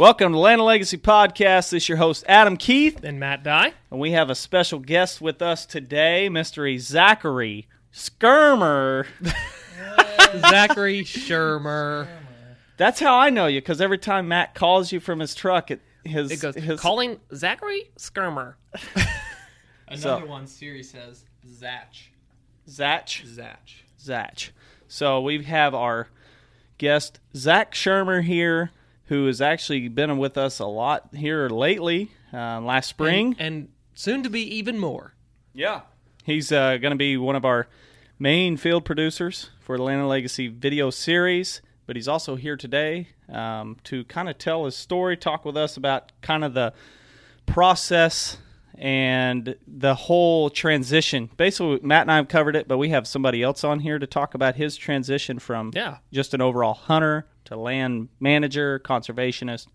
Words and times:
Welcome 0.00 0.32
to 0.32 0.38
Land 0.38 0.60
and 0.60 0.66
Legacy 0.66 0.96
Podcast. 0.96 1.68
This 1.72 1.82
is 1.82 1.88
your 1.90 1.98
host, 1.98 2.24
Adam 2.26 2.56
Keith, 2.56 3.04
and 3.04 3.20
Matt 3.20 3.42
Dye. 3.42 3.74
and 3.90 4.00
we 4.00 4.12
have 4.12 4.30
a 4.30 4.34
special 4.34 4.78
guest 4.78 5.20
with 5.20 5.42
us 5.42 5.66
today, 5.66 6.26
Mr. 6.30 6.78
Zachary 6.78 7.68
Skirmer. 7.92 9.04
Zachary 10.48 11.02
Shermer. 11.02 12.08
That's 12.78 12.98
how 12.98 13.18
I 13.18 13.28
know 13.28 13.46
you, 13.46 13.60
because 13.60 13.82
every 13.82 13.98
time 13.98 14.28
Matt 14.28 14.54
calls 14.54 14.90
you 14.90 15.00
from 15.00 15.18
his 15.20 15.34
truck, 15.34 15.70
it 15.70 15.82
his, 16.02 16.30
It 16.30 16.40
goes 16.40 16.54
his 16.54 16.80
calling 16.80 17.20
Zachary 17.34 17.90
Skirmer. 17.98 18.54
Another 19.86 20.22
So- 20.22 20.24
one 20.24 20.46
Siri 20.46 20.82
says 20.82 21.26
Zach. 21.46 21.92
Zach. 22.66 23.06
Zach. 23.26 23.68
Zach. 24.00 24.52
So 24.88 25.20
we 25.20 25.42
have 25.42 25.74
our 25.74 26.08
guest 26.78 27.20
Zach 27.36 27.74
Shermer 27.74 28.24
here, 28.24 28.70
who 29.10 29.26
has 29.26 29.40
actually 29.40 29.88
been 29.88 30.18
with 30.18 30.38
us 30.38 30.60
a 30.60 30.66
lot 30.66 31.08
here 31.12 31.48
lately. 31.48 32.12
Uh, 32.32 32.60
last 32.60 32.86
spring, 32.86 33.34
And, 33.40 33.54
and 33.54 33.68
soon 33.92 34.22
to 34.22 34.30
be 34.30 34.42
even 34.56 34.78
more. 34.78 35.14
Yeah. 35.52 35.80
He's 36.22 36.52
uh, 36.52 36.76
going 36.76 36.92
to 36.92 36.96
be 36.96 37.16
one 37.16 37.34
of 37.34 37.44
our 37.44 37.66
main 38.20 38.56
field 38.56 38.84
producers 38.84 39.50
for 39.58 39.76
the 39.76 39.82
of 39.84 40.06
Legacy 40.06 40.46
video 40.46 40.90
series, 40.90 41.60
but 41.86 41.96
he's 41.96 42.06
also 42.06 42.36
here 42.36 42.56
today 42.56 43.08
um, 43.28 43.78
to 43.82 44.04
kind 44.04 44.28
of 44.28 44.38
tell 44.38 44.64
his 44.64 44.76
story, 44.76 45.16
talk 45.16 45.44
with 45.44 45.56
us 45.56 45.76
about 45.76 46.12
kind 46.22 46.44
of 46.44 46.54
the 46.54 46.72
process 47.46 48.36
and 48.78 49.56
the 49.66 49.96
whole 49.96 50.50
transition. 50.50 51.30
Basically, 51.36 51.80
Matt 51.82 52.02
and 52.02 52.12
I 52.12 52.16
have 52.16 52.28
covered 52.28 52.54
it, 52.54 52.68
but 52.68 52.78
we 52.78 52.90
have 52.90 53.08
somebody 53.08 53.42
else 53.42 53.64
on 53.64 53.80
here 53.80 53.98
to 53.98 54.06
talk 54.06 54.34
about 54.34 54.54
his 54.54 54.76
transition 54.76 55.40
from 55.40 55.72
Yeah. 55.74 55.96
just 56.12 56.32
an 56.32 56.40
overall 56.40 56.74
hunter 56.74 57.26
to 57.46 57.56
land 57.56 58.08
manager, 58.18 58.78
conservationist. 58.80 59.66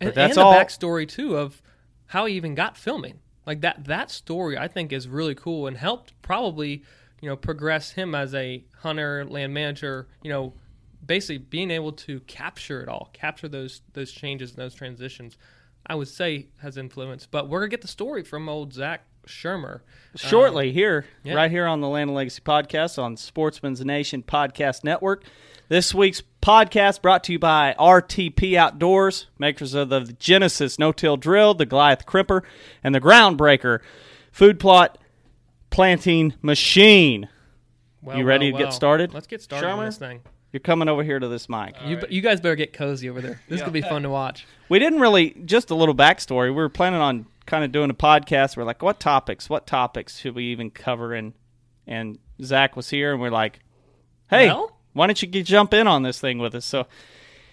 And, 0.00 0.14
that's 0.14 0.36
and 0.36 0.42
the 0.42 0.46
all- 0.46 0.54
backstory 0.54 1.06
too 1.08 1.36
of 1.36 1.60
how 2.06 2.26
he 2.26 2.34
even 2.34 2.54
got 2.54 2.76
filming. 2.76 3.20
Like 3.46 3.62
that 3.62 3.84
that 3.86 4.10
story 4.10 4.56
I 4.56 4.68
think 4.68 4.92
is 4.92 5.08
really 5.08 5.34
cool 5.34 5.66
and 5.66 5.76
helped 5.76 6.20
probably, 6.22 6.82
you 7.20 7.28
know, 7.28 7.36
progress 7.36 7.92
him 7.92 8.14
as 8.14 8.34
a 8.34 8.64
hunter, 8.78 9.24
land 9.24 9.54
manager, 9.54 10.08
you 10.22 10.30
know, 10.30 10.54
basically 11.04 11.38
being 11.38 11.70
able 11.70 11.92
to 11.92 12.20
capture 12.20 12.82
it 12.82 12.88
all, 12.88 13.10
capture 13.12 13.48
those 13.48 13.82
those 13.92 14.12
changes 14.12 14.50
and 14.50 14.58
those 14.58 14.74
transitions. 14.74 15.36
I 15.86 15.94
would 15.94 16.08
say 16.08 16.48
has 16.58 16.76
influence. 16.76 17.26
But 17.26 17.48
we're 17.48 17.60
gonna 17.60 17.70
get 17.70 17.80
the 17.82 17.88
story 17.88 18.22
from 18.22 18.48
old 18.48 18.72
Zach 18.72 19.04
Shermer. 19.26 19.80
shortly 20.16 20.68
um, 20.68 20.74
here, 20.74 21.06
yeah. 21.22 21.34
right 21.34 21.50
here 21.50 21.66
on 21.66 21.80
the 21.80 21.88
Land 21.88 22.10
and 22.10 22.16
Legacy 22.16 22.42
podcast 22.42 23.02
on 23.02 23.16
Sportsman's 23.16 23.84
Nation 23.84 24.22
Podcast 24.22 24.84
Network. 24.84 25.24
This 25.68 25.94
week's 25.94 26.22
podcast 26.42 27.00
brought 27.00 27.22
to 27.24 27.32
you 27.32 27.38
by 27.38 27.76
RTP 27.78 28.56
Outdoors, 28.56 29.26
makers 29.38 29.72
of 29.74 29.88
the 29.88 30.00
Genesis 30.18 30.78
No-Till 30.78 31.16
Drill, 31.16 31.54
the 31.54 31.66
Goliath 31.66 32.06
Crimper, 32.06 32.42
and 32.82 32.94
the 32.94 33.00
Groundbreaker 33.00 33.78
Food 34.32 34.58
Plot 34.58 34.98
Planting 35.70 36.34
Machine. 36.42 37.28
Well, 38.02 38.18
You 38.18 38.24
ready 38.24 38.50
well, 38.50 38.58
to 38.58 38.64
get 38.66 38.72
started, 38.72 39.14
Let's 39.14 39.26
get 39.26 39.42
started 39.42 39.68
on 39.68 39.78
Shermer? 39.78 39.86
this 39.86 39.98
thing. 39.98 40.22
You're 40.52 40.60
coming 40.60 40.88
over 40.88 41.04
here 41.04 41.20
to 41.20 41.28
this 41.28 41.48
mic. 41.48 41.76
You, 41.84 42.00
you 42.08 42.20
guys 42.20 42.40
better 42.40 42.56
get 42.56 42.72
cozy 42.72 43.08
over 43.08 43.20
there. 43.20 43.40
This 43.48 43.62
could 43.62 43.72
be 43.72 43.82
fun 43.82 44.02
to 44.02 44.10
watch. 44.10 44.46
We 44.68 44.80
didn't 44.80 44.98
really, 44.98 45.36
just 45.44 45.70
a 45.70 45.76
little 45.76 45.94
backstory. 45.94 46.46
We 46.46 46.50
were 46.50 46.68
planning 46.68 47.00
on 47.00 47.26
kind 47.50 47.64
of 47.64 47.72
doing 47.72 47.90
a 47.90 47.94
podcast. 47.94 48.56
We're 48.56 48.64
like, 48.64 48.80
what 48.80 49.00
topics? 49.00 49.50
What 49.50 49.66
topics 49.66 50.18
should 50.20 50.34
we 50.36 50.44
even 50.46 50.70
cover? 50.70 51.12
And 51.12 51.34
and 51.86 52.18
Zach 52.42 52.76
was 52.76 52.88
here, 52.90 53.12
and 53.12 53.20
we're 53.20 53.30
like, 53.30 53.58
hey, 54.30 54.46
Well? 54.46 54.78
why 54.92 55.08
don't 55.08 55.20
you 55.20 55.26
get, 55.28 55.44
jump 55.44 55.74
in 55.74 55.86
on 55.88 56.02
this 56.04 56.20
thing 56.20 56.38
with 56.38 56.54
us? 56.54 56.64
So 56.64 56.86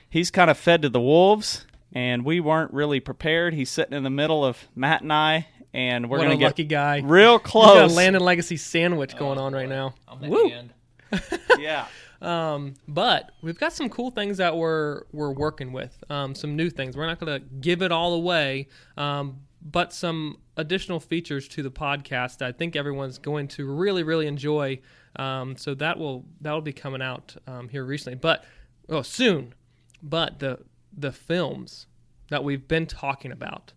he's 0.10 0.30
kind 0.30 0.50
of 0.52 0.58
fed 0.58 0.84
to 0.84 0.90
the 0.90 1.02
wolves, 1.02 1.66
and 1.92 2.24
we 2.24 2.40
weren't 2.40 2.72
really 2.72 3.00
prepared. 3.00 3.56
He's 3.56 3.72
sitting 3.72 3.98
in 3.98 4.04
the 4.04 4.12
middle 4.12 4.46
of 4.46 4.58
Matt 4.76 5.02
and 5.02 5.12
I, 5.12 5.48
and 5.74 6.10
we're 6.10 6.20
what 6.20 6.26
gonna 6.26 6.36
a 6.36 6.38
get 6.38 6.46
lucky 6.46 6.64
guy. 6.66 7.00
real 7.04 7.40
He's 7.40 7.44
got 7.46 7.50
close. 7.52 7.92
a 7.92 7.96
land 7.96 8.16
and 8.16 8.24
legacy 8.24 8.58
sandwich 8.58 9.18
going 9.18 9.40
on 9.40 9.54
right 9.54 9.68
now. 9.70 9.96
I'm 10.08 10.22
the 10.22 10.30
Woo. 10.30 10.50
hand. 10.50 10.74
yeah. 11.60 11.88
Um, 12.22 12.74
but 12.88 13.32
we've 13.42 13.60
got 13.60 13.74
some 13.74 13.90
cool 13.90 14.12
things 14.12 14.38
that 14.38 14.56
we're 14.56 15.04
we're 15.12 15.32
working 15.32 15.72
with. 15.72 15.96
Um, 16.10 16.36
some 16.36 16.56
new 16.56 16.70
things. 16.70 16.96
We're 16.98 17.06
not 17.08 17.20
going 17.20 17.40
to 17.42 17.46
give 17.62 17.82
it 17.82 17.92
all 17.92 18.14
away, 18.14 18.68
um, 18.98 19.42
but 19.72 19.94
some 19.94 20.38
additional 20.56 21.00
features 21.00 21.48
to 21.48 21.62
the 21.62 21.72
podcast 21.72 22.42
I 22.42 22.52
think 22.52 22.76
everyone's 22.76 23.18
going 23.18 23.48
to 23.50 23.66
really 23.66 24.04
really 24.04 24.28
enjoy. 24.28 24.80
Um, 25.16 25.58
so 25.58 25.74
that 25.76 25.98
will 25.98 26.26
that 26.42 26.52
will 26.52 26.62
be 26.62 26.74
coming 26.74 27.02
out 27.02 27.36
um, 27.48 27.70
here 27.70 27.84
recently, 27.84 28.18
but 28.18 28.46
oh 28.90 29.02
soon. 29.02 29.54
But 30.02 30.40
the 30.40 30.60
the 30.96 31.12
films 31.12 31.88
that 32.30 32.44
we've 32.44 32.68
been 32.68 32.86
talking 32.86 33.32
about, 33.32 33.74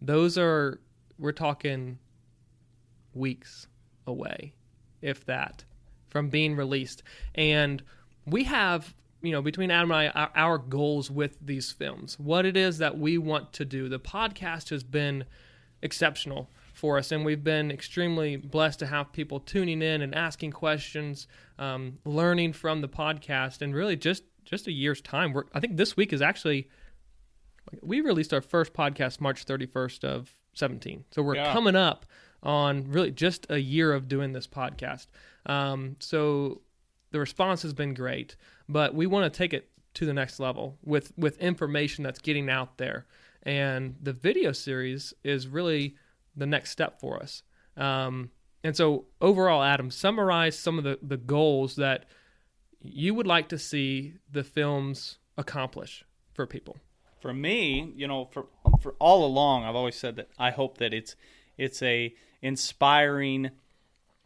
those 0.00 0.38
are 0.38 0.80
we're 1.18 1.32
talking 1.32 1.98
weeks 3.14 3.66
away, 4.06 4.54
if 5.02 5.24
that, 5.26 5.64
from 6.08 6.28
being 6.28 6.56
released. 6.56 7.02
And 7.34 7.82
we 8.26 8.44
have, 8.44 8.94
you 9.22 9.32
know, 9.32 9.42
between 9.42 9.70
Adam 9.70 9.90
and 9.90 9.98
I, 10.00 10.08
our, 10.08 10.30
our 10.34 10.58
goals 10.58 11.10
with 11.10 11.36
these 11.44 11.72
films, 11.72 12.18
what 12.18 12.46
it 12.46 12.56
is 12.56 12.78
that 12.78 12.98
we 12.98 13.18
want 13.18 13.52
to 13.54 13.64
do. 13.64 13.88
The 13.88 13.98
podcast 13.98 14.70
has 14.70 14.84
been 14.84 15.24
exceptional 15.82 16.48
for 16.72 16.98
us, 16.98 17.10
and 17.10 17.24
we've 17.24 17.42
been 17.42 17.70
extremely 17.70 18.36
blessed 18.36 18.78
to 18.80 18.86
have 18.86 19.12
people 19.12 19.40
tuning 19.40 19.82
in 19.82 20.02
and 20.02 20.14
asking 20.14 20.52
questions, 20.52 21.26
um, 21.58 21.98
learning 22.04 22.52
from 22.52 22.80
the 22.80 22.88
podcast, 22.88 23.62
and 23.62 23.74
really 23.74 23.96
just 23.96 24.22
just 24.44 24.66
a 24.66 24.72
year's 24.72 25.00
time. 25.02 25.32
We're, 25.32 25.44
I 25.52 25.60
think 25.60 25.76
this 25.76 25.96
week 25.96 26.12
is 26.12 26.22
actually 26.22 26.68
we 27.82 28.00
released 28.00 28.32
our 28.32 28.40
first 28.40 28.72
podcast 28.72 29.20
March 29.20 29.44
31st 29.44 30.04
of 30.04 30.32
17. 30.54 31.04
So 31.10 31.20
we're 31.22 31.34
Yeah. 31.36 31.52
coming 31.52 31.76
up 31.76 32.06
on 32.42 32.84
really 32.90 33.10
just 33.10 33.46
a 33.50 33.58
year 33.58 33.92
of 33.92 34.08
doing 34.08 34.32
this 34.32 34.46
podcast. 34.46 35.08
Um, 35.44 35.96
so 35.98 36.62
the 37.10 37.18
response 37.18 37.62
has 37.62 37.72
been 37.72 37.94
great, 37.94 38.36
but 38.68 38.94
we 38.94 39.06
want 39.06 39.32
to 39.32 39.36
take 39.36 39.52
it 39.52 39.70
to 39.94 40.06
the 40.06 40.14
next 40.14 40.38
level 40.40 40.78
with 40.84 41.12
with 41.16 41.38
information 41.38 42.04
that's 42.04 42.20
getting 42.20 42.50
out 42.50 42.78
there. 42.78 43.06
And 43.42 43.96
the 44.02 44.12
video 44.12 44.52
series 44.52 45.14
is 45.24 45.48
really 45.48 45.96
the 46.36 46.46
next 46.46 46.70
step 46.70 47.00
for 47.00 47.22
us. 47.22 47.42
Um, 47.76 48.30
and 48.62 48.76
so 48.76 49.06
overall, 49.20 49.62
Adam, 49.62 49.90
summarize 49.90 50.58
some 50.58 50.78
of 50.78 50.84
the, 50.84 50.98
the 51.00 51.16
goals 51.16 51.76
that 51.76 52.06
you 52.82 53.14
would 53.14 53.26
like 53.26 53.48
to 53.48 53.58
see 53.58 54.14
the 54.30 54.44
films 54.44 55.18
accomplish 55.36 56.04
for 56.34 56.46
people. 56.46 56.76
for 57.20 57.32
me, 57.32 57.92
you 57.96 58.06
know, 58.06 58.26
for 58.26 58.46
for 58.80 58.94
all 58.98 59.24
along, 59.24 59.64
I've 59.64 59.74
always 59.74 59.96
said 59.96 60.16
that 60.16 60.28
I 60.38 60.50
hope 60.50 60.78
that 60.78 60.94
it's 60.94 61.16
it's 61.56 61.82
a 61.82 62.14
inspiring 62.42 63.50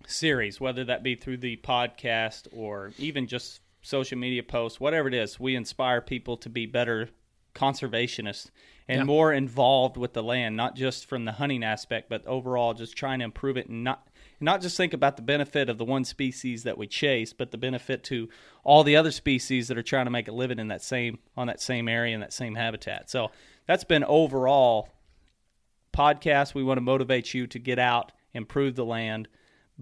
series, 0.06 0.60
whether 0.60 0.84
that 0.84 1.02
be 1.02 1.14
through 1.14 1.38
the 1.38 1.56
podcast 1.58 2.46
or 2.52 2.92
even 2.98 3.26
just 3.26 3.60
social 3.82 4.18
media 4.18 4.42
posts, 4.42 4.78
whatever 4.80 5.08
it 5.08 5.14
is, 5.14 5.38
we 5.40 5.54
inspire 5.56 6.00
people 6.00 6.36
to 6.38 6.48
be 6.48 6.66
better 6.66 7.08
conservationists 7.54 8.50
and 8.88 8.98
Yeah. 9.00 9.04
more 9.04 9.32
involved 9.32 9.96
with 9.96 10.12
the 10.12 10.22
land, 10.22 10.56
not 10.56 10.74
just 10.74 11.06
from 11.06 11.24
the 11.24 11.32
hunting 11.32 11.62
aspect, 11.62 12.08
but 12.08 12.26
overall 12.26 12.74
just 12.74 12.96
trying 12.96 13.18
to 13.20 13.24
improve 13.24 13.56
it 13.56 13.68
and 13.68 13.84
not 13.84 14.08
not 14.40 14.60
just 14.60 14.76
think 14.76 14.92
about 14.92 15.14
the 15.14 15.22
benefit 15.22 15.68
of 15.68 15.78
the 15.78 15.84
one 15.84 16.04
species 16.04 16.64
that 16.64 16.76
we 16.76 16.84
chase, 16.88 17.32
but 17.32 17.52
the 17.52 17.58
benefit 17.58 18.02
to 18.02 18.28
all 18.64 18.82
the 18.82 18.96
other 18.96 19.12
species 19.12 19.68
that 19.68 19.78
are 19.78 19.84
trying 19.84 20.04
to 20.06 20.10
make 20.10 20.26
a 20.26 20.32
living 20.32 20.58
in 20.58 20.66
that 20.66 20.82
same 20.82 21.20
on 21.36 21.46
that 21.46 21.60
same 21.60 21.88
area 21.88 22.12
and 22.12 22.20
that 22.24 22.32
same 22.32 22.56
habitat. 22.56 23.08
So 23.08 23.30
that's 23.66 23.84
been 23.84 24.02
overall 24.02 24.88
podcast. 25.92 26.54
We 26.54 26.64
want 26.64 26.78
to 26.78 26.82
motivate 26.82 27.34
you 27.34 27.46
to 27.46 27.58
get 27.58 27.78
out, 27.78 28.10
improve 28.34 28.74
the 28.74 28.84
land. 28.84 29.28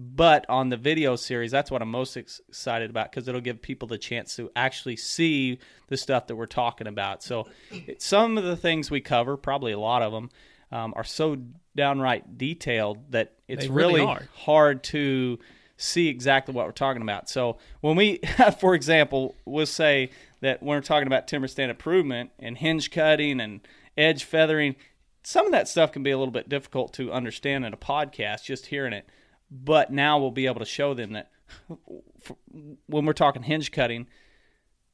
But 0.03 0.49
on 0.49 0.69
the 0.69 0.77
video 0.77 1.15
series, 1.15 1.51
that's 1.51 1.69
what 1.69 1.83
I'm 1.83 1.91
most 1.91 2.17
ex- 2.17 2.41
excited 2.49 2.89
about 2.89 3.11
because 3.11 3.27
it'll 3.27 3.39
give 3.39 3.61
people 3.61 3.87
the 3.87 3.99
chance 3.99 4.35
to 4.37 4.49
actually 4.55 4.95
see 4.95 5.59
the 5.89 5.97
stuff 5.97 6.25
that 6.27 6.35
we're 6.35 6.47
talking 6.47 6.87
about. 6.87 7.21
So, 7.21 7.47
it, 7.69 8.01
some 8.01 8.35
of 8.35 8.43
the 8.43 8.55
things 8.55 8.89
we 8.89 8.99
cover, 8.99 9.37
probably 9.37 9.73
a 9.73 9.79
lot 9.79 10.01
of 10.01 10.11
them, 10.11 10.31
um, 10.71 10.93
are 10.95 11.03
so 11.03 11.37
downright 11.75 12.39
detailed 12.39 13.11
that 13.11 13.33
it's 13.47 13.65
They 13.65 13.69
really 13.69 14.01
really, 14.01 14.17
hard 14.37 14.83
to 14.85 15.37
see 15.77 16.07
exactly 16.07 16.55
what 16.55 16.65
we're 16.65 16.71
talking 16.71 17.03
about. 17.03 17.29
So, 17.29 17.59
when 17.81 17.95
we, 17.95 18.21
for 18.59 18.73
example, 18.73 19.35
we'll 19.45 19.67
say 19.67 20.09
that 20.39 20.63
when 20.63 20.77
we're 20.77 20.81
talking 20.81 21.07
about 21.07 21.27
timber 21.27 21.47
stand 21.47 21.69
improvement 21.69 22.31
and 22.39 22.57
hinge 22.57 22.89
cutting 22.89 23.39
and 23.39 23.61
edge 23.95 24.23
feathering, 24.23 24.77
some 25.23 25.45
of 25.45 25.51
that 25.51 25.67
stuff 25.67 25.91
can 25.91 26.01
be 26.01 26.09
a 26.09 26.17
little 26.17 26.31
bit 26.31 26.49
difficult 26.49 26.91
to 26.93 27.11
understand 27.11 27.65
in 27.65 27.73
a 27.73 27.77
podcast, 27.77 28.45
just 28.45 28.67
hearing 28.67 28.93
it. 28.93 29.07
But 29.51 29.91
now 29.91 30.17
we'll 30.17 30.31
be 30.31 30.45
able 30.47 30.59
to 30.59 30.65
show 30.65 30.93
them 30.93 31.11
that 31.13 31.29
when 32.87 33.05
we're 33.05 33.13
talking 33.13 33.43
hinge 33.43 33.71
cutting, 33.71 34.07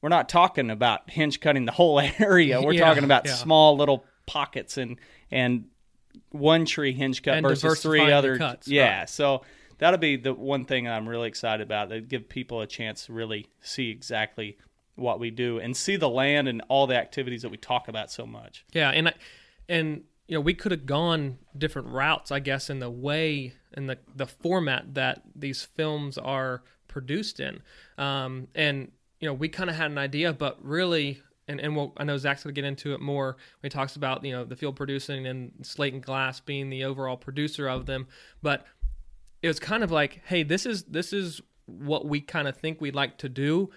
we're 0.02 0.10
not 0.10 0.30
talking 0.30 0.70
about 0.72 1.10
hinge 1.10 1.40
cutting 1.40 1.66
the 1.66 1.72
whole 1.72 2.00
area. 2.20 2.62
We're 2.62 2.74
Yeah, 2.74 2.86
talking 2.86 3.04
about 3.04 3.26
yeah. 3.26 3.34
small 3.36 3.78
little 3.78 4.06
pockets 4.26 4.78
and 4.78 4.98
and 5.32 5.66
one 6.32 6.66
tree 6.66 6.94
hinge 6.94 7.22
cut 7.22 7.36
And 7.36 7.48
versus 7.48 7.82
three 7.82 8.12
other 8.12 8.38
cuts, 8.38 8.68
Yeah, 8.68 9.00
right. 9.00 9.10
so 9.10 9.44
that'll 9.78 10.00
be 10.00 10.16
the 10.18 10.34
one 10.34 10.66
thing 10.66 10.88
I'm 10.88 11.08
really 11.08 11.28
excited 11.28 11.62
about. 11.64 11.90
That 11.90 12.08
give 12.08 12.28
people 12.28 12.62
a 12.62 12.68
chance 12.68 13.06
to 13.06 13.14
really 13.14 13.48
see 13.62 13.90
exactly 13.90 14.58
what 14.96 15.20
we 15.20 15.30
do 15.30 15.60
and 15.60 15.78
see 15.78 15.96
the 15.96 16.10
land 16.10 16.48
and 16.48 16.64
all 16.70 16.88
the 16.88 16.96
activities 16.98 17.44
that 17.44 17.50
we 17.50 17.58
talk 17.58 17.88
about 17.88 18.12
so 18.12 18.26
much. 18.26 18.66
Yeah, 18.74 18.90
and 18.90 19.10
I, 19.10 19.14
and 19.70 20.04
you 20.28 20.36
know 20.36 20.42
we 20.42 20.56
could 20.56 20.72
have 20.72 20.86
gone 20.88 21.38
different 21.56 21.90
routes, 21.90 22.32
I 22.32 22.40
guess, 22.40 22.70
in 22.70 22.80
the 22.80 22.90
way 22.90 23.54
in 23.78 23.88
the 23.88 23.98
the 24.16 24.26
format 24.26 24.96
that 24.96 25.22
these 25.36 25.64
films 25.64 26.18
are 26.18 26.64
produced 26.88 27.40
in, 27.40 27.62
um, 27.98 28.48
and 28.56 28.92
you 29.20 29.28
know 29.28 29.34
we 29.34 29.48
kind 29.48 29.70
of 29.70 29.76
had 29.76 29.92
an 29.92 29.98
idea, 29.98 30.34
but 30.34 30.58
really. 30.64 31.22
And, 31.50 31.62
and 31.62 31.78
we'll, 31.78 31.94
I 31.96 32.04
know 32.04 32.18
Zach's 32.18 32.44
to 32.44 32.52
get 32.52 32.66
into 32.66 32.94
it 32.94 33.00
more 33.00 33.38
when 33.62 33.70
he 33.72 33.74
talks 33.74 33.96
about 33.96 34.26
you 34.26 34.34
know 34.34 34.44
the 34.44 34.58
field 34.58 34.76
producing 34.76 35.28
and 35.28 35.54
Slate 35.62 35.94
and 35.94 36.04
Glass 36.04 36.42
being 36.42 36.70
the 36.70 36.84
overall 36.84 37.16
producer 37.16 37.70
of 37.70 37.86
them. 37.86 38.08
But 38.42 38.66
it 39.42 39.48
was 39.48 39.58
kind 39.58 39.82
of 39.82 39.90
like, 39.90 40.22
hey, 40.26 40.44
this 40.44 40.66
is 40.66 40.84
this 40.84 41.14
is 41.14 41.40
what 41.66 42.06
we 42.06 42.20
kind 42.20 42.50
of 42.50 42.58
think 42.58 42.82
we'd 42.82 42.96
like 42.96 43.18
to 43.20 43.30
do, 43.30 43.70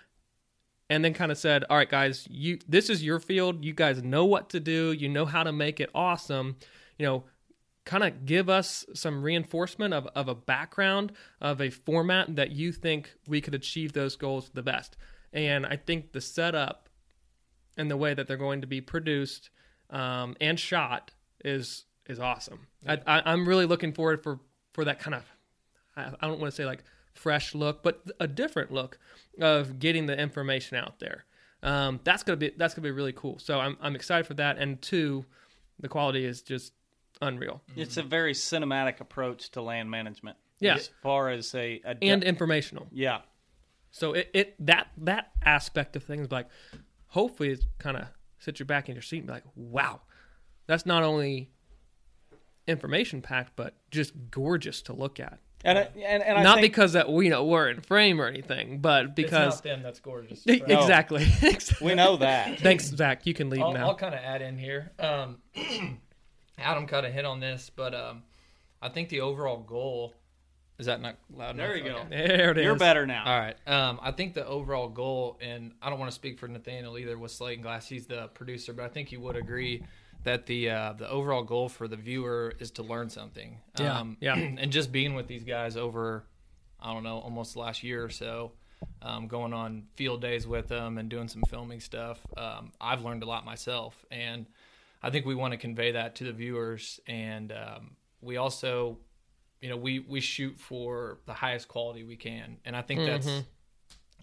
and 0.89 1.05
then 1.05 1.15
kind 1.15 1.31
of 1.31 1.39
said, 1.39 1.65
"All 1.71 1.77
right, 1.77 1.89
guys, 1.89 2.27
you 2.29 2.59
this 2.69 2.91
is 2.91 3.05
your 3.05 3.21
field. 3.21 3.65
You 3.65 3.73
guys 3.73 4.03
know 4.03 4.25
what 4.25 4.51
to 4.51 4.61
do. 4.61 4.93
You 4.93 5.09
know 5.09 5.25
how 5.25 5.45
to 5.45 5.53
make 5.53 5.79
it 5.79 5.91
awesome. 5.95 6.57
You 6.99 7.07
know, 7.07 7.25
kind 7.91 8.05
of 8.05 8.25
give 8.25 8.49
us 8.49 8.87
some 8.95 9.21
reinforcement 9.23 9.93
of 9.93 10.07
of 10.15 10.29
a 10.29 10.35
background 10.35 11.13
of 11.41 11.61
a 11.61 11.71
format 11.71 12.37
that 12.37 12.53
you 12.53 12.71
think 12.71 13.13
we 13.27 13.41
could 13.41 13.55
achieve 13.55 13.93
those 13.93 14.15
goals 14.15 14.51
the 14.55 14.63
best." 14.63 14.97
And 15.33 15.67
I 15.67 15.77
think 15.77 16.13
the 16.13 16.21
setup 16.21 16.89
and 17.77 17.91
the 17.91 17.97
way 17.97 18.15
that 18.15 18.29
they're 18.29 18.37
going 18.37 18.61
to 18.61 18.67
be 18.67 18.81
produced 18.81 19.51
um, 19.91 20.37
and 20.41 20.59
shot 20.59 21.11
is 21.45 21.85
is 22.07 22.21
awesome. 22.21 22.69
I, 22.87 22.99
I, 23.07 23.23
I'm 23.33 23.47
really 23.47 23.67
looking 23.67 23.93
forward 23.93 24.23
for 24.23 24.39
for 24.73 24.85
that 24.85 25.01
kind 25.01 25.15
of 25.15 25.25
I, 25.97 26.13
I 26.21 26.29
don't 26.29 26.41
want 26.41 26.53
to 26.53 26.57
say 26.57 26.67
like 26.67 26.85
fresh 27.13 27.55
look, 27.57 27.83
but 27.83 28.03
a 28.21 28.29
different 28.29 28.71
look 28.73 28.99
of 29.41 29.81
getting 29.81 30.07
the 30.07 30.17
information 30.17 30.77
out 30.77 31.01
there. 31.01 31.25
Um, 31.63 32.01
that's 32.05 32.23
gonna 32.23 32.37
be 32.37 32.53
that's 32.57 32.75
gonna 32.75 32.87
be 32.87 32.93
really 32.93 33.13
cool. 33.13 33.39
So 33.39 33.59
I'm 33.59 33.77
I'm 33.81 33.97
excited 33.97 34.27
for 34.27 34.35
that. 34.35 34.59
And 34.59 34.81
two, 34.81 35.25
the 35.81 35.89
quality 35.89 36.25
is 36.25 36.43
just 36.43 36.73
unreal 37.21 37.63
It's 37.77 37.97
a 37.97 38.03
very 38.03 38.33
cinematic 38.33 39.01
approach 39.01 39.51
to 39.51 39.63
land 39.63 39.91
management. 39.91 40.37
Yeah. 40.59 40.75
As 40.75 40.91
far 41.03 41.31
as 41.31 41.55
a, 41.55 41.81
a 41.85 41.97
and 42.03 42.23
informational. 42.23 42.87
yeah. 42.93 43.21
So 43.93 44.13
it, 44.13 44.31
it 44.35 44.67
that 44.67 44.89
that 44.99 45.31
aspect 45.43 45.97
of 45.97 46.05
things 46.05 46.31
like 46.31 46.49
hopefully 47.07 47.51
it 47.51 47.65
kind 47.79 47.97
of 47.97 48.07
sit 48.39 48.61
you 48.61 48.67
back 48.67 48.89
in 48.89 48.95
your 48.95 49.03
seat 49.03 49.19
and 49.19 49.27
be 49.27 49.33
like, 49.33 49.45
wow, 49.55 50.01
that's 50.67 50.87
not 50.87 51.03
only 51.03 51.51
information 52.67 53.23
packed, 53.23 53.57
but 53.57 53.75
just 53.91 54.13
gorgeous 54.31 54.83
to 54.83 54.93
look 54.93 55.21
at. 55.21 55.39
And 55.63 55.79
I, 55.79 55.83
and, 55.83 56.23
and 56.23 56.39
I 56.39 56.43
not 56.43 56.61
think, 56.61 56.73
because 56.73 56.95
that 56.95 57.13
we 57.13 57.29
know 57.29 57.45
we're 57.45 57.69
in 57.69 57.83
frame 57.83 58.19
or 58.21 58.27
anything, 58.27 58.79
but 58.79 59.15
because 59.15 59.55
it's 59.55 59.57
not 59.57 59.63
them 59.65 59.83
that's 59.83 60.01
gorgeous. 60.01 60.43
Right? 60.49 60.63
exactly. 60.67 61.27
we 61.83 61.95
know 61.95 62.17
that. 62.17 62.61
Thanks, 62.61 62.87
Zach. 62.87 63.27
You 63.27 63.35
can 63.35 63.51
leave 63.51 63.61
I'll, 63.61 63.73
now. 63.73 63.89
I'll 63.89 63.95
kind 63.95 64.15
of 64.15 64.21
add 64.21 64.41
in 64.41 64.57
here. 64.57 64.93
Um, 64.99 65.39
Adam 66.61 66.87
kind 66.87 67.07
of 67.07 67.13
hit 67.13 67.25
on 67.25 67.41
this, 67.41 67.71
but 67.75 67.95
um, 67.95 68.23
I 68.81 68.89
think 68.89 69.09
the 69.09 69.21
overall 69.23 69.59
goal 69.59 70.15
is 70.79 70.87
that 70.87 71.03
not 71.03 71.17
loud 71.37 71.57
enough? 71.57 71.67
There 71.67 71.77
you 71.77 71.85
go. 71.85 71.97
Okay. 72.07 72.27
there 72.27 72.51
it 72.53 72.59
is. 72.59 72.65
You're 72.65 72.75
better 72.75 73.07
now. 73.07 73.25
All 73.27 73.39
right. 73.39 73.57
Um, 73.67 74.01
I 74.03 74.13
think 74.13 74.33
the 74.33 74.47
overall 74.47 74.89
goal, 74.89 75.39
and 75.43 75.73
I 75.83 75.91
don't 75.91 75.99
want 75.99 76.11
to 76.11 76.15
speak 76.15 76.39
for 76.39 76.49
Nathaniel 76.49 76.97
either 76.97 77.19
with 77.19 77.33
Slate 77.33 77.59
and 77.59 77.63
Glass. 77.63 77.87
He's 77.87 78.07
the 78.07 78.29
producer, 78.29 78.73
but 78.73 78.87
I 78.87 78.89
think 78.89 79.13
you 79.13 79.21
would 79.21 79.37
agree 79.37 79.85
that 80.25 80.47
the 80.47 80.71
uh, 80.71 80.93
the 80.95 81.07
overall 81.11 81.43
goal 81.43 81.69
for 81.69 81.87
the 81.87 81.97
viewer 81.97 82.55
is 82.61 82.71
to 82.73 82.83
learn 82.83 83.11
something. 83.11 83.59
Yeah, 83.79 83.99
Um, 83.99 84.17
yeah. 84.21 84.35
And 84.59 84.73
just 84.73 84.91
being 84.91 85.13
with 85.15 85.27
these 85.27 85.45
guys 85.45 85.77
over, 85.77 86.25
I 86.81 86.95
don't 86.95 87.03
know, 87.05 87.19
almost 87.19 87.53
the 87.53 87.61
last 87.61 87.83
year 87.83 88.03
or 88.03 88.09
so, 88.11 88.53
um, 89.03 89.29
going 89.29 89.53
on 89.53 89.83
field 89.97 90.23
days 90.23 90.47
with 90.47 90.69
them 90.69 90.97
and 90.97 91.11
doing 91.11 91.29
some 91.29 91.43
filming 91.43 91.81
stuff, 91.81 92.21
um, 92.39 92.73
I've 92.81 93.05
learned 93.05 93.23
a 93.23 93.27
lot 93.27 93.45
myself, 93.45 94.03
and 94.11 94.47
I 95.03 95.11
think 95.11 95.27
we 95.27 95.35
want 95.35 95.53
to 95.53 95.59
convey 95.59 95.93
that 95.93 96.17
to 96.17 96.25
the 96.25 96.33
viewers, 96.33 97.01
and 97.07 97.53
um, 97.53 97.97
we 98.21 98.37
also 98.37 98.99
you 99.61 99.69
know 99.69 99.77
we 99.77 100.01
we 100.01 100.21
shoot 100.21 100.59
for 100.59 101.19
the 101.27 101.35
highest 101.35 101.69
quality 101.69 102.05
we 102.05 102.17
can. 102.17 102.57
And 102.65 102.75
i 102.75 102.83
think 102.83 103.01
that's 103.01 103.29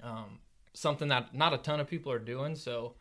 um, 0.03 0.39
something 0.74 1.07
that 1.09 1.33
not 1.33 1.54
a 1.54 1.57
ton 1.57 1.80
of 1.80 1.87
people 1.87 2.11
are 2.11 2.19
doing. 2.19 2.56
So 2.56 2.95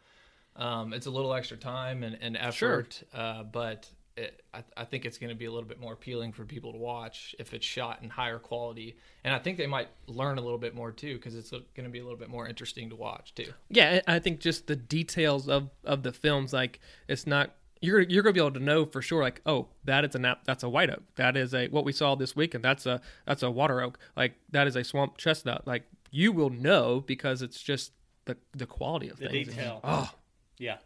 um, 0.57 0.93
it's 0.93 1.07
a 1.07 1.11
little 1.11 1.35
extra 1.35 1.57
time 1.57 2.03
and, 2.03 2.17
and 2.21 2.37
effort. 2.37 3.03
Uh, 3.15 3.43
but 3.43 3.89
it, 4.17 4.43
I, 4.55 4.65
I 4.77 4.85
think 4.85 5.05
it's 5.05 5.19
going 5.19 5.29
to 5.29 5.37
be 5.37 5.45
a 5.45 5.50
little 5.50 5.69
bit 5.69 5.79
more 5.79 5.93
appealing 5.93 6.33
for 6.33 6.47
people 6.47 6.73
to 6.73 6.79
watch 6.79 7.35
if 7.39 7.53
it's 7.53 7.67
shot 7.67 8.03
in 8.03 8.09
higher 8.09 8.39
quality. 8.39 8.97
And 9.25 9.35
i 9.35 9.39
think 9.39 9.59
they 9.59 9.67
might 9.67 9.89
learn 10.07 10.39
a 10.39 10.41
little 10.41 10.59
bit 10.59 10.75
more 10.75 10.91
too 10.91 11.17
because 11.17 11.35
it's 11.35 11.50
going 11.50 11.85
to 11.85 11.91
be 11.91 11.99
a 11.99 12.03
little 12.03 12.19
bit 12.19 12.31
more 12.31 12.49
interesting 12.49 12.89
to 12.91 12.97
watch 12.97 13.35
too. 13.35 13.53
Yeah, 13.69 14.00
I 14.07 14.17
I 14.17 14.19
think 14.19 14.41
just 14.41 14.67
the 14.67 14.77
details 14.77 15.49
of 15.49 15.71
of 15.85 16.03
the 16.03 16.12
films, 16.12 16.53
like 16.55 16.81
it's 17.09 17.27
not 17.27 17.55
you're 17.80 18.00
you're 18.00 18.23
gonna 18.23 18.33
be 18.33 18.40
able 18.40 18.52
to 18.52 18.61
know 18.61 18.85
for 18.87 19.02
sure, 19.02 19.23
like 19.23 19.40
oh 19.47 19.68
that 19.85 20.04
is 20.04 20.14
a 20.14 20.18
nap, 20.18 20.42
that's 20.45 20.62
a 20.62 20.68
white 20.68 20.90
oak, 20.90 21.02
that 21.16 21.37
is 21.37 21.54
a 21.54 21.68
what 21.68 21.85
we 21.85 21.92
saw 21.92 22.14
this 22.14 22.35
weekend, 22.37 22.64
that's 22.64 22.87
a 22.87 23.00
that's 23.26 23.42
a 23.42 23.50
water 23.50 23.80
oak, 23.80 23.99
like 24.16 24.35
that 24.50 24.66
is 24.66 24.76
a 24.76 24.85
swamp 24.85 25.16
chestnut, 25.18 25.66
like 25.66 25.85
you 26.11 26.33
will 26.33 26.50
know 26.50 27.00
because 27.00 27.42
it's 27.42 27.62
just 27.62 27.92
the 28.25 28.37
the 28.52 28.66
quality 28.66 29.09
of 29.09 29.18
The 29.18 29.28
things. 29.28 29.49
detail. 29.49 29.80
Oh, 29.85 30.11
Yeah. 30.59 30.78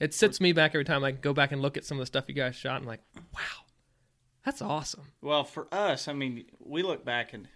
it 0.00 0.12
sits 0.14 0.40
me 0.40 0.52
back 0.52 0.72
every 0.74 0.84
time 0.84 1.02
I 1.04 1.12
go 1.12 1.32
back 1.32 1.52
and 1.52 1.62
look 1.62 1.76
at 1.76 1.84
some 1.84 1.96
of 1.98 2.02
the 2.02 2.06
stuff 2.06 2.24
you 2.28 2.34
guys 2.34 2.54
shot, 2.56 2.76
and 2.78 2.86
like 2.86 3.00
wow, 3.34 3.64
that's 4.44 4.60
awesome. 4.62 5.04
Well, 5.20 5.44
for 5.44 5.66
us, 5.72 6.08
I 6.08 6.12
mean, 6.12 6.44
we 6.58 6.82
look 6.82 7.04
back 7.04 7.32
and 7.32 7.48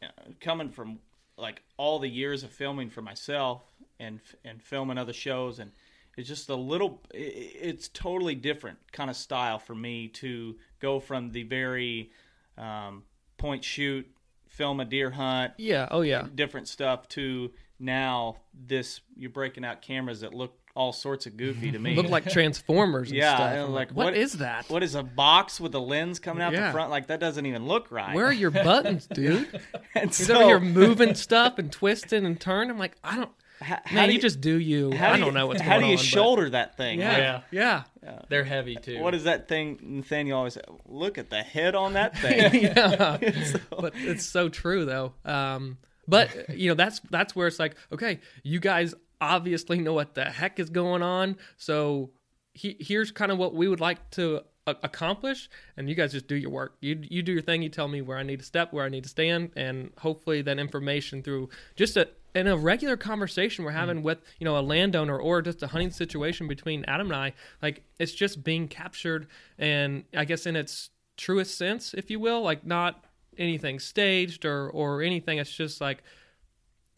you 0.00 0.08
know, 0.08 0.34
coming 0.40 0.70
from 0.70 1.00
like 1.36 1.62
all 1.76 1.98
the 1.98 2.08
years 2.08 2.42
of 2.44 2.50
filming 2.50 2.88
for 2.90 3.02
myself 3.02 3.62
and 3.98 4.20
and 4.44 4.62
filming 4.62 4.96
other 4.98 5.12
shows, 5.12 5.58
and 5.58 5.72
it's 6.16 6.28
just 6.28 6.48
a 6.50 6.54
little. 6.54 7.02
It's 7.14 7.88
totally 7.88 8.34
different 8.34 8.78
kind 8.92 9.10
of 9.10 9.16
style 9.16 9.58
for 9.58 9.74
me 9.74 10.08
to 10.08 10.56
go 10.80 11.00
from 11.00 11.30
the 11.32 11.42
very 11.44 12.10
um, 12.58 13.04
point 13.38 13.64
shoot, 13.64 14.06
film 14.48 14.80
a 14.80 14.84
deer 14.84 15.10
hunt, 15.10 15.52
Yeah. 15.58 15.88
Oh 15.90 16.02
yeah. 16.02 16.26
different 16.34 16.68
stuff 16.68 17.08
to 17.10 17.50
now 17.78 18.36
this. 18.66 19.00
You're 19.16 19.30
breaking 19.30 19.64
out 19.64 19.80
cameras 19.82 20.20
that 20.20 20.34
look 20.34 20.56
all 20.76 20.92
sorts 20.92 21.26
of 21.26 21.36
goofy 21.36 21.72
to 21.72 21.78
me. 21.80 21.96
Look 21.96 22.08
like 22.08 22.30
Transformers. 22.30 23.10
And 23.10 23.18
Yeah, 23.18 23.62
like, 23.64 23.70
like 23.70 23.88
what 23.90 24.04
what- 24.06 24.14
is 24.16 24.34
that? 24.34 24.70
what 24.70 24.84
is 24.84 24.94
a 24.94 25.02
box 25.02 25.58
with 25.60 25.74
a 25.74 25.80
lens 25.80 26.20
coming 26.20 26.42
out 26.44 26.52
Yeah. 26.52 26.66
the 26.66 26.72
front? 26.72 26.90
Like 26.90 27.08
that 27.08 27.18
doesn't 27.18 27.44
even 27.44 27.66
look 27.66 27.90
right. 27.90 28.14
Where 28.14 28.26
are 28.26 28.32
your 28.32 28.52
buttons, 28.52 29.06
dude? 29.12 29.48
and 29.96 30.10
He's 30.10 30.26
so, 30.28 30.36
over 30.36 30.44
here 30.44 30.60
moving 30.60 31.14
stuff 31.16 31.58
and 31.58 31.72
twisting 31.72 32.24
and 32.24 32.40
turning. 32.40 32.70
I'm 32.70 32.78
like, 32.78 32.96
I 33.02 33.16
don't. 33.16 33.30
How, 33.60 33.78
Man, 33.92 34.08
do 34.08 34.14
you, 34.14 34.20
just 34.20 34.40
do 34.40 34.58
you. 34.58 34.90
how 34.92 35.10
I 35.10 35.16
do 35.16 35.20
don't 35.20 35.28
you- 35.28 35.34
know 35.38 35.46
what's 35.46 35.60
How 35.60 35.78
do 35.78 35.84
you 35.84 35.92
on, 35.92 35.96
but- 35.96 36.04
shoulder 36.04 36.50
that 36.50 36.76
thing? 36.76 36.98
Yeah, 37.00 37.42
Yeah. 37.50 37.82
yeah, 38.02 38.22
They're 38.30 38.44
heavy 38.44 38.76
too. 38.76 39.00
What 39.00 39.14
is 39.14 39.24
that 39.24 39.48
thing? 39.48 39.78
Nathaniel 39.82 40.38
always 40.38 40.54
say, 40.54 40.62
look 40.86 41.18
at 41.18 41.28
the 41.30 41.42
head 41.42 41.74
on 41.74 41.92
that 41.92 42.16
thing. 42.24 42.62
yeah. 42.62 43.18
but 43.70 43.92
it's 43.96 44.24
so 44.24 44.48
true 44.48 44.84
though. 44.86 45.12
Um, 45.24 45.76
but 46.08 46.56
you 46.58 46.68
know 46.70 46.74
that's 46.74 47.00
that's 47.10 47.36
where 47.36 47.46
it's 47.46 47.58
like, 47.58 47.76
okay, 47.92 48.20
you 48.42 48.58
guys 48.60 48.94
obviously 49.20 49.78
know 49.78 49.92
what 49.92 50.14
the 50.14 50.24
heck 50.24 50.58
is 50.58 50.70
going 50.70 51.02
on. 51.02 51.36
So 51.56 52.10
he, 52.54 52.76
here's 52.80 53.12
kind 53.12 53.30
of 53.30 53.38
what 53.38 53.54
we 53.54 53.68
would 53.68 53.80
like 53.80 54.10
to 54.12 54.40
a- 54.66 54.76
accomplish, 54.82 55.48
and 55.76 55.88
you 55.88 55.94
guys 55.94 56.12
just 56.12 56.26
do 56.26 56.34
your 56.34 56.50
work. 56.50 56.76
You 56.80 56.98
you 57.08 57.22
do 57.22 57.32
your 57.32 57.42
thing. 57.42 57.62
You 57.62 57.68
tell 57.68 57.86
me 57.88 58.00
where 58.00 58.16
I 58.18 58.22
need 58.22 58.40
to 58.40 58.44
step, 58.46 58.72
where 58.72 58.84
I 58.84 58.88
need 58.88 59.04
to 59.04 59.08
stand, 59.10 59.50
and 59.54 59.90
hopefully 59.98 60.42
that 60.42 60.58
information 60.58 61.22
through 61.22 61.50
just 61.76 61.96
a 61.96 62.08
in 62.34 62.46
a 62.46 62.56
regular 62.56 62.96
conversation 62.96 63.64
we're 63.64 63.72
hmm. 63.72 63.78
having 63.78 64.02
with 64.02 64.18
you 64.38 64.44
know 64.44 64.58
a 64.58 64.60
landowner 64.60 65.18
or 65.18 65.42
just 65.42 65.62
a 65.62 65.66
hunting 65.66 65.90
situation 65.90 66.48
between 66.48 66.84
Adam 66.86 67.08
and 67.08 67.16
I, 67.16 67.32
like 67.62 67.82
it's 67.98 68.12
just 68.12 68.44
being 68.44 68.68
captured, 68.68 69.26
and 69.58 70.04
I 70.14 70.24
guess 70.24 70.46
in 70.46 70.56
its 70.56 70.90
truest 71.16 71.58
sense, 71.58 71.94
if 71.94 72.10
you 72.10 72.18
will, 72.20 72.42
like 72.42 72.64
not 72.64 73.04
anything 73.38 73.78
staged 73.78 74.44
or 74.44 74.70
or 74.70 75.02
anything. 75.02 75.38
It's 75.38 75.52
just 75.52 75.80
like 75.80 76.02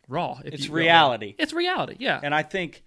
raw. 0.09 0.41
If 0.45 0.55
It's 0.55 0.65
you 0.67 0.73
will. 0.73 0.81
reality. 0.81 1.35
It's 1.39 1.53
reality. 1.53 1.97
Yeah. 1.99 2.21
And 2.23 2.35
I 2.35 2.43
think 2.43 2.83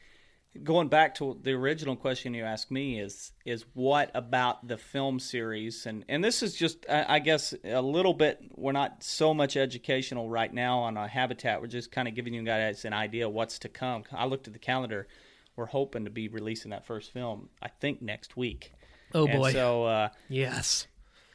going 0.63 0.87
back 0.87 1.15
to 1.15 1.37
the 1.41 1.51
original 1.51 1.95
question 1.95 2.33
you 2.33 2.43
asked 2.43 2.71
me 2.71 2.99
is 2.99 3.31
is 3.45 3.65
what 3.73 4.11
about 4.13 4.67
the 4.67 4.77
film 4.77 5.19
series? 5.19 5.85
And 5.85 6.05
and 6.07 6.23
this 6.23 6.41
is 6.43 6.55
just 6.55 6.85
I, 6.89 7.05
I 7.15 7.19
guess 7.19 7.53
a 7.63 7.81
little 7.81 8.13
bit 8.13 8.41
we're 8.55 8.71
not 8.71 9.03
so 9.03 9.33
much 9.33 9.57
educational 9.57 10.29
right 10.29 10.53
now 10.53 10.79
on 10.79 10.97
a 10.97 11.07
habitat. 11.07 11.61
We're 11.61 11.67
just 11.67 11.91
kind 11.91 12.07
of 12.07 12.15
giving 12.15 12.33
you 12.33 12.43
guys 12.43 12.85
an 12.85 12.93
idea 12.93 13.27
of 13.27 13.33
what's 13.33 13.59
to 13.59 13.69
come. 13.69 14.03
I 14.11 14.25
looked 14.25 14.47
at 14.47 14.53
the 14.53 14.59
calendar. 14.59 15.07
We're 15.55 15.65
hoping 15.67 16.05
to 16.05 16.11
be 16.11 16.27
releasing 16.27 16.71
that 16.71 16.85
first 16.85 17.11
film 17.13 17.49
I 17.61 17.69
think 17.69 18.01
next 18.01 18.35
week. 18.37 18.73
Oh 19.13 19.27
And 19.27 19.39
boy. 19.39 19.51
so 19.53 19.83
uh, 19.85 20.09
yes. 20.29 20.87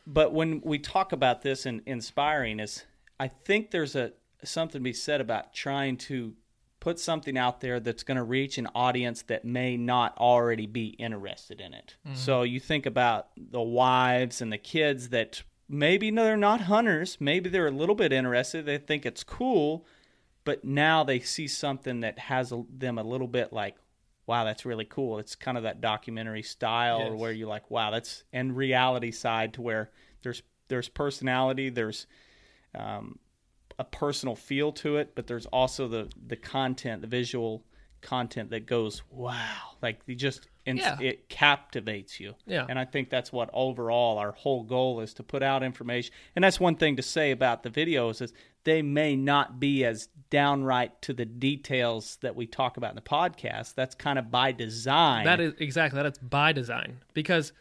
but 0.06 0.32
when 0.32 0.60
we 0.62 0.78
talk 0.78 1.12
about 1.12 1.42
this 1.42 1.66
and 1.66 1.82
inspiring 1.86 2.58
is 2.60 2.84
i 3.18 3.28
think 3.28 3.70
there's 3.70 3.94
a 3.94 4.12
something 4.42 4.80
to 4.80 4.82
be 4.82 4.92
said 4.92 5.20
about 5.20 5.52
trying 5.54 5.96
to 5.96 6.34
put 6.80 6.98
something 6.98 7.36
out 7.38 7.60
there 7.60 7.78
that's 7.78 8.02
going 8.02 8.16
to 8.16 8.22
reach 8.24 8.58
an 8.58 8.66
audience 8.74 9.22
that 9.22 9.44
may 9.44 9.76
not 9.76 10.16
already 10.18 10.66
be 10.66 10.88
interested 10.98 11.60
in 11.60 11.74
it. 11.74 11.96
So 12.14 12.42
you 12.42 12.58
think 12.58 12.86
about 12.86 13.28
the 13.36 13.60
wives 13.60 14.40
and 14.40 14.50
the 14.52 14.58
kids 14.58 15.10
that 15.10 15.42
maybe 15.68 16.10
no, 16.10 16.24
they're 16.24 16.36
not 16.36 16.62
hunters 16.62 17.18
maybe 17.20 17.48
they're 17.48 17.68
a 17.68 17.70
little 17.70 17.94
bit 17.94 18.12
interested 18.12 18.66
they 18.66 18.76
think 18.76 19.06
it's 19.06 19.22
cool 19.22 19.86
but 20.42 20.64
now 20.64 21.04
they 21.04 21.20
see 21.20 21.46
something 21.46 22.00
that 22.00 22.18
has 22.18 22.50
a, 22.50 22.64
them 22.76 22.98
a 22.98 23.04
little 23.04 23.28
bit 23.28 23.52
like 23.52 23.76
wow 24.26 24.42
that's 24.44 24.64
really 24.64 24.84
cool. 24.84 25.18
It's 25.20 25.34
kind 25.36 25.56
of 25.56 25.62
that 25.64 25.80
documentary 25.80 26.42
style 26.42 27.10
Yes. 27.10 27.20
where 27.20 27.30
you're 27.32 27.48
like 27.48 27.70
wow 27.70 27.90
that's 27.92 28.24
and 28.32 28.56
reality 28.56 29.12
side 29.12 29.54
to 29.54 29.62
where 29.62 29.90
there's 30.22 30.42
there's 30.68 30.88
personality 30.88 31.68
there's 31.70 32.06
um, 32.74 33.18
a 33.80 33.84
personal 33.84 34.36
feel 34.36 34.70
to 34.70 34.96
it 34.98 35.14
but 35.14 35.26
there's 35.26 35.46
also 35.46 35.88
the 35.88 36.06
the 36.26 36.36
content 36.36 37.00
the 37.00 37.08
visual 37.08 37.64
content 38.02 38.50
that 38.50 38.66
goes 38.66 39.02
wow 39.10 39.76
like 39.82 39.98
you 40.06 40.14
just 40.14 40.46
Yeah. 40.66 40.98
it 41.00 41.28
captivates 41.28 42.20
you 42.20 42.34
Yeah. 42.46 42.66
and 42.68 42.78
i 42.78 42.84
think 42.84 43.10
that's 43.10 43.32
what 43.32 43.50
overall 43.52 44.18
our 44.18 44.32
whole 44.32 44.62
goal 44.64 45.00
is 45.00 45.12
to 45.14 45.22
put 45.22 45.42
out 45.42 45.62
information 45.62 46.12
and 46.36 46.44
that's 46.44 46.60
one 46.60 46.76
thing 46.76 46.96
to 46.96 47.02
say 47.02 47.30
about 47.30 47.62
the 47.62 47.70
videos 47.70 48.22
is 48.22 48.32
they 48.64 48.82
may 48.82 49.16
not 49.16 49.58
be 49.58 49.84
as 49.84 50.08
downright 50.30 51.00
to 51.02 51.12
the 51.14 51.24
details 51.24 52.18
that 52.22 52.36
we 52.36 52.46
talk 52.46 52.76
about 52.76 52.90
in 52.90 52.96
the 52.96 53.02
podcast 53.02 53.74
that's 53.74 53.94
kind 53.94 54.18
of 54.18 54.30
by 54.30 54.52
design 54.52 55.24
That 55.24 55.40
is 55.40 55.54
exactly 55.58 55.96
that. 55.96 56.06
It's 56.06 56.18
by 56.18 56.52
design 56.52 56.98
because 57.14 57.52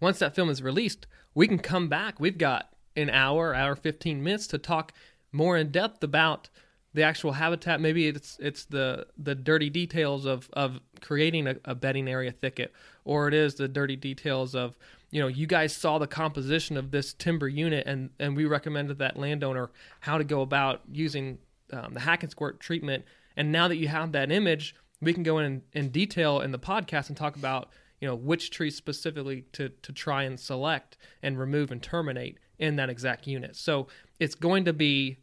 once 0.00 0.18
that 0.20 0.34
film 0.34 0.50
is 0.50 0.62
released, 0.62 1.06
we 1.34 1.46
can 1.48 1.58
come 1.58 1.88
back. 1.88 2.18
We've 2.20 2.36
got 2.38 2.68
an 2.96 3.10
hour, 3.10 3.54
hour 3.54 3.74
fifteen 3.74 4.22
minutes 4.22 4.46
to 4.48 4.58
talk 4.58 4.92
more 5.34 5.56
in 5.56 5.70
depth 5.70 6.02
about 6.02 6.48
the 6.94 7.02
actual 7.02 7.32
habitat. 7.32 7.80
Maybe 7.80 8.06
it's 8.06 8.38
it's 8.40 8.64
the 8.64 9.06
the 9.18 9.34
dirty 9.34 9.68
details 9.68 10.24
of 10.24 10.48
of 10.52 10.80
creating 11.00 11.48
a, 11.48 11.56
a 11.64 11.74
bedding 11.74 12.08
area 12.08 12.30
thicket, 12.32 12.72
or 13.04 13.28
it 13.28 13.34
is 13.34 13.56
the 13.56 13.68
dirty 13.68 13.96
details 13.96 14.54
of 14.54 14.76
you 15.10 15.20
know 15.20 15.26
you 15.26 15.46
guys 15.46 15.74
saw 15.74 15.98
the 15.98 16.06
composition 16.06 16.76
of 16.76 16.92
this 16.92 17.12
timber 17.12 17.48
unit, 17.48 17.86
and 17.86 18.10
and 18.18 18.36
we 18.36 18.46
recommended 18.46 18.98
that 18.98 19.18
landowner 19.18 19.70
how 20.00 20.16
to 20.16 20.24
go 20.24 20.40
about 20.40 20.82
using 20.90 21.38
um, 21.72 21.92
the 21.94 22.00
hack 22.00 22.22
and 22.22 22.30
squirt 22.30 22.60
treatment. 22.60 23.04
And 23.36 23.50
now 23.50 23.66
that 23.66 23.76
you 23.76 23.88
have 23.88 24.12
that 24.12 24.30
image, 24.30 24.76
we 25.02 25.12
can 25.12 25.24
go 25.24 25.38
in 25.38 25.62
in 25.72 25.88
detail 25.88 26.40
in 26.40 26.52
the 26.52 26.58
podcast 26.60 27.08
and 27.08 27.16
talk 27.16 27.34
about 27.34 27.70
you 28.00 28.06
know 28.06 28.14
which 28.14 28.50
trees 28.52 28.76
specifically 28.76 29.42
to 29.52 29.68
to 29.68 29.92
try 29.92 30.22
and 30.22 30.38
select 30.38 30.96
and 31.24 31.40
remove 31.40 31.72
and 31.72 31.82
terminate 31.82 32.38
in 32.56 32.76
that 32.76 32.88
exact 32.88 33.26
unit. 33.26 33.56
So 33.56 33.88
it's 34.20 34.36
going 34.36 34.64
to 34.66 34.72
be 34.72 35.18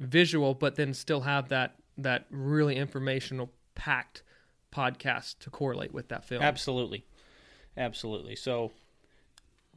visual, 0.00 0.54
but 0.54 0.74
then 0.74 0.92
still 0.94 1.20
have 1.20 1.48
that 1.50 1.76
that 1.98 2.26
really 2.30 2.76
informational 2.76 3.52
packed 3.74 4.22
podcast 4.72 5.38
to 5.40 5.50
correlate 5.50 5.92
with 5.92 6.08
that 6.08 6.24
film. 6.24 6.42
absolutely 6.42 7.04
absolutely 7.76 8.36
so 8.36 8.70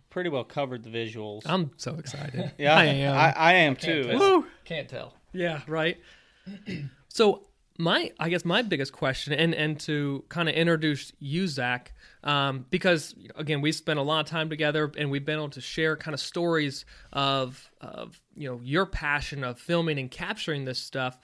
pretty 0.09 0.29
well 0.29 0.43
covered 0.43 0.83
the 0.83 0.89
visuals 0.89 1.41
I'm 1.45 1.71
so 1.77 1.95
excited. 1.95 2.51
yeah 2.57 2.75
I 2.75 2.83
am. 2.85 3.17
I, 3.17 3.33
I 3.35 3.53
am 3.53 3.75
Can't 3.75 4.03
too 4.11 4.45
Can't 4.65 4.87
tell. 4.87 5.15
Yeah, 5.33 5.61
right. 5.67 5.97
so 7.07 7.45
my, 7.79 8.11
I 8.19 8.29
guess 8.29 8.45
my 8.45 8.61
biggest 8.61 8.93
question, 8.93 9.33
and 9.33 9.53
and 9.55 9.79
to 9.81 10.23
kind 10.29 10.47
of 10.47 10.55
introduce 10.55 11.11
you, 11.19 11.47
Zach, 11.47 11.93
um, 12.23 12.65
because 12.69 13.15
again 13.35 13.61
we 13.61 13.71
spent 13.71 13.97
a 13.97 14.03
lot 14.03 14.19
of 14.19 14.27
time 14.27 14.49
together, 14.49 14.91
and 14.97 15.09
we've 15.09 15.25
been 15.25 15.37
able 15.37 15.49
to 15.49 15.61
share 15.61 15.97
kind 15.97 16.13
of 16.13 16.19
stories 16.19 16.85
of 17.11 17.71
of 17.81 18.21
you 18.35 18.47
know 18.47 18.59
your 18.63 18.85
passion 18.85 19.43
of 19.43 19.59
filming 19.59 19.97
and 19.97 20.11
capturing 20.11 20.65
this 20.65 20.79
stuff. 20.79 21.19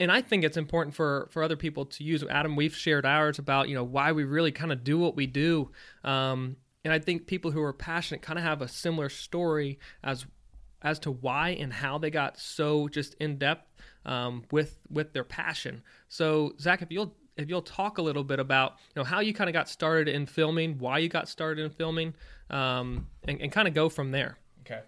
And 0.00 0.10
I 0.10 0.22
think 0.22 0.44
it's 0.44 0.56
important 0.56 0.96
for, 0.96 1.28
for 1.30 1.44
other 1.44 1.56
people 1.56 1.86
to 1.86 2.02
use. 2.02 2.24
Adam, 2.24 2.56
we've 2.56 2.74
shared 2.74 3.06
ours 3.06 3.38
about 3.38 3.68
you 3.68 3.74
know 3.74 3.84
why 3.84 4.12
we 4.12 4.24
really 4.24 4.52
kind 4.52 4.70
of 4.70 4.84
do 4.84 4.98
what 4.98 5.16
we 5.16 5.26
do, 5.26 5.70
um, 6.04 6.56
and 6.84 6.92
I 6.92 7.00
think 7.00 7.26
people 7.26 7.50
who 7.50 7.62
are 7.62 7.72
passionate 7.72 8.22
kind 8.22 8.38
of 8.38 8.44
have 8.44 8.62
a 8.62 8.68
similar 8.68 9.08
story 9.08 9.80
as 10.04 10.24
as 10.82 11.00
to 11.00 11.10
why 11.10 11.50
and 11.50 11.72
how 11.72 11.98
they 11.98 12.10
got 12.10 12.38
so 12.38 12.86
just 12.88 13.14
in 13.14 13.38
depth 13.38 13.66
um, 14.04 14.44
with 14.50 14.78
with 14.90 15.12
their 15.12 15.24
passion. 15.24 15.82
So 16.08 16.54
Zach, 16.60 16.82
if 16.82 16.90
you'll 16.90 17.14
if 17.36 17.48
you'll 17.48 17.62
talk 17.62 17.98
a 17.98 18.02
little 18.02 18.24
bit 18.24 18.38
about 18.38 18.74
you 18.94 19.00
know 19.00 19.04
how 19.04 19.20
you 19.20 19.34
kind 19.34 19.48
of 19.48 19.54
got 19.54 19.68
started 19.68 20.08
in 20.08 20.26
filming, 20.26 20.78
why 20.78 20.98
you 20.98 21.08
got 21.08 21.28
started 21.28 21.64
in 21.64 21.70
filming, 21.70 22.14
um, 22.50 23.06
and, 23.26 23.40
and 23.40 23.52
kind 23.52 23.68
of 23.68 23.74
go 23.74 23.88
from 23.88 24.10
there. 24.10 24.38
Okay. 24.60 24.80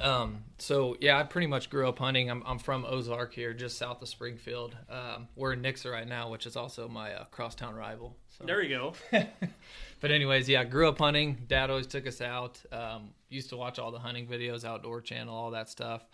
Um, 0.00 0.44
so 0.58 0.96
yeah, 1.00 1.18
I 1.18 1.22
pretty 1.22 1.46
much 1.46 1.70
grew 1.70 1.88
up 1.88 1.98
hunting. 1.98 2.30
I'm, 2.30 2.42
I'm 2.46 2.58
from 2.58 2.84
Ozark 2.84 3.32
here, 3.32 3.52
just 3.52 3.78
south 3.78 4.02
of 4.02 4.08
Springfield. 4.08 4.76
Um, 4.88 5.28
we're 5.36 5.52
in 5.52 5.62
Nixa 5.62 5.90
right 5.90 6.06
now, 6.06 6.30
which 6.30 6.46
is 6.46 6.56
also 6.56 6.88
my 6.88 7.12
uh, 7.12 7.24
crosstown 7.30 7.74
rival. 7.74 8.16
So. 8.28 8.44
there 8.44 8.62
you 8.62 8.76
go 8.76 8.94
But 10.00 10.10
anyways, 10.10 10.48
yeah, 10.48 10.60
I 10.60 10.64
grew 10.64 10.88
up 10.88 10.98
hunting. 10.98 11.44
Dad 11.46 11.70
always 11.70 11.86
took 11.86 12.06
us 12.06 12.20
out. 12.20 12.60
Um, 12.72 13.10
used 13.28 13.50
to 13.50 13.56
watch 13.56 13.78
all 13.78 13.90
the 13.90 13.98
hunting 13.98 14.26
videos, 14.26 14.64
Outdoor 14.64 15.00
Channel, 15.00 15.34
all 15.34 15.52
that 15.52 15.68
stuff. 15.68 16.04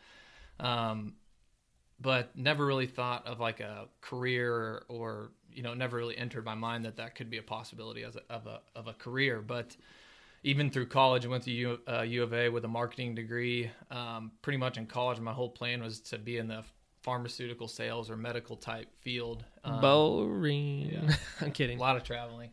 Um, 0.61 1.15
but 2.01 2.35
never 2.37 2.65
really 2.65 2.87
thought 2.87 3.27
of 3.27 3.41
like 3.41 3.61
a 3.61 3.87
career 4.01 4.85
or, 4.89 5.33
you 5.53 5.65
know 5.65 5.75
never 5.75 5.97
really 5.97 6.17
entered 6.17 6.45
my 6.45 6.55
mind 6.55 6.85
that 6.85 6.97
that 6.97 7.17
could 7.17 7.29
be 7.29 7.39
a 7.39 7.43
possibility 7.43 8.05
as 8.05 8.15
a, 8.17 8.21
of 8.33 8.47
a 8.47 8.61
of 8.77 8.87
a 8.87 8.93
career. 8.93 9.43
But 9.43 9.77
even 10.43 10.71
through 10.71 10.87
college, 10.87 11.27
I 11.27 11.29
went 11.29 11.45
to 11.45 11.51
U, 11.51 11.79
uh, 11.89 12.03
U 12.03 12.23
of 12.23 12.33
A 12.33 12.49
with 12.49 12.65
a 12.65 12.69
marketing 12.69 13.15
degree. 13.15 13.71
Um, 13.91 14.33
pretty 14.43 14.59
much 14.59 14.79
in 14.79 14.87
college, 14.87 15.19
my 15.21 15.33
whole 15.33 15.51
plan 15.51 15.83
was 15.83 16.01
to 16.03 16.19
be 16.19 16.39
in 16.39 16.49
the 16.49 16.63
pharmaceutical 17.03 17.69
sales 17.69 18.11
or 18.11 18.17
medical 18.17 18.57
type 18.57 18.89
field. 18.95 19.45
Um, 19.65 19.81
Boring. 19.81 21.11
I'm 21.41 21.53
kidding. 21.53 21.79
a 21.79 21.81
lot 21.81 21.97
of 21.97 22.05
traveling. 22.05 22.51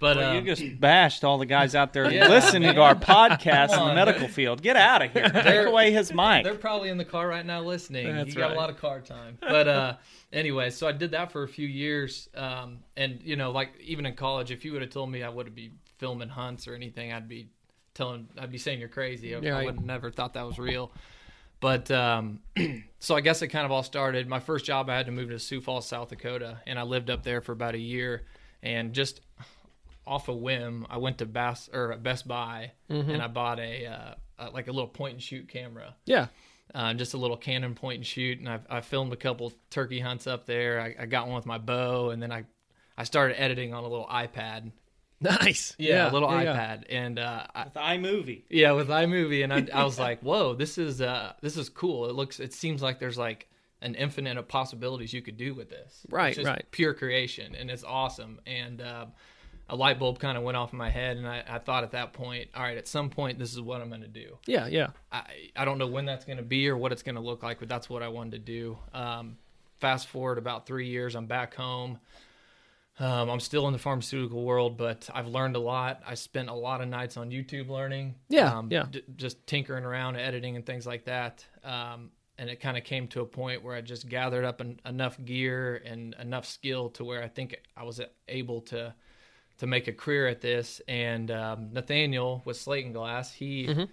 But 0.00 0.16
Well, 0.16 0.30
um, 0.30 0.36
you 0.36 0.54
just 0.54 0.80
bashed 0.80 1.24
all 1.24 1.36
the 1.36 1.46
guys 1.46 1.74
out 1.74 1.92
there 1.92 2.10
Yeah, 2.12 2.28
listening 2.28 2.74
to 2.74 2.80
our 2.80 2.94
podcast 2.96 3.70
in 3.70 3.76
the 3.76 3.82
on. 3.82 3.94
medical 3.94 4.28
field. 4.28 4.62
Get 4.62 4.74
out 4.74 5.02
of 5.02 5.12
here. 5.12 5.28
Take 5.28 5.66
away 5.66 5.92
his 5.92 6.12
mic. 6.12 6.42
They're 6.42 6.54
probably 6.54 6.88
in 6.88 6.96
the 6.96 7.04
car 7.04 7.28
right 7.28 7.44
now 7.44 7.62
listening. 7.62 8.06
That's 8.06 8.30
you 8.30 8.40
got 8.40 8.52
a 8.52 8.54
lot 8.54 8.70
of 8.70 8.78
car 8.78 9.00
time. 9.00 9.36
But 9.40 9.68
uh, 9.68 9.96
anyway, 10.32 10.70
so 10.70 10.88
I 10.88 10.92
did 10.92 11.10
that 11.10 11.30
for 11.30 11.42
a 11.42 11.48
few 11.48 11.68
years. 11.68 12.30
Um, 12.34 12.78
and 12.96 13.20
you 13.22 13.36
know, 13.36 13.50
like 13.50 13.78
even 13.80 14.06
in 14.06 14.14
college, 14.14 14.50
if 14.50 14.64
you 14.64 14.72
would 14.72 14.82
have 14.82 14.90
told 14.90 15.10
me 15.10 15.22
I 15.22 15.28
would 15.28 15.54
be 15.54 15.72
filming 15.98 16.30
hunts 16.30 16.66
or 16.66 16.74
anything, 16.74 17.12
I'd 17.12 17.28
be 17.28 17.50
telling, 17.92 18.26
I'd 18.38 18.50
be 18.50 18.58
saying 18.58 18.80
you're 18.80 18.88
crazy. 18.88 19.36
I, 19.36 19.40
Yeah, 19.40 19.58
I 19.58 19.64
would 19.66 19.76
have 19.76 19.84
never 19.84 20.10
thought 20.10 20.32
that 20.34 20.46
was 20.46 20.58
real. 20.58 20.92
But 21.60 21.90
um, 21.90 22.40
so 23.00 23.14
I 23.14 23.20
guess 23.20 23.42
it 23.42 23.48
kind 23.48 23.66
of 23.66 23.70
all 23.70 23.82
started. 23.82 24.26
My 24.26 24.40
first 24.40 24.64
job, 24.64 24.88
I 24.88 24.96
had 24.96 25.06
to 25.06 25.12
move 25.12 25.28
to 25.28 25.38
Sioux 25.38 25.60
Falls, 25.60 25.86
South 25.86 26.08
Dakota, 26.08 26.58
and 26.66 26.78
I 26.78 26.82
lived 26.84 27.10
up 27.10 27.22
there 27.22 27.42
for 27.42 27.52
about 27.52 27.74
a 27.74 27.78
year. 27.78 28.22
And 28.62 28.94
just 28.94 29.20
off 30.06 30.28
a 30.28 30.34
whim, 30.34 30.86
I 30.90 30.96
went 30.98 31.18
to 31.18 31.26
Bass 31.26 31.68
or 31.72 31.96
Best 31.96 32.26
Buy 32.26 32.72
Mm-hmm. 32.90 33.10
and 33.10 33.22
I 33.22 33.26
bought 33.28 33.60
a 33.60 33.86
uh, 33.86 34.14
uh, 34.38 34.50
like 34.52 34.68
a 34.68 34.72
little 34.72 34.88
point 34.88 35.14
and 35.14 35.22
shoot 35.22 35.48
camera 35.48 35.94
Yeah. 36.06 36.26
uh, 36.74 36.94
just 36.94 37.14
a 37.14 37.18
little 37.18 37.36
Canon 37.36 37.74
point 37.74 37.96
and 37.98 38.06
shoot. 38.06 38.38
And 38.38 38.48
I, 38.48 38.60
I 38.68 38.80
filmed 38.80 39.12
a 39.12 39.16
couple 39.16 39.52
turkey 39.70 40.00
hunts 40.00 40.26
up 40.26 40.46
there. 40.46 40.80
I, 40.80 41.02
I 41.02 41.06
got 41.06 41.26
one 41.26 41.36
with 41.36 41.46
my 41.46 41.58
bow, 41.58 42.10
and 42.10 42.22
then 42.22 42.32
I 42.32 42.44
I 42.96 43.04
started 43.04 43.40
editing 43.40 43.72
on 43.74 43.84
a 43.84 43.88
little 43.88 44.06
iPad. 44.06 44.72
Nice. 45.20 45.74
Yeah, 45.78 46.10
a 46.10 46.12
little 46.12 46.30
yeah, 46.30 46.42
yeah. 46.42 46.54
iPad, 46.56 46.84
and 46.88 47.18
uh, 47.18 47.46
I, 47.54 47.64
With 47.64 47.74
iMovie. 47.74 48.42
yeah, 48.48 48.72
with 48.72 48.88
iMovie, 48.88 49.44
and 49.44 49.52
I, 49.52 49.66
I 49.72 49.84
was 49.84 49.98
like, 49.98 50.20
"Whoa, 50.22 50.54
this 50.54 50.78
is 50.78 51.00
uh, 51.02 51.34
this 51.42 51.56
is 51.58 51.68
cool. 51.68 52.06
It 52.08 52.14
looks, 52.14 52.40
it 52.40 52.54
seems 52.54 52.80
like 52.82 52.98
there's 52.98 53.18
like 53.18 53.46
an 53.82 53.94
infinite 53.94 54.36
of 54.38 54.48
possibilities 54.48 55.12
you 55.12 55.20
could 55.22 55.36
do 55.36 55.52
with 55.54 55.68
this. 55.70 56.06
Right, 56.10 56.28
It's 56.28 56.36
just 56.38 56.46
right. 56.48 56.64
Pure 56.70 56.94
creation, 56.94 57.54
and 57.54 57.70
it's 57.70 57.84
awesome. 57.84 58.40
And 58.46 58.80
uh, 58.80 59.06
a 59.70 59.76
light 59.76 59.98
bulb 59.98 60.18
kind 60.18 60.36
of 60.36 60.42
went 60.42 60.56
off 60.56 60.72
in 60.72 60.78
my 60.78 60.90
head, 60.90 61.16
and 61.16 61.26
I, 61.26 61.44
I 61.48 61.58
thought 61.58 61.84
at 61.84 61.92
that 61.92 62.12
point, 62.12 62.50
all 62.54 62.62
right, 62.62 62.76
at 62.76 62.88
some 62.88 63.08
point, 63.08 63.38
this 63.38 63.52
is 63.52 63.60
what 63.60 63.80
I'm 63.80 63.88
going 63.88 64.02
to 64.02 64.08
do. 64.08 64.36
Yeah, 64.46 64.66
yeah. 64.66 64.88
I, 65.12 65.22
I 65.56 65.64
don't 65.64 65.78
know 65.78 65.86
when 65.86 66.06
that's 66.06 66.24
going 66.24 66.38
to 66.38 66.44
be 66.44 66.68
or 66.68 66.76
what 66.76 66.92
it's 66.92 67.02
going 67.02 67.14
to 67.14 67.20
look 67.20 67.42
like, 67.42 67.60
but 67.60 67.68
that's 67.68 67.88
what 67.88 68.02
I 68.02 68.08
wanted 68.08 68.32
to 68.32 68.38
do. 68.40 68.78
Um, 68.92 69.38
fast 69.78 70.08
forward 70.08 70.38
about 70.38 70.66
three 70.66 70.88
years, 70.88 71.14
I'm 71.14 71.26
back 71.26 71.54
home. 71.54 72.00
Um, 72.98 73.30
I'm 73.30 73.40
still 73.40 73.66
in 73.66 73.72
the 73.72 73.78
pharmaceutical 73.78 74.44
world, 74.44 74.76
but 74.76 75.08
I've 75.14 75.28
learned 75.28 75.56
a 75.56 75.60
lot. 75.60 76.02
I 76.06 76.14
spent 76.14 76.50
a 76.50 76.54
lot 76.54 76.82
of 76.82 76.88
nights 76.88 77.16
on 77.16 77.30
YouTube 77.30 77.70
learning. 77.70 78.16
Yeah, 78.28 78.52
um, 78.52 78.68
yeah. 78.70 78.86
d- 78.90 79.04
just 79.16 79.46
tinkering 79.46 79.84
around, 79.84 80.16
editing, 80.16 80.56
and 80.56 80.66
things 80.66 80.86
like 80.86 81.04
that. 81.04 81.46
Um, 81.64 82.10
and 82.36 82.50
it 82.50 82.60
kind 82.60 82.76
of 82.76 82.84
came 82.84 83.06
to 83.08 83.20
a 83.20 83.26
point 83.26 83.62
where 83.62 83.74
I 83.74 83.80
just 83.80 84.08
gathered 84.08 84.44
up 84.44 84.60
en- 84.60 84.80
enough 84.84 85.16
gear 85.24 85.80
and 85.84 86.14
enough 86.20 86.44
skill 86.44 86.90
to 86.90 87.04
where 87.04 87.22
I 87.22 87.28
think 87.28 87.56
I 87.76 87.84
was 87.84 88.00
able 88.28 88.62
to 88.62 88.94
to 89.60 89.66
make 89.66 89.88
a 89.88 89.92
career 89.92 90.26
at 90.26 90.40
this. 90.42 90.82
And 90.88 91.30
um, 91.30 91.72
Nathaniel 91.72 92.42
with 92.44 92.56
Slate 92.58 92.84
and 92.84 92.92
Glass, 92.94 93.32
he 93.32 93.66
Mm-hmm. 93.68 93.84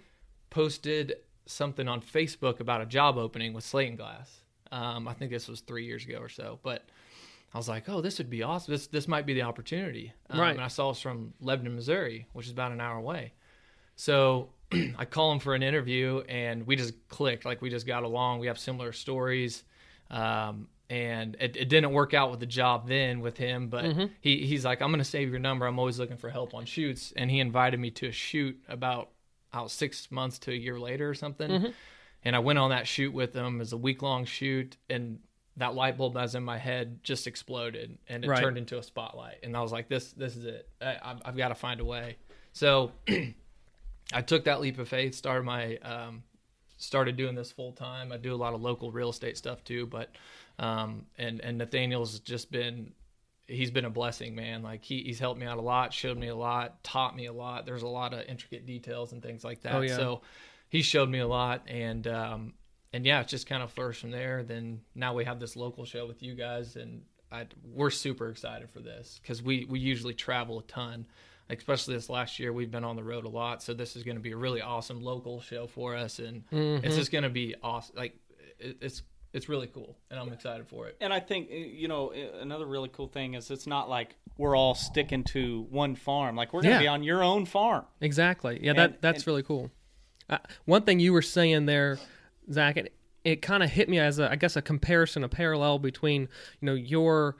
posted 0.50 1.16
something 1.46 1.88
on 1.88 2.00
Facebook 2.02 2.60
about 2.60 2.80
a 2.82 2.86
job 2.86 3.16
opening 3.16 3.52
with 3.54 3.64
Slate 3.64 3.88
and 3.88 3.96
Glass. 3.96 4.40
Um, 4.70 5.08
I 5.08 5.14
think 5.14 5.30
this 5.30 5.48
was 5.48 5.60
three 5.60 5.84
years 5.86 6.04
ago 6.04 6.18
or 6.18 6.28
so, 6.28 6.58
but 6.62 6.84
I 7.54 7.56
was 7.56 7.68
like, 7.70 7.88
"Oh, 7.88 8.02
this 8.02 8.18
would 8.18 8.28
be 8.28 8.42
awesome. 8.42 8.72
This 8.74 8.86
this 8.88 9.08
might 9.08 9.24
be 9.24 9.32
the 9.32 9.42
opportunity." 9.42 10.12
Um, 10.28 10.40
Right. 10.40 10.50
And 10.54 10.60
I 10.62 10.68
saw 10.68 10.90
it's 10.90 11.00
from 11.00 11.32
Lebanon, 11.40 11.74
Missouri, 11.74 12.26
which 12.34 12.44
is 12.46 12.52
about 12.52 12.72
an 12.72 12.80
hour 12.80 12.98
away. 12.98 13.32
So 13.96 14.50
I 14.98 15.06
call 15.06 15.32
him 15.32 15.38
for 15.38 15.54
an 15.54 15.62
interview, 15.62 16.22
and 16.28 16.66
we 16.66 16.76
just 16.76 16.92
clicked. 17.08 17.46
Like 17.46 17.62
we 17.62 17.70
just 17.70 17.86
got 17.86 18.02
along. 18.02 18.40
We 18.40 18.46
have 18.48 18.58
similar 18.58 18.92
stories, 18.92 19.64
um, 20.10 20.68
and 20.90 21.36
it, 21.40 21.56
it 21.56 21.68
didn't 21.68 21.92
work 21.92 22.14
out 22.14 22.30
with 22.30 22.40
the 22.40 22.46
job 22.46 22.88
then 22.88 23.20
with 23.20 23.36
him. 23.36 23.68
But 23.68 23.84
he 24.20 24.46
he's 24.46 24.64
like, 24.64 24.80
"I'm 24.82 24.88
going 24.90 24.98
to 24.98 25.04
save 25.04 25.30
your 25.30 25.38
number. 25.38 25.66
I'm 25.66 25.78
always 25.78 25.98
looking 25.98 26.16
for 26.16 26.30
help 26.30 26.54
on 26.54 26.64
shoots." 26.64 27.12
And 27.16 27.30
he 27.30 27.40
invited 27.40 27.78
me 27.78 27.90
to 27.92 28.08
a 28.08 28.12
shoot 28.12 28.58
about 28.68 29.10
out 29.52 29.70
six 29.70 30.10
months 30.10 30.38
to 30.40 30.50
a 30.52 30.54
year 30.54 30.78
later 30.78 31.08
or 31.08 31.14
something. 31.14 31.72
And 32.24 32.34
I 32.36 32.38
went 32.40 32.58
on 32.58 32.70
that 32.70 32.86
shoot 32.86 33.12
with 33.12 33.34
him. 33.34 33.60
as 33.60 33.72
a 33.72 33.76
week 33.76 34.02
long 34.02 34.24
shoot, 34.24 34.76
and 34.90 35.20
that 35.56 35.74
light 35.74 35.96
bulb 35.96 36.14
that 36.14 36.22
was 36.22 36.34
in 36.34 36.42
my 36.44 36.58
head 36.58 37.00
just 37.02 37.26
exploded, 37.26 37.98
and 38.08 38.24
it 38.24 38.28
Right. 38.28 38.40
turned 38.42 38.58
into 38.58 38.78
a 38.78 38.82
spotlight. 38.82 39.38
And 39.42 39.56
I 39.56 39.60
was 39.62 39.72
like, 39.72 39.88
"This, 39.88 40.12
this 40.12 40.36
is 40.36 40.44
it. 40.44 40.68
I, 40.80 40.96
I've, 41.02 41.18
I've 41.24 41.36
got 41.36 41.48
to 41.48 41.54
find 41.54 41.80
a 41.80 41.84
way." 41.84 42.16
So 42.52 42.92
I 44.12 44.22
took 44.22 44.44
that 44.44 44.60
leap 44.60 44.78
of 44.78 44.88
faith, 44.88 45.14
started 45.14 45.44
my 45.44 45.76
um, 45.78 46.22
started 46.78 47.16
doing 47.16 47.34
this 47.34 47.52
full 47.52 47.72
time. 47.72 48.10
I 48.12 48.16
do 48.16 48.34
a 48.34 48.36
lot 48.36 48.54
of 48.54 48.62
local 48.62 48.90
real 48.90 49.10
estate 49.10 49.36
stuff 49.36 49.62
too, 49.64 49.86
but 49.86 50.10
um, 50.58 51.06
and 51.18 51.40
and 51.40 51.58
Nathaniel's 51.58 52.18
just 52.20 52.50
been 52.50 52.92
he's 53.48 53.70
been 53.70 53.84
a 53.84 53.90
blessing, 53.90 54.34
man. 54.34 54.62
Like 54.62 54.84
he, 54.84 55.02
he's 55.02 55.18
helped 55.18 55.40
me 55.40 55.46
out 55.46 55.58
a 55.58 55.62
lot, 55.62 55.92
showed 55.92 56.18
me 56.18 56.28
a 56.28 56.36
lot, 56.36 56.82
taught 56.84 57.16
me 57.16 57.26
a 57.26 57.32
lot. 57.32 57.66
There's 57.66 57.82
a 57.82 57.88
lot 57.88 58.12
of 58.12 58.24
intricate 58.26 58.66
details 58.66 59.12
and 59.12 59.22
things 59.22 59.42
like 59.42 59.62
that. 59.62 59.74
Oh, 59.74 59.80
yeah. 59.80 59.96
So 59.96 60.22
he 60.68 60.82
showed 60.82 61.08
me 61.08 61.18
a 61.18 61.26
lot, 61.26 61.62
and 61.66 62.06
um, 62.06 62.52
and 62.92 63.04
yeah, 63.04 63.20
it's 63.20 63.30
just 63.30 63.46
kind 63.46 63.62
of 63.62 63.72
flourished 63.72 64.02
from 64.02 64.10
there. 64.10 64.44
Then 64.44 64.80
now 64.94 65.14
we 65.14 65.24
have 65.24 65.40
this 65.40 65.56
local 65.56 65.84
show 65.84 66.06
with 66.06 66.22
you 66.22 66.34
guys, 66.34 66.76
and 66.76 67.02
I, 67.32 67.46
we're 67.64 67.90
super 67.90 68.28
excited 68.28 68.70
for 68.70 68.80
this 68.80 69.18
because 69.22 69.42
we 69.42 69.66
we 69.68 69.80
usually 69.80 70.14
travel 70.14 70.58
a 70.60 70.62
ton. 70.64 71.06
Especially 71.50 71.94
this 71.94 72.10
last 72.10 72.38
year, 72.38 72.52
we've 72.52 72.70
been 72.70 72.84
on 72.84 72.94
the 72.96 73.02
road 73.02 73.24
a 73.24 73.28
lot, 73.28 73.62
so 73.62 73.72
this 73.72 73.96
is 73.96 74.02
going 74.02 74.16
to 74.16 74.22
be 74.22 74.32
a 74.32 74.36
really 74.36 74.60
awesome 74.60 75.00
local 75.00 75.40
show 75.40 75.66
for 75.66 75.96
us, 75.96 76.18
and 76.18 76.44
it's 76.50 76.96
just 76.96 77.10
going 77.10 77.24
to 77.24 77.30
be 77.30 77.54
awesome. 77.62 77.96
Like 77.96 78.14
it, 78.58 78.76
it's 78.82 79.02
it's 79.32 79.48
really 79.48 79.66
cool, 79.66 79.96
and 80.10 80.18
I'm 80.20 80.32
excited 80.32 80.66
for 80.68 80.88
it. 80.88 80.96
And 81.00 81.12
I 81.12 81.20
think 81.20 81.48
uh, 81.50 81.54
you 81.54 81.88
know 81.88 82.12
uh, 82.12 82.38
another 82.40 82.66
really 82.66 82.90
cool 82.90 83.08
thing 83.08 83.34
is 83.34 83.50
it's 83.50 83.66
not 83.66 83.88
like 83.88 84.14
we're 84.36 84.56
all 84.56 84.74
sticking 84.74 85.24
to 85.24 85.66
one 85.70 85.94
farm. 85.94 86.36
Like 86.36 86.52
we're 86.52 86.60
going 86.62 86.74
to 86.74 86.76
Yeah. 86.76 86.84
be 86.84 86.88
on 86.88 87.02
your 87.02 87.22
own 87.22 87.46
farm. 87.46 87.84
Exactly. 88.02 88.58
Yeah, 88.62 88.74
that 88.74 89.00
that's 89.00 89.20
and- 89.20 89.26
really 89.26 89.42
cool. 89.42 89.70
Uh, 90.28 90.36
one 90.66 90.82
thing 90.82 91.00
you 91.00 91.14
were 91.14 91.22
saying 91.22 91.64
there, 91.64 91.98
Zach, 92.52 92.76
it, 92.76 92.92
it 93.24 93.40
kind 93.40 93.62
of 93.62 93.70
hit 93.70 93.88
me 93.88 93.98
as 93.98 94.18
a, 94.18 94.30
I 94.30 94.36
guess, 94.36 94.56
a 94.56 94.60
comparison, 94.62 95.24
a 95.24 95.28
parallel 95.30 95.78
between 95.78 96.22
you 96.60 96.66
know 96.66 96.74
your 96.74 97.36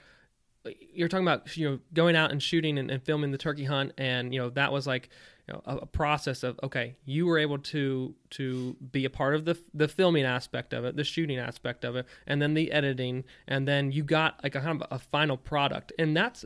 you're 0.92 1.08
talking 1.08 1.26
about 1.26 1.56
you 1.56 1.68
know 1.68 1.78
going 1.94 2.16
out 2.16 2.30
and 2.30 2.42
shooting 2.42 2.78
and, 2.78 2.90
and 2.90 3.02
filming 3.02 3.30
the 3.30 3.38
turkey 3.38 3.64
hunt, 3.64 3.92
and 3.98 4.32
you 4.32 4.40
know 4.40 4.50
that 4.50 4.72
was 4.72 4.86
like 4.86 5.10
you 5.46 5.54
know, 5.54 5.62
a, 5.64 5.76
a 5.78 5.86
process 5.86 6.42
of 6.42 6.58
okay, 6.62 6.96
you 7.04 7.26
were 7.26 7.38
able 7.38 7.58
to 7.58 8.14
to 8.30 8.76
be 8.92 9.04
a 9.04 9.10
part 9.10 9.34
of 9.34 9.44
the 9.44 9.58
the 9.72 9.88
filming 9.88 10.24
aspect 10.24 10.72
of 10.72 10.84
it, 10.84 10.96
the 10.96 11.04
shooting 11.04 11.38
aspect 11.38 11.84
of 11.84 11.96
it, 11.96 12.06
and 12.26 12.42
then 12.42 12.54
the 12.54 12.70
editing, 12.70 13.24
and 13.46 13.66
then 13.66 13.90
you 13.90 14.02
got 14.02 14.42
like 14.42 14.54
a 14.54 14.60
kind 14.60 14.82
of 14.82 14.88
a 14.90 14.98
final 14.98 15.36
product, 15.36 15.92
and 15.98 16.16
that's 16.16 16.44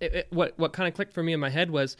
it, 0.00 0.14
it, 0.14 0.26
what 0.30 0.58
what 0.58 0.72
kind 0.72 0.88
of 0.88 0.94
clicked 0.94 1.12
for 1.12 1.22
me 1.22 1.32
in 1.32 1.40
my 1.40 1.50
head 1.50 1.70
was 1.70 1.96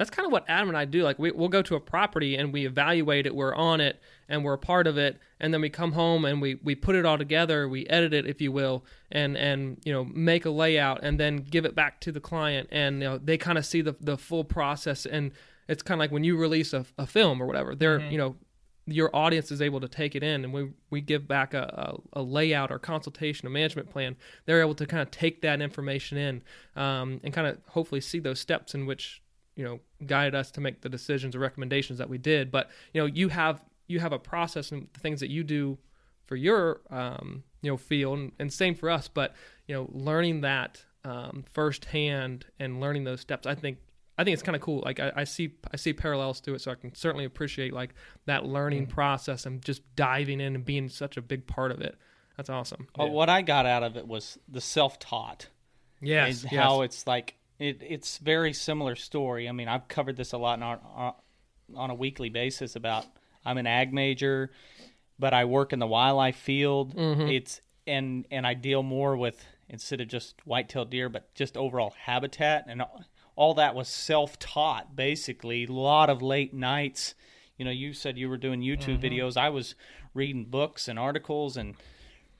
that's 0.00 0.08
kind 0.08 0.24
of 0.24 0.32
what 0.32 0.46
Adam 0.48 0.68
and 0.68 0.78
I 0.78 0.86
do. 0.86 1.02
Like 1.02 1.18
we, 1.18 1.30
we'll 1.30 1.50
go 1.50 1.60
to 1.60 1.74
a 1.74 1.80
property 1.80 2.34
and 2.34 2.54
we 2.54 2.64
evaluate 2.64 3.26
it, 3.26 3.34
we're 3.34 3.54
on 3.54 3.82
it, 3.82 4.00
and 4.30 4.42
we're 4.42 4.54
a 4.54 4.58
part 4.58 4.86
of 4.86 4.96
it, 4.96 5.18
and 5.38 5.52
then 5.52 5.60
we 5.60 5.68
come 5.68 5.92
home 5.92 6.24
and 6.24 6.40
we, 6.40 6.54
we 6.64 6.74
put 6.74 6.96
it 6.96 7.04
all 7.04 7.18
together, 7.18 7.68
we 7.68 7.86
edit 7.88 8.14
it, 8.14 8.26
if 8.26 8.40
you 8.40 8.50
will, 8.50 8.82
and 9.12 9.36
and 9.36 9.76
you 9.84 9.92
know 9.92 10.04
make 10.04 10.46
a 10.46 10.50
layout 10.50 11.00
and 11.02 11.20
then 11.20 11.36
give 11.36 11.66
it 11.66 11.74
back 11.74 12.00
to 12.00 12.12
the 12.12 12.18
client, 12.18 12.66
and 12.72 13.02
you 13.02 13.08
know 13.10 13.18
they 13.18 13.36
kind 13.36 13.58
of 13.58 13.66
see 13.66 13.82
the 13.82 13.94
the 14.00 14.16
full 14.16 14.42
process, 14.42 15.04
and 15.04 15.32
it's 15.68 15.82
kind 15.82 15.98
of 15.98 16.02
like 16.02 16.10
when 16.10 16.24
you 16.24 16.38
release 16.38 16.72
a, 16.72 16.86
a 16.96 17.06
film 17.06 17.42
or 17.42 17.44
whatever, 17.44 17.74
they're 17.74 18.00
you 18.00 18.16
know 18.16 18.36
your 18.86 19.14
audience 19.14 19.52
is 19.52 19.60
able 19.60 19.80
to 19.80 19.86
take 19.86 20.16
it 20.16 20.22
in 20.22 20.42
and 20.42 20.52
we, 20.52 20.70
we 20.88 21.00
give 21.00 21.28
back 21.28 21.52
a, 21.54 21.98
a, 22.14 22.20
a 22.20 22.22
layout 22.22 22.72
or 22.72 22.78
consultation 22.78 23.46
a 23.46 23.50
management 23.50 23.88
plan 23.88 24.16
they're 24.46 24.62
able 24.62 24.74
to 24.74 24.86
kind 24.86 25.02
of 25.02 25.10
take 25.10 25.42
that 25.42 25.60
information 25.60 26.18
in 26.18 26.42
um, 26.74 27.20
and 27.22 27.32
kind 27.32 27.46
of 27.46 27.58
hopefully 27.68 28.00
see 28.00 28.18
those 28.18 28.40
steps 28.40 28.74
in 28.74 28.86
which 28.86 29.19
you 29.56 29.64
know 29.64 29.80
guided 30.06 30.34
us 30.34 30.50
to 30.50 30.60
make 30.60 30.80
the 30.80 30.88
decisions 30.88 31.34
or 31.34 31.38
recommendations 31.38 31.98
that 31.98 32.08
we 32.08 32.18
did 32.18 32.50
but 32.50 32.70
you 32.92 33.00
know 33.00 33.06
you 33.06 33.28
have 33.28 33.62
you 33.86 34.00
have 34.00 34.12
a 34.12 34.18
process 34.18 34.72
and 34.72 34.88
the 34.92 35.00
things 35.00 35.20
that 35.20 35.30
you 35.30 35.42
do 35.42 35.78
for 36.26 36.36
your 36.36 36.80
um, 36.90 37.42
you 37.62 37.70
know 37.70 37.76
field 37.76 38.18
and, 38.18 38.32
and 38.38 38.52
same 38.52 38.74
for 38.74 38.88
us 38.88 39.08
but 39.08 39.34
you 39.66 39.74
know 39.74 39.88
learning 39.92 40.40
that 40.42 40.84
um, 41.04 41.44
firsthand 41.52 42.46
and 42.58 42.80
learning 42.80 43.04
those 43.04 43.20
steps 43.20 43.46
i 43.46 43.54
think 43.54 43.78
I 44.20 44.24
think 44.24 44.34
it's 44.34 44.42
kind 44.42 44.54
of 44.54 44.60
cool. 44.60 44.82
Like 44.84 45.00
I, 45.00 45.12
I 45.16 45.24
see, 45.24 45.54
I 45.72 45.78
see 45.78 45.94
parallels 45.94 46.42
to 46.42 46.52
it, 46.52 46.60
so 46.60 46.70
I 46.70 46.74
can 46.74 46.94
certainly 46.94 47.24
appreciate 47.24 47.72
like 47.72 47.94
that 48.26 48.44
learning 48.44 48.86
process 48.86 49.46
and 49.46 49.64
just 49.64 49.80
diving 49.96 50.42
in 50.42 50.54
and 50.54 50.62
being 50.62 50.90
such 50.90 51.16
a 51.16 51.22
big 51.22 51.46
part 51.46 51.70
of 51.70 51.80
it. 51.80 51.96
That's 52.36 52.50
awesome. 52.50 52.88
But 52.94 53.12
what 53.12 53.30
I 53.30 53.40
got 53.40 53.64
out 53.64 53.82
of 53.82 53.96
it 53.96 54.06
was 54.06 54.38
the 54.46 54.60
self-taught. 54.60 55.48
Yes, 56.02 56.42
and 56.42 56.52
yes. 56.52 56.62
how 56.62 56.82
it's 56.82 57.06
like 57.06 57.34
it, 57.60 57.80
it's 57.86 58.18
very 58.18 58.52
similar 58.52 58.96
story. 58.96 59.48
I 59.48 59.52
mean, 59.52 59.68
I've 59.68 59.86
covered 59.86 60.16
this 60.16 60.32
a 60.32 60.38
lot 60.38 60.58
in 60.58 60.62
our, 60.64 60.80
our, 60.94 61.14
on 61.76 61.90
a 61.90 61.94
weekly 61.94 62.30
basis 62.30 62.74
about 62.74 63.04
I'm 63.44 63.58
an 63.58 63.66
ag 63.66 63.92
major, 63.92 64.50
but 65.18 65.32
I 65.32 65.44
work 65.44 65.72
in 65.72 65.78
the 65.78 65.86
wildlife 65.86 66.36
field. 66.36 66.96
Mm-hmm. 66.96 67.28
It's 67.28 67.60
and 67.86 68.26
and 68.30 68.46
I 68.46 68.54
deal 68.54 68.82
more 68.82 69.16
with 69.16 69.44
instead 69.68 70.00
of 70.00 70.08
just 70.08 70.34
white-tailed 70.44 70.90
deer, 70.90 71.08
but 71.08 71.32
just 71.34 71.56
overall 71.56 71.94
habitat 71.96 72.64
and 72.66 72.82
all, 72.82 73.04
all 73.36 73.54
that 73.54 73.74
was 73.74 73.88
self-taught 73.88 74.96
basically. 74.96 75.64
A 75.64 75.72
lot 75.72 76.10
of 76.10 76.22
late 76.22 76.52
nights. 76.52 77.14
You 77.56 77.64
know, 77.66 77.70
you 77.70 77.92
said 77.92 78.18
you 78.18 78.28
were 78.28 78.38
doing 78.38 78.62
YouTube 78.62 78.98
Mm-hmm. 79.00 79.20
videos. 79.20 79.36
I 79.36 79.50
was 79.50 79.74
reading 80.14 80.46
books 80.46 80.88
and 80.88 80.98
articles 80.98 81.56
and 81.56 81.76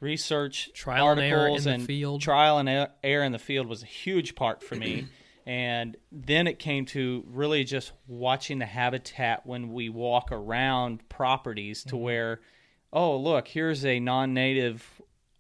research 0.01 0.71
Trial 0.75 1.11
and 1.11 1.21
error 1.21 1.29
in 1.47 1.53
articles 1.53 1.65
the 1.65 1.71
and 1.73 1.87
field. 1.87 2.21
trial 2.21 2.59
and 2.59 2.69
er- 2.69 2.91
error 3.05 3.25
in 3.25 3.33
the 3.33 3.39
field 3.39 3.67
was 3.67 3.83
a 3.83 3.87
huge 3.87 4.35
part 4.35 4.63
for 4.63 4.75
me. 4.75 5.07
and 5.47 5.97
then 6.13 6.47
it 6.47 6.59
came 6.59 6.85
to 6.87 7.25
really 7.29 7.65
just 7.65 7.93
watching 8.07 8.59
the 8.59 8.67
habitat 8.67 9.47
when 9.47 9.73
we 9.73 9.89
walk 9.89 10.31
around 10.33 11.09
properties 11.09 11.81
Mm-hmm. 11.81 11.91
to 11.91 11.97
where, 11.97 12.41
oh, 12.93 13.17
look, 13.17 13.49
here's 13.49 13.85
a 13.85 14.01
non 14.01 14.35
native 14.35 14.85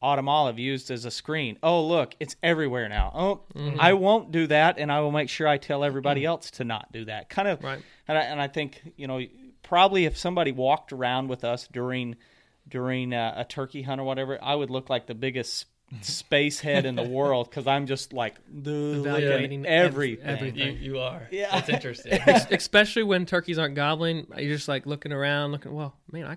autumn 0.02 0.28
olive 0.30 0.58
used 0.58 0.90
as 0.90 1.04
a 1.04 1.10
screen. 1.10 1.58
Oh, 1.62 1.86
look, 1.86 2.14
it's 2.20 2.34
everywhere 2.42 2.88
now. 2.88 3.12
Oh, 3.14 3.40
Mm-hmm. 3.54 3.80
I 3.80 3.92
won't 3.92 4.30
do 4.32 4.46
that, 4.46 4.78
and 4.78 4.90
I 4.90 5.00
will 5.00 5.10
make 5.12 5.28
sure 5.28 5.46
I 5.46 5.58
tell 5.58 5.84
everybody 5.84 6.24
else 6.24 6.50
to 6.52 6.64
not 6.64 6.90
do 6.92 7.04
that. 7.06 7.28
Kind 7.28 7.48
of, 7.48 7.62
Right. 7.62 7.82
and 8.08 8.16
I, 8.16 8.22
and 8.22 8.40
I 8.40 8.48
think 8.48 8.80
you 8.96 9.06
know 9.06 9.20
probably 9.62 10.06
if 10.06 10.16
somebody 10.16 10.52
walked 10.52 10.92
around 10.92 11.28
with 11.28 11.44
us 11.44 11.68
during 11.70 12.16
during 12.70 13.12
uh, 13.12 13.34
a 13.36 13.44
turkey 13.44 13.82
hunt 13.82 14.00
or 14.00 14.04
whatever, 14.04 14.38
I 14.42 14.54
would 14.54 14.70
look 14.70 14.88
like 14.88 15.06
the 15.06 15.14
biggest 15.14 15.66
space 16.02 16.60
head 16.60 16.86
in 16.86 16.94
the 16.94 17.02
world 17.08 17.50
because 17.50 17.66
I'm 17.66 17.86
just 17.86 18.12
like 18.12 18.36
dude, 18.62 18.98
Evaluating 18.98 19.66
everything. 19.66 20.24
everything. 20.26 20.76
You, 20.76 20.92
you 20.92 20.98
are. 21.00 21.28
Yeah. 21.30 21.50
That's 21.52 21.68
interesting. 21.68 22.12
especially 22.50 23.02
when 23.02 23.26
turkeys 23.26 23.58
aren't 23.58 23.74
gobbling. 23.74 24.26
You're 24.36 24.54
just 24.54 24.68
like 24.68 24.86
looking 24.86 25.12
around, 25.12 25.52
looking. 25.52 25.74
Well, 25.74 25.96
man, 26.12 26.26
I 26.26 26.36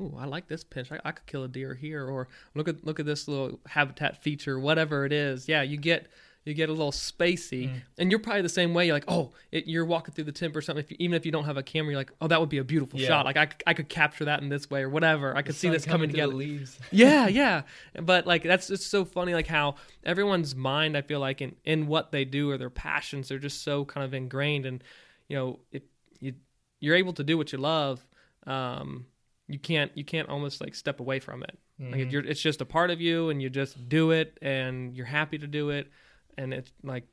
Ooh, 0.00 0.16
I 0.18 0.24
like 0.24 0.48
this 0.48 0.64
pinch. 0.64 0.90
I, 0.90 0.98
I 1.04 1.12
could 1.12 1.26
kill 1.26 1.44
a 1.44 1.48
deer 1.48 1.74
here, 1.74 2.08
or 2.08 2.28
look 2.54 2.66
at 2.66 2.84
look 2.84 2.98
at 2.98 3.06
this 3.06 3.28
little 3.28 3.60
habitat 3.66 4.22
feature, 4.22 4.58
whatever 4.58 5.04
it 5.04 5.12
is. 5.12 5.48
Yeah, 5.48 5.62
you 5.62 5.76
get 5.76 6.08
you 6.44 6.54
get 6.54 6.68
a 6.68 6.72
little 6.72 6.90
spacey, 6.92 7.68
Mm-hmm. 7.68 7.76
and 7.98 8.10
you're 8.10 8.18
probably 8.18 8.42
the 8.42 8.48
same 8.48 8.74
way. 8.74 8.86
You're 8.86 8.96
like, 8.96 9.04
oh, 9.08 9.32
it, 9.52 9.66
you're 9.68 9.84
walking 9.84 10.12
through 10.14 10.24
the 10.24 10.32
timber 10.32 10.58
or 10.58 10.62
something. 10.62 10.82
If 10.84 10.90
you, 10.90 10.96
even 11.00 11.14
if 11.14 11.24
you 11.24 11.30
don't 11.32 11.44
have 11.44 11.56
a 11.56 11.62
camera, 11.62 11.92
you're 11.92 12.00
like, 12.00 12.10
oh, 12.20 12.26
that 12.28 12.40
would 12.40 12.48
be 12.48 12.58
a 12.58 12.64
beautiful 12.64 12.98
Yeah. 12.98 13.08
shot. 13.08 13.24
Like 13.26 13.36
I, 13.36 13.48
I 13.66 13.74
could 13.74 13.88
capture 13.88 14.24
that 14.24 14.42
in 14.42 14.48
this 14.48 14.68
way 14.68 14.82
or 14.82 14.88
whatever. 14.88 15.36
I 15.36 15.42
could 15.42 15.54
see 15.54 15.68
this 15.68 15.84
coming 15.84 16.08
through 16.10 16.14
together. 16.14 16.32
The 16.32 16.36
leaves. 16.38 16.78
yeah, 16.90 17.28
yeah. 17.28 17.62
But 18.00 18.26
like 18.26 18.42
that's 18.42 18.66
just 18.68 18.90
so 18.90 19.04
funny, 19.04 19.34
like 19.34 19.46
how 19.46 19.76
everyone's 20.04 20.54
mind, 20.56 20.96
I 20.96 21.02
feel 21.02 21.20
like, 21.20 21.40
in 21.40 21.54
in 21.64 21.86
what 21.86 22.10
they 22.12 22.24
do 22.24 22.50
or 22.50 22.58
their 22.58 22.70
passions, 22.70 23.28
they're 23.28 23.38
just 23.38 23.62
so 23.62 23.84
kind 23.84 24.04
of 24.04 24.12
ingrained. 24.14 24.66
And 24.66 24.82
you 25.28 25.36
know, 25.36 25.60
if 25.70 25.82
you 26.20 26.34
you're 26.80 26.96
able 26.96 27.12
to 27.12 27.22
do 27.24 27.38
what 27.38 27.52
you 27.52 27.58
love, 27.58 28.04
um, 28.46 29.06
you 29.46 29.58
can't 29.58 29.92
you 29.94 30.04
can't 30.04 30.28
almost 30.28 30.60
like 30.60 30.74
step 30.74 30.98
away 31.00 31.20
from 31.20 31.42
it. 31.42 31.58
Like 31.78 31.92
Mm-hmm. 32.00 32.10
you're, 32.10 32.24
it's 32.24 32.40
just 32.40 32.60
a 32.60 32.64
part 32.64 32.90
of 32.90 33.00
you, 33.00 33.30
and 33.30 33.42
you 33.42 33.50
just 33.50 33.88
do 33.88 34.12
it, 34.12 34.38
and 34.40 34.94
you're 34.96 35.06
happy 35.06 35.38
to 35.38 35.46
do 35.48 35.70
it, 35.70 35.90
and 36.38 36.52
it's 36.54 36.72
like 36.82 37.04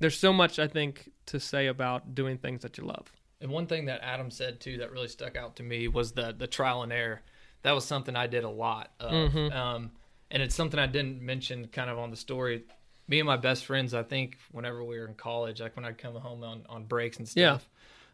there's 0.00 0.18
so 0.18 0.32
much 0.32 0.58
I 0.58 0.66
think 0.66 1.10
to 1.26 1.40
say 1.40 1.66
about 1.68 2.14
doing 2.14 2.38
things 2.38 2.62
that 2.62 2.78
you 2.78 2.84
love. 2.84 3.12
And 3.40 3.50
one 3.50 3.66
thing 3.66 3.86
that 3.86 4.00
Adam 4.02 4.30
said 4.30 4.60
too 4.60 4.78
that 4.78 4.90
really 4.92 5.08
stuck 5.08 5.36
out 5.36 5.56
to 5.56 5.62
me 5.62 5.88
was 5.88 6.12
the 6.12 6.34
the 6.36 6.46
trial 6.46 6.82
and 6.82 6.92
error. 6.92 7.20
That 7.62 7.72
was 7.72 7.84
something 7.84 8.14
I 8.14 8.26
did 8.26 8.44
a 8.44 8.50
lot 8.50 8.92
of, 9.00 9.34
um, 9.52 9.90
and 10.30 10.42
it's 10.42 10.54
something 10.54 10.78
I 10.78 10.86
didn't 10.86 11.22
mention 11.22 11.66
kind 11.68 11.88
of 11.88 11.98
on 11.98 12.10
the 12.10 12.16
story. 12.16 12.64
Me 13.08 13.20
and 13.20 13.26
my 13.26 13.38
best 13.38 13.64
friends, 13.64 13.94
I 13.94 14.02
think, 14.02 14.36
whenever 14.52 14.84
we 14.84 14.98
were 14.98 15.06
in 15.06 15.14
college, 15.14 15.60
like 15.62 15.74
when 15.74 15.84
I'd 15.86 15.96
come 15.96 16.14
home 16.14 16.42
on 16.44 16.64
on 16.68 16.84
breaks 16.84 17.16
and 17.18 17.26
stuff, 17.28 17.68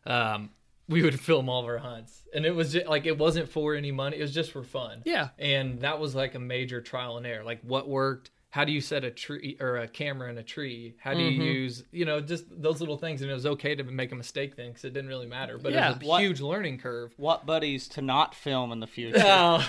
um, 0.06 0.50
we 0.88 1.02
would 1.02 1.18
film 1.28 1.48
all 1.48 1.60
of 1.62 1.66
our 1.66 1.78
hunts, 1.78 2.22
and 2.34 2.46
it 2.46 2.54
was 2.54 2.72
just, 2.74 2.86
like 2.86 3.06
it 3.06 3.18
wasn't 3.18 3.48
for 3.48 3.74
any 3.74 3.90
money; 3.92 4.18
it 4.18 4.22
was 4.22 4.34
just 4.34 4.52
for 4.52 4.62
fun. 4.62 5.02
Yeah. 5.04 5.30
and 5.38 5.80
that 5.80 5.98
was 5.98 6.14
like 6.14 6.34
a 6.36 6.40
major 6.40 6.80
trial 6.80 7.16
and 7.16 7.26
error. 7.26 7.44
Like 7.44 7.60
what 7.62 7.88
worked. 7.88 8.30
How 8.52 8.64
do 8.64 8.72
you 8.72 8.80
set 8.80 9.04
a 9.04 9.12
tree 9.12 9.56
or 9.60 9.76
a 9.76 9.86
camera 9.86 10.28
in 10.28 10.36
a 10.36 10.42
tree? 10.42 10.96
How 10.98 11.14
do 11.14 11.20
you 11.20 11.40
use, 11.40 11.84
you 11.92 12.04
know, 12.04 12.20
just 12.20 12.46
those 12.50 12.80
little 12.80 12.96
things? 12.96 13.22
And 13.22 13.30
it 13.30 13.34
was 13.34 13.46
okay 13.46 13.76
to 13.76 13.84
make 13.84 14.10
a 14.10 14.16
mistake 14.16 14.56
then 14.56 14.68
because 14.70 14.84
it 14.84 14.92
didn't 14.92 15.08
really 15.08 15.28
matter. 15.28 15.56
But 15.56 15.72
Yeah. 15.72 15.90
it 15.92 15.98
was 15.98 16.02
a 16.02 16.10
What- 16.10 16.20
huge 16.22 16.40
learning 16.40 16.78
curve. 16.78 17.14
What 17.16 17.46
buddies 17.46 17.86
to 17.90 18.02
not 18.02 18.34
film 18.34 18.72
in 18.72 18.80
the 18.80 18.88
future? 18.88 19.18
Oh, 19.24 19.64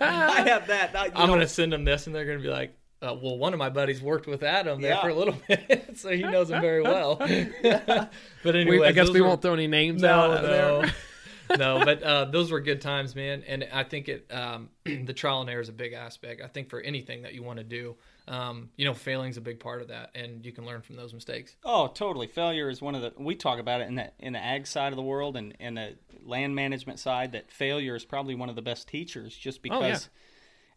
I 0.00 0.42
have 0.46 0.68
that. 0.68 0.94
I, 0.94 1.06
you 1.06 1.12
I'm 1.16 1.28
gonna 1.28 1.48
send 1.48 1.72
them 1.72 1.84
this, 1.84 2.06
and 2.06 2.14
they're 2.14 2.24
gonna 2.24 2.38
be 2.38 2.48
like, 2.48 2.72
uh, 3.02 3.16
"Well, 3.20 3.36
one 3.36 3.52
of 3.52 3.58
my 3.58 3.68
buddies 3.68 4.00
worked 4.00 4.26
with 4.28 4.42
Adam 4.44 4.80
there 4.80 4.92
Yeah. 4.92 5.02
for 5.02 5.08
a 5.08 5.14
little 5.14 5.36
bit, 5.48 5.96
so 5.98 6.10
he 6.10 6.22
knows 6.22 6.50
him 6.50 6.60
very 6.60 6.82
well." 6.82 7.16
but 8.42 8.54
anyway, 8.56 8.86
I 8.86 8.92
guess 8.92 9.10
we 9.10 9.20
won't 9.22 9.42
throw 9.42 9.54
any 9.54 9.66
names 9.66 10.04
out 10.04 10.42
No, 10.42 10.42
there. 10.42 10.82
no, 10.82 10.88
no. 11.58 11.84
But 11.84 12.02
uh, 12.02 12.24
those 12.26 12.50
were 12.50 12.60
good 12.60 12.80
times, 12.80 13.14
man. 13.14 13.42
And 13.46 13.66
I 13.72 13.84
think 13.84 14.08
it 14.08 14.26
um, 14.32 14.70
the 14.84 15.12
trial 15.12 15.40
and 15.40 15.50
error 15.50 15.60
is 15.60 15.68
a 15.68 15.72
big 15.72 15.92
aspect. 15.92 16.40
I 16.42 16.48
think 16.48 16.68
for 16.70 16.80
anything 16.80 17.22
that 17.22 17.34
you 17.34 17.42
want 17.42 17.58
to 17.58 17.64
do, 17.64 17.96
um, 18.28 18.70
you 18.76 18.84
know, 18.84 18.94
failing's 18.94 19.36
a 19.36 19.40
big 19.40 19.60
part 19.60 19.82
of 19.82 19.88
that, 19.88 20.10
and 20.14 20.44
you 20.46 20.52
can 20.52 20.64
learn 20.64 20.80
from 20.82 20.96
those 20.96 21.12
mistakes. 21.12 21.56
Oh, 21.64 21.88
totally. 21.88 22.26
Failure 22.26 22.70
is 22.70 22.80
one 22.80 22.94
of 22.94 23.02
the. 23.02 23.12
We 23.18 23.34
talk 23.34 23.58
about 23.58 23.80
it 23.80 23.88
in 23.88 23.96
the 23.96 24.10
in 24.18 24.32
the 24.32 24.42
ag 24.42 24.66
side 24.66 24.92
of 24.92 24.96
the 24.96 25.02
world 25.02 25.36
and 25.36 25.54
in 25.60 25.74
the 25.74 25.96
land 26.24 26.54
management 26.54 26.98
side. 26.98 27.32
That 27.32 27.50
failure 27.50 27.94
is 27.94 28.04
probably 28.04 28.34
one 28.34 28.48
of 28.48 28.56
the 28.56 28.62
best 28.62 28.88
teachers, 28.88 29.36
just 29.36 29.60
Oh, 29.70 29.80
yeah. 29.80 29.86
because 29.88 30.08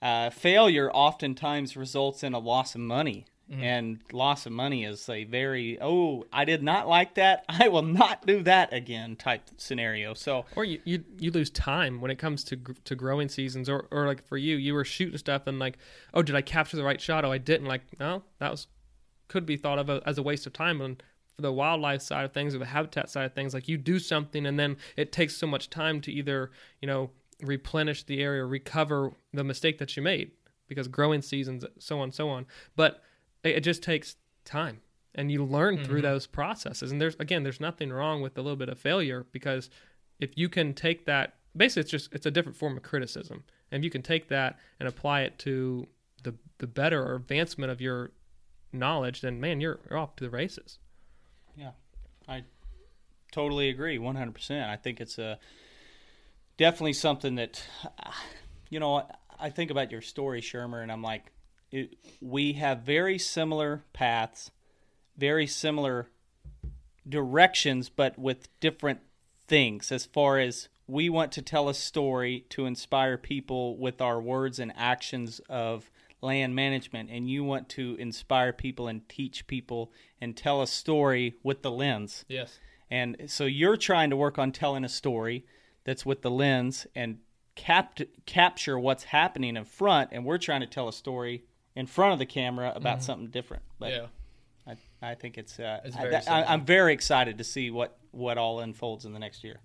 uh, 0.01 0.29
failure 0.29 0.91
oftentimes 0.91 1.75
results 1.77 2.23
in 2.23 2.33
a 2.33 2.39
loss 2.39 2.75
of 2.75 2.81
money, 2.81 3.25
Mm-hmm. 3.49 3.63
and 3.63 3.99
loss 4.11 4.45
of 4.45 4.51
money 4.51 4.83
is 4.83 5.07
a 5.07 5.23
very 5.23 5.77
oh 5.79 6.25
I 6.33 6.43
did 6.43 6.61
not 6.61 6.85
like 6.85 7.15
that. 7.15 7.45
I 7.49 7.69
will 7.69 7.81
not 7.81 8.25
do 8.25 8.43
that 8.43 8.73
again 8.73 9.15
type 9.15 9.43
scenario. 9.55 10.13
So 10.15 10.43
or 10.57 10.65
you, 10.65 10.81
you 10.83 11.05
you 11.17 11.31
lose 11.31 11.49
time 11.49 12.01
when 12.01 12.11
it 12.11 12.17
comes 12.17 12.43
to 12.45 12.57
gr- 12.57 12.73
to 12.83 12.93
growing 12.93 13.29
seasons 13.29 13.69
or 13.69 13.87
or 13.89 14.05
like 14.05 14.27
for 14.27 14.35
you 14.35 14.57
you 14.57 14.73
were 14.73 14.83
shooting 14.83 15.17
stuff 15.17 15.47
and 15.47 15.59
like 15.59 15.77
oh 16.13 16.23
did 16.23 16.35
I 16.35 16.41
capture 16.41 16.75
the 16.75 16.83
right 16.83 16.99
shot 16.99 17.23
oh 17.23 17.31
I 17.31 17.37
didn't 17.37 17.67
like 17.67 17.83
no 18.01 18.23
that 18.39 18.51
was 18.51 18.67
could 19.29 19.45
be 19.45 19.55
thought 19.55 19.79
of 19.79 19.89
a, 19.89 20.01
as 20.05 20.17
a 20.17 20.23
waste 20.23 20.45
of 20.45 20.51
time 20.51 20.81
and 20.81 21.01
for 21.37 21.41
the 21.41 21.53
wildlife 21.53 22.01
side 22.01 22.25
of 22.25 22.33
things 22.33 22.53
or 22.53 22.59
the 22.59 22.65
habitat 22.65 23.09
side 23.09 23.25
of 23.25 23.33
things 23.33 23.53
like 23.53 23.69
you 23.69 23.77
do 23.77 23.97
something 23.97 24.45
and 24.45 24.59
then 24.59 24.75
it 24.97 25.13
takes 25.13 25.37
so 25.37 25.47
much 25.47 25.69
time 25.69 26.01
to 26.01 26.11
either 26.11 26.51
you 26.81 26.87
know 26.87 27.11
replenish 27.43 28.03
the 28.03 28.21
area 28.21 28.43
recover 28.43 29.13
the 29.31 29.43
mistake 29.43 29.77
that 29.77 29.95
you 29.95 30.03
made 30.03 30.31
because 30.67 30.89
growing 30.89 31.21
seasons 31.21 31.63
so 31.79 31.99
on 31.99 32.11
so 32.11 32.27
on 32.27 32.45
but 32.75 33.03
it, 33.43 33.57
it 33.57 33.61
just 33.61 33.83
takes 33.83 34.15
time. 34.45 34.81
And 35.15 35.31
you 35.31 35.43
learn 35.43 35.83
through 35.83 36.01
mm-hmm. 36.01 36.11
those 36.11 36.27
processes. 36.27 36.91
And 36.91 37.01
there's 37.01 37.15
again 37.19 37.43
there's 37.43 37.59
nothing 37.59 37.91
wrong 37.91 38.21
with 38.21 38.37
a 38.37 38.41
little 38.41 38.55
bit 38.55 38.69
of 38.69 38.79
failure 38.79 39.25
because 39.31 39.69
if 40.19 40.37
you 40.37 40.47
can 40.47 40.73
take 40.73 41.05
that 41.05 41.35
basically 41.55 41.81
it's 41.81 41.91
just 41.91 42.13
it's 42.13 42.25
a 42.25 42.31
different 42.31 42.57
form 42.57 42.77
of 42.77 42.83
criticism. 42.83 43.43
And 43.71 43.81
if 43.81 43.83
you 43.83 43.89
can 43.89 44.03
take 44.03 44.29
that 44.29 44.59
and 44.79 44.87
apply 44.87 45.21
it 45.21 45.39
to 45.39 45.87
the 46.23 46.35
the 46.59 46.67
better 46.67 47.03
or 47.03 47.15
advancement 47.15 47.71
of 47.71 47.81
your 47.81 48.11
knowledge 48.73 49.21
then 49.21 49.39
man 49.39 49.61
you're, 49.61 49.79
you're 49.89 49.97
off 49.97 50.15
to 50.17 50.23
the 50.23 50.29
races. 50.29 50.77
Yeah, 51.55 51.71
I 52.27 52.43
totally 53.31 53.69
agree, 53.69 53.97
one 53.97 54.15
hundred 54.15 54.35
percent. 54.35 54.69
I 54.69 54.75
think 54.75 55.01
it's 55.01 55.17
a 55.17 55.39
definitely 56.57 56.93
something 56.93 57.35
that 57.35 57.63
you 58.69 58.79
know. 58.79 59.07
I 59.39 59.51
think 59.51 59.69
about 59.69 59.91
your 59.91 60.01
story, 60.01 60.41
Shermer, 60.41 60.81
and 60.81 60.91
I'm 60.91 61.03
like, 61.03 61.31
it, 61.71 61.95
we 62.21 62.53
have 62.53 62.81
very 62.81 63.17
similar 63.17 63.83
paths, 63.93 64.51
very 65.17 65.47
similar 65.47 66.09
directions, 67.07 67.89
but 67.89 68.17
with 68.17 68.47
different 68.59 68.99
things. 69.47 69.91
As 69.91 70.05
far 70.05 70.39
as 70.39 70.69
we 70.87 71.09
want 71.09 71.31
to 71.33 71.41
tell 71.41 71.69
a 71.69 71.73
story 71.73 72.45
to 72.49 72.65
inspire 72.65 73.17
people 73.17 73.77
with 73.77 74.01
our 74.01 74.21
words 74.21 74.59
and 74.59 74.71
actions 74.75 75.41
of 75.49 75.91
land 76.21 76.55
management, 76.55 77.09
and 77.11 77.29
you 77.29 77.43
want 77.43 77.69
to 77.69 77.95
inspire 77.99 78.53
people 78.53 78.87
and 78.87 79.07
teach 79.07 79.45
people 79.47 79.91
and 80.19 80.35
tell 80.35 80.61
a 80.61 80.67
story 80.67 81.35
with 81.43 81.61
the 81.61 81.71
lens. 81.71 82.25
Yes. 82.27 82.59
And 82.89 83.17
so 83.27 83.45
you're 83.45 83.77
trying 83.77 84.09
to 84.09 84.15
work 84.15 84.39
on 84.39 84.51
telling 84.51 84.83
a 84.83 84.89
story 84.89 85.45
that's 85.83 86.05
with 86.05 86.21
the 86.21 86.31
lens 86.31 86.87
and 86.95 87.19
cap- 87.55 87.99
capture 88.25 88.79
what's 88.79 89.05
happening 89.05 89.57
in 89.57 89.65
front, 89.65 90.09
and 90.13 90.25
we're 90.25 90.37
trying 90.37 90.61
to 90.61 90.67
tell 90.67 90.87
a 90.87 90.93
story 90.93 91.43
in 91.77 91.85
front 91.85 92.11
of 92.11 92.19
the 92.19 92.25
camera 92.25 92.73
about 92.75 93.03
something 93.03 93.27
different. 93.27 93.61
But 93.77 93.91
yeah. 93.91 94.05
I, 94.65 95.11
I 95.11 95.13
think 95.13 95.37
it's, 95.37 95.59
uh, 95.59 95.79
It's 95.85 95.95
very 95.95 96.15
I. 96.15 96.51
I'm 96.51 96.65
very 96.65 96.91
excited 96.91 97.37
to 97.37 97.43
see 97.43 97.69
what 97.69 97.97
what 98.11 98.39
all 98.39 98.59
unfolds 98.59 99.05
in 99.05 99.13
the 99.13 99.19
next 99.19 99.43
year. 99.43 99.59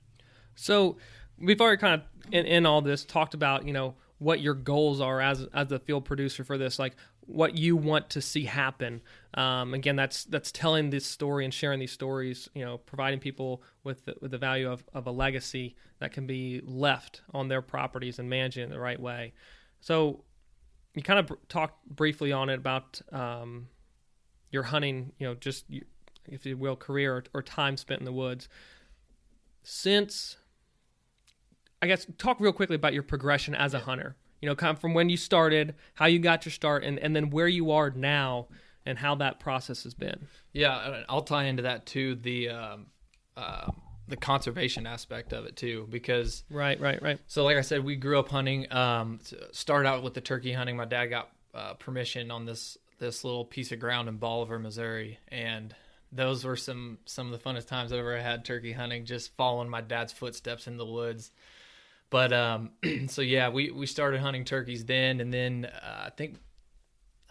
So 0.54 0.98
we've 1.38 1.60
already 1.60 1.80
kind 1.80 1.94
of 1.94 2.02
in, 2.30 2.44
in 2.44 2.66
all 2.66 2.82
this 2.82 3.04
talked 3.04 3.32
about 3.32 3.66
you 3.66 3.72
know 3.72 3.94
what 4.18 4.40
your 4.40 4.52
goals 4.52 5.00
are 5.00 5.22
as 5.22 5.48
as 5.54 5.72
a 5.72 5.78
field 5.78 6.04
producer 6.04 6.44
for 6.44 6.58
this, 6.58 6.78
like 6.78 6.94
what 7.20 7.56
you 7.56 7.76
want 7.76 8.10
to 8.10 8.20
see 8.20 8.44
happen. 8.44 9.00
Um, 9.32 9.72
again, 9.72 9.96
that's 9.96 10.24
that's 10.24 10.52
telling 10.52 10.90
this 10.90 11.06
story 11.06 11.46
and 11.46 11.54
sharing 11.54 11.80
these 11.80 11.92
stories. 11.92 12.50
You 12.54 12.66
know, 12.66 12.76
providing 12.76 13.20
people 13.20 13.62
with 13.84 14.04
the, 14.04 14.16
with 14.20 14.32
the 14.32 14.38
value 14.38 14.70
of, 14.70 14.84
of 14.92 15.06
a 15.06 15.10
legacy 15.10 15.76
that 15.98 16.12
can 16.12 16.26
be 16.26 16.60
left 16.62 17.22
on 17.32 17.48
their 17.48 17.62
properties 17.62 18.18
and 18.18 18.28
managing 18.28 18.64
it 18.64 18.70
the 18.70 18.78
right 18.78 19.00
way. 19.00 19.32
So 19.80 20.24
you 20.94 21.02
kind 21.02 21.18
of 21.18 21.26
br- 21.26 21.34
talked 21.48 21.86
briefly 21.88 22.32
on 22.32 22.48
it 22.48 22.56
about 22.56 23.00
um, 23.12 23.68
your 24.50 24.64
hunting. 24.64 25.12
You 25.18 25.28
know, 25.28 25.34
just 25.34 25.66
if 26.26 26.46
you 26.46 26.56
will, 26.56 26.76
career 26.76 27.16
or, 27.16 27.24
or 27.34 27.42
time 27.42 27.76
spent 27.76 28.00
in 28.00 28.04
the 28.04 28.12
woods 28.12 28.48
since 29.62 30.36
I 31.80 31.86
guess 31.86 32.06
talk 32.18 32.40
real 32.40 32.52
quickly 32.52 32.76
about 32.76 32.94
your 32.94 33.02
progression 33.02 33.54
as 33.54 33.74
a 33.74 33.80
hunter. 33.80 34.16
You 34.40 34.48
know, 34.48 34.54
kind 34.54 34.74
of 34.74 34.80
from 34.80 34.94
when 34.94 35.08
you 35.08 35.16
started, 35.16 35.74
how 35.94 36.06
you 36.06 36.18
got 36.18 36.44
your 36.44 36.52
start, 36.52 36.84
and, 36.84 36.98
and 36.98 37.14
then 37.14 37.30
where 37.30 37.46
you 37.46 37.70
are 37.70 37.90
now, 37.90 38.48
and 38.84 38.98
how 38.98 39.14
that 39.16 39.38
process 39.38 39.84
has 39.84 39.94
been. 39.94 40.26
Yeah, 40.52 41.02
I'll 41.08 41.22
tie 41.22 41.44
into 41.44 41.62
that 41.62 41.86
too. 41.86 42.16
The 42.16 42.48
um, 42.48 42.86
uh, 43.36 43.70
the 44.08 44.16
conservation 44.16 44.86
aspect 44.86 45.32
of 45.32 45.44
it 45.46 45.56
too, 45.56 45.86
because 45.90 46.44
Right, 46.50 46.80
right, 46.80 47.00
right. 47.02 47.18
So, 47.26 47.44
like 47.44 47.56
I 47.56 47.60
said, 47.62 47.84
we 47.84 47.96
grew 47.96 48.18
up 48.18 48.28
hunting. 48.28 48.70
Um, 48.72 49.20
start 49.52 49.86
out 49.86 50.02
with 50.02 50.14
the 50.14 50.20
turkey 50.20 50.52
hunting. 50.52 50.76
My 50.76 50.84
dad 50.84 51.06
got 51.06 51.30
uh, 51.54 51.74
permission 51.74 52.30
on 52.30 52.44
this 52.44 52.78
this 52.98 53.24
little 53.24 53.44
piece 53.44 53.72
of 53.72 53.80
ground 53.80 54.08
in 54.08 54.16
Bolivar, 54.16 54.58
Missouri, 54.58 55.18
and 55.28 55.74
those 56.10 56.44
were 56.44 56.56
some 56.56 56.98
some 57.04 57.32
of 57.32 57.32
the 57.32 57.48
funnest 57.48 57.68
times 57.68 57.92
I've 57.92 58.00
ever 58.00 58.18
had 58.18 58.44
turkey 58.44 58.72
hunting. 58.72 59.04
Just 59.04 59.36
following 59.36 59.68
my 59.68 59.80
dad's 59.80 60.12
footsteps 60.12 60.66
in 60.66 60.76
the 60.76 60.86
woods. 60.86 61.30
But 62.10 62.32
um, 62.32 62.70
so 63.06 63.22
yeah, 63.22 63.48
we 63.48 63.70
we 63.70 63.86
started 63.86 64.20
hunting 64.20 64.44
turkeys 64.44 64.84
then, 64.84 65.20
and 65.20 65.32
then 65.32 65.66
uh, 65.66 66.04
I 66.06 66.10
think 66.10 66.36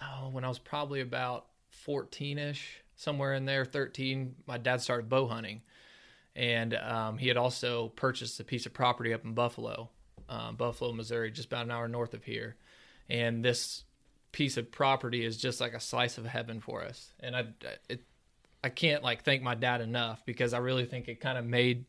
oh, 0.02 0.30
when 0.30 0.44
I 0.44 0.48
was 0.48 0.60
probably 0.60 1.02
about 1.02 1.48
fourteen 1.70 2.38
ish, 2.38 2.82
somewhere 2.96 3.34
in 3.34 3.46
there, 3.46 3.66
thirteen, 3.66 4.36
my 4.48 4.58
dad 4.58 4.82
started 4.82 5.10
bow 5.10 5.28
hunting 5.28 5.62
and 6.36 6.74
um, 6.76 7.18
he 7.18 7.28
had 7.28 7.38
also 7.38 7.90
purchased 7.90 8.40
a 8.40 8.44
piece 8.44 8.66
of 8.66 8.74
property 8.74 9.14
up 9.14 9.24
in 9.26 9.34
Buffalo, 9.34 9.90
um, 10.30 10.56
Buffalo, 10.56 10.92
Missouri, 10.94 11.32
just 11.32 11.48
about 11.48 11.66
an 11.66 11.72
hour 11.72 11.88
north 11.88 12.14
of 12.14 12.24
here. 12.24 12.56
And 13.10 13.44
this 13.44 13.84
piece 14.32 14.56
of 14.58 14.72
property 14.72 15.26
is 15.26 15.36
just 15.38 15.60
like 15.60 15.74
a 15.74 15.80
slice 15.80 16.18
of 16.18 16.26
heaven 16.26 16.62
for 16.62 16.84
us. 16.84 17.12
And 17.20 17.36
I, 17.36 17.46
it, 17.90 18.04
I 18.64 18.70
can't 18.70 19.04
like 19.04 19.24
thank 19.24 19.42
my 19.42 19.56
dad 19.56 19.82
enough 19.82 20.26
because 20.26 20.54
I 20.54 20.60
really 20.60 20.86
think 20.86 21.08
it 21.10 21.20
kind 21.20 21.38
of 21.38 21.46
made 21.46 21.86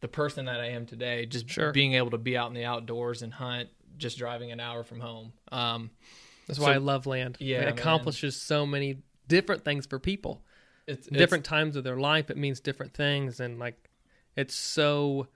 the 0.00 0.08
person 0.08 0.46
that 0.46 0.60
I 0.60 0.70
am 0.70 0.86
today. 0.86 1.26
Just 1.26 1.48
Sure. 1.48 1.70
being 1.72 1.94
able 1.94 2.10
to 2.10 2.18
be 2.18 2.36
out 2.36 2.48
in 2.48 2.54
the 2.54 2.64
outdoors 2.64 3.22
and 3.22 3.32
hunt, 3.32 3.68
just 3.96 4.18
driving 4.18 4.50
an 4.50 4.58
hour 4.58 4.82
from 4.82 5.00
home. 5.00 5.32
Um, 5.52 5.90
That's 6.48 6.58
So- 6.58 6.64
why 6.66 6.74
I 6.74 6.78
love 6.78 7.06
land. 7.06 7.36
Yeah, 7.40 7.58
it 7.60 7.64
man. 7.66 7.78
accomplishes 7.78 8.36
so 8.36 8.66
many 8.66 8.98
different 9.28 9.64
things 9.64 9.86
for 9.86 9.98
people. 9.98 10.42
It's, 10.86 11.06
it's 11.06 11.16
different 11.16 11.44
times 11.44 11.76
of 11.76 11.84
their 11.84 11.96
life, 11.96 12.30
it 12.30 12.36
means 12.36 12.60
different 12.60 12.94
things, 12.94 13.40
and 13.40 13.58
like 13.58 13.90
it's 14.36 14.54
so 14.54 15.28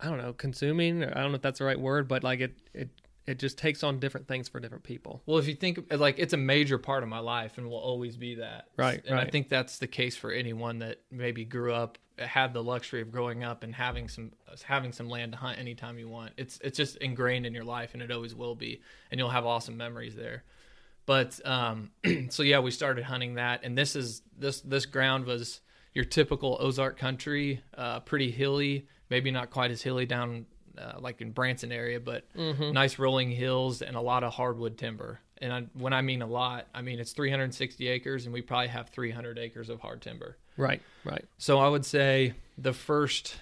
I 0.00 0.06
don't 0.06 0.18
know, 0.18 0.32
consuming. 0.32 1.04
I 1.04 1.22
don't 1.22 1.32
know 1.32 1.36
if 1.36 1.42
that's 1.42 1.58
the 1.58 1.64
right 1.64 1.78
word, 1.78 2.08
but 2.08 2.22
like 2.22 2.40
it 2.40 2.56
it 2.72 2.90
it 3.26 3.38
just 3.38 3.58
takes 3.58 3.82
on 3.82 3.98
different 3.98 4.26
things 4.26 4.48
for 4.48 4.58
different 4.58 4.84
people. 4.84 5.22
Well, 5.26 5.38
if 5.38 5.46
you 5.46 5.54
think 5.54 5.92
like 5.92 6.18
it's 6.18 6.32
a 6.32 6.38
major 6.38 6.78
part 6.78 7.02
of 7.02 7.08
my 7.08 7.18
life 7.18 7.58
and 7.58 7.68
will 7.68 7.76
always 7.76 8.16
be 8.16 8.36
that. 8.36 8.68
Right, 8.76 9.02
And 9.06 9.18
I 9.18 9.26
think 9.26 9.50
that's 9.50 9.78
the 9.78 9.86
case 9.86 10.16
for 10.16 10.30
anyone 10.30 10.78
that 10.78 11.02
maybe 11.10 11.44
grew 11.44 11.74
up 11.74 11.98
had 12.16 12.54
the 12.54 12.62
luxury 12.62 13.02
of 13.02 13.12
growing 13.12 13.44
up 13.44 13.62
and 13.62 13.74
having 13.74 14.08
some 14.08 14.32
having 14.64 14.92
some 14.92 15.08
land 15.08 15.32
to 15.32 15.38
hunt 15.38 15.58
anytime 15.58 15.98
you 15.98 16.08
want. 16.08 16.32
It's 16.36 16.58
it's 16.62 16.76
just 16.76 16.96
ingrained 16.96 17.44
in 17.44 17.52
your 17.52 17.64
life 17.64 17.90
and 17.92 18.02
it 18.02 18.10
always 18.10 18.34
will 18.34 18.54
be 18.54 18.80
and 19.10 19.18
you'll 19.18 19.28
have 19.28 19.44
awesome 19.44 19.76
memories 19.76 20.14
there. 20.14 20.44
But 21.08 21.40
um 21.46 21.90
so 22.28 22.42
yeah, 22.42 22.58
we 22.60 22.70
started 22.70 23.04
hunting 23.04 23.34
that 23.34 23.64
and 23.64 23.76
this 23.76 23.96
is 23.96 24.22
this 24.38 24.60
this 24.60 24.84
ground 24.86 25.24
was 25.24 25.60
your 25.94 26.04
typical 26.04 26.58
Ozark 26.60 26.98
country, 26.98 27.62
uh 27.76 28.00
pretty 28.00 28.30
hilly, 28.30 28.86
maybe 29.08 29.30
not 29.30 29.50
quite 29.50 29.70
as 29.70 29.80
hilly 29.82 30.04
down 30.06 30.44
uh, 30.78 31.00
like 31.00 31.20
in 31.20 31.32
Branson 31.32 31.72
area, 31.72 31.98
but 31.98 32.24
nice 32.72 32.98
rolling 32.98 33.30
hills 33.30 33.82
and 33.82 33.96
a 33.96 34.00
lot 34.00 34.22
of 34.22 34.32
hardwood 34.32 34.78
timber. 34.78 35.20
And 35.40 35.52
I, 35.52 35.62
when 35.72 35.92
I 35.92 36.02
mean 36.02 36.22
a 36.22 36.26
lot, 36.26 36.66
I 36.74 36.82
mean 36.82 36.98
it's 37.00 37.12
360 37.12 37.88
acres, 37.88 38.26
and 38.26 38.32
we 38.32 38.42
probably 38.42 38.68
have 38.68 38.90
300 38.90 39.38
acres 39.38 39.70
of 39.70 39.80
hard 39.80 40.02
timber. 40.02 40.36
Right, 40.56 40.82
right. 41.04 41.24
So 41.38 41.58
I 41.58 41.68
would 41.68 41.84
say 41.84 42.34
the 42.56 42.72
first 42.72 43.36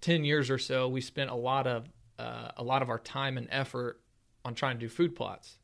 10 0.00 0.24
years 0.24 0.50
or 0.50 0.58
so, 0.58 0.88
we 0.88 1.00
spent 1.00 1.30
a 1.30 1.34
lot 1.34 1.66
of 1.66 1.86
uh, 2.18 2.50
a 2.56 2.62
lot 2.62 2.82
of 2.82 2.90
our 2.90 2.98
time 2.98 3.38
and 3.38 3.48
effort 3.50 4.00
on 4.44 4.54
trying 4.54 4.76
to 4.76 4.80
do 4.80 4.88
food 4.88 5.16
plots, 5.16 5.56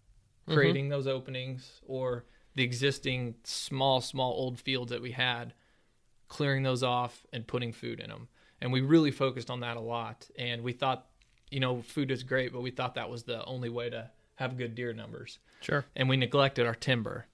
creating 0.55 0.89
those 0.89 1.07
openings 1.07 1.81
or 1.87 2.25
the 2.55 2.63
existing 2.63 3.35
small, 3.45 4.01
small 4.01 4.33
old 4.33 4.59
fields 4.59 4.91
that 4.91 5.03
we 5.03 5.13
had, 5.13 5.55
clearing 6.29 6.63
those 6.63 6.83
off 6.83 7.27
and 7.33 7.47
putting 7.47 7.73
food 7.73 8.01
in 8.01 8.11
them. 8.11 8.29
And 8.61 8.73
we 8.73 8.81
really 8.81 9.11
focused 9.11 9.51
on 9.51 9.61
that 9.61 9.77
a 9.77 9.81
lot. 9.81 10.29
And 10.39 10.63
we 10.63 10.73
thought, 10.73 11.07
you 11.51 11.61
know, 11.61 11.83
food 11.83 12.11
is 12.11 12.23
great, 12.23 12.53
but 12.53 12.61
we 12.61 12.71
thought 12.71 12.95
that 12.97 13.11
was 13.11 13.23
the 13.23 13.45
only 13.45 13.69
way 13.69 13.91
to 13.91 14.11
have 14.37 14.57
good 14.57 14.75
deer 14.75 14.93
numbers 14.95 15.39
Sure. 15.61 15.85
and 15.95 16.09
we 16.09 16.17
neglected 16.17 16.67
our 16.67 16.75
timber. 16.75 17.27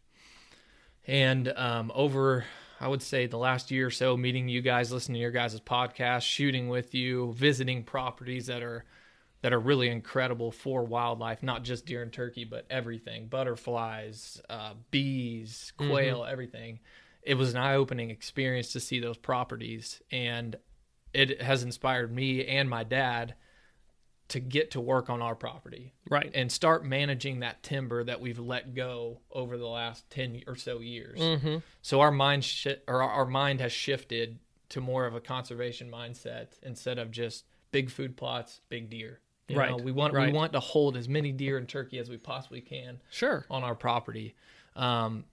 And 1.07 1.53
um, 1.57 1.93
over, 1.95 2.45
I 2.81 2.89
would 2.89 3.03
say, 3.03 3.27
the 3.27 3.39
last 3.39 3.71
year 3.71 3.87
or 3.87 3.91
so, 3.91 4.17
meeting 4.17 4.49
you 4.49 4.61
guys, 4.61 4.91
listening 4.91 5.15
to 5.15 5.21
your 5.21 5.31
guys' 5.31 5.61
podcast, 5.61 6.23
shooting 6.23 6.69
with 6.69 6.95
you, 6.95 7.33
visiting 7.35 7.85
properties 7.85 8.47
that 8.47 8.63
are 8.63 8.85
that 9.43 9.53
are 9.53 9.61
really 9.61 9.89
incredible 9.89 10.51
for 10.51 10.83
wildlife, 10.85 11.43
not 11.43 11.63
just 11.63 11.87
deer 11.87 12.03
and 12.03 12.13
turkey, 12.13 12.45
but 12.45 12.67
everything 12.71 13.27
butterflies, 13.29 14.41
uh, 14.49 14.73
bees, 14.91 15.73
quail, 15.77 16.25
everything. 16.25 16.81
It 17.23 17.35
was 17.35 17.53
an 17.53 17.59
eye 17.61 17.75
opening 17.75 18.11
experience 18.11 18.73
to 18.73 18.81
see 18.81 19.01
those 19.01 19.17
properties. 19.19 20.01
And 20.11 20.57
it 21.13 21.43
has 21.43 21.63
inspired 21.63 22.13
me 22.15 22.47
and 22.47 22.69
my 22.69 22.85
dad 22.85 23.35
to 24.29 24.41
get 24.41 24.73
to 24.73 24.81
work 24.81 25.09
on 25.09 25.23
our 25.23 25.37
property 25.37 25.93
Right. 26.11 26.31
and 26.35 26.51
start 26.51 26.85
managing 26.85 27.41
that 27.41 27.63
timber 27.63 28.03
that 28.05 28.21
we've 28.21 28.41
let 28.41 28.75
go 28.75 29.21
over 29.31 29.57
the 29.57 29.69
last 29.69 30.09
10 30.11 30.43
or 30.49 30.57
so 30.57 30.81
years. 30.81 31.21
Mm-hmm. 31.21 31.59
So 31.83 32.01
our 32.01 32.11
mind 32.11 32.45
shi- 32.45 32.77
or 32.89 33.03
our 33.03 33.27
mind 33.27 33.61
has 33.61 33.71
shifted 33.73 34.41
to 34.71 34.81
more 34.81 35.07
of 35.07 35.15
a 35.15 35.21
conservation 35.21 35.89
mindset 35.91 36.49
instead 36.65 36.99
of 36.99 37.13
just 37.13 37.45
big 37.71 37.89
food 37.89 38.17
plots, 38.17 38.61
big 38.69 38.91
deer. 38.91 39.21
You 39.49 39.57
Right, 39.59 39.71
know, 39.71 39.77
we 39.77 39.93
want 39.93 40.13
right. 40.15 40.27
we 40.27 40.33
want 40.37 40.53
to 40.55 40.61
hold 40.61 40.97
as 40.97 41.09
many 41.09 41.31
deer 41.33 41.57
and 41.59 41.69
turkey 41.69 41.99
as 41.99 42.11
we 42.11 42.17
possibly 42.17 42.61
can 42.61 43.01
Sure. 43.11 43.47
on 43.51 43.63
our 43.63 43.75
property. 43.77 44.35
Um, 44.75 45.25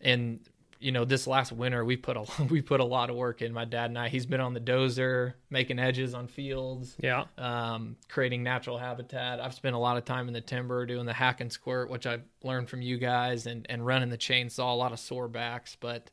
and 0.00 0.40
you 0.78 0.92
know, 0.92 1.06
this 1.06 1.26
last 1.26 1.52
winter 1.52 1.84
we 1.84 1.96
put 1.96 2.16
a 2.16 2.24
we 2.50 2.60
put 2.62 2.80
a 2.80 2.84
lot 2.84 3.08
of 3.10 3.16
work 3.16 3.40
in. 3.42 3.52
My 3.52 3.64
dad 3.64 3.86
and 3.90 3.98
I. 3.98 4.08
He's 4.08 4.26
been 4.26 4.40
on 4.40 4.52
the 4.54 4.60
dozer, 4.60 5.34
making 5.50 5.78
edges 5.78 6.12
on 6.14 6.26
fields 6.28 6.96
Yeah. 7.00 7.24
um, 7.38 7.96
creating 8.08 8.42
natural 8.42 8.78
habitat. 8.78 9.40
I've 9.40 9.54
spent 9.54 9.74
a 9.74 9.78
lot 9.78 9.96
of 9.96 10.04
time 10.04 10.28
in 10.28 10.34
the 10.34 10.40
timber 10.42 10.84
doing 10.86 11.06
the 11.06 11.12
hack 11.14 11.40
and 11.40 11.50
squirt, 11.50 11.88
which 11.90 12.06
I 12.06 12.20
learned 12.42 12.68
from 12.68 12.82
you 12.82 12.98
guys, 12.98 13.46
and, 13.46 13.66
and 13.70 13.84
running 13.86 14.10
the 14.10 14.18
chainsaw, 14.18 14.72
a 14.72 14.76
lot 14.76 14.92
of 14.92 14.98
sore 14.98 15.28
backs. 15.28 15.76
But 15.80 16.10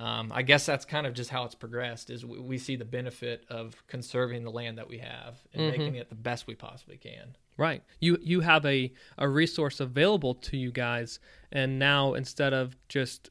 um, 0.00 0.32
I 0.34 0.40
guess 0.40 0.64
that's 0.64 0.86
kind 0.86 1.06
of 1.06 1.12
just 1.12 1.28
how 1.28 1.44
it's 1.44 1.54
progressed. 1.54 2.08
Is 2.08 2.24
we, 2.24 2.40
we 2.40 2.58
see 2.58 2.74
the 2.74 2.86
benefit 2.86 3.44
of 3.50 3.86
conserving 3.86 4.44
the 4.44 4.50
land 4.50 4.78
that 4.78 4.88
we 4.88 4.98
have 4.98 5.36
and 5.52 5.68
making 5.68 5.96
it 5.96 6.08
the 6.08 6.14
best 6.14 6.46
we 6.46 6.54
possibly 6.54 6.96
can. 6.96 7.36
Right. 7.58 7.82
You 8.00 8.16
you 8.22 8.40
have 8.40 8.64
a, 8.64 8.90
a 9.18 9.28
resource 9.28 9.78
available 9.78 10.34
to 10.34 10.56
you 10.56 10.72
guys 10.72 11.20
and 11.52 11.78
now 11.78 12.14
instead 12.14 12.54
of 12.54 12.74
just 12.88 13.28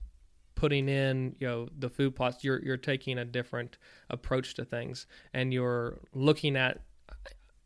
putting 0.53 0.88
in, 0.88 1.36
you 1.39 1.47
know, 1.47 1.69
the 1.75 1.89
food 1.89 2.15
plots, 2.15 2.43
you're 2.43 2.63
you're 2.63 2.77
taking 2.77 3.17
a 3.17 3.25
different 3.25 3.79
approach 4.12 4.53
to 4.53 4.63
things 4.63 5.08
and 5.34 5.51
you're 5.51 5.97
looking 6.13 6.55
at 6.55 6.82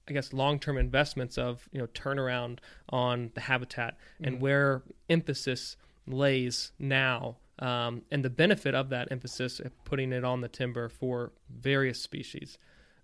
I 0.07 0.13
guess 0.13 0.31
long-term 0.31 0.77
investments 0.77 1.37
of, 1.37 1.67
you 1.73 1.79
know, 1.79 1.87
turnaround 1.87 2.59
on 2.87 3.31
the 3.35 3.41
habitat 3.41 3.97
and 4.21 4.39
where 4.39 4.83
emphasis 5.09 5.75
lays 6.07 6.71
now 6.79 7.37
um, 7.63 8.01
and 8.11 8.23
the 8.25 8.29
benefit 8.29 8.73
of 8.75 8.89
that 8.89 9.11
emphasis 9.11 9.59
of 9.59 9.71
putting 9.85 10.11
it 10.11 10.23
on 10.23 10.41
the 10.41 10.47
timber 10.49 10.89
for 10.89 11.31
various 11.49 11.99
species. 12.01 12.57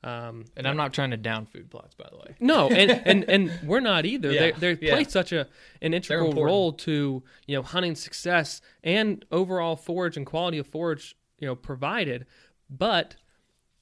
Um, 0.04 0.46
And 0.56 0.66
I'm 0.68 0.78
not 0.78 0.94
trying 0.94 1.12
to 1.12 1.18
down 1.18 1.46
food 1.46 1.70
plots, 1.70 1.94
by 1.94 2.08
the 2.10 2.18
way. 2.18 2.36
no, 2.40 2.70
and, 2.70 2.90
and, 3.06 3.24
and 3.30 3.52
we're 3.64 3.82
not 3.82 4.06
either. 4.06 4.32
Yeah, 4.32 4.52
they 4.52 4.74
they 4.76 4.88
yeah. 4.88 4.94
play 4.96 5.04
such 5.04 5.32
a 5.34 5.48
an 5.82 5.94
integral 5.94 6.32
role 6.46 6.72
to 6.74 7.22
you 7.48 7.56
know 7.58 7.62
hunting 7.64 7.96
success 7.96 8.62
and 8.84 9.26
overall 9.32 9.76
forage 9.76 10.16
and 10.18 10.26
quality 10.26 10.58
of 10.58 10.68
forage 10.68 11.16
you 11.40 11.48
know 11.48 11.56
provided, 11.56 12.26
but 12.70 13.16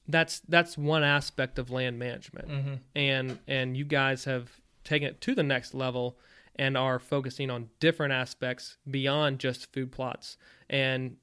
that's 0.08 0.40
that's 0.48 0.76
one 0.78 1.04
aspect 1.04 1.58
of 1.58 1.70
land 1.70 1.98
management, 1.98 2.48
Mm-hmm. 2.48 2.74
and 2.96 3.38
and 3.46 3.76
you 3.76 3.84
guys 3.84 4.24
have 4.24 4.50
taken 4.84 5.08
it 5.08 5.20
to 5.20 5.34
the 5.34 5.42
next 5.44 5.72
level 5.74 6.18
and 6.56 6.76
are 6.76 6.98
focusing 6.98 7.48
on 7.50 7.68
different 7.78 8.12
aspects 8.12 8.76
beyond 8.90 9.38
just 9.38 9.72
food 9.72 9.92
plots. 9.92 10.36
And 10.70 11.16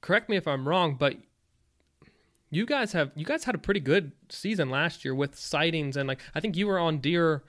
correct 0.00 0.28
me 0.28 0.36
if 0.36 0.46
I'm 0.48 0.66
wrong, 0.68 0.96
but 0.98 1.16
you 2.50 2.64
guys 2.66 2.92
have 2.92 3.10
you 3.16 3.24
guys 3.24 3.44
had 3.44 3.54
a 3.54 3.58
pretty 3.58 3.80
good 3.80 4.12
season 4.28 4.70
last 4.70 5.04
year 5.04 5.14
with 5.14 5.36
sightings 5.36 5.96
and 5.96 6.06
like 6.08 6.20
I 6.34 6.40
think 6.40 6.56
you 6.56 6.66
were 6.66 6.78
on 6.78 6.98
deer 6.98 7.42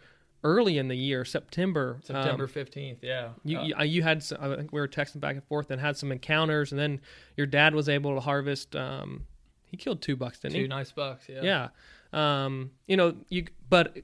early 0.44 0.78
in 0.78 0.88
the 0.88 0.96
year, 0.96 1.26
September. 1.26 2.00
September 2.04 2.44
Um, 2.46 2.50
15th, 2.50 2.98
yeah. 3.02 3.30
you 3.44 3.58
Uh, 3.60 3.64
you, 3.64 3.76
you 3.96 4.04
had 4.04 4.24
some, 4.24 4.38
I 4.40 4.56
think 4.56 4.72
we 4.72 4.80
were 4.80 4.88
texting 4.88 5.20
back 5.20 5.36
and 5.36 5.44
forth 5.44 5.72
and 5.72 5.82
had 5.82 5.98
some 5.98 6.12
encounters, 6.12 6.72
and 6.72 6.80
then 6.80 7.02
your 7.36 7.48
dad 7.48 7.74
was 7.74 7.90
able 7.90 8.14
to 8.14 8.22
harvest. 8.22 8.76
Um, 8.76 9.26
he 9.66 9.78
killed 9.78 10.02
two 10.02 10.16
bucks, 10.16 10.40
didn't 10.40 10.54
two 10.56 10.62
he? 10.62 10.68
nice 10.68 10.92
bucks, 10.92 11.28
yeah. 11.28 11.70
Yeah. 12.14 12.44
Um, 12.46 12.72
you 12.88 12.96
know, 12.96 13.16
you 13.30 13.46
but 13.70 13.98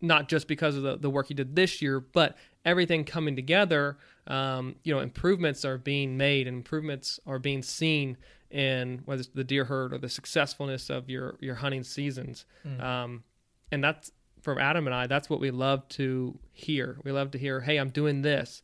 not 0.00 0.28
just 0.28 0.48
because 0.48 0.76
of 0.76 0.82
the, 0.82 0.96
the 0.96 1.10
work 1.10 1.26
he 1.28 1.34
did 1.34 1.54
this 1.56 1.82
year, 1.82 2.00
but 2.00 2.36
everything 2.64 3.04
coming 3.04 3.36
together, 3.36 3.98
um, 4.26 4.76
you 4.84 4.94
know, 4.94 5.00
improvements 5.00 5.64
are 5.64 5.78
being 5.78 6.16
made 6.16 6.46
and 6.46 6.56
improvements 6.56 7.20
are 7.26 7.38
being 7.38 7.62
seen 7.62 8.16
in 8.50 9.02
whether 9.04 9.20
it's 9.20 9.30
the 9.30 9.44
deer 9.44 9.64
herd 9.64 9.92
or 9.92 9.98
the 9.98 10.08
successfulness 10.08 10.88
of 10.90 11.10
your, 11.10 11.36
your 11.40 11.56
hunting 11.56 11.82
seasons. 11.82 12.46
Um, 12.80 13.24
and 13.70 13.82
that's 13.82 14.12
for 14.40 14.60
Adam 14.60 14.86
and 14.86 14.94
I, 14.94 15.06
that's 15.06 15.28
what 15.28 15.40
we 15.40 15.50
love 15.50 15.88
to 15.90 16.38
hear. 16.52 16.98
We 17.04 17.12
love 17.12 17.32
to 17.32 17.38
hear, 17.38 17.60
Hey, 17.60 17.78
I'm 17.78 17.90
doing 17.90 18.22
this. 18.22 18.62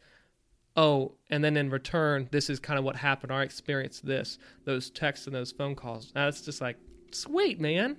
Oh, 0.77 1.15
and 1.29 1.43
then 1.43 1.57
in 1.57 1.71
return, 1.71 2.29
this 2.31 2.49
is 2.49 2.61
kind 2.61 2.79
of 2.79 2.85
what 2.85 2.97
happened. 2.97 3.33
I 3.33 3.43
experienced 3.43 4.07
this, 4.07 4.39
those 4.65 4.89
texts 4.91 5.27
and 5.27 5.35
those 5.35 5.51
phone 5.51 5.75
calls. 5.75 6.13
That's 6.15 6.43
just 6.43 6.61
like, 6.61 6.77
sweet, 7.11 7.61
man. 7.61 7.97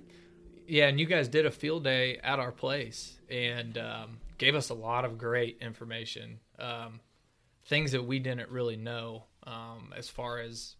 Yeah, 0.66 0.88
and 0.88 0.98
you 0.98 1.06
guys 1.06 1.28
did 1.28 1.44
a 1.44 1.50
field 1.50 1.84
day 1.84 2.18
at 2.24 2.38
our 2.38 2.52
place 2.52 3.18
and 3.28 3.76
um, 3.76 4.18
gave 4.38 4.54
us 4.54 4.70
a 4.70 4.74
lot 4.74 5.04
of 5.04 5.18
great 5.18 5.58
information, 5.60 6.38
um, 6.58 7.00
things 7.66 7.92
that 7.92 8.04
we 8.04 8.18
didn't 8.18 8.50
really 8.50 8.76
know 8.76 9.24
um, 9.46 9.92
as 9.96 10.08
far 10.08 10.38
as 10.38 10.76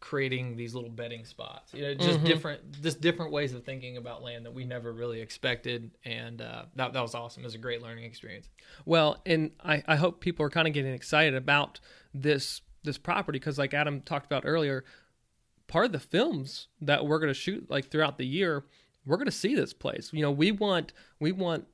creating 0.00 0.56
these 0.56 0.74
little 0.74 0.90
bedding 0.90 1.24
spots. 1.24 1.72
You 1.74 1.82
know, 1.82 1.94
just 1.94 2.24
different, 2.24 2.82
just 2.82 3.00
different 3.00 3.32
ways 3.32 3.52
of 3.52 3.64
thinking 3.64 3.96
about 3.98 4.22
land 4.22 4.46
that 4.46 4.54
we 4.54 4.64
never 4.64 4.92
really 4.92 5.20
expected, 5.20 5.90
and 6.04 6.40
uh, 6.40 6.64
that 6.76 6.92
that 6.94 7.00
was 7.00 7.14
awesome. 7.14 7.42
It 7.42 7.46
was 7.46 7.54
a 7.54 7.58
great 7.58 7.82
learning 7.82 8.04
experience. 8.04 8.48
Well, 8.84 9.20
and 9.26 9.50
I, 9.62 9.82
I 9.86 9.96
hope 9.96 10.20
people 10.20 10.44
are 10.44 10.50
kind 10.50 10.66
of 10.66 10.74
getting 10.74 10.94
excited 10.94 11.34
about 11.34 11.80
this 12.14 12.62
this 12.82 12.98
property 12.98 13.38
because, 13.38 13.58
like 13.58 13.74
Adam 13.74 14.00
talked 14.00 14.26
about 14.26 14.44
earlier, 14.46 14.84
part 15.68 15.86
of 15.86 15.92
the 15.92 16.00
films 16.00 16.68
that 16.80 17.06
we're 17.06 17.18
going 17.18 17.28
to 17.28 17.34
shoot 17.34 17.70
like 17.70 17.90
throughout 17.90 18.18
the 18.18 18.26
year, 18.26 18.64
we're 19.06 19.16
going 19.16 19.26
to 19.26 19.32
see 19.32 19.54
this 19.54 19.72
place. 19.72 20.10
You 20.12 20.22
know, 20.22 20.30
we 20.30 20.50
want 20.50 20.92
we 21.20 21.32
want 21.32 21.66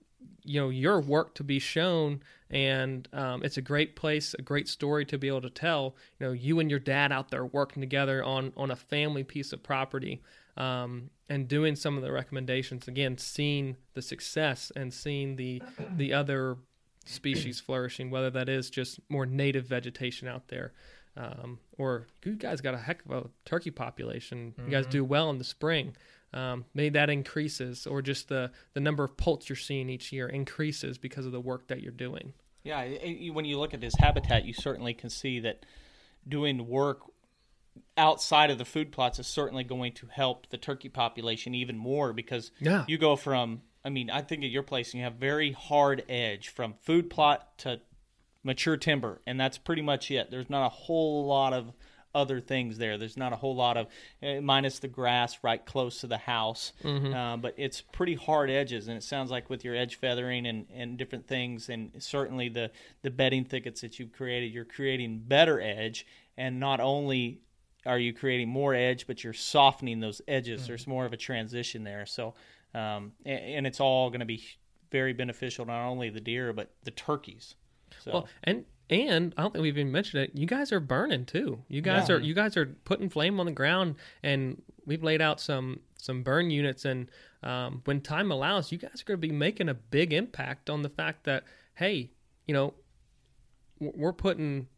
you 0.42 0.61
know 0.61 0.68
your 0.68 1.00
work 1.00 1.35
to 1.35 1.44
be 1.44 1.59
shown, 1.59 2.22
and 2.50 3.09
um, 3.12 3.42
it's 3.42 3.57
a 3.57 3.62
great 3.62 3.96
place, 3.96 4.35
a 4.38 4.42
great 4.42 4.68
story 4.68 5.05
to 5.07 5.18
be 5.18 5.29
able 5.29 5.42
to 5.42 5.50
tell. 5.50 5.96
You 6.18 6.26
know, 6.26 6.33
you 6.33 6.61
and 6.61 6.70
your 6.70 6.81
dad 6.81 7.12
out 7.12 7.31
there 7.31 7.44
working 7.44 7.81
together 7.81 8.22
on 8.24 8.52
on 8.57 8.70
a 8.70 8.76
family 8.76 9.24
piece 9.24 9.52
of 9.52 9.62
property. 9.62 10.22
Um, 10.57 11.11
and 11.29 11.48
doing 11.48 11.76
some 11.76 11.96
of 11.96 12.02
the 12.02 12.12
recommendations 12.12 12.88
again, 12.88 13.18
seeing 13.18 13.76
the 13.94 14.00
success 14.00 14.72
and 14.74 14.94
seeing 14.94 15.37
the 15.37 15.62
the 15.96 16.12
other 16.12 16.57
species 17.05 17.61
flourishing, 17.61 18.11
whether 18.11 18.31
that 18.31 18.48
is 18.48 18.70
just 18.70 19.00
more 19.09 19.26
native 19.26 19.66
vegetation 19.66 20.29
out 20.29 20.48
there, 20.48 20.72
um, 21.16 21.59
or 21.79 22.07
you 22.24 22.35
guys 22.35 22.61
got 22.61 22.74
a 22.74 22.79
heck 22.79 23.05
of 23.07 23.11
a 23.11 23.31
turkey 23.44 23.70
population. 23.70 24.55
You 24.59 24.70
guys 24.70 24.87
do 24.87 25.05
well 25.05 25.31
in 25.31 25.38
the 25.38 25.44
spring. 25.44 25.96
Um, 26.37 26.66
maybe 26.75 26.90
that 26.90 27.09
increases, 27.09 27.87
or 27.87 28.03
just 28.03 28.29
the 28.29 28.51
the 28.75 28.81
number 28.81 29.03
of 29.05 29.16
poults 29.16 29.49
you're 29.49 29.57
seeing 29.57 29.88
each 29.88 30.12
year 30.12 30.29
increases 30.29 30.99
because 30.99 31.25
of 31.25 31.33
the 31.33 31.40
work 31.40 31.68
that 31.68 31.81
you're 31.83 31.92
doing. 31.92 32.35
Yeah, 32.62 32.85
when 33.33 33.44
you 33.44 33.59
look 33.59 33.72
at 33.75 33.81
this 33.81 33.94
habitat, 33.99 34.44
you 34.44 34.53
certainly 34.53 34.92
can 34.92 35.09
see 35.09 35.40
that 35.40 35.64
doing 36.29 36.66
work 36.68 37.01
outside 37.96 38.51
of 38.51 38.59
the 38.59 38.64
food 38.64 38.90
plots 38.92 39.18
is 39.18 39.27
certainly 39.27 39.62
going 39.64 39.92
to 39.92 40.07
help 40.09 40.49
the 40.51 40.57
turkey 40.59 40.88
population 40.88 41.55
even 41.55 41.77
more 41.79 42.12
because 42.12 42.51
Yeah. 42.61 42.85
you 42.88 42.99
go 42.99 43.16
from 43.16 43.62
I 43.85 43.88
mean, 43.88 44.11
I 44.11 44.20
think 44.20 44.42
at 44.42 44.51
your 44.51 44.64
place 44.64 44.92
you 44.94 45.03
have 45.05 45.14
very 45.14 45.53
hard 45.53 46.03
edge 46.09 46.49
from 46.49 46.75
food 46.83 47.09
plot 47.09 47.57
to 47.59 47.81
mature 48.42 48.77
timber, 48.77 49.22
and 49.29 49.38
that's 49.38 49.59
pretty 49.59 49.83
much 49.83 50.11
it. 50.11 50.29
There's 50.29 50.51
not 50.51 50.66
a 50.66 50.70
whole 50.70 51.25
lot 51.25 51.53
of 51.53 51.72
other 52.16 52.40
things 52.40 52.79
there. 52.79 52.96
There's 52.96 53.16
not 53.16 53.33
a 53.33 53.37
whole 53.37 53.55
lot 53.55 53.76
of 53.76 53.87
eh, 54.22 54.40
minus 54.40 54.79
the 54.79 54.88
grass 54.88 55.38
right 55.42 55.64
close 55.64 56.00
to 56.00 56.07
the 56.07 56.16
house, 56.18 56.72
uh, 57.14 57.37
but 57.37 57.55
it's 57.57 57.83
pretty 57.83 58.14
hard 58.14 58.50
edges. 58.50 58.88
And 58.88 58.96
it 58.96 59.02
sounds 59.02 59.31
like 59.31 59.50
with 59.50 59.64
your 59.64 59.76
edge 59.76 59.96
feathering 59.96 60.46
and, 60.46 60.66
and 60.74 60.96
different 60.96 61.29
things, 61.29 61.68
and 61.68 61.92
certainly 61.98 62.48
the 62.48 62.70
the 63.02 63.11
bedding 63.11 63.44
thickets 63.44 63.83
that 63.83 63.98
you've 63.98 64.12
created, 64.12 64.52
you're 64.52 64.64
creating 64.64 65.18
better 65.26 65.61
edge, 65.61 66.07
and 66.37 66.59
not 66.59 66.81
only 66.81 67.40
are 67.85 67.98
you 67.98 68.12
creating 68.12 68.48
more 68.48 68.74
edge, 68.74 69.07
but 69.07 69.22
you're 69.22 69.33
softening 69.33 70.00
those 70.00 70.20
edges. 70.26 70.66
There's 70.66 70.87
more 70.87 71.05
of 71.07 71.12
a 71.12 71.16
transition 71.16 71.85
there. 71.85 72.05
So, 72.07 72.35
um, 72.74 73.12
and, 73.24 73.38
and 73.38 73.66
it's 73.66 73.81
all 73.81 74.11
going 74.11 74.20
to 74.20 74.26
be 74.26 74.42
very 74.90 75.12
beneficial 75.12 75.66
not 75.66 75.87
only 75.87 76.11
the 76.11 76.20
deer 76.20 76.52
but 76.52 76.70
the 76.85 76.90
turkeys. 76.90 77.55
So. 78.05 78.12
Well, 78.12 78.29
and 78.44 78.64
and 78.88 79.35
I 79.37 79.42
don't 79.42 79.53
think 79.53 79.62
we've 79.62 79.79
even 79.79 79.92
mentioned 79.92 80.22
it. 80.22 80.31
You 80.35 80.46
guys 80.46 80.72
are 80.72 80.81
burning 80.81 81.25
too. 81.25 81.62
You 81.68 81.81
guys 81.81 82.09
are 82.09 82.20
you 82.20 82.35
guys 82.35 82.57
are 82.57 82.66
putting 82.85 83.09
flame 83.09 83.40
on 83.40 83.46
the 83.46 83.53
ground, 83.53 83.96
and 84.22 84.62
we've 84.85 85.03
laid 85.03 85.20
out 85.20 85.40
some 85.40 85.81
some 85.96 86.22
burn 86.22 86.51
units. 86.51 86.85
And 86.85 87.11
um, 87.42 87.83
when 87.85 88.01
time 88.01 88.31
allows, 88.31 88.70
you 88.70 88.79
guys 88.79 89.03
are 89.03 89.05
going 89.05 89.20
to 89.20 89.29
be 89.29 89.33
making 89.33 89.68
a 89.68 89.75
big 89.75 90.12
impact 90.12 90.70
on 90.70 90.83
the 90.83 90.88
fact 90.88 91.25
that 91.25 91.44
hey, 91.75 92.11
you 92.46 92.55
know, 92.55 92.75
we're 93.81 94.12
putting 94.12 94.68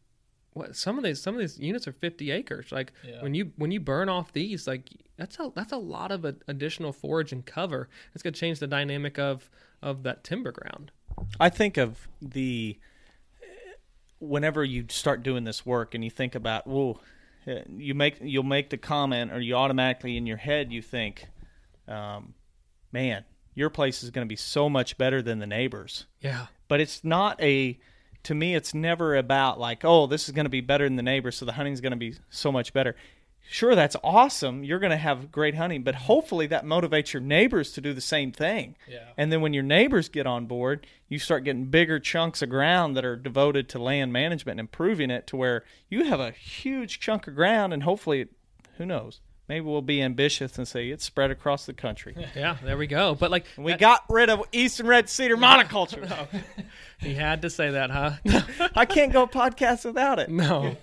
what 0.53 0.75
some 0.75 0.97
of 0.97 1.03
these 1.03 1.21
some 1.21 1.35
of 1.35 1.39
these 1.39 1.59
units 1.59 1.87
are 1.87 1.93
50 1.93 2.31
acres 2.31 2.71
like 2.71 2.91
when 3.21 3.35
you 3.35 3.51
when 3.57 3.69
you 3.71 3.79
burn 3.79 4.09
off 4.09 4.33
these 4.33 4.67
like 4.67 4.89
that's 5.15 5.39
a 5.39 5.51
that's 5.55 5.71
a 5.71 5.77
lot 5.77 6.11
of 6.11 6.25
a, 6.25 6.35
additional 6.47 6.91
forage 6.91 7.31
and 7.31 7.45
cover 7.45 7.87
it's 8.13 8.23
going 8.23 8.33
to 8.33 8.39
change 8.39 8.59
the 8.59 8.67
dynamic 8.67 9.19
of 9.19 9.49
of 9.81 10.03
that 10.03 10.23
timber 10.23 10.51
ground 10.51 10.91
I 11.39 11.49
think 11.49 11.77
of 11.77 12.07
the 12.21 12.79
whenever 14.19 14.63
you 14.63 14.85
start 14.89 15.23
doing 15.23 15.43
this 15.43 15.65
work 15.65 15.95
and 15.95 16.03
you 16.03 16.09
think 16.09 16.35
about, 16.35 16.67
whoa, 16.67 16.99
uh, 17.47 17.61
you 17.75 17.93
make 17.93 18.17
you'll 18.21 18.43
make 18.43 18.69
the 18.69 18.77
comment 18.77 19.31
or 19.31 19.39
you 19.39 19.55
automatically 19.55 20.17
in 20.17 20.25
your 20.25 20.37
head 20.37 20.71
you 20.71 20.81
think, 20.81 21.25
um, 21.87 22.33
man, 22.91 23.23
your 23.55 23.69
place 23.69 24.03
is 24.03 24.09
going 24.11 24.25
to 24.25 24.29
be 24.29 24.35
so 24.35 24.69
much 24.69 24.97
better 24.97 25.21
than 25.21 25.39
the 25.39 25.47
neighbors. 25.47 26.05
yeah 26.19 26.47
But 26.67 26.81
it's 26.81 27.03
not 27.03 27.41
a 27.41 27.79
to 28.23 28.35
me 28.35 28.55
it's 28.55 28.73
never 28.73 29.15
about 29.15 29.59
like, 29.59 29.85
oh, 29.85 30.07
this 30.07 30.27
is 30.27 30.35
going 30.35 30.45
to 30.45 30.49
be 30.49 30.61
better 30.61 30.85
than 30.85 30.97
the 30.97 31.03
neighbors, 31.03 31.37
so 31.37 31.45
the 31.45 31.53
hunting's 31.53 31.81
going 31.81 31.91
to 31.91 31.97
be 31.97 32.15
so 32.29 32.51
much 32.51 32.73
better. 32.73 32.95
Sure, 33.51 33.73
that's 33.73 33.95
awesome. 34.03 34.63
You're 34.63 34.77
going 34.77 34.91
to 34.91 34.97
have 34.97 35.31
great 35.31 35.55
hunting, 35.55 35.81
but 35.81 35.95
hopefully 35.95 36.45
that 36.47 36.65
motivates 36.65 37.13
your 37.13 37.21
neighbors 37.21 37.71
to 37.71 37.81
do 37.81 37.93
the 37.93 38.01
same 38.01 38.31
thing. 38.31 38.75
Yeah. 38.87 39.09
And 39.17 39.31
then 39.31 39.41
when 39.41 39.53
your 39.53 39.63
neighbors 39.63 40.07
get 40.07 40.27
on 40.27 40.45
board, 40.45 40.85
you 41.07 41.17
start 41.17 41.45
getting 41.45 41.65
bigger 41.65 41.99
chunks 41.99 42.43
of 42.43 42.49
ground 42.49 42.95
that 42.95 43.03
are 43.03 43.15
devoted 43.15 43.67
to 43.69 43.79
land 43.79 44.13
management 44.13 44.59
and 44.59 44.67
improving 44.67 45.09
it 45.09 45.25
to 45.27 45.35
where 45.35 45.63
you 45.89 46.03
have 46.03 46.19
a 46.19 46.29
huge 46.29 46.99
chunk 46.99 47.27
of 47.27 47.33
ground 47.33 47.73
and 47.73 47.81
hopefully, 47.81 48.27
who 48.77 48.85
knows, 48.85 49.19
maybe 49.49 49.65
we'll 49.65 49.81
be 49.81 50.01
ambitious 50.01 50.57
and 50.57 50.67
say 50.67 50.89
it's 50.89 51.03
spread 51.03 51.31
across 51.31 51.65
the 51.65 51.73
country. 51.73 52.15
yeah 52.35 52.55
there 52.63 52.77
we 52.77 52.87
go 52.87 53.15
but 53.15 53.31
like 53.31 53.45
we 53.57 53.73
got 53.73 54.03
rid 54.09 54.29
of 54.29 54.43
eastern 54.51 54.87
red 54.87 55.09
cedar 55.09 55.35
monoculture. 55.37 56.27
he 56.99 57.15
had 57.15 57.41
to 57.41 57.49
say 57.49 57.71
that 57.71 57.89
huh 57.89 58.11
I 58.75 58.85
can't 58.85 59.11
go 59.11 59.27
podcast 59.27 59.83
without 59.83 60.19
it. 60.19 60.29
no 60.29 60.77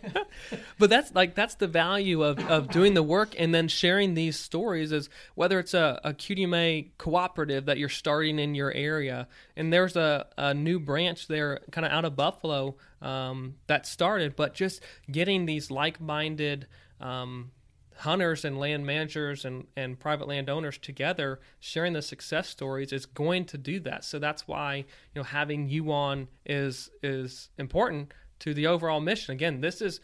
but 0.79 0.91
that's 0.91 1.15
like 1.15 1.35
that's 1.35 1.55
the 1.55 1.69
value 1.69 2.23
of, 2.23 2.39
of 2.51 2.69
doing 2.69 2.95
the 2.95 3.03
work 3.03 3.35
and 3.39 3.55
then 3.55 3.69
sharing 3.69 4.15
these 4.15 4.39
stories 4.39 4.93
is 4.93 5.09
whether 5.37 5.59
it's 5.59 5.73
a, 5.75 6.01
a 6.05 6.13
qdma 6.13 6.89
cooperative 6.99 7.67
that 7.67 7.79
you're 7.79 7.89
starting 7.89 8.39
in 8.39 8.55
your 8.55 8.73
area 8.73 9.29
and 9.57 9.73
there's 9.73 9.97
a, 9.97 10.27
a 10.37 10.53
new 10.53 10.81
branch 10.81 11.29
there 11.29 11.61
kind 11.71 11.87
of 11.87 11.93
out 11.93 12.05
of 12.05 12.17
buffalo 12.17 12.75
um, 13.01 13.55
that 13.69 13.87
started 13.87 14.35
but 14.35 14.55
just 14.55 14.81
getting 15.11 15.47
these 15.47 15.71
like-minded 15.71 16.67
um, 17.01 17.51
hunters 17.99 18.45
and 18.45 18.59
land 18.59 18.87
managers 18.87 19.45
and, 19.45 19.67
and 19.77 19.99
private 19.99 20.29
landowners 20.29 20.79
together 20.79 21.41
sharing 21.61 21.93
the 21.93 22.03
success 22.03 22.49
stories 22.49 22.93
is 22.93 23.07
going 23.07 23.45
to 23.47 23.59
do 23.59 23.81
that. 23.81 24.05
So 24.05 24.19
that's 24.19 24.47
why 24.47 24.77
you 24.77 24.85
know 25.17 25.23
having 25.23 25.69
you 25.69 25.93
on 25.93 26.29
is 26.45 26.91
is 27.03 27.51
important 27.59 28.13
to 28.41 28.55
the 28.55 28.67
overall 28.67 29.01
mission. 29.01 29.33
Again 29.33 29.61
this 29.61 29.81
is 29.81 30.01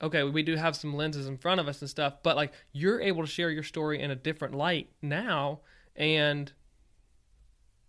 okay 0.00 0.22
we 0.22 0.42
do 0.44 0.54
have 0.54 0.76
some 0.76 0.94
lenses 0.94 1.26
in 1.26 1.36
front 1.36 1.60
of 1.60 1.66
us 1.66 1.80
and 1.80 1.90
stuff 1.90 2.14
but 2.22 2.36
like 2.36 2.52
you're 2.70 3.00
able 3.00 3.20
to 3.20 3.26
share 3.26 3.50
your 3.50 3.64
story 3.64 4.00
in 4.00 4.12
a 4.12 4.14
different 4.14 4.54
light 4.54 4.88
now 5.02 5.58
and 5.96 6.52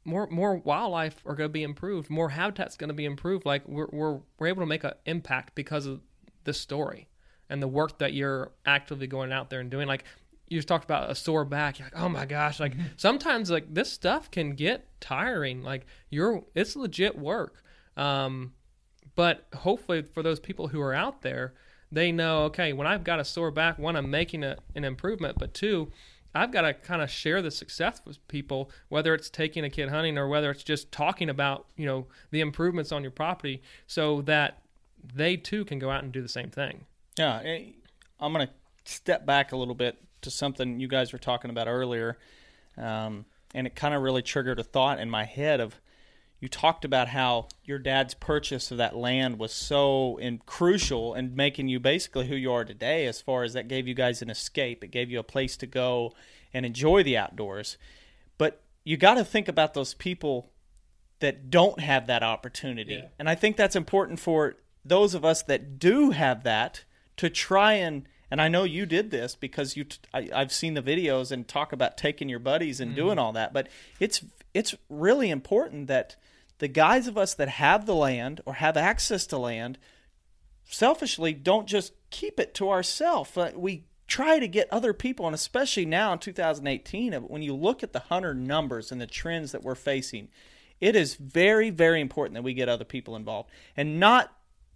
more 0.06 0.28
more 0.28 0.56
wildlife 0.56 1.22
are 1.26 1.36
going 1.36 1.50
to 1.50 1.54
be 1.54 1.64
improved 1.64 2.10
more 2.10 2.30
habitat's 2.30 2.78
going 2.78 2.90
to 2.90 2.94
be 2.94 3.06
improved. 3.06 3.46
Like 3.46 3.68
we're, 3.68 3.88
we're 3.92 4.20
we're 4.38 4.48
able 4.48 4.62
to 4.62 4.68
make 4.68 4.84
an 4.84 4.94
impact 5.06 5.56
because 5.56 5.86
of 5.86 6.02
this 6.44 6.60
story 6.60 7.08
and 7.54 7.62
the 7.62 7.68
work 7.68 8.00
that 8.00 8.14
you're 8.14 8.52
actively 8.66 9.06
going 9.06 9.32
out 9.32 9.52
there 9.52 9.60
and 9.60 9.70
doing 9.70 9.88
like 9.88 10.04
you 10.48 10.58
just 10.58 10.68
talked 10.68 10.84
about 10.84 11.10
a 11.12 11.16
sore 11.16 11.46
back 11.46 11.78
you're 11.78 11.86
like 11.86 12.02
oh 12.02 12.10
my 12.10 12.26
gosh 12.26 12.60
like 12.60 12.74
sometimes 12.98 13.52
like 13.52 13.72
this 13.72 13.92
stuff 13.92 14.30
can 14.32 14.56
get 14.56 14.88
tiring 15.00 15.62
like 15.62 15.86
you're 16.10 16.44
it's 16.56 16.76
legit 16.76 17.18
work 17.18 17.64
um 17.96 18.54
but 19.16 19.46
hopefully 19.56 20.02
for 20.02 20.24
those 20.24 20.40
people 20.40 20.68
who 20.68 20.82
are 20.82 20.96
out 20.96 21.22
there 21.22 21.54
they 21.92 22.12
know 22.12 22.46
okay 22.46 22.74
when 22.74 22.88
i've 22.88 23.04
got 23.04 23.20
a 23.20 23.24
sore 23.24 23.52
back 23.52 23.78
one 23.78 23.96
i'm 23.96 24.10
making 24.10 24.44
a, 24.44 24.58
an 24.74 24.84
improvement 24.84 25.38
but 25.38 25.54
two 25.54 25.92
i've 26.34 26.52
got 26.52 26.62
to 26.62 26.74
kind 26.74 27.04
of 27.04 27.10
share 27.10 27.44
the 27.44 27.52
success 27.52 28.02
with 28.04 28.28
people 28.28 28.72
whether 28.90 29.14
it's 29.14 29.30
taking 29.30 29.64
a 29.64 29.70
kid 29.70 29.90
hunting 29.90 30.18
or 30.18 30.28
whether 30.28 30.50
it's 30.50 30.64
just 30.64 30.92
talking 30.92 31.30
about 31.30 31.68
you 31.78 31.86
know 31.86 32.08
the 32.32 32.42
improvements 32.42 32.92
on 32.92 33.04
your 33.04 33.12
property 33.12 33.62
so 33.86 34.24
that 34.24 34.64
they 35.14 35.38
too 35.38 35.64
can 35.66 35.78
go 35.78 35.92
out 35.92 36.04
and 36.04 36.12
do 36.12 36.22
the 36.22 36.28
same 36.28 36.50
thing 36.50 36.86
Yeah, 37.18 37.42
eh, 37.44 37.64
I'm 38.20 38.34
going 38.34 38.48
to 38.48 38.54
step 38.86 39.26
back 39.26 39.52
a 39.52 39.58
little 39.58 39.76
bit 39.76 39.98
to 40.22 40.32
something 40.32 40.80
you 40.80 40.88
guys 40.88 41.14
were 41.14 41.20
talking 41.20 41.52
about 41.52 41.68
earlier, 41.68 42.18
um, 42.78 43.26
and 43.54 43.68
it 43.68 43.76
kind 43.76 43.94
of 43.94 44.02
really 44.02 44.22
triggered 44.22 44.60
a 44.60 44.64
thought 44.64 45.00
in 45.00 45.10
my 45.10 45.26
head 45.26 45.60
of 45.60 45.80
you 46.40 46.50
talked 46.50 46.84
about 46.84 47.08
how 47.08 47.48
your 47.64 47.80
dad's 47.80 48.14
purchase 48.14 48.70
of 48.70 48.78
that 48.78 48.98
land 48.98 49.40
was 49.40 49.54
so 49.54 50.18
in, 50.18 50.40
crucial 50.46 51.14
in 51.14 51.34
making 51.36 51.70
you 51.70 51.80
basically 51.80 52.28
who 52.28 52.36
you 52.36 52.52
are 52.52 52.66
today 52.66 53.06
as 53.06 53.22
far 53.22 53.44
as 53.44 53.54
that 53.54 53.70
gave 53.70 53.88
you 53.88 53.94
guys 53.94 54.22
an 54.22 54.30
escape 54.30 54.84
it 54.84 54.92
gave 54.92 55.10
you 55.10 55.20
a 55.20 55.24
place 55.24 55.56
to 55.56 55.66
go 55.66 56.12
and 56.54 56.66
enjoy 56.66 57.02
the 57.02 57.16
outdoors 57.16 57.78
but 58.38 58.62
you 58.84 58.98
got 58.98 59.14
to 59.14 59.24
think 59.24 59.48
about 59.48 59.74
those 59.74 59.94
people 59.94 60.52
that 61.20 61.50
don't 61.50 61.80
have 61.80 62.08
that 62.08 62.22
opportunity. 62.22 62.96
And 63.18 63.30
I 63.30 63.36
think 63.36 63.56
that's 63.56 63.78
important 63.78 64.20
for 64.20 64.56
those 64.84 65.14
of 65.14 65.24
us 65.24 65.42
that 65.44 65.80
do 65.80 66.12
have 66.12 66.44
that 66.44 66.84
to 67.18 67.30
try 67.30 67.74
and 67.74 68.08
and 68.32 68.42
I 68.42 68.48
know 68.48 68.64
you 68.64 68.88
did 68.88 69.12
this 69.12 69.36
because 69.36 69.78
you 69.78 69.84
t- 69.84 70.00
I, 70.12 70.28
I've 70.34 70.52
seen 70.52 70.74
the 70.74 70.82
videos 70.82 71.32
and 71.32 71.48
talk 71.48 71.72
about 71.72 71.98
taking 71.98 72.30
your 72.30 72.40
buddies 72.40 72.80
and 72.80 72.96
doing 72.96 73.20
all 73.20 73.32
that, 73.34 73.54
but 73.54 73.68
it's 74.00 74.26
it's 74.54 74.74
really 74.90 75.30
important 75.30 75.88
that 75.88 76.16
the 76.58 76.68
guys 76.68 77.08
of 77.08 77.18
us 77.18 77.34
that 77.36 77.50
have 77.50 77.86
the 77.86 77.96
land 77.96 78.42
or 78.46 78.56
have 78.56 78.78
access 78.78 79.28
to 79.28 79.38
land 79.38 79.78
selfishly 80.64 81.34
don't 81.34 81.68
just 81.68 81.94
keep 82.10 82.40
it 82.40 82.54
to 82.56 82.70
ourselves. 82.70 83.38
We 83.56 83.86
try 84.08 84.40
to 84.40 84.48
get 84.48 84.72
other 84.72 84.94
people, 84.94 85.26
and 85.26 85.36
especially 85.36 85.86
now 85.86 86.14
in 86.14 86.20
2018, 86.20 87.14
uh, 87.14 87.20
when 87.22 87.42
you 87.42 87.54
look 87.54 87.84
at 87.84 87.94
the 87.94 88.00
hunter 88.00 88.34
numbers 88.34 88.92
and 88.92 89.00
the 89.00 89.08
trends 89.08 89.52
that 89.52 89.64
we're 89.64 89.76
facing, 89.76 90.30
it 90.80 90.96
is 90.96 91.16
very, 91.16 91.70
very 91.70 92.02
important 92.02 92.36
that 92.36 92.44
we 92.44 92.54
get 92.54 92.70
other 92.70 92.86
people 92.86 93.16
involved 93.16 93.50
and 93.78 94.00
not 94.00 94.36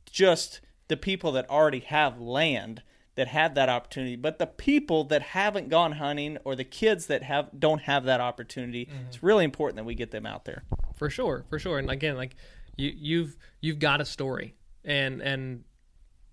just 0.10 0.62
the 0.88 0.98
people 0.98 1.32
that 1.34 1.50
already 1.50 1.80
have 1.82 2.20
land 2.20 2.82
that 3.16 3.28
have 3.30 3.56
that 3.56 3.68
opportunity, 3.68 4.16
but 4.16 4.38
the 4.38 4.46
people 4.46 5.04
that 5.06 5.22
haven't 5.24 5.70
gone 5.70 5.94
hunting 5.94 6.38
or 6.46 6.56
the 6.56 6.64
kids 6.64 7.08
that 7.08 7.24
have 7.24 7.50
don't 7.58 7.82
have 7.82 8.04
that 8.06 8.22
opportunity. 8.22 8.88
It's 9.08 9.24
really 9.24 9.44
important 9.44 9.78
that 9.78 9.86
we 9.86 9.96
get 9.96 10.12
them 10.12 10.26
out 10.28 10.46
there. 10.46 10.64
for 10.96 11.10
sure 11.10 11.46
for 11.50 11.58
sure 11.60 11.78
and 11.80 11.90
again 11.92 12.16
like 12.16 12.36
you 12.76 12.92
you've 12.96 13.38
you've 13.62 13.80
got 13.80 14.02
a 14.02 14.06
story 14.06 14.56
and 14.86 15.22
and 15.22 15.64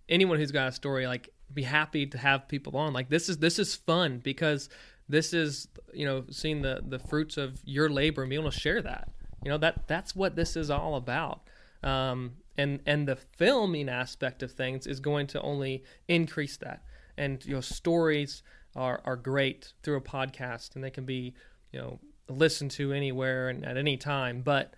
anyone 0.09 0.39
who's 0.39 0.53
got 0.53 0.69
a 0.69 0.73
story 0.73 1.07
like 1.07 1.29
be 1.53 1.63
happy 1.63 2.07
to 2.07 2.19
have 2.19 2.49
people 2.49 2.77
on 2.77 2.93
like 2.93 3.09
this 3.11 3.29
is 3.29 3.39
this 3.39 3.59
is 3.59 3.75
fun 3.75 4.19
because 4.23 4.69
this 5.09 5.33
is 5.35 5.69
you 5.93 6.05
know 6.07 6.25
seeing 6.31 6.63
the 6.63 6.83
the 6.87 6.99
fruits 6.99 7.37
of 7.37 7.61
your 7.65 7.89
labor 7.91 8.23
and 8.23 8.31
being 8.31 8.41
able 8.43 8.51
to 8.51 8.59
share 8.59 8.81
that. 8.83 9.09
You 9.43 9.51
know 9.51 9.59
that 9.59 9.87
that's 9.87 10.17
what 10.17 10.35
this 10.37 10.57
is 10.57 10.71
all 10.71 10.97
about. 10.97 11.43
Um, 11.83 12.33
and 12.57 12.81
and 12.87 13.09
the 13.09 13.17
filming 13.17 13.89
aspect 13.89 14.43
of 14.43 14.53
things 14.53 14.87
is 14.87 15.01
going 15.01 15.27
to 15.29 15.41
only 15.43 15.85
increase 16.09 16.57
that. 16.59 16.83
And 17.17 17.45
your 17.45 17.57
know 17.57 17.61
stories 17.63 18.43
are 18.75 19.01
are 19.05 19.17
great 19.17 19.73
through 19.83 19.97
a 19.97 20.01
podcast, 20.01 20.75
and 20.75 20.83
they 20.85 20.91
can 20.91 21.05
be 21.05 21.35
you 21.73 21.81
know 21.81 22.01
listened 22.29 22.71
to 22.73 22.93
anywhere 22.93 23.49
and 23.49 23.65
at 23.65 23.77
any 23.77 23.97
time. 23.97 24.43
But 24.43 24.75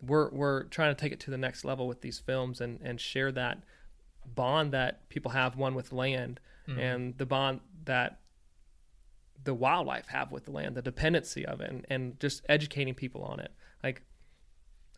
we're 0.00 0.30
we're 0.30 0.64
trying 0.64 0.94
to 0.94 1.00
take 1.00 1.12
it 1.12 1.20
to 1.20 1.30
the 1.30 1.38
next 1.38 1.64
level 1.64 1.88
with 1.88 2.00
these 2.02 2.18
films 2.18 2.60
and 2.60 2.80
and 2.82 3.00
share 3.00 3.32
that 3.32 3.62
bond 4.34 4.72
that 4.72 5.08
people 5.08 5.30
have 5.32 5.56
one 5.56 5.74
with 5.74 5.92
land 5.92 6.40
Mm-hmm. 6.68 6.80
and 6.80 7.18
the 7.18 7.26
bond 7.26 7.60
that 7.84 8.18
the 9.44 9.54
wildlife 9.54 10.08
have 10.08 10.32
with 10.32 10.46
the 10.46 10.50
land, 10.50 10.74
the 10.74 10.82
dependency 10.82 11.46
of 11.46 11.60
it, 11.60 11.70
and, 11.70 11.86
and 11.88 12.18
just 12.18 12.42
educating 12.48 12.92
people 12.94 13.22
on 13.22 13.38
it. 13.38 13.52
Like, 13.84 14.02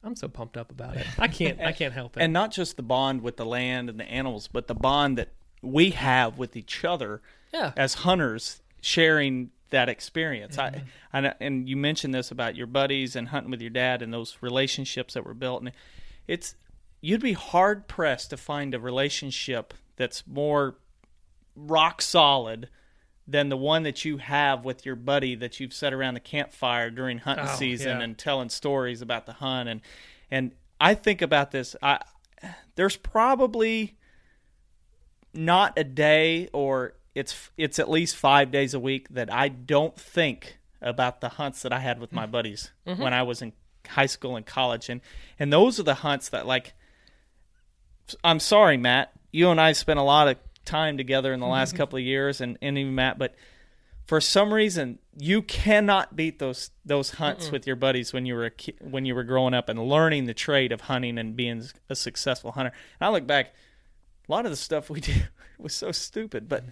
I'm 0.05 0.15
so 0.17 0.29
pumped 0.29 0.57
up 0.57 0.71
about 0.71 0.97
it. 0.97 1.07
I 1.19 1.29
can't 1.29 1.61
I 1.61 1.73
can't 1.73 1.93
help 1.93 2.17
it. 2.17 2.21
and 2.23 2.33
not 2.33 2.53
just 2.53 2.77
the 2.77 2.83
bond 2.83 3.23
with 3.23 3.37
the 3.37 3.45
land 3.47 3.89
and 3.91 3.99
the 3.99 4.05
animals, 4.11 4.49
but 4.49 4.67
the 4.69 4.75
bond 4.75 5.19
that 5.19 5.31
we 5.63 5.91
have 5.91 6.39
with 6.39 6.57
each 6.57 6.85
other 6.85 7.21
Yeah. 7.53 7.73
as 7.77 7.95
hunters, 7.95 8.63
sharing 8.81 9.51
that 9.71 9.89
experience. 9.89 10.57
Mm-hmm. 10.57 10.79
I, 11.13 11.19
and, 11.19 11.35
and 11.41 11.69
you 11.69 11.77
mentioned 11.77 12.15
this 12.15 12.31
about 12.31 12.55
your 12.57 12.67
buddies 12.69 13.17
and 13.17 13.29
hunting 13.29 13.51
with 13.51 13.61
your 13.61 13.71
dad 13.71 14.01
and 14.03 14.15
those 14.15 14.39
relationships 14.41 15.15
that 15.15 15.25
were 15.27 15.35
built, 15.35 15.63
and 15.63 15.73
it's 16.27 16.55
you'd 17.01 17.21
be 17.21 17.33
hard 17.35 17.87
pressed 17.89 18.31
to 18.31 18.37
find 18.37 18.75
a 18.75 18.81
relationship 18.81 19.75
that's 19.97 20.25
more 20.27 20.77
rock 21.57 22.01
solid 22.01 22.69
than 23.29 23.51
the 23.51 23.57
one 23.57 23.83
that 23.83 24.05
you 24.07 24.17
have 24.17 24.65
with 24.65 24.87
your 24.87 24.97
buddy 24.97 25.35
that 25.35 25.61
you've 25.61 25.75
sat 25.75 25.93
around 25.93 26.15
the 26.15 26.21
campfire 26.21 26.91
during 26.91 27.19
hunting 27.19 27.47
Oh, 27.47 27.57
season 27.57 27.99
yeah. 27.99 28.05
and 28.05 28.17
telling 28.17 28.49
stories 28.49 29.03
about 29.03 29.27
the 29.27 29.35
hunt 29.35 29.69
and 29.69 29.81
and 30.31 30.53
I 30.81 30.95
think 30.95 31.23
about 31.23 31.51
this 31.51 31.77
I 31.83 32.01
there's 32.75 32.97
probably 32.97 33.99
not 35.35 35.79
a 35.79 35.85
day 35.85 36.49
or 36.53 36.95
it's 37.15 37.51
it's 37.57 37.79
at 37.79 37.91
least 37.91 38.17
5 38.17 38.51
days 38.51 38.75
a 38.75 38.81
week 38.81 39.09
that 39.11 39.33
I 39.33 39.49
don't 39.49 39.97
think 39.97 40.59
about 40.81 41.21
the 41.21 41.29
hunts 41.29 41.63
that 41.63 41.73
I 41.73 41.81
had 41.81 42.01
with 42.01 42.13
my 42.13 42.23
mm-hmm. 42.23 42.33
buddies 42.33 42.71
mm-hmm. 42.87 43.03
when 43.03 43.13
I 43.13 43.23
was 43.25 43.43
in 43.43 43.53
high 43.87 44.07
school 44.07 44.37
and 44.37 44.47
college 44.47 44.89
and 44.89 45.03
and 45.39 45.53
those 45.53 45.79
are 45.79 45.85
the 45.85 45.95
hunts 45.95 46.31
that 46.31 46.47
like 46.47 46.73
I'm 48.25 48.41
sorry, 48.41 48.77
Matt. 48.77 49.13
You 49.33 49.51
and 49.51 49.61
I 49.61 49.73
spent 49.73 49.99
a 49.99 50.03
lot 50.03 50.29
of 50.29 50.48
time 50.69 50.97
together 50.97 51.33
in 51.33 51.41
the 51.41 51.47
last 51.47 51.71
mm-hmm. 51.71 51.79
couple 51.79 51.99
of 51.99 52.05
years, 52.05 52.41
and, 52.41 52.59
and 52.63 52.79
even 52.79 52.95
Matt. 52.95 53.19
But 53.19 53.35
for 54.07 54.21
some 54.21 54.53
reason, 54.55 54.99
you 55.19 55.43
cannot 55.43 56.17
beat 56.17 56.39
those 56.39 56.71
those 56.85 57.13
hunts 57.13 57.51
with 57.51 57.67
your 57.67 57.77
buddies 57.77 58.13
when 58.13 58.27
you 58.27 58.35
were 58.35 58.47
a 58.47 58.51
ki- 58.51 58.77
when 58.81 59.05
you 59.05 59.15
were 59.15 59.25
growing 59.25 59.55
up 59.55 59.69
and 59.69 59.79
learning 59.79 60.25
the 60.25 60.35
trade 60.35 60.73
of 60.73 60.83
hunting 60.83 61.19
and 61.19 61.37
being 61.37 61.65
a 61.89 61.95
successful 61.95 62.53
hunter. 62.53 62.73
And 63.01 63.09
I 63.09 63.11
look 63.11 63.27
back, 63.27 63.55
a 64.29 64.33
lot 64.33 64.45
of 64.45 64.51
the 64.51 64.57
stuff 64.57 64.89
we 64.89 65.01
did 65.03 65.29
was 65.59 65.75
so 65.75 65.93
stupid, 65.93 66.49
but 66.49 66.65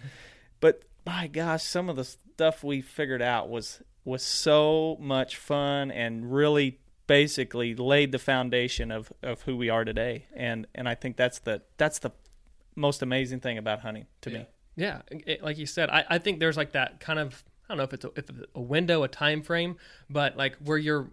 but 0.60 0.82
my 1.04 1.26
gosh, 1.26 1.62
some 1.62 1.88
of 1.88 1.96
the 1.96 2.04
stuff 2.04 2.64
we 2.64 2.80
figured 2.80 3.22
out 3.22 3.48
was 3.48 3.82
was 4.04 4.22
so 4.22 4.96
much 5.00 5.36
fun 5.36 5.90
and 5.90 6.32
really 6.32 6.78
basically 7.06 7.74
laid 7.74 8.12
the 8.12 8.18
foundation 8.18 8.90
of, 8.90 9.12
of 9.22 9.42
who 9.42 9.56
we 9.56 9.68
are 9.68 9.84
today. 9.84 10.26
And 10.34 10.66
and 10.74 10.88
I 10.88 10.94
think 10.94 11.16
that's 11.16 11.38
the 11.38 11.62
that's 11.76 11.98
the 11.98 12.12
most 12.76 13.02
amazing 13.02 13.40
thing 13.40 13.58
about 13.58 13.80
hunting 13.80 14.06
to 14.22 14.30
me. 14.30 14.46
Yeah, 14.76 15.00
it, 15.10 15.42
like 15.42 15.58
you 15.58 15.66
said, 15.66 15.88
I, 15.90 16.04
I 16.08 16.18
think 16.18 16.38
there's 16.38 16.56
like 16.56 16.72
that 16.72 17.00
kind 17.00 17.18
of 17.18 17.42
I 17.68 17.72
don't 17.72 17.78
know 17.78 17.84
if 17.84 17.92
it's 17.94 18.04
a, 18.04 18.08
if 18.08 18.30
it's 18.30 18.40
a 18.54 18.60
window, 18.60 19.02
a 19.02 19.08
time 19.08 19.42
frame, 19.42 19.76
but 20.08 20.36
like 20.36 20.56
where 20.58 20.78
your 20.78 21.10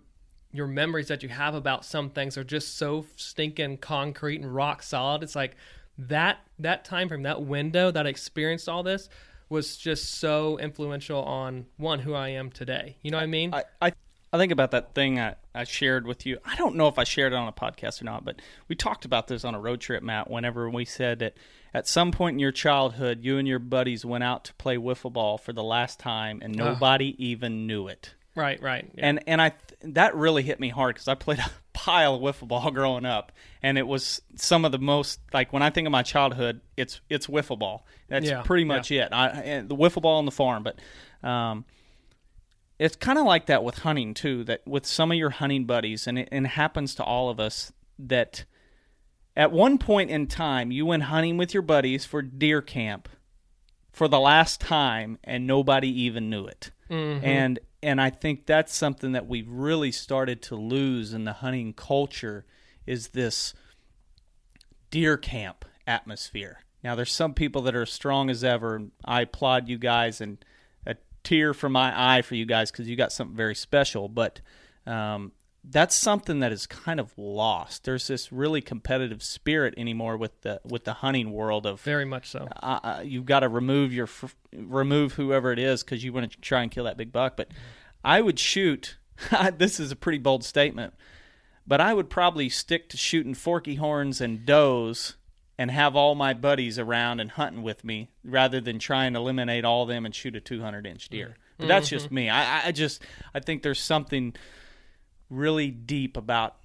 your 0.51 0.67
memories 0.67 1.07
that 1.07 1.23
you 1.23 1.29
have 1.29 1.55
about 1.55 1.83
some 1.83 2.09
things 2.09 2.37
are 2.37 2.43
just 2.43 2.77
so 2.77 3.05
stinking 3.15 3.77
concrete 3.77 4.41
and 4.41 4.53
rock 4.53 4.83
solid. 4.83 5.23
It's 5.23 5.35
like 5.35 5.55
that 5.97 6.39
that 6.59 6.85
time 6.85 7.07
frame, 7.07 7.23
that 7.23 7.41
window 7.43 7.89
that 7.89 8.05
I 8.05 8.09
experienced 8.09 8.69
all 8.69 8.83
this 8.83 9.09
was 9.49 9.77
just 9.77 10.15
so 10.15 10.57
influential 10.59 11.23
on 11.23 11.65
one 11.77 11.99
who 11.99 12.13
I 12.13 12.29
am 12.29 12.49
today. 12.49 12.97
You 13.01 13.11
know 13.11 13.17
what 13.17 13.23
I 13.23 13.27
mean? 13.27 13.53
I, 13.53 13.63
I 13.81 13.93
I 14.33 14.37
think 14.37 14.51
about 14.51 14.71
that 14.71 14.95
thing 14.95 15.19
I, 15.19 15.35
I 15.53 15.63
shared 15.63 16.07
with 16.07 16.25
you. 16.25 16.39
I 16.43 16.55
don't 16.55 16.75
know 16.75 16.87
if 16.87 16.97
I 16.97 17.03
shared 17.03 17.33
it 17.33 17.35
on 17.35 17.47
a 17.47 17.51
podcast 17.51 18.01
or 18.01 18.05
not, 18.05 18.25
but 18.25 18.41
we 18.67 18.75
talked 18.75 19.05
about 19.05 19.27
this 19.27 19.45
on 19.45 19.53
a 19.53 19.59
road 19.59 19.79
trip, 19.79 20.01
Matt, 20.01 20.27
whenever 20.27 20.67
we 20.71 20.85
said 20.85 21.19
that 21.19 21.35
at 21.71 21.87
some 21.87 22.11
point 22.11 22.33
in 22.33 22.39
your 22.39 22.51
childhood, 22.51 23.19
you 23.23 23.37
and 23.37 23.47
your 23.47 23.59
buddies 23.59 24.03
went 24.03 24.23
out 24.23 24.43
to 24.45 24.53
play 24.55 24.75
wiffle 24.75 25.13
ball 25.13 25.37
for 25.37 25.53
the 25.53 25.61
last 25.63 25.99
time 25.99 26.39
and 26.41 26.55
nobody 26.55 27.15
even 27.23 27.67
knew 27.67 27.87
it. 27.87 28.15
right, 28.35 28.59
right. 28.59 28.89
Yeah. 28.95 29.05
And 29.05 29.23
and 29.27 29.39
I 29.39 29.49
th- 29.49 29.93
that 29.93 30.15
really 30.15 30.41
hit 30.41 30.59
me 30.59 30.69
hard 30.69 30.95
because 30.95 31.07
I 31.07 31.13
played 31.13 31.37
a 31.37 31.51
pile 31.73 32.15
of 32.15 32.21
wiffle 32.21 32.47
ball 32.47 32.71
growing 32.71 33.05
up, 33.05 33.31
and 33.61 33.77
it 33.77 33.85
was 33.85 34.19
some 34.35 34.65
of 34.65 34.71
the 34.71 34.79
most 34.79 35.19
like 35.31 35.53
when 35.53 35.61
I 35.61 35.69
think 35.69 35.85
of 35.85 35.91
my 35.91 36.01
childhood, 36.01 36.61
it's 36.75 37.01
it's 37.07 37.27
wiffle 37.27 37.59
ball. 37.59 37.85
That's 38.07 38.25
Yeah, 38.27 38.41
pretty 38.41 38.63
much 38.63 38.89
it. 38.91 39.09
I, 39.11 39.27
and 39.27 39.69
the 39.69 39.75
wiffle 39.75 40.01
ball 40.01 40.17
on 40.17 40.25
the 40.25 40.31
farm, 40.31 40.63
but 40.63 40.79
um, 41.27 41.65
it's 42.79 42.95
kind 42.95 43.19
of 43.19 43.25
like 43.25 43.45
that 43.47 43.63
with 43.63 43.79
hunting 43.79 44.13
too. 44.13 44.43
That 44.43 44.61
with 44.67 44.85
some 44.85 45.11
of 45.11 45.17
your 45.17 45.29
hunting 45.31 45.65
buddies, 45.65 46.07
and 46.07 46.19
it, 46.19 46.29
and 46.31 46.45
it 46.45 46.49
happens 46.49 46.95
to 46.95 47.03
all 47.03 47.29
of 47.29 47.39
us 47.39 47.71
that 47.99 48.45
at 49.35 49.51
one 49.51 49.77
point 49.77 50.09
in 50.09 50.27
time 50.27 50.71
you 50.71 50.85
went 50.85 51.03
hunting 51.03 51.37
with 51.37 51.53
your 51.53 51.63
buddies 51.63 52.05
for 52.05 52.21
deer 52.21 52.61
camp 52.61 53.09
for 53.91 54.07
the 54.07 54.19
last 54.19 54.59
time, 54.59 55.19
and 55.23 55.45
nobody 55.45 55.89
even 55.89 56.29
knew 56.29 56.45
it 56.45 56.71
mm-hmm. 56.89 57.25
and 57.25 57.59
and 57.81 57.99
I 57.99 58.09
think 58.09 58.45
that's 58.45 58.73
something 58.73 59.11
that 59.11 59.27
we've 59.27 59.49
really 59.49 59.91
started 59.91 60.41
to 60.43 60.55
lose 60.55 61.13
in 61.13 61.25
the 61.25 61.33
hunting 61.33 61.73
culture 61.73 62.45
is 62.85 63.09
this 63.09 63.53
deer 64.89 65.17
camp 65.17 65.65
atmosphere. 65.85 66.59
Now 66.81 66.95
there's 66.95 67.11
some 67.11 67.33
people 67.33 67.61
that 67.63 67.75
are 67.75 67.81
as 67.81 67.91
strong 67.91 68.29
as 68.29 68.43
ever. 68.43 68.75
and 68.75 68.91
I 69.03 69.21
applaud 69.21 69.67
you 69.67 69.77
guys 69.77 70.21
and 70.21 70.43
tear 71.23 71.53
from 71.53 71.71
my 71.71 71.93
eye 72.17 72.21
for 72.21 72.35
you 72.35 72.45
guys 72.45 72.71
because 72.71 72.87
you 72.87 72.95
got 72.95 73.11
something 73.11 73.35
very 73.35 73.55
special. 73.55 74.07
But 74.09 74.41
um, 74.85 75.31
that's 75.63 75.95
something 75.95 76.39
that 76.41 76.51
is 76.51 76.67
kind 76.67 76.99
of 76.99 77.13
lost. 77.17 77.85
There's 77.85 78.07
this 78.07 78.31
really 78.31 78.61
competitive 78.61 79.23
spirit 79.23 79.73
anymore 79.77 80.17
with 80.17 80.41
the 80.41 80.59
with 80.65 80.83
the 80.83 80.93
hunting 80.93 81.31
world 81.31 81.65
of 81.65 81.81
Very 81.81 82.05
much 82.05 82.29
so. 82.29 82.47
uh, 82.61 83.01
you've 83.03 83.25
got 83.25 83.41
to 83.41 83.49
remove 83.49 83.93
your 83.93 84.07
fr- 84.07 84.27
remove 84.53 85.13
whoever 85.13 85.51
it 85.51 85.59
is 85.59 85.83
because 85.83 86.03
you 86.03 86.11
want 86.11 86.31
to 86.31 86.37
try 86.41 86.61
and 86.61 86.71
kill 86.71 86.83
that 86.83 86.97
big 86.97 87.11
buck. 87.11 87.37
But 87.37 87.49
I 88.03 88.21
would 88.21 88.39
shoot. 88.39 88.97
this 89.57 89.79
is 89.79 89.91
a 89.91 89.95
pretty 89.95 90.17
bold 90.17 90.43
statement, 90.43 90.93
but 91.67 91.79
I 91.79 91.93
would 91.93 92.09
probably 92.09 92.49
stick 92.49 92.89
to 92.89 92.97
shooting 92.97 93.33
forky 93.35 93.75
horns 93.75 94.19
and 94.19 94.45
does 94.45 95.15
and 95.57 95.69
have 95.69 95.95
all 95.95 96.15
my 96.15 96.33
buddies 96.33 96.79
around 96.79 97.19
and 97.19 97.31
hunting 97.31 97.61
with 97.61 97.83
me 97.83 98.09
rather 98.23 98.59
than 98.59 98.79
trying 98.79 99.13
to 99.13 99.19
eliminate 99.19 99.65
all 99.65 99.83
of 99.83 99.89
them 99.89 100.05
and 100.05 100.13
shoot 100.15 100.35
a 100.35 100.41
200 100.41 100.85
inch 100.87 101.09
deer. 101.09 101.35
But 101.57 101.67
that's 101.67 101.89
just 101.89 102.07
mm-hmm. 102.07 102.15
me. 102.15 102.29
I, 102.29 102.67
I- 102.67 102.71
just 102.71 103.01
I 103.33 103.39
think 103.39 103.63
there's 103.63 103.79
something 103.79 104.35
really 105.29 105.69
deep 105.71 106.17
about 106.17 106.57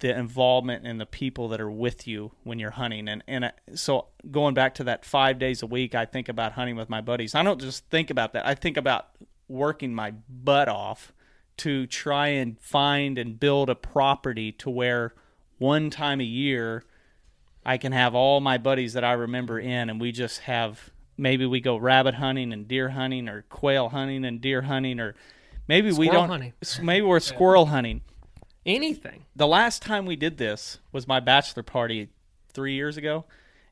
the 0.00 0.16
involvement 0.16 0.84
and 0.84 1.00
the 1.00 1.06
people 1.06 1.48
that 1.48 1.60
are 1.60 1.70
with 1.70 2.08
you 2.08 2.32
when 2.42 2.58
you're 2.58 2.72
hunting 2.72 3.08
and 3.08 3.22
and 3.28 3.44
uh, 3.44 3.50
so 3.74 4.08
going 4.32 4.52
back 4.52 4.74
to 4.74 4.84
that 4.84 5.04
5 5.04 5.38
days 5.38 5.62
a 5.62 5.66
week 5.66 5.94
I 5.94 6.06
think 6.06 6.28
about 6.28 6.52
hunting 6.52 6.74
with 6.74 6.88
my 6.88 7.00
buddies 7.00 7.36
I 7.36 7.44
don't 7.44 7.60
just 7.60 7.88
think 7.88 8.10
about 8.10 8.32
that 8.32 8.44
I 8.44 8.56
think 8.56 8.76
about 8.76 9.10
working 9.46 9.94
my 9.94 10.12
butt 10.28 10.68
off 10.68 11.12
to 11.58 11.86
try 11.86 12.28
and 12.28 12.58
find 12.58 13.16
and 13.16 13.38
build 13.38 13.70
a 13.70 13.76
property 13.76 14.50
to 14.50 14.68
where 14.68 15.14
one 15.58 15.88
time 15.88 16.20
a 16.20 16.24
year 16.24 16.84
I 17.64 17.76
can 17.78 17.92
have 17.92 18.14
all 18.14 18.40
my 18.40 18.58
buddies 18.58 18.94
that 18.94 19.04
I 19.04 19.12
remember 19.12 19.58
in 19.58 19.88
and 19.90 20.00
we 20.00 20.12
just 20.12 20.40
have 20.40 20.90
maybe 21.16 21.46
we 21.46 21.60
go 21.60 21.76
rabbit 21.76 22.14
hunting 22.14 22.52
and 22.52 22.66
deer 22.66 22.88
hunting 22.90 23.28
or 23.28 23.42
quail 23.48 23.90
hunting 23.90 24.24
and 24.24 24.40
deer 24.40 24.62
hunting 24.62 24.98
or 24.98 25.14
maybe 25.68 25.92
we 25.92 26.08
don't 26.08 26.28
hunting. 26.28 26.52
maybe 26.82 27.06
we're 27.06 27.20
squirrel 27.20 27.66
hunting 27.66 28.00
Anything. 28.66 29.24
the 29.36 29.46
last 29.46 29.82
time 29.82 30.06
we 30.06 30.16
did 30.16 30.38
this 30.38 30.78
was 30.92 31.06
my 31.08 31.20
bachelor 31.20 31.62
party 31.64 32.08
three 32.52 32.74
years 32.74 32.96
ago, 32.96 33.24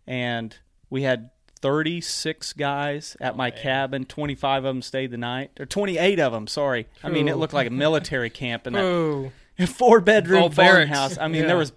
and 0.06 0.56
we 0.88 1.02
had 1.02 1.30
36 1.60 2.52
guys 2.54 3.16
at 3.20 3.36
my 3.36 3.50
cabin. 3.50 4.04
25 4.04 4.64
of 4.64 4.74
them 4.74 4.82
stayed 4.82 5.10
the 5.12 5.16
night, 5.16 5.50
or 5.60 5.66
28 5.66 6.18
of 6.18 6.32
them. 6.32 6.46
Sorry, 6.48 6.88
I 7.04 7.08
mean 7.08 7.28
it 7.28 7.36
looked 7.36 7.52
like 7.52 7.68
a 7.68 7.70
military 7.70 8.30
camp 8.30 8.66
in 8.66 8.72
that 8.72 9.66
four 9.68 10.00
bedroom 10.00 10.42
Oh, 10.44 10.48
farmhouse. 10.50 11.18
I 11.18 11.28
mean 11.28 11.42
Yeah. 11.42 11.48
there 11.48 11.56
was 11.58 11.72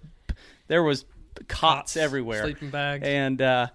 there 0.68 0.82
was 0.84 1.06
cots, 1.48 1.98
everywhere, 1.98 2.44
sleeping 2.44 2.70
bags. 2.70 3.08
and 3.08 3.42
uh, 3.42 3.68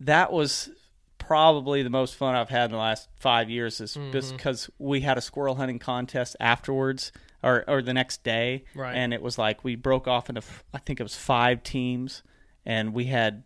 that 0.00 0.32
was 0.32 0.70
probably 1.18 1.82
the 1.82 1.90
most 1.90 2.14
fun 2.14 2.34
I've 2.34 2.48
had 2.48 2.66
in 2.66 2.70
the 2.72 2.78
last 2.78 3.08
five 3.18 3.50
years. 3.50 3.80
Is 3.80 3.94
Mm-hmm. 3.96 4.12
just 4.12 4.36
because 4.36 4.70
we 4.78 5.00
had 5.00 5.18
a 5.18 5.20
squirrel 5.20 5.56
hunting 5.56 5.78
contest 5.78 6.36
afterwards, 6.40 7.12
or 7.42 7.64
or 7.68 7.82
the 7.82 7.94
next 7.94 8.22
day, 8.24 8.64
Right. 8.74 8.94
and 8.94 9.12
it 9.12 9.22
was 9.22 9.38
like 9.38 9.64
we 9.64 9.76
broke 9.76 10.08
off 10.08 10.28
into 10.28 10.42
I 10.72 10.78
think 10.78 11.00
it 11.00 11.02
was 11.02 11.14
five 11.16 11.62
teams, 11.62 12.22
and 12.64 12.92
we 12.94 13.04
had 13.06 13.42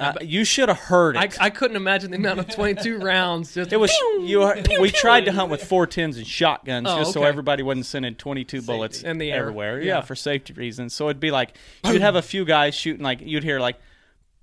Uh, 0.00 0.14
you 0.22 0.44
should 0.44 0.68
have 0.68 0.78
heard 0.78 1.14
it. 1.16 1.40
I 1.40 1.50
couldn't 1.50 1.76
imagine 1.76 2.10
the 2.10 2.16
amount 2.16 2.40
of 2.40 2.48
22 2.48 2.98
rounds. 3.02 3.54
Just 3.54 3.72
it 3.72 3.76
was 3.76 3.92
you. 4.20 4.50
We 4.80 4.90
tried 4.90 5.26
to 5.26 5.32
hunt 5.32 5.50
with 5.50 5.62
four 5.62 5.86
tens 5.86 6.16
and 6.16 6.26
shotguns 6.26 6.86
Oh, 6.88 6.98
just 6.98 7.12
so 7.12 7.22
everybody 7.24 7.62
wasn't 7.62 7.86
sending 7.86 8.14
twenty 8.14 8.44
two 8.44 8.62
bullets 8.62 9.02
In 9.02 9.18
the 9.18 9.30
air. 9.30 9.40
everywhere. 9.40 9.80
Yeah. 9.80 9.96
Yeah. 9.96 10.00
for 10.00 10.14
safety 10.14 10.52
reasons. 10.54 10.94
So 10.94 11.06
it'd 11.08 11.20
be 11.20 11.30
like 11.30 11.56
you'd 11.84 12.00
have 12.00 12.16
a 12.16 12.22
few 12.22 12.44
guys 12.44 12.74
shooting 12.74 13.02
like 13.02 13.20
you'd 13.20 13.44
hear 13.44 13.60
like, 13.60 13.76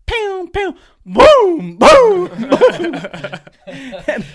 pew 0.06 0.50
pew, 0.54 0.76
boom 1.06 1.78
boom 1.78 2.30
boom. 2.30 3.00
And, 4.08 4.26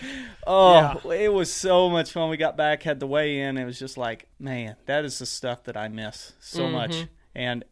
oh, 0.46 1.00
it 1.10 1.32
was 1.32 1.52
so 1.52 1.88
much 1.88 2.10
fun. 2.12 2.28
We 2.30 2.36
got 2.36 2.56
back, 2.56 2.82
had 2.82 3.00
the 3.00 3.06
weigh 3.06 3.40
in. 3.40 3.56
It 3.56 3.64
was 3.64 3.78
just 3.78 3.96
like, 3.96 4.26
man, 4.38 4.76
that 4.86 5.04
is 5.04 5.18
the 5.18 5.26
stuff 5.26 5.64
that 5.64 5.76
I 5.76 5.88
miss 5.88 6.32
so 6.40 6.62
Mm-hmm. 6.64 6.72
much. 6.72 7.06
And 7.34 7.64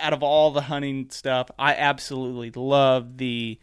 out 0.00 0.12
of 0.12 0.22
all 0.22 0.50
the 0.50 0.62
hunting 0.62 1.10
stuff, 1.10 1.50
I 1.58 1.74
absolutely 1.74 2.50
love 2.50 3.16
the 3.18 3.58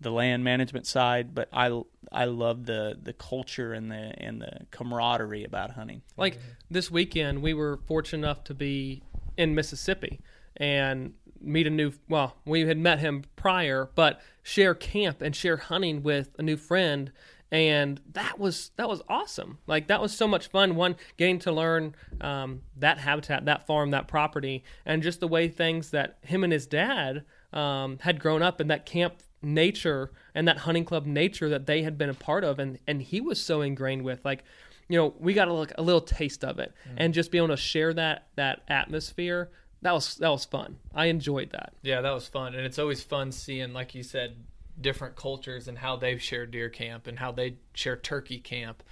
the 0.00 0.10
land 0.10 0.44
management 0.44 0.86
side, 0.86 1.34
but 1.34 1.48
I 1.52 1.82
I 2.12 2.26
love 2.26 2.66
the 2.66 2.98
the 3.00 3.12
culture 3.12 3.72
and 3.72 3.90
the 3.90 4.14
and 4.18 4.40
the 4.40 4.66
camaraderie 4.70 5.44
about 5.44 5.72
hunting. 5.72 6.02
like 6.16 6.38
this 6.70 6.90
weekend 6.90 7.42
we 7.42 7.54
were 7.54 7.78
fortunate 7.86 8.26
enough 8.26 8.44
to 8.44 8.54
be 8.54 9.02
in 9.36 9.54
Mississippi 9.54 10.20
and 10.56 11.14
meet 11.40 11.66
a 11.66 11.70
new 11.70 11.92
well 12.08 12.36
we 12.44 12.62
had 12.66 12.78
met 12.78 12.98
him 12.98 13.22
prior 13.36 13.90
but 13.94 14.20
share 14.42 14.74
camp 14.74 15.20
and 15.20 15.36
share 15.36 15.56
hunting 15.58 16.02
with 16.02 16.30
a 16.38 16.42
new 16.42 16.56
friend 16.56 17.12
and 17.52 18.00
that 18.12 18.38
was 18.38 18.70
that 18.76 18.88
was 18.88 19.02
awesome. 19.08 19.58
Like 19.66 19.88
that 19.88 20.00
was 20.00 20.16
so 20.16 20.26
much 20.26 20.48
fun. 20.48 20.74
One 20.74 20.96
getting 21.16 21.38
to 21.40 21.52
learn 21.52 21.94
um, 22.20 22.62
that 22.76 22.98
habitat 22.98 23.44
that 23.44 23.66
farm 23.66 23.90
that 23.92 24.08
property 24.08 24.64
and 24.84 25.02
just 25.02 25.20
the 25.20 25.28
way 25.28 25.48
things 25.48 25.90
that 25.90 26.18
him 26.22 26.44
and 26.44 26.52
his 26.52 26.66
dad 26.66 27.24
um, 27.52 27.98
had 28.00 28.20
grown 28.20 28.42
up 28.42 28.60
in 28.60 28.68
that 28.68 28.84
camp 28.86 29.14
nature 29.42 30.10
and 30.34 30.48
that 30.48 30.58
hunting 30.58 30.84
club 30.84 31.06
nature 31.06 31.48
that 31.48 31.66
they 31.66 31.82
had 31.82 31.96
been 31.96 32.10
a 32.10 32.14
part 32.14 32.42
of 32.42 32.58
and 32.58 32.78
and 32.86 33.02
he 33.02 33.20
was 33.20 33.42
so 33.42 33.60
ingrained 33.60 34.02
with. 34.02 34.24
Like 34.24 34.44
you 34.88 34.98
know 34.98 35.14
we 35.18 35.32
got 35.32 35.48
a, 35.48 35.52
look, 35.52 35.72
a 35.78 35.82
little 35.82 36.00
taste 36.00 36.44
of 36.44 36.58
it. 36.58 36.72
And 36.96 37.14
just 37.14 37.30
be 37.30 37.38
able 37.38 37.48
to 37.48 37.56
share 37.56 37.94
that 37.94 38.26
that 38.34 38.62
atmosphere 38.68 39.50
that 39.82 39.92
was 39.92 40.16
that 40.16 40.30
was 40.30 40.44
fun. 40.44 40.78
I 40.94 41.06
enjoyed 41.06 41.50
that. 41.52 41.74
Yeah, 41.82 42.00
that 42.00 42.10
was 42.10 42.26
fun, 42.26 42.54
and 42.54 42.64
it's 42.64 42.78
always 42.78 43.02
fun 43.02 43.30
seeing, 43.30 43.72
like 43.72 43.94
you 43.94 44.02
said, 44.02 44.36
different 44.80 45.16
cultures 45.16 45.68
and 45.68 45.78
how 45.78 45.96
they've 45.96 46.20
shared 46.20 46.50
deer 46.50 46.68
camp 46.68 47.06
and 47.06 47.18
how 47.18 47.32
they 47.32 47.56
share 47.74 47.96
turkey 47.96 48.38
camp. 48.38 48.82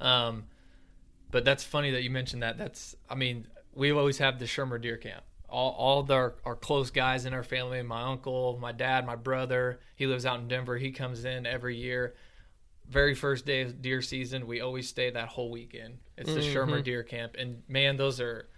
Um, 0.00 0.44
but 1.30 1.44
that's 1.44 1.64
funny 1.64 1.90
that 1.92 2.02
you 2.02 2.10
mentioned 2.10 2.42
that. 2.42 2.58
That's, 2.58 2.94
I 3.08 3.14
mean, 3.14 3.46
we 3.74 3.90
always 3.90 4.18
have 4.18 4.38
the 4.38 4.44
Shermer 4.44 4.80
deer 4.80 4.96
camp. 4.96 5.24
All, 5.48 5.72
all 5.72 6.02
the, 6.02 6.14
our, 6.14 6.34
our 6.44 6.56
close 6.56 6.90
guys 6.90 7.26
in 7.26 7.34
our 7.34 7.42
family, 7.42 7.82
my 7.82 8.02
uncle, 8.02 8.58
my 8.60 8.72
dad, 8.72 9.04
my 9.06 9.16
brother, 9.16 9.80
he 9.96 10.06
lives 10.06 10.24
out 10.24 10.40
in 10.40 10.48
Denver. 10.48 10.76
He 10.76 10.92
comes 10.92 11.24
in 11.24 11.46
every 11.46 11.76
year. 11.76 12.14
Very 12.88 13.14
first 13.14 13.46
day 13.46 13.62
of 13.62 13.80
deer 13.80 14.02
season, 14.02 14.46
we 14.46 14.60
always 14.60 14.88
stay 14.88 15.10
that 15.10 15.28
whole 15.28 15.50
weekend. 15.50 15.98
It's 16.18 16.34
the 16.34 16.40
Shermer 16.40 16.82
deer 16.82 17.02
camp, 17.02 17.36
and 17.38 17.62
man, 17.68 17.96
those 17.96 18.20
are 18.20 18.48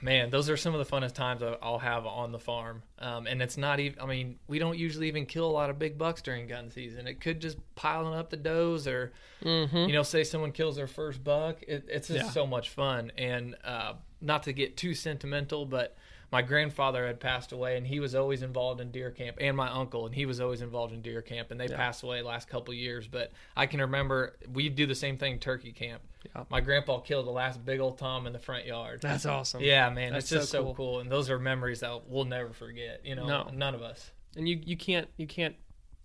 man, 0.00 0.30
those 0.30 0.50
are 0.50 0.56
some 0.56 0.74
of 0.74 0.86
the 0.86 0.96
funnest 0.96 1.14
times 1.14 1.42
I'll 1.62 1.78
have 1.78 2.06
on 2.06 2.32
the 2.32 2.38
farm. 2.38 2.82
Um, 2.98 3.26
and 3.26 3.40
it's 3.40 3.56
not 3.56 3.80
even, 3.80 4.00
I 4.00 4.06
mean, 4.06 4.38
we 4.46 4.58
don't 4.58 4.76
usually 4.78 5.08
even 5.08 5.26
kill 5.26 5.46
a 5.46 5.50
lot 5.50 5.70
of 5.70 5.78
big 5.78 5.96
bucks 5.98 6.22
during 6.22 6.46
gun 6.46 6.70
season. 6.70 7.06
It 7.06 7.20
could 7.20 7.40
just 7.40 7.56
piling 7.74 8.14
up 8.14 8.30
the 8.30 8.36
does 8.36 8.86
or, 8.86 9.12
you 9.44 9.68
know, 9.92 10.02
say 10.02 10.24
someone 10.24 10.52
kills 10.52 10.76
their 10.76 10.86
first 10.86 11.24
buck. 11.24 11.62
It, 11.66 11.86
it's 11.88 12.08
just 12.08 12.24
Yeah. 12.26 12.30
so 12.30 12.46
much 12.46 12.68
fun. 12.70 13.12
And 13.16 13.56
uh, 13.64 13.94
not 14.20 14.42
to 14.44 14.52
get 14.52 14.76
too 14.76 14.94
sentimental, 14.94 15.64
but 15.66 15.96
my 16.32 16.40
grandfather 16.42 17.06
had 17.06 17.20
passed 17.20 17.52
away 17.52 17.76
and 17.76 17.86
he 17.86 18.00
was 18.00 18.14
always 18.14 18.42
involved 18.42 18.80
in 18.80 18.90
deer 18.90 19.10
camp 19.10 19.36
and 19.40 19.56
my 19.56 19.68
uncle 19.68 20.06
and 20.06 20.14
he 20.14 20.24
was 20.26 20.40
always 20.40 20.62
involved 20.62 20.92
in 20.92 21.02
deer 21.02 21.20
camp 21.22 21.50
and 21.50 21.60
they 21.60 21.68
passed 21.68 22.02
away 22.02 22.22
last 22.22 22.48
couple 22.48 22.72
years 22.74 23.06
but 23.06 23.30
i 23.56 23.66
can 23.66 23.80
remember 23.80 24.34
we 24.52 24.68
do 24.68 24.86
the 24.86 24.94
same 24.94 25.18
thing 25.18 25.38
turkey 25.38 25.72
camp 25.72 26.02
Yeah. 26.34 26.44
my 26.50 26.60
grandpa 26.60 27.00
killed 27.00 27.26
the 27.26 27.30
last 27.32 27.64
big 27.64 27.80
old 27.80 27.98
tom 27.98 28.26
in 28.26 28.32
the 28.32 28.38
front 28.38 28.64
yard 28.66 29.00
that's 29.02 29.26
awesome 29.26 29.60
yeah, 29.62 29.90
man, 29.90 30.12
That's 30.14 30.24
it's 30.24 30.30
just 30.40 30.50
so 30.50 30.58
so 30.58 30.64
cool. 30.64 30.74
cool. 30.74 31.00
and 31.00 31.10
those 31.10 31.28
are 31.30 31.38
memories 31.38 31.80
that 31.80 32.08
we'll 32.08 32.24
never 32.24 32.52
forget. 32.52 33.00
You 33.04 33.14
know, 33.16 33.26
No. 33.26 33.50
none 33.52 33.74
of 33.74 33.82
us. 33.82 34.10
and 34.36 34.48
you 34.48 34.58
you 34.64 34.76
can't 34.76 35.08
you 35.16 35.26
can't 35.26 35.54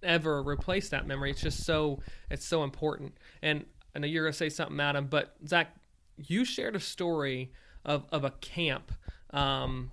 ever 0.03 0.43
replace 0.43 0.89
that 0.89 1.07
memory. 1.07 1.31
It's 1.31 1.41
just 1.41 1.63
so 1.65 1.99
it's 2.29 2.45
so 2.45 2.63
important. 2.63 3.15
And 3.41 3.65
I 3.95 3.99
know 3.99 4.07
you're 4.07 4.25
gonna 4.25 4.33
say 4.33 4.49
something, 4.49 4.79
Adam, 4.79 5.07
but 5.07 5.35
Zach, 5.47 5.75
you 6.17 6.43
shared 6.45 6.75
a 6.75 6.79
story 6.79 7.51
of 7.85 8.05
of 8.11 8.23
a 8.25 8.31
camp 8.31 8.91
um, 9.31 9.91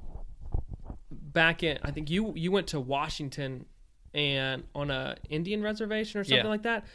back 1.35 1.63
in. 1.63 1.79
I 1.83 1.91
think 1.91 2.09
you 2.09 2.33
you 2.35 2.51
went 2.51 2.69
to 2.69 2.81
Washington 2.81 3.67
and 4.15 4.65
on 4.75 4.91
a 4.91 5.17
Indian 5.29 5.63
reservation 5.63 6.21
or 6.21 6.25
something 6.25 6.45
Yeah. 6.45 6.49
like 6.51 6.63
that, 6.63 6.87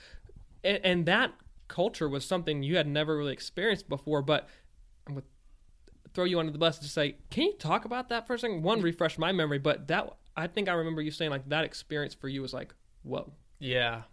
and, 0.63 0.79
and 0.83 1.05
that 1.05 1.33
culture 1.67 2.09
was 2.09 2.25
something 2.25 2.63
you 2.63 2.77
had 2.77 2.87
never 2.87 3.15
really 3.15 3.33
experienced 3.33 3.87
before. 3.87 4.23
But 4.23 4.49
I'm 5.05 5.13
gonna 5.13 5.25
throw 6.13 6.23
you 6.23 6.39
under 6.39 6.51
the 6.51 6.57
bus 6.57 6.77
and 6.77 6.83
just 6.83 6.95
say, 6.95 7.17
can 7.29 7.43
you 7.43 7.53
talk 7.53 7.85
about 7.85 8.09
that 8.09 8.25
for 8.25 8.33
a 8.33 8.39
second? 8.39 8.63
One, 8.63 8.81
refresh 8.81 9.19
my 9.19 9.31
memory, 9.31 9.59
but 9.59 9.87
that 9.89 10.11
I 10.35 10.47
think 10.47 10.67
I 10.69 10.73
remember 10.73 11.01
you 11.03 11.11
saying 11.11 11.29
like 11.29 11.47
that 11.49 11.65
experience 11.65 12.15
for 12.15 12.27
you 12.27 12.41
was 12.41 12.53
like, 12.53 12.73
whoa. 13.03 13.31
Yeah, 13.59 14.03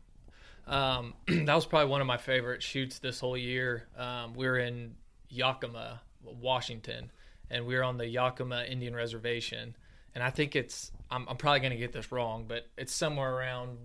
um, 0.66 1.14
that 1.28 1.54
was 1.54 1.64
probably 1.66 1.88
one 1.88 2.00
of 2.00 2.06
my 2.08 2.16
favorite 2.16 2.62
shoots 2.62 2.98
this 2.98 3.20
whole 3.20 3.36
year. 3.36 3.86
Um, 3.96 4.34
we 4.34 4.46
were 4.46 4.58
in 4.58 4.96
Yakima, 5.28 6.00
Washington, 6.24 7.12
and 7.48 7.64
we 7.64 7.76
were 7.76 7.84
on 7.84 7.96
the 7.96 8.06
Yakima 8.08 8.64
Indian 8.64 8.94
Reservation. 8.94 9.76
And 10.16 10.24
I 10.24 10.30
think 10.30 10.56
it's 10.56 10.90
I'm, 11.10 11.28
I'm 11.28 11.36
probably 11.36 11.60
going 11.60 11.72
to 11.72 11.78
get 11.78 11.92
this 11.92 12.10
wrong, 12.10 12.46
but 12.48 12.66
it's 12.78 12.94
somewhere 12.94 13.30
around 13.30 13.76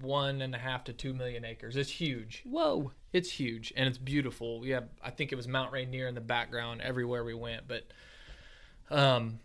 one 0.00 0.42
and 0.42 0.52
a 0.52 0.58
half 0.58 0.82
to 0.84 0.92
two 0.92 1.14
million 1.14 1.44
acres. 1.44 1.76
It's 1.76 1.88
huge. 1.88 2.42
Whoa. 2.44 2.90
It's 3.12 3.30
huge 3.30 3.72
and 3.76 3.86
it's 3.86 3.96
beautiful. 3.96 4.58
We 4.58 4.70
have, 4.70 4.88
I 5.00 5.10
think 5.10 5.30
it 5.30 5.36
was 5.36 5.46
Mount 5.46 5.72
Rainier 5.72 6.08
in 6.08 6.16
the 6.16 6.20
background 6.20 6.80
everywhere 6.80 7.22
we 7.22 7.34
went. 7.34 7.68
But, 7.68 7.86
um, 8.90 9.38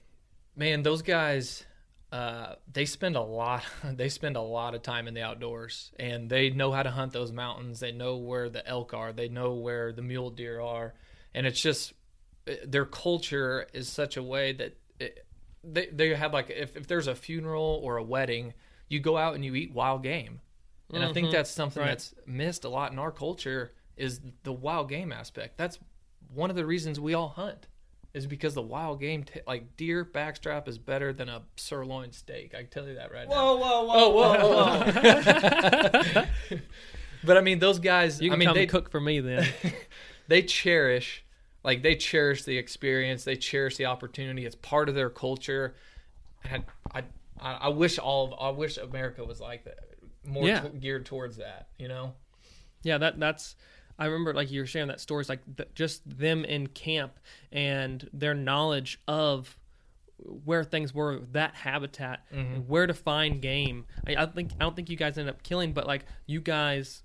man, 0.55 0.81
those 0.81 1.03
guys, 1.03 1.63
uh, 2.11 2.55
they 2.73 2.85
spend 2.85 3.15
a 3.15 3.21
lot. 3.21 3.63
They 3.83 4.09
spend 4.09 4.35
a 4.35 4.41
lot 4.41 4.73
of 4.73 4.81
time 4.81 5.07
in 5.07 5.13
the 5.13 5.21
outdoors, 5.21 5.91
and 5.99 6.27
they 6.27 6.49
know 6.49 6.71
how 6.71 6.81
to 6.81 6.89
hunt 6.89 7.13
those 7.13 7.31
mountains. 7.31 7.79
They 7.79 7.91
know 7.91 8.17
where 8.17 8.49
the 8.49 8.67
elk 8.67 8.95
are. 8.95 9.13
They 9.13 9.27
know 9.27 9.53
where 9.53 9.91
the 9.91 10.01
mule 10.01 10.31
deer 10.31 10.59
are, 10.59 10.95
and 11.35 11.45
it's 11.45 11.61
just 11.61 11.93
their 12.65 12.85
culture 12.85 13.67
is 13.73 13.89
such 13.89 14.17
a 14.17 14.23
way 14.23 14.53
that 14.53 14.77
they 15.71 15.87
they 15.87 16.15
have 16.15 16.33
like 16.33 16.49
if 16.49 16.75
if 16.75 16.87
there's 16.87 17.07
a 17.07 17.15
funeral 17.15 17.79
or 17.83 17.97
a 17.97 18.03
wedding, 18.03 18.53
you 18.87 18.99
go 18.99 19.17
out 19.17 19.35
and 19.35 19.43
you 19.43 19.55
eat 19.55 19.73
wild 19.73 20.03
game. 20.03 20.41
And 20.93 21.03
I 21.03 21.11
think 21.13 21.27
mm-hmm. 21.27 21.35
that's 21.35 21.49
something 21.49 21.81
Right. 21.81 21.89
that's 21.89 22.13
missed 22.27 22.63
a 22.63 22.69
lot 22.69 22.91
in 22.91 22.99
our 22.99 23.11
culture 23.11 23.73
is 23.97 24.21
the 24.43 24.53
wild 24.53 24.87
game 24.87 25.11
aspect. 25.11 25.57
That's 25.57 25.79
one 26.33 26.49
of 26.49 26.55
the 26.55 26.65
reasons 26.65 26.99
we 26.99 27.13
all 27.13 27.29
hunt 27.29 27.67
is 28.13 28.27
because 28.27 28.53
the 28.53 28.61
wild 28.61 29.01
game, 29.01 29.23
t- 29.23 29.41
like 29.45 29.75
deer 29.75 30.05
backstrap, 30.05 30.67
is 30.69 30.77
better 30.77 31.11
than 31.11 31.27
a 31.27 31.41
sirloin 31.57 32.13
steak. 32.13 32.53
I 32.55 32.59
can 32.59 32.67
tell 32.67 32.87
you 32.87 32.95
that 32.95 33.11
right 33.11 33.27
now. 33.27 33.35
whoa, 33.35 33.57
whoa! 33.57 33.89
Oh, 33.89 34.09
whoa, 34.09 34.37
whoa, 34.37 36.03
whoa. 36.13 36.25
but 37.25 37.37
I 37.37 37.41
mean, 37.41 37.59
those 37.59 37.79
guys. 37.79 38.21
You 38.21 38.29
can 38.29 38.35
I 38.35 38.39
mean, 38.39 38.47
come 38.47 38.55
they 38.55 38.67
cook 38.67 38.89
for 38.89 39.01
me 39.01 39.19
then. 39.19 39.45
they 40.29 40.43
cherish, 40.43 41.24
like 41.65 41.81
they 41.83 41.95
cherish 41.95 42.43
the 42.43 42.57
experience. 42.57 43.23
They 43.25 43.35
cherish 43.35 43.75
the 43.75 43.85
opportunity. 43.87 44.45
It's 44.45 44.55
part 44.55 44.87
of 44.87 44.95
their 44.95 45.09
culture. 45.09 45.75
And 46.49 46.63
I, 46.93 47.03
I, 47.41 47.53
I 47.53 47.67
wish 47.69 47.97
all. 47.99 48.33
Of, 48.33 48.39
I 48.39 48.49
wish 48.57 48.77
America 48.77 49.23
was 49.25 49.39
like 49.41 49.65
that, 49.65 49.79
more 50.25 50.47
Yeah. 50.47 50.61
to- 50.61 50.69
geared 50.69 51.05
towards 51.05 51.37
that. 51.37 51.67
You 51.79 51.87
know. 51.89 52.13
yeah, 52.83 52.97
that 52.99 53.19
that's. 53.19 53.55
I 53.97 54.05
remember 54.05 54.33
like 54.33 54.51
you 54.51 54.59
were 54.61 54.65
sharing 54.67 54.89
that 54.89 54.99
stories 55.01 55.27
like 55.29 55.39
th- 55.57 55.69
just 55.73 56.01
them 56.19 56.43
in 56.45 56.67
camp 56.67 57.13
and 57.51 58.07
their 58.13 58.33
knowledge 58.33 58.99
of 59.07 59.57
where 60.43 60.63
things 60.65 60.93
were 60.93 61.19
that 61.31 61.55
habitat 61.55 62.25
and 62.31 62.67
where 62.67 62.87
to 62.87 62.93
find 62.93 63.41
game. 63.41 63.85
I, 64.05 64.15
I 64.17 64.25
think 64.25 64.51
I 64.59 64.63
don't 64.63 64.75
think 64.75 64.89
you 64.89 64.97
guys 64.97 65.17
ended 65.17 65.33
up 65.33 65.43
killing, 65.43 65.71
but 65.73 65.87
like 65.87 66.05
you 66.25 66.41
guys 66.41 67.03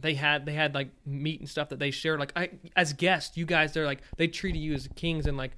they 0.00 0.14
had 0.14 0.46
they 0.46 0.52
had 0.52 0.74
like 0.74 0.90
meat 1.06 1.40
and 1.40 1.48
stuff 1.48 1.68
that 1.70 1.78
they 1.78 1.90
shared 1.90 2.20
like 2.20 2.32
I 2.36 2.50
as 2.76 2.92
guests 2.92 3.36
you 3.36 3.46
guys 3.46 3.72
they're 3.72 3.86
like 3.86 4.02
they 4.16 4.28
treated 4.28 4.58
you 4.58 4.74
as 4.74 4.88
kings 4.96 5.26
and 5.26 5.36
like 5.36 5.52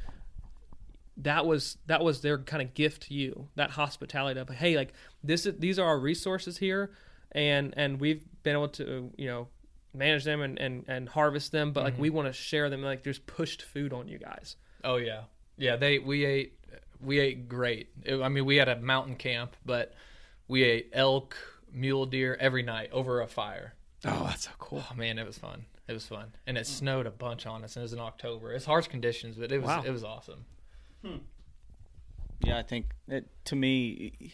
that 1.18 1.44
was 1.44 1.76
that 1.86 2.02
was 2.02 2.22
their 2.22 2.38
kind 2.38 2.62
of 2.62 2.74
gift 2.74 3.08
to 3.08 3.14
you 3.14 3.48
that 3.56 3.70
hospitality 3.70 4.40
of 4.40 4.48
hey 4.48 4.76
like 4.76 4.92
this 5.22 5.46
is 5.46 5.58
these 5.58 5.78
are 5.78 5.86
our 5.86 5.98
resources 5.98 6.58
here 6.58 6.90
and 7.32 7.74
and 7.76 8.00
we've 8.00 8.24
been 8.42 8.54
able 8.54 8.68
to 8.68 9.10
you 9.16 9.26
know 9.26 9.48
manage 9.92 10.24
them 10.24 10.40
and 10.40 10.58
and, 10.58 10.84
and 10.88 11.08
harvest 11.08 11.52
them 11.52 11.72
but 11.72 11.84
like 11.84 11.94
mm-hmm. 11.94 12.02
we 12.02 12.10
want 12.10 12.26
to 12.26 12.32
share 12.32 12.70
them 12.70 12.82
like 12.82 13.04
just 13.04 13.26
pushed 13.26 13.62
food 13.62 13.92
on 13.92 14.08
you 14.08 14.18
guys 14.18 14.56
Oh 14.84 14.96
yeah, 14.96 15.22
yeah. 15.56 15.76
They 15.76 15.98
we 15.98 16.24
ate 16.24 16.54
we 17.00 17.18
ate 17.18 17.48
great. 17.48 17.88
It- 18.04 18.20
I 18.20 18.28
mean, 18.28 18.44
we 18.44 18.56
had 18.56 18.68
a 18.68 18.76
mountain 18.76 19.16
camp, 19.16 19.56
but 19.64 19.94
we 20.48 20.62
ate 20.62 20.90
elk, 20.92 21.36
mule 21.72 22.06
deer 22.06 22.36
every 22.40 22.62
night 22.62 22.90
over 22.92 23.20
a 23.20 23.26
fire. 23.26 23.74
Oh 24.06 24.24
that's 24.28 24.44
so 24.44 24.50
cool 24.58 24.82
Oh 24.90 24.94
man, 24.94 25.18
it 25.18 25.26
was 25.26 25.38
fun. 25.38 25.64
It 25.88 25.92
was 25.92 26.06
fun, 26.06 26.32
and 26.46 26.56
it 26.56 26.66
snowed 26.68 27.06
a 27.06 27.10
bunch 27.10 27.46
on 27.46 27.64
us. 27.64 27.74
And 27.74 27.80
it 27.82 27.84
was 27.84 27.92
in 27.92 27.98
October. 27.98 28.52
It's 28.52 28.64
harsh 28.64 28.86
conditions, 28.86 29.36
but 29.36 29.50
it 29.50 29.58
was 29.58 29.66
Wow. 29.68 29.82
it 29.84 29.90
was 29.90 30.04
awesome. 30.04 30.44
Yeah, 32.42 32.58
I 32.58 32.62
think 32.62 32.86
it, 33.08 33.26
to 33.46 33.56
me, 33.56 34.32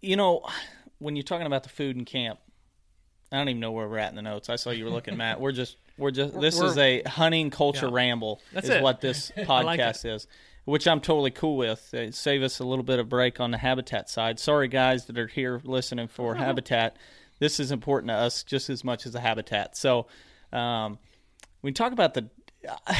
you 0.00 0.16
know, 0.16 0.46
when 0.98 1.16
you're 1.16 1.22
talking 1.22 1.46
about 1.46 1.62
the 1.64 1.68
food 1.68 1.96
in 1.96 2.04
camp, 2.04 2.38
I 3.32 3.36
don't 3.38 3.48
even 3.48 3.60
know 3.60 3.72
where 3.72 3.88
we're 3.88 3.98
at 3.98 4.10
in 4.10 4.16
the 4.16 4.22
notes. 4.22 4.48
I 4.48 4.56
saw 4.56 4.70
you 4.70 4.84
were 4.84 4.90
looking, 4.90 5.16
Matt. 5.18 5.40
We're 5.40 5.52
just, 5.52 5.76
we're 5.98 6.10
just. 6.12 6.38
This 6.40 6.60
is 6.60 6.78
a 6.78 7.02
hunting 7.02 7.50
culture 7.50 7.86
Yeah. 7.86 7.92
ramble. 7.94 8.40
That's 8.52 8.68
is 8.68 8.76
it. 8.76 8.82
what 8.82 9.00
this 9.00 9.32
like 9.36 9.46
podcast 9.48 10.04
is, 10.10 10.26
which 10.64 10.86
I'm 10.88 11.00
totally 11.00 11.30
cool 11.32 11.56
with. 11.56 11.92
Uh, 11.92 12.10
save 12.12 12.42
us 12.42 12.58
a 12.60 12.64
little 12.64 12.84
bit 12.84 12.98
of 13.00 13.08
break 13.08 13.40
on 13.40 13.50
the 13.50 13.58
habitat 13.58 14.08
side. 14.08 14.38
Sorry, 14.38 14.68
guys 14.68 15.06
that 15.06 15.18
are 15.18 15.26
here 15.26 15.60
listening 15.64 16.08
for 16.08 16.36
habitat. 16.36 16.96
This 17.38 17.60
is 17.60 17.70
important 17.72 18.10
to 18.10 18.14
us 18.14 18.42
just 18.42 18.70
as 18.70 18.82
much 18.84 19.06
as 19.06 19.12
the 19.12 19.20
habitat. 19.20 19.76
So, 19.76 20.06
um, 20.52 20.98
we 21.62 21.72
talk 21.72 21.92
about 21.92 22.14
the. 22.14 22.28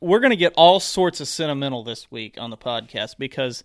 we're 0.00 0.20
going 0.20 0.30
to 0.30 0.36
get 0.36 0.52
all 0.56 0.80
sorts 0.80 1.20
of 1.20 1.28
sentimental 1.28 1.82
this 1.82 2.10
week 2.10 2.36
on 2.38 2.50
the 2.50 2.56
podcast 2.56 3.16
because 3.18 3.64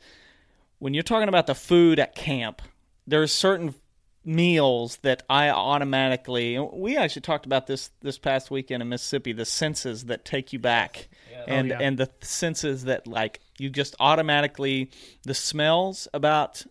when 0.80 0.94
you're 0.94 1.04
talking 1.04 1.30
about 1.30 1.48
the 1.48 1.56
food 1.56 2.00
at 2.00 2.16
camp, 2.16 2.62
there's 3.06 3.32
certain 3.32 3.76
meals 4.24 4.98
that 4.98 5.24
I 5.28 5.50
automatically 5.50 6.60
we 6.60 6.96
actually 6.96 7.24
talked 7.24 7.48
about 7.48 7.66
this 7.66 7.90
this 8.02 8.20
past 8.20 8.52
weekend 8.52 8.84
in 8.84 8.90
Mississippi 8.90 9.34
the 9.34 9.46
senses 9.46 10.06
that 10.06 10.24
take 10.26 10.54
you 10.54 10.60
back 10.60 11.10
and 11.48 11.72
Oh, 11.72 11.76
yeah. 11.76 11.82
and 11.82 11.98
the 11.98 12.08
senses 12.22 12.84
that 12.84 13.08
like 13.08 13.40
you 13.58 13.72
just 13.72 13.96
automatically 14.00 14.92
the 15.24 15.34
smells 15.34 16.08
about 16.14 16.64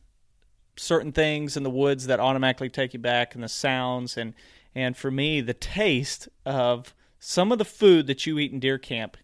certain 0.80 1.12
things 1.12 1.56
in 1.56 1.62
the 1.62 1.70
woods 1.70 2.06
that 2.06 2.20
automatically 2.20 2.68
take 2.68 2.94
you 2.94 3.00
back 3.00 3.34
and 3.34 3.44
the 3.44 3.48
sounds. 3.48 4.16
And 4.16 4.34
and 4.74 4.96
for 4.96 5.10
me 5.10 5.40
the 5.40 5.54
taste 5.54 6.28
of 6.46 6.94
some 7.18 7.52
of 7.52 7.58
the 7.58 7.64
food 7.64 8.06
that 8.06 8.24
you 8.24 8.38
eat 8.38 8.52
in 8.52 8.60
deer 8.60 8.78
camp 8.78 9.16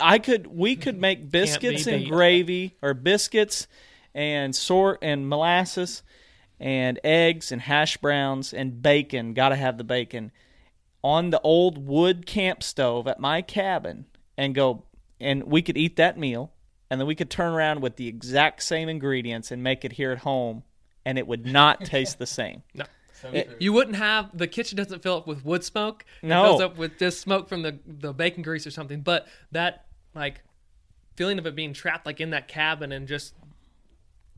i 0.00 0.18
could 0.18 0.46
we 0.46 0.74
could 0.74 0.98
make 0.98 1.30
biscuits 1.30 1.86
and 1.86 2.08
gravy 2.08 2.74
or 2.80 2.94
biscuits 2.94 3.66
and 4.14 4.54
sort 4.54 4.98
and 5.02 5.28
molasses 5.28 6.02
and 6.60 7.00
eggs 7.02 7.50
and 7.50 7.60
hash 7.60 7.96
browns 7.96 8.54
and 8.54 8.82
bacon. 8.82 9.34
Got 9.34 9.50
to 9.50 9.56
have 9.56 9.78
the 9.78 9.84
bacon 9.84 10.30
on 11.02 11.30
the 11.30 11.40
old 11.40 11.86
wood 11.86 12.24
camp 12.24 12.62
stove 12.62 13.08
at 13.08 13.18
my 13.18 13.42
cabin 13.42 14.06
and 14.36 14.54
go 14.54 14.84
and 15.20 15.44
we 15.44 15.62
could 15.62 15.76
eat 15.76 15.96
that 15.96 16.18
meal. 16.18 16.52
And 16.90 17.00
then 17.00 17.06
we 17.06 17.14
could 17.14 17.30
turn 17.30 17.54
around 17.54 17.80
with 17.80 17.96
the 17.96 18.06
exact 18.06 18.62
same 18.62 18.88
ingredients 18.88 19.50
and 19.50 19.62
make 19.62 19.84
it 19.84 19.92
here 19.92 20.12
at 20.12 20.18
home 20.18 20.62
and 21.04 21.18
it 21.18 21.26
would 21.26 21.46
not 21.46 21.84
taste 21.84 22.18
the 22.18 22.26
same. 22.26 22.62
No. 22.74 22.84
You 23.60 23.72
wouldn't 23.72 23.96
have 23.96 24.36
the 24.36 24.48
kitchen 24.48 24.76
doesn't 24.76 25.00
fill 25.02 25.16
up 25.16 25.26
with 25.28 25.44
wood 25.44 25.62
smoke. 25.62 26.04
It 26.22 26.26
No. 26.26 26.42
fills 26.44 26.60
up 26.60 26.76
with 26.76 26.98
just 26.98 27.20
smoke 27.20 27.48
from 27.48 27.62
the 27.62 27.78
the 27.86 28.12
bacon 28.12 28.42
grease 28.42 28.66
or 28.66 28.72
something. 28.72 29.00
But 29.00 29.26
that 29.52 29.84
like 30.14 30.42
feeling 31.16 31.38
of 31.38 31.46
it 31.46 31.54
being 31.54 31.72
trapped 31.72 32.04
like 32.04 32.20
in 32.20 32.30
that 32.30 32.48
cabin 32.48 32.90
and 32.90 33.06
just 33.06 33.34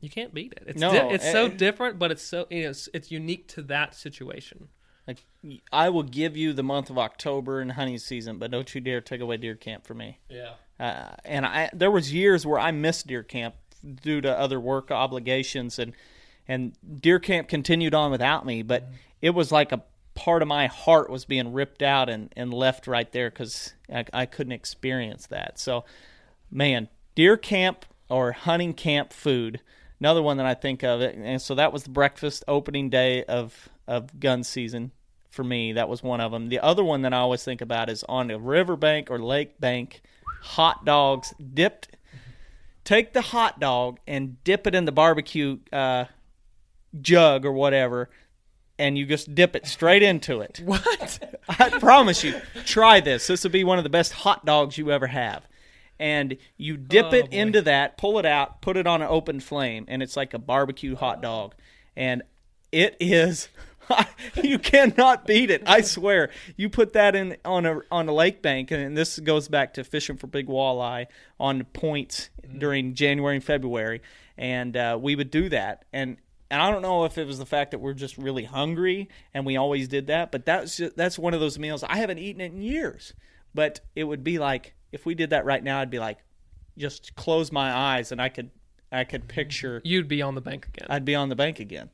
you 0.01 0.09
can't 0.09 0.33
beat 0.35 0.53
it. 0.53 0.63
It's 0.67 0.79
No, 0.79 0.91
di- 0.91 1.13
it's 1.15 1.31
so 1.31 1.45
eh, 1.45 1.49
different, 1.49 1.97
but 1.97 2.11
it's 2.11 2.21
so 2.21 2.45
you 2.51 2.63
know, 2.63 2.69
it's, 2.69 2.87
it's 2.93 3.09
unique 3.11 3.47
to 3.49 3.63
that 3.63 3.95
situation. 3.95 4.67
Like 5.07 5.17
I 5.71 5.89
will 5.89 6.03
give 6.03 6.37
you 6.37 6.53
the 6.53 6.61
month 6.63 6.91
of 6.91 6.97
October 6.99 7.61
and 7.61 7.71
hunting 7.71 7.97
season, 7.97 8.37
but 8.37 8.51
don't 8.51 8.73
you 8.75 8.81
dare 8.81 9.01
take 9.01 9.21
away 9.21 9.37
deer 9.37 9.55
camp 9.55 9.87
for 9.87 9.95
me. 9.95 10.19
Yeah. 10.29 10.53
Uh, 10.79 11.15
and 11.23 11.45
I 11.45 11.69
there 11.73 11.89
was 11.91 12.13
years 12.13 12.45
where 12.45 12.59
I 12.59 12.69
missed 12.69 13.07
deer 13.07 13.23
camp 13.23 13.55
due 14.03 14.21
to 14.21 14.37
other 14.37 14.59
work 14.59 14.91
obligations 14.91 15.79
and 15.79 15.93
and 16.47 16.73
deer 17.01 17.19
camp 17.19 17.47
continued 17.47 17.93
on 17.93 18.11
without 18.11 18.45
me, 18.45 18.61
but 18.61 18.87
it 19.21 19.31
was 19.31 19.51
like 19.51 19.71
a 19.71 19.83
part 20.13 20.41
of 20.41 20.47
my 20.47 20.67
heart 20.67 21.09
was 21.09 21.25
being 21.25 21.53
ripped 21.53 21.81
out 21.81 22.09
and, 22.09 22.31
and 22.35 22.53
left 22.53 22.87
right 22.87 23.11
there 23.11 23.29
because 23.29 23.73
I, 23.93 24.05
I 24.13 24.25
couldn't 24.25 24.53
experience 24.53 25.27
that. 25.27 25.59
So, 25.59 25.85
man, 26.49 26.87
deer 27.15 27.37
camp 27.37 27.85
or 28.09 28.31
hunting 28.31 28.73
camp 28.73 29.11
food, 29.11 29.59
another 29.99 30.21
one 30.21 30.37
that 30.37 30.45
I 30.45 30.53
think 30.53 30.83
of. 30.83 31.01
And 31.01 31.41
so 31.41 31.55
that 31.55 31.73
was 31.73 31.83
the 31.83 31.89
breakfast 31.89 32.43
opening 32.47 32.89
day 32.89 33.23
of 33.25 33.69
of 33.87 34.19
gun 34.19 34.43
season 34.43 34.91
for 35.29 35.43
me. 35.43 35.73
That 35.73 35.89
was 35.89 36.01
one 36.01 36.21
of 36.21 36.31
them. 36.31 36.49
The 36.49 36.59
other 36.59 36.83
one 36.83 37.03
that 37.03 37.13
I 37.13 37.17
always 37.17 37.43
think 37.43 37.61
about 37.61 37.89
is 37.89 38.03
on 38.09 38.31
a 38.31 38.39
riverbank 38.39 39.11
or 39.11 39.19
lake 39.19 39.59
bank, 39.59 40.01
hot 40.41 40.85
dogs 40.85 41.33
dipped. 41.53 41.89
Take 42.83 43.13
the 43.13 43.21
hot 43.21 43.59
dog 43.59 43.99
and 44.07 44.43
dip 44.43 44.65
it 44.65 44.75
in 44.75 44.85
the 44.85 44.91
barbecue 44.91 45.57
uh, 45.73 46.05
jug 47.01 47.45
or 47.45 47.51
whatever, 47.51 48.09
and 48.77 48.97
you 48.97 49.05
just 49.05 49.33
dip 49.35 49.55
it 49.55 49.65
straight 49.67 50.03
into 50.03 50.41
it. 50.41 50.61
What? 50.65 51.37
I 51.47 51.69
promise 51.79 52.23
you, 52.23 52.41
try 52.65 52.99
this. 52.99 53.27
This 53.27 53.43
will 53.43 53.51
be 53.51 53.63
one 53.63 53.77
of 53.77 53.83
the 53.83 53.89
best 53.89 54.11
hot 54.13 54.45
dogs 54.45 54.77
you 54.77 54.91
ever 54.91 55.07
have. 55.07 55.47
And 55.99 56.37
you 56.57 56.75
dip 56.75 57.07
Oh, 57.11 57.15
it 57.15 57.29
boy. 57.31 57.37
into 57.37 57.61
that, 57.61 57.97
pull 57.97 58.17
it 58.19 58.25
out, 58.25 58.61
put 58.61 58.75
it 58.77 58.87
on 58.87 59.01
an 59.01 59.07
open 59.09 59.39
flame, 59.39 59.85
and 59.87 60.01
it's 60.03 60.17
like 60.17 60.33
a 60.33 60.39
barbecue 60.39 60.95
hot 60.95 61.21
dog. 61.21 61.53
And 61.95 62.23
it 62.71 62.97
is 62.99 63.47
you 64.43 64.59
cannot 64.59 65.25
beat 65.27 65.49
it. 65.51 65.63
I 65.65 65.81
swear. 65.81 66.31
You 66.57 66.69
put 66.69 66.93
that 66.93 67.15
in 67.15 67.37
on 67.45 67.65
a 67.65 67.81
on 67.91 68.09
a 68.09 68.13
lake 68.13 68.41
bank, 68.41 68.71
and 68.71 68.97
this 68.97 69.19
goes 69.19 69.47
back 69.47 69.75
to 69.75 69.83
fishing 69.83 70.17
for 70.17 70.27
big 70.27 70.47
walleye 70.47 71.05
on 71.39 71.63
points 71.65 72.29
during 72.57 72.95
January 72.95 73.35
and 73.35 73.43
February, 73.45 74.01
and 74.37 74.75
uh, 74.75 74.97
we 74.99 75.15
would 75.15 75.29
do 75.31 75.47
that. 75.49 75.85
And 75.93 76.17
and 76.55 76.63
I 76.63 76.71
don't 76.71 76.81
know 76.81 77.03
if 77.03 77.17
it 77.17 77.27
was 77.27 77.37
the 77.37 77.45
fact 77.45 77.71
that 77.71 77.79
we're 77.79 77.93
just 77.93 78.17
really 78.17 78.45
hungry 78.45 79.09
and 79.33 79.45
we 79.45 79.57
always 79.57 79.89
did 79.89 80.07
that, 80.07 80.31
but 80.31 80.45
that's 80.45 80.77
just, 80.77 80.95
that's 80.95 81.19
one 81.19 81.33
of 81.33 81.41
those 81.41 81.59
meals 81.59 81.83
I 81.83 81.97
haven't 81.97 82.19
eaten 82.19 82.39
it 82.39 82.53
in 82.53 82.61
years. 82.61 83.13
But 83.53 83.81
it 83.93 84.05
would 84.05 84.23
be 84.23 84.39
like 84.39 84.73
if 84.93 85.05
we 85.05 85.15
did 85.15 85.31
that 85.31 85.43
right 85.43 85.61
now, 85.61 85.81
I'd 85.81 85.89
be 85.89 85.99
like, 85.99 86.19
just 86.77 87.13
close 87.15 87.51
my 87.51 87.73
eyes 87.73 88.13
and 88.13 88.21
I 88.21 88.29
could 88.29 88.51
I 88.89 89.03
could 89.03 89.27
picture 89.27 89.81
You'd 89.83 90.07
be 90.07 90.21
on 90.21 90.33
the 90.33 90.39
bank 90.39 90.67
again. 90.67 90.87
I'd 90.89 91.03
be 91.03 91.13
on 91.13 91.27
the 91.27 91.35
bank 91.35 91.59
again. 91.59 91.89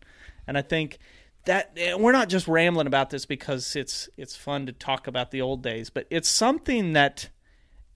And 0.46 0.56
I 0.60 0.62
think 0.62 1.00
that 1.46 1.72
and 1.76 2.00
we're 2.00 2.12
not 2.12 2.30
just 2.30 2.48
rambling 2.48 2.86
about 2.86 3.10
this 3.10 3.26
because 3.26 3.76
it's 3.76 4.10
it's 4.16 4.36
fun 4.36 4.68
to 4.68 4.74
talk 4.74 5.08
about 5.08 5.32
the 5.32 5.42
old 5.42 5.64
days, 5.64 5.90
but 5.90 6.06
it's 6.12 6.30
something 6.30 6.94
that 6.94 7.30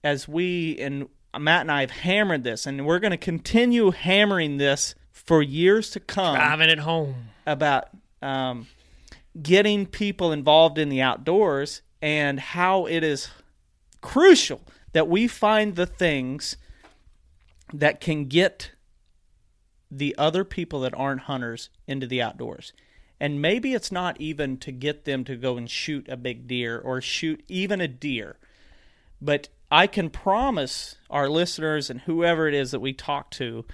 as 0.02 0.26
we 0.26 0.76
and 0.80 1.08
Matt 1.38 1.60
and 1.60 1.70
I 1.70 1.82
have 1.82 1.92
hammered 1.92 2.42
this, 2.42 2.66
and 2.66 2.84
we're 2.84 2.98
going 2.98 3.12
to 3.12 3.16
continue 3.16 3.92
hammering 3.92 4.56
this 4.56 4.96
for 5.24 5.42
years 5.42 5.90
to 5.90 6.00
come 6.00 6.36
Driving 6.36 6.68
it 6.68 6.78
home. 6.78 7.14
about 7.46 7.88
um, 8.22 8.66
getting 9.40 9.86
people 9.86 10.30
involved 10.30 10.78
in 10.78 10.88
the 10.88 11.00
outdoors 11.00 11.82
and 12.02 12.38
how 12.38 12.86
it 12.86 13.02
is 13.02 13.28
crucial 14.00 14.60
that 14.92 15.08
we 15.08 15.26
find 15.26 15.74
the 15.74 15.86
things 15.86 16.56
that 17.72 18.00
can 18.00 18.26
get 18.26 18.72
the 19.90 20.14
other 20.18 20.44
people 20.44 20.80
that 20.80 20.94
aren't 20.94 21.22
hunters 21.22 21.70
into 21.86 22.06
the 22.06 22.20
outdoors. 22.22 22.72
And 23.18 23.40
maybe 23.40 23.72
it's 23.72 23.90
not 23.90 24.20
even 24.20 24.58
to 24.58 24.70
get 24.70 25.04
them 25.06 25.24
to 25.24 25.36
go 25.36 25.56
and 25.56 25.70
shoot 25.70 26.06
a 26.08 26.16
big 26.16 26.46
deer 26.46 26.78
or 26.78 27.00
shoot 27.00 27.42
even 27.48 27.80
a 27.80 27.88
deer. 27.88 28.36
But 29.20 29.48
I 29.70 29.86
can 29.86 30.10
promise 30.10 30.96
our 31.08 31.28
listeners 31.28 31.88
and 31.88 32.02
whoever 32.02 32.46
it 32.46 32.54
is 32.54 32.70
that 32.72 32.80
we 32.80 32.92
talk 32.92 33.30
to 33.32 33.64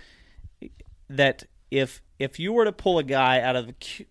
that 1.17 1.45
if 1.71 2.03
if 2.19 2.39
you 2.39 2.53
were 2.53 2.65
to 2.65 2.73
pull 2.73 2.99
a 2.99 3.03
guy 3.03 3.41
out 3.41 3.57
of 3.57 3.69
a 3.69 3.73
cu- 3.73 4.05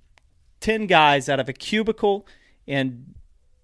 10 0.59 0.85
guys 0.85 1.27
out 1.27 1.39
of 1.39 1.49
a 1.49 1.53
cubicle 1.53 2.27
in 2.65 3.15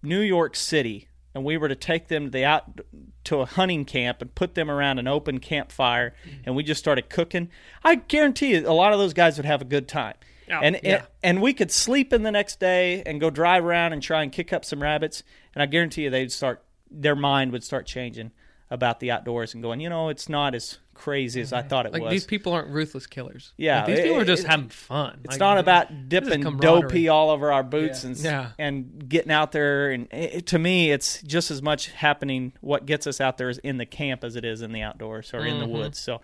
New 0.02 0.20
York 0.20 0.56
City 0.56 1.08
and 1.34 1.44
we 1.44 1.58
were 1.58 1.68
to 1.68 1.76
take 1.76 2.08
them 2.08 2.26
to 2.26 2.32
the 2.32 2.44
out 2.44 2.82
to 3.24 3.42
a 3.42 3.46
hunting 3.46 3.86
camp 3.86 4.22
and 4.22 4.34
put 4.34 4.56
them 4.56 4.72
around 4.72 5.00
an 5.00 5.08
open 5.08 5.40
campfire 5.40 6.14
and 6.46 6.56
we 6.56 6.64
just 6.64 6.80
started 6.80 7.10
cooking, 7.10 7.50
I 7.84 7.96
guarantee 7.96 8.56
you 8.56 8.68
a 8.68 8.74
lot 8.74 8.94
of 8.94 9.00
those 9.00 9.14
guys 9.14 9.38
would 9.38 9.46
have 9.46 9.62
a 9.62 9.66
good 9.66 9.88
time. 9.88 10.16
Oh, 10.50 10.60
and, 10.64 10.80
yeah. 10.82 10.96
and 10.96 11.08
and 11.24 11.42
we 11.42 11.54
could 11.54 11.72
sleep 11.72 12.14
in 12.14 12.24
the 12.24 12.32
next 12.32 12.60
day 12.60 13.04
and 13.06 13.20
go 13.20 13.30
drive 13.30 13.66
around 13.66 13.94
and 13.94 14.02
try 14.02 14.24
and 14.24 14.32
kick 14.32 14.54
up 14.54 14.64
some 14.64 14.82
rabbits 14.82 15.24
and 15.54 15.62
I 15.62 15.66
guarantee 15.66 16.04
you 16.04 16.10
they'd 16.10 16.32
start 16.32 16.64
their 16.90 17.16
mind 17.16 17.52
would 17.52 17.66
start 17.66 17.86
changing 17.86 18.32
about 18.70 18.99
the 18.99 19.11
outdoors 19.11 19.53
and 19.53 19.63
going, 19.63 19.80
you 19.80 19.89
know, 19.89 20.09
it's 20.09 20.28
not 20.28 20.53
as 20.55 20.78
crazy 20.93 21.39
as 21.41 21.53
I 21.53 21.61
thought 21.61 21.86
it 21.86 21.93
Like 21.93 22.01
was. 22.01 22.11
these 22.11 22.26
people 22.26 22.53
aren't 22.53 22.70
ruthless 22.70 23.05
killers. 23.07 23.53
Yeah, 23.55 23.78
Like, 23.78 23.86
these 23.88 23.99
it- 23.99 24.03
people 24.03 24.20
are 24.20 24.26
just 24.26 24.43
it- 24.45 24.49
having 24.49 24.70
fun. 24.70 25.20
It's 25.24 25.34
Like, 25.34 25.39
not 25.39 25.57
about 25.59 26.09
dipping 26.09 26.41
doe 26.57 26.82
pee 26.82 27.07
all 27.07 27.30
over 27.30 27.51
our 27.53 27.63
boots 27.63 28.03
and 28.03 28.18
Yeah. 28.18 28.49
and 28.57 29.07
getting 29.07 29.32
out 29.32 29.51
there. 29.51 29.91
And 29.91 30.07
it, 30.11 30.47
to 30.47 30.59
me, 30.59 30.91
it's 30.91 31.22
just 31.22 31.51
as 31.51 31.61
much 31.61 31.91
happening. 31.91 32.53
What 32.61 32.86
gets 32.86 33.05
us 33.07 33.22
out 33.22 33.38
there 33.38 33.49
is 33.49 33.59
in 33.59 33.78
the 33.78 33.86
camp 33.86 34.24
as 34.24 34.36
it 34.36 34.43
is 34.43 34.61
in 34.61 34.72
the 34.72 34.82
outdoors 34.82 35.34
or 35.34 35.45
in 35.45 35.59
the 35.59 35.68
woods. 35.68 35.99
So 35.99 36.20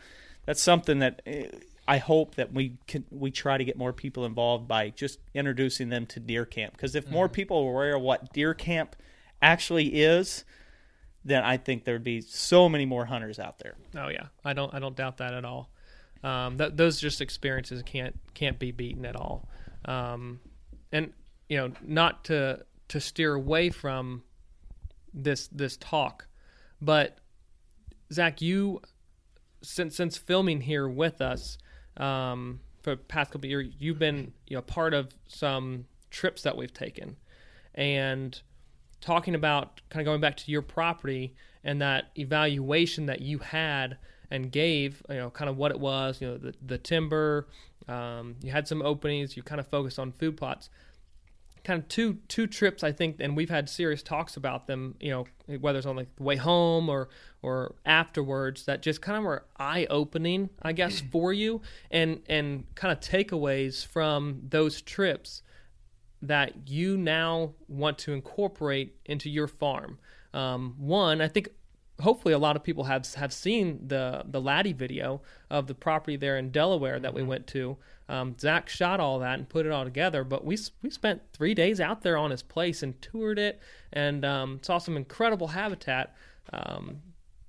that's 0.45 0.61
something 0.61 0.99
that 0.99 1.21
eh, 1.25 1.45
I 1.87 1.97
hope 1.99 2.35
that 2.35 2.51
we 2.51 2.77
can 2.87 3.03
we 3.11 3.29
try 3.29 3.57
to 3.57 3.63
get 3.63 3.77
more 3.77 3.93
people 3.93 4.25
involved 4.25 4.67
by 4.67 4.89
just 4.89 5.19
introducing 5.35 5.89
them 5.89 6.05
to 6.07 6.19
deer 6.19 6.45
camp. 6.45 6.73
Because 6.73 6.95
if 6.95 7.09
more 7.11 7.29
people 7.29 7.63
were 7.63 7.71
aware 7.71 7.95
of 7.97 8.01
what 8.01 8.33
deer 8.33 8.53
camp 8.55 8.95
actually 9.41 9.87
is, 10.01 10.45
then 11.26 11.43
I 11.43 11.57
think 11.57 11.84
there'd 11.86 12.03
be 12.03 12.21
so 12.21 12.67
many 12.67 12.86
more 12.86 13.05
hunters 13.05 13.39
out 13.39 13.59
there. 13.59 13.76
Oh 13.97 14.09
yeah, 14.09 14.28
I 14.43 14.53
don't 14.53 14.74
I 14.74 14.80
don't 14.80 14.95
doubt 14.95 15.17
that 15.17 15.34
at 15.34 15.45
all. 15.45 15.69
Um, 16.24 16.57
that 16.57 16.78
those 16.78 16.99
just 16.99 17.21
experiences 17.21 17.84
can't 17.84 18.17
can't 18.34 18.59
be 18.59 18.71
beaten 18.71 19.05
at 19.05 19.15
all. 19.15 19.47
Um, 19.86 20.39
and 20.91 21.13
you 21.49 21.57
know, 21.57 21.71
not 21.82 22.26
to 22.26 22.65
to 22.89 22.99
steer 22.99 23.34
away 23.34 23.69
from 23.69 24.24
this 25.13 25.47
this 25.47 25.78
talk, 25.78 26.28
but 26.82 27.17
Zach, 28.11 28.41
you 28.41 28.82
since 29.61 29.95
since 29.95 30.17
filming 30.17 30.61
here 30.61 30.88
with 30.88 31.21
us 31.21 31.57
um, 31.97 32.59
for 32.82 32.91
the 32.91 32.97
past 32.97 33.32
couple 33.32 33.49
years, 33.49 33.74
you've 33.80 33.99
been 33.99 34.34
you 34.47 34.55
know 34.55 34.61
part 34.61 34.93
of 34.93 35.13
some 35.28 35.86
trips 36.09 36.43
that 36.43 36.57
we've 36.57 36.74
taken, 36.74 37.17
and 37.76 38.41
talking 39.04 39.36
about 39.36 39.82
kind 39.89 40.01
of 40.01 40.06
going 40.06 40.22
back 40.22 40.38
to 40.38 40.51
your 40.51 40.62
property 40.62 41.36
and 41.64 41.82
that 41.82 42.12
evaluation 42.18 43.06
that 43.08 43.22
you 43.22 43.39
had 43.39 43.97
and 44.32 44.51
gave, 44.51 45.04
you 45.10 45.16
know, 45.16 45.30
kind 45.30 45.49
of 45.49 45.58
what 45.58 45.72
it 45.72 45.80
was, 45.80 46.22
you 46.22 46.28
know, 46.28 46.38
the 46.38 46.54
the 46.66 46.78
timber, 46.78 47.47
um, 47.88 48.36
you 48.41 48.51
had 48.51 48.68
some 48.68 48.82
openings, 48.82 49.36
you 49.36 49.43
kind 49.43 49.60
of 49.60 49.68
focused 49.68 49.99
on 49.99 50.12
food 50.12 50.38
plots 50.38 50.70
kind 51.64 51.82
of 51.82 51.88
two 51.88 52.18
two 52.28 52.47
trips 52.47 52.84
I 52.84 52.91
think, 52.91 53.18
and 53.20 53.36
we've 53.36 53.49
had 53.49 53.70
serious 53.70 54.04
talks 54.04 54.38
about 54.38 54.68
them. 54.68 54.95
You 54.99 55.12
know, 55.12 55.58
whether 55.58 55.78
it's 55.78 55.88
on 55.88 55.95
like 55.95 56.16
the 56.16 56.24
way 56.24 56.36
home 56.36 56.89
or 56.89 57.10
or 57.41 57.76
afterwards, 57.86 58.66
that 58.66 58.82
just 58.82 59.01
kind 59.01 59.18
of 59.18 59.24
were 59.24 59.45
eye 59.58 59.88
opening, 59.89 60.49
I 60.62 60.74
guess, 60.74 61.01
for 61.12 61.34
you, 61.34 61.62
and 61.91 62.22
and 62.28 62.66
kind 62.76 62.91
of 62.91 62.99
takeaways 62.99 63.86
from 63.86 64.41
those 64.49 64.82
trips 64.82 65.41
that 66.28 66.67
you 66.69 66.97
now 66.97 67.53
want 67.67 67.97
to 67.99 68.13
incorporate 68.13 68.95
into 69.05 69.30
your 69.30 69.47
farm. 69.47 69.99
Um, 70.34 70.76
one, 70.78 71.21
I 71.21 71.28
think 71.28 71.49
hopefully 72.01 72.34
a 72.34 72.39
lot 72.39 72.55
of 72.55 72.63
people 72.63 72.86
have 72.86 73.13
have 73.15 73.32
seen 73.32 73.88
the 73.88 74.24
the 74.26 74.41
Laddie 74.41 74.74
video 74.74 75.21
of 75.49 75.67
the 75.67 75.76
property 75.76 76.17
there 76.17 76.38
in 76.38 76.49
Delaware 76.49 76.99
that 76.99 77.13
we 77.13 77.21
Mm-hmm. 77.21 77.30
went 77.30 77.47
to. 77.47 77.78
Um, 78.09 78.36
Zach 78.38 78.67
shot 78.67 78.99
all 78.99 79.19
that 79.19 79.39
and 79.39 79.47
put 79.47 79.65
it 79.65 79.71
all 79.71 79.84
together, 79.84 80.24
but 80.24 80.43
we 80.43 80.57
we 80.82 80.89
spent 80.89 81.21
three 81.34 81.53
days 81.53 81.80
out 81.80 82.01
there 82.01 82.17
on 82.17 82.32
his 82.32 82.43
place 82.43 82.84
and 82.84 82.99
toured 83.01 83.39
it 83.39 83.61
and 83.91 84.26
um, 84.26 84.59
saw 84.61 84.78
some 84.78 84.97
incredible 84.97 85.47
habitat. 85.49 86.15
Um, 86.51 87.01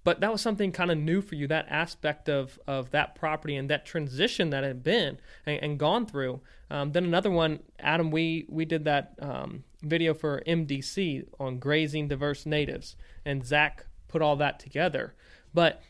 but 0.04 0.20
that 0.20 0.30
was 0.30 0.42
something 0.42 0.70
kind 0.70 0.90
of 0.90 0.98
new 0.98 1.20
for 1.20 1.34
you 1.34 1.48
that 1.48 1.66
aspect 1.68 2.28
of 2.28 2.58
of 2.66 2.90
that 2.90 3.14
property 3.14 3.56
and 3.56 3.68
that 3.70 3.84
transition 3.84 4.50
that 4.50 4.62
had 4.62 4.82
been 4.82 5.18
and, 5.46 5.62
and 5.62 5.78
gone 5.78 6.06
through. 6.06 6.40
Um, 6.70 6.92
then 6.92 7.04
another 7.04 7.30
one 7.30 7.60
adam 7.80 8.10
we 8.10 8.46
we 8.48 8.64
did 8.64 8.84
that 8.84 9.14
um, 9.20 9.64
video 9.82 10.14
for 10.14 10.42
mdc 10.46 11.26
on 11.40 11.58
grazing 11.58 12.08
diverse 12.08 12.46
natives 12.46 12.96
and 13.24 13.44
zach 13.44 13.86
put 14.06 14.22
all 14.22 14.36
that 14.36 14.60
together. 14.60 15.14
But 15.52 15.82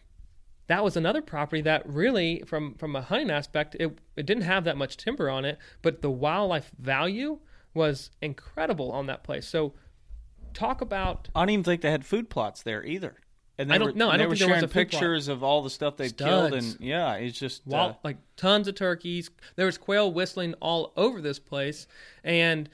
that 0.66 0.82
was 0.82 0.96
another 0.96 1.20
property 1.20 1.60
that 1.62 1.86
really 1.86 2.42
from 2.46 2.74
from 2.74 2.96
a 2.96 3.02
hunting 3.02 3.30
aspect 3.30 3.76
it, 3.78 3.98
it 4.16 4.26
didn't 4.26 4.44
have 4.44 4.64
that 4.64 4.76
much 4.76 4.96
timber 4.96 5.28
on 5.28 5.44
it 5.44 5.58
but 5.82 6.00
the 6.00 6.10
wildlife 6.10 6.70
value 6.78 7.38
was 7.74 8.10
incredible 8.22 8.92
on 8.92 9.06
that 9.06 9.24
place. 9.24 9.46
So 9.46 9.74
talk 10.54 10.80
about 10.80 11.28
I 11.34 11.40
don't 11.40 11.50
even 11.50 11.64
think 11.64 11.82
they 11.82 11.90
had 11.90 12.06
food 12.06 12.30
plots 12.30 12.62
there 12.62 12.84
either. 12.84 13.16
And 13.56 13.70
they 13.70 13.74
I 13.74 13.78
don't- 13.78 13.86
were, 13.88 13.92
no, 13.94 14.08
I 14.10 14.16
don't 14.16 14.18
think 14.18 14.20
there 14.20 14.28
was 14.30 14.38
sharing 14.38 14.64
a 14.64 14.68
pictures 14.68 15.28
of 15.28 15.42
all 15.44 15.62
the 15.62 15.70
stuff 15.70 15.96
they 15.96 16.10
killed, 16.10 16.54
and 16.54 16.76
yeah, 16.80 17.14
it's 17.14 17.38
just 17.38 17.62
uh, 17.72 17.94
like 18.02 18.16
tons 18.36 18.66
of 18.68 18.74
turkeys. 18.74 19.30
There 19.56 19.66
was 19.66 19.78
quail 19.78 20.12
whistling 20.12 20.54
all 20.54 20.92
over 20.96 21.20
this 21.20 21.38
place, 21.38 21.86
and 22.24 22.68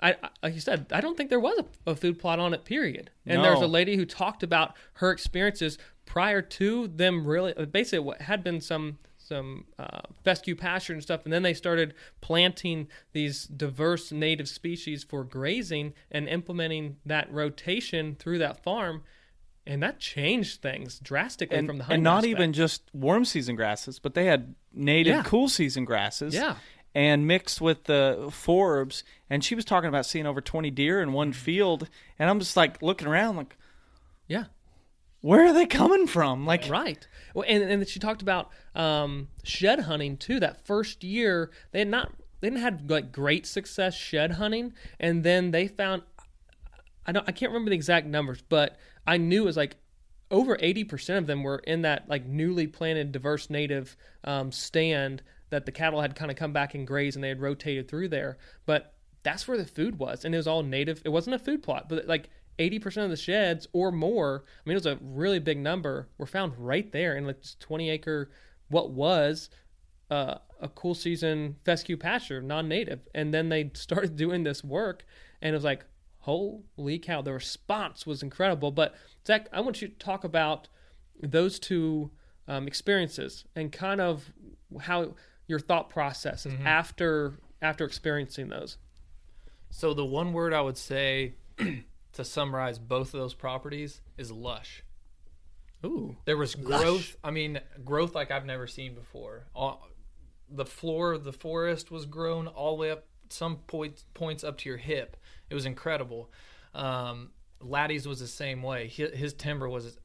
I, 0.00 0.12
I- 0.22 0.28
like 0.42 0.54
you 0.54 0.60
said, 0.60 0.86
I 0.92 1.00
don't 1.02 1.16
think 1.16 1.28
there 1.28 1.40
was 1.40 1.58
a, 1.86 1.90
a 1.90 1.94
food 1.96 2.18
plot 2.18 2.38
on 2.38 2.54
it. 2.54 2.64
Period. 2.64 3.10
And 3.26 3.44
there 3.44 3.52
was 3.52 3.60
a 3.62 3.66
lady 3.66 3.96
who 3.96 4.06
talked 4.06 4.42
about 4.42 4.74
her 4.94 5.10
experiences 5.10 5.76
prior 6.06 6.40
to 6.40 6.88
them. 6.88 7.26
Really, 7.26 7.52
basically, 7.66 7.98
what 7.98 8.22
had 8.22 8.42
been 8.42 8.60
some 8.62 8.98
some 9.18 9.66
uh, 9.78 10.00
fescue 10.24 10.54
pasture 10.56 10.94
and 10.94 11.02
stuff, 11.02 11.24
and 11.24 11.32
then 11.34 11.42
they 11.42 11.52
started 11.52 11.92
planting 12.22 12.88
these 13.12 13.44
diverse 13.44 14.10
native 14.10 14.48
species 14.48 15.04
for 15.04 15.22
grazing 15.22 15.92
and 16.10 16.26
implementing 16.30 16.96
that 17.04 17.30
rotation 17.30 18.16
through 18.18 18.38
that 18.38 18.62
farm. 18.62 19.02
And 19.68 19.82
that 19.82 20.00
changed 20.00 20.62
things 20.62 20.98
drastically 20.98 21.58
and, 21.58 21.68
from 21.68 21.78
the 21.78 21.84
hunting 21.84 21.96
and 21.96 22.02
not 22.02 22.18
aspect. 22.24 22.30
even 22.30 22.52
just 22.54 22.82
warm 22.94 23.24
season 23.26 23.54
grasses, 23.54 23.98
but 23.98 24.14
they 24.14 24.24
had 24.24 24.54
native 24.72 25.14
Yeah. 25.16 25.22
cool 25.22 25.48
season 25.48 25.84
grasses. 25.84 26.34
Yeah. 26.34 26.56
And 26.94 27.26
mixed 27.26 27.60
with 27.60 27.84
the 27.84 28.16
forbs, 28.30 29.02
and 29.28 29.44
she 29.44 29.54
was 29.54 29.64
talking 29.66 29.88
about 29.88 30.06
seeing 30.06 30.26
over 30.26 30.40
twenty 30.40 30.70
deer 30.70 31.02
in 31.02 31.12
one 31.12 31.32
field, 31.34 31.88
and 32.18 32.30
I'm 32.30 32.40
just 32.40 32.56
like 32.56 32.80
looking 32.82 33.06
around, 33.06 33.36
like, 33.36 33.56
yeah. 34.26 34.44
where 35.20 35.46
are 35.46 35.52
they 35.52 35.66
coming 35.66 36.06
from? 36.06 36.46
Like, 36.46 36.66
Right. 36.68 37.06
Well, 37.34 37.44
and 37.46 37.62
and 37.62 37.86
she 37.86 38.00
talked 38.00 38.22
about 38.22 38.48
um, 38.74 39.28
shed 39.44 39.80
hunting 39.80 40.16
too. 40.16 40.40
That 40.40 40.64
first 40.66 41.04
year, 41.04 41.50
they 41.72 41.80
had 41.80 41.88
not 41.88 42.10
they 42.40 42.48
didn't 42.48 42.62
have 42.62 42.80
like 42.90 43.12
great 43.12 43.46
success 43.46 43.94
shed 43.94 44.32
hunting, 44.32 44.72
and 44.98 45.22
then 45.22 45.50
they 45.50 45.68
found 45.68 46.02
I 47.06 47.12
don't 47.12 47.28
I 47.28 47.32
can't 47.32 47.52
remember 47.52 47.68
the 47.70 47.76
exact 47.76 48.06
numbers, 48.06 48.42
but 48.48 48.76
I 49.08 49.16
knew 49.16 49.42
it 49.42 49.46
was 49.46 49.56
like 49.56 49.76
over 50.30 50.56
eighty 50.60 50.84
percent 50.84 51.18
of 51.18 51.26
them 51.26 51.42
were 51.42 51.58
in 51.58 51.82
that 51.82 52.08
like 52.08 52.26
newly 52.26 52.66
planted 52.68 53.10
diverse 53.10 53.50
native 53.50 53.96
um, 54.22 54.52
stand 54.52 55.22
that 55.50 55.66
the 55.66 55.72
cattle 55.72 56.00
had 56.00 56.14
kind 56.14 56.30
of 56.30 56.36
come 56.36 56.52
back 56.52 56.74
and 56.74 56.86
grazed, 56.86 57.16
and 57.16 57.24
they 57.24 57.28
had 57.30 57.40
rotated 57.40 57.88
through 57.88 58.08
there, 58.08 58.38
but. 58.66 58.94
That's 59.24 59.48
where 59.48 59.58
the 59.58 59.66
food 59.66 59.98
was, 59.98 60.24
and 60.24 60.32
it 60.32 60.38
was 60.38 60.46
all 60.46 60.62
native. 60.62 61.02
It 61.04 61.08
wasn't 61.08 61.34
a 61.34 61.40
food 61.40 61.62
plot, 61.62 61.88
but 61.88 62.06
like 62.06 62.30
80% 62.58 63.04
of 63.04 63.10
the 63.10 63.16
sheds 63.16 63.68
or 63.72 63.92
more, 63.92 64.44
I 64.46 64.68
mean, 64.68 64.72
it 64.72 64.84
was 64.84 64.86
a 64.86 64.98
really 65.00 65.38
big 65.38 65.58
number, 65.58 66.08
were 66.18 66.26
found 66.26 66.54
right 66.58 66.90
there 66.92 67.16
in 67.16 67.26
like 67.26 67.40
this 67.40 67.56
20 67.60 67.88
acre, 67.90 68.30
what 68.68 68.90
was 68.90 69.48
uh, 70.10 70.36
a 70.60 70.68
cool 70.68 70.94
season 70.94 71.56
fescue 71.64 71.96
pasture, 71.96 72.42
non 72.42 72.68
native. 72.68 73.00
And 73.14 73.32
then 73.32 73.48
they 73.48 73.70
started 73.74 74.16
doing 74.16 74.42
this 74.42 74.64
work, 74.64 75.04
and 75.40 75.50
it 75.50 75.56
was 75.56 75.64
like, 75.64 75.84
holy 76.20 76.98
cow, 76.98 77.22
the 77.22 77.32
response 77.32 78.06
was 78.06 78.22
incredible. 78.22 78.70
But 78.70 78.94
Zach, 79.26 79.48
I 79.52 79.60
want 79.60 79.82
you 79.82 79.88
to 79.88 79.94
talk 79.94 80.24
about 80.24 80.68
those 81.22 81.58
two 81.58 82.10
um, 82.46 82.66
experiences 82.66 83.44
and 83.54 83.70
kind 83.72 84.00
of 84.00 84.32
how 84.80 85.14
your 85.46 85.58
thought 85.58 85.90
process 85.90 86.46
is 86.46 86.54
after 86.64 87.38
after 87.60 87.84
experiencing 87.84 88.48
those. 88.48 88.78
So 89.70 89.94
the 89.94 90.04
one 90.04 90.32
word 90.32 90.52
I 90.54 90.60
would 90.60 90.78
say 90.78 91.34
to 92.12 92.24
summarize 92.24 92.78
both 92.78 93.14
of 93.14 93.20
those 93.20 93.34
properties 93.34 94.00
is 94.16 94.30
lush. 94.30 94.82
Ooh. 95.84 96.16
There 96.24 96.36
was 96.36 96.54
growth. 96.54 97.16
I 97.22 97.30
mean, 97.30 97.60
growth 97.84 98.14
like 98.14 98.30
I've 98.30 98.46
never 98.46 98.66
seen 98.66 98.94
before. 98.94 99.46
All, 99.54 99.88
the 100.50 100.66
floor 100.66 101.12
of 101.12 101.24
the 101.24 101.32
forest 101.32 101.90
was 101.90 102.06
grown 102.06 102.46
all 102.46 102.76
the 102.76 102.80
way 102.80 102.90
up, 102.90 103.06
some 103.28 103.56
points 103.66 104.04
points 104.14 104.42
up 104.42 104.58
to 104.58 104.68
your 104.68 104.78
hip. 104.78 105.16
It 105.50 105.54
was 105.54 105.66
incredible. 105.66 106.30
Um, 106.74 107.30
Laddie's 107.60 108.06
was 108.06 108.20
the 108.20 108.26
same 108.26 108.62
way. 108.62 108.88
His, 108.88 109.12
his 109.12 109.32
timber 109.34 109.68
was. 109.68 109.98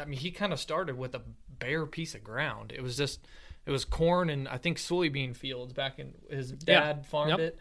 I 0.00 0.04
mean, 0.04 0.18
he 0.18 0.30
kind 0.30 0.52
of 0.52 0.60
started 0.60 0.98
with 0.98 1.14
a 1.14 1.22
bare 1.58 1.86
piece 1.86 2.14
of 2.14 2.22
ground. 2.22 2.70
It 2.76 2.82
was 2.82 2.96
just, 2.98 3.26
it 3.64 3.70
was 3.70 3.84
corn 3.86 4.28
and 4.28 4.46
I 4.46 4.58
think 4.58 4.76
soybean 4.76 5.34
fields 5.34 5.72
back 5.72 5.98
in 5.98 6.12
his 6.28 6.50
Yeah. 6.66 6.80
dad 6.80 7.06
farmed 7.06 7.30
Yep. 7.30 7.38
it, 7.40 7.58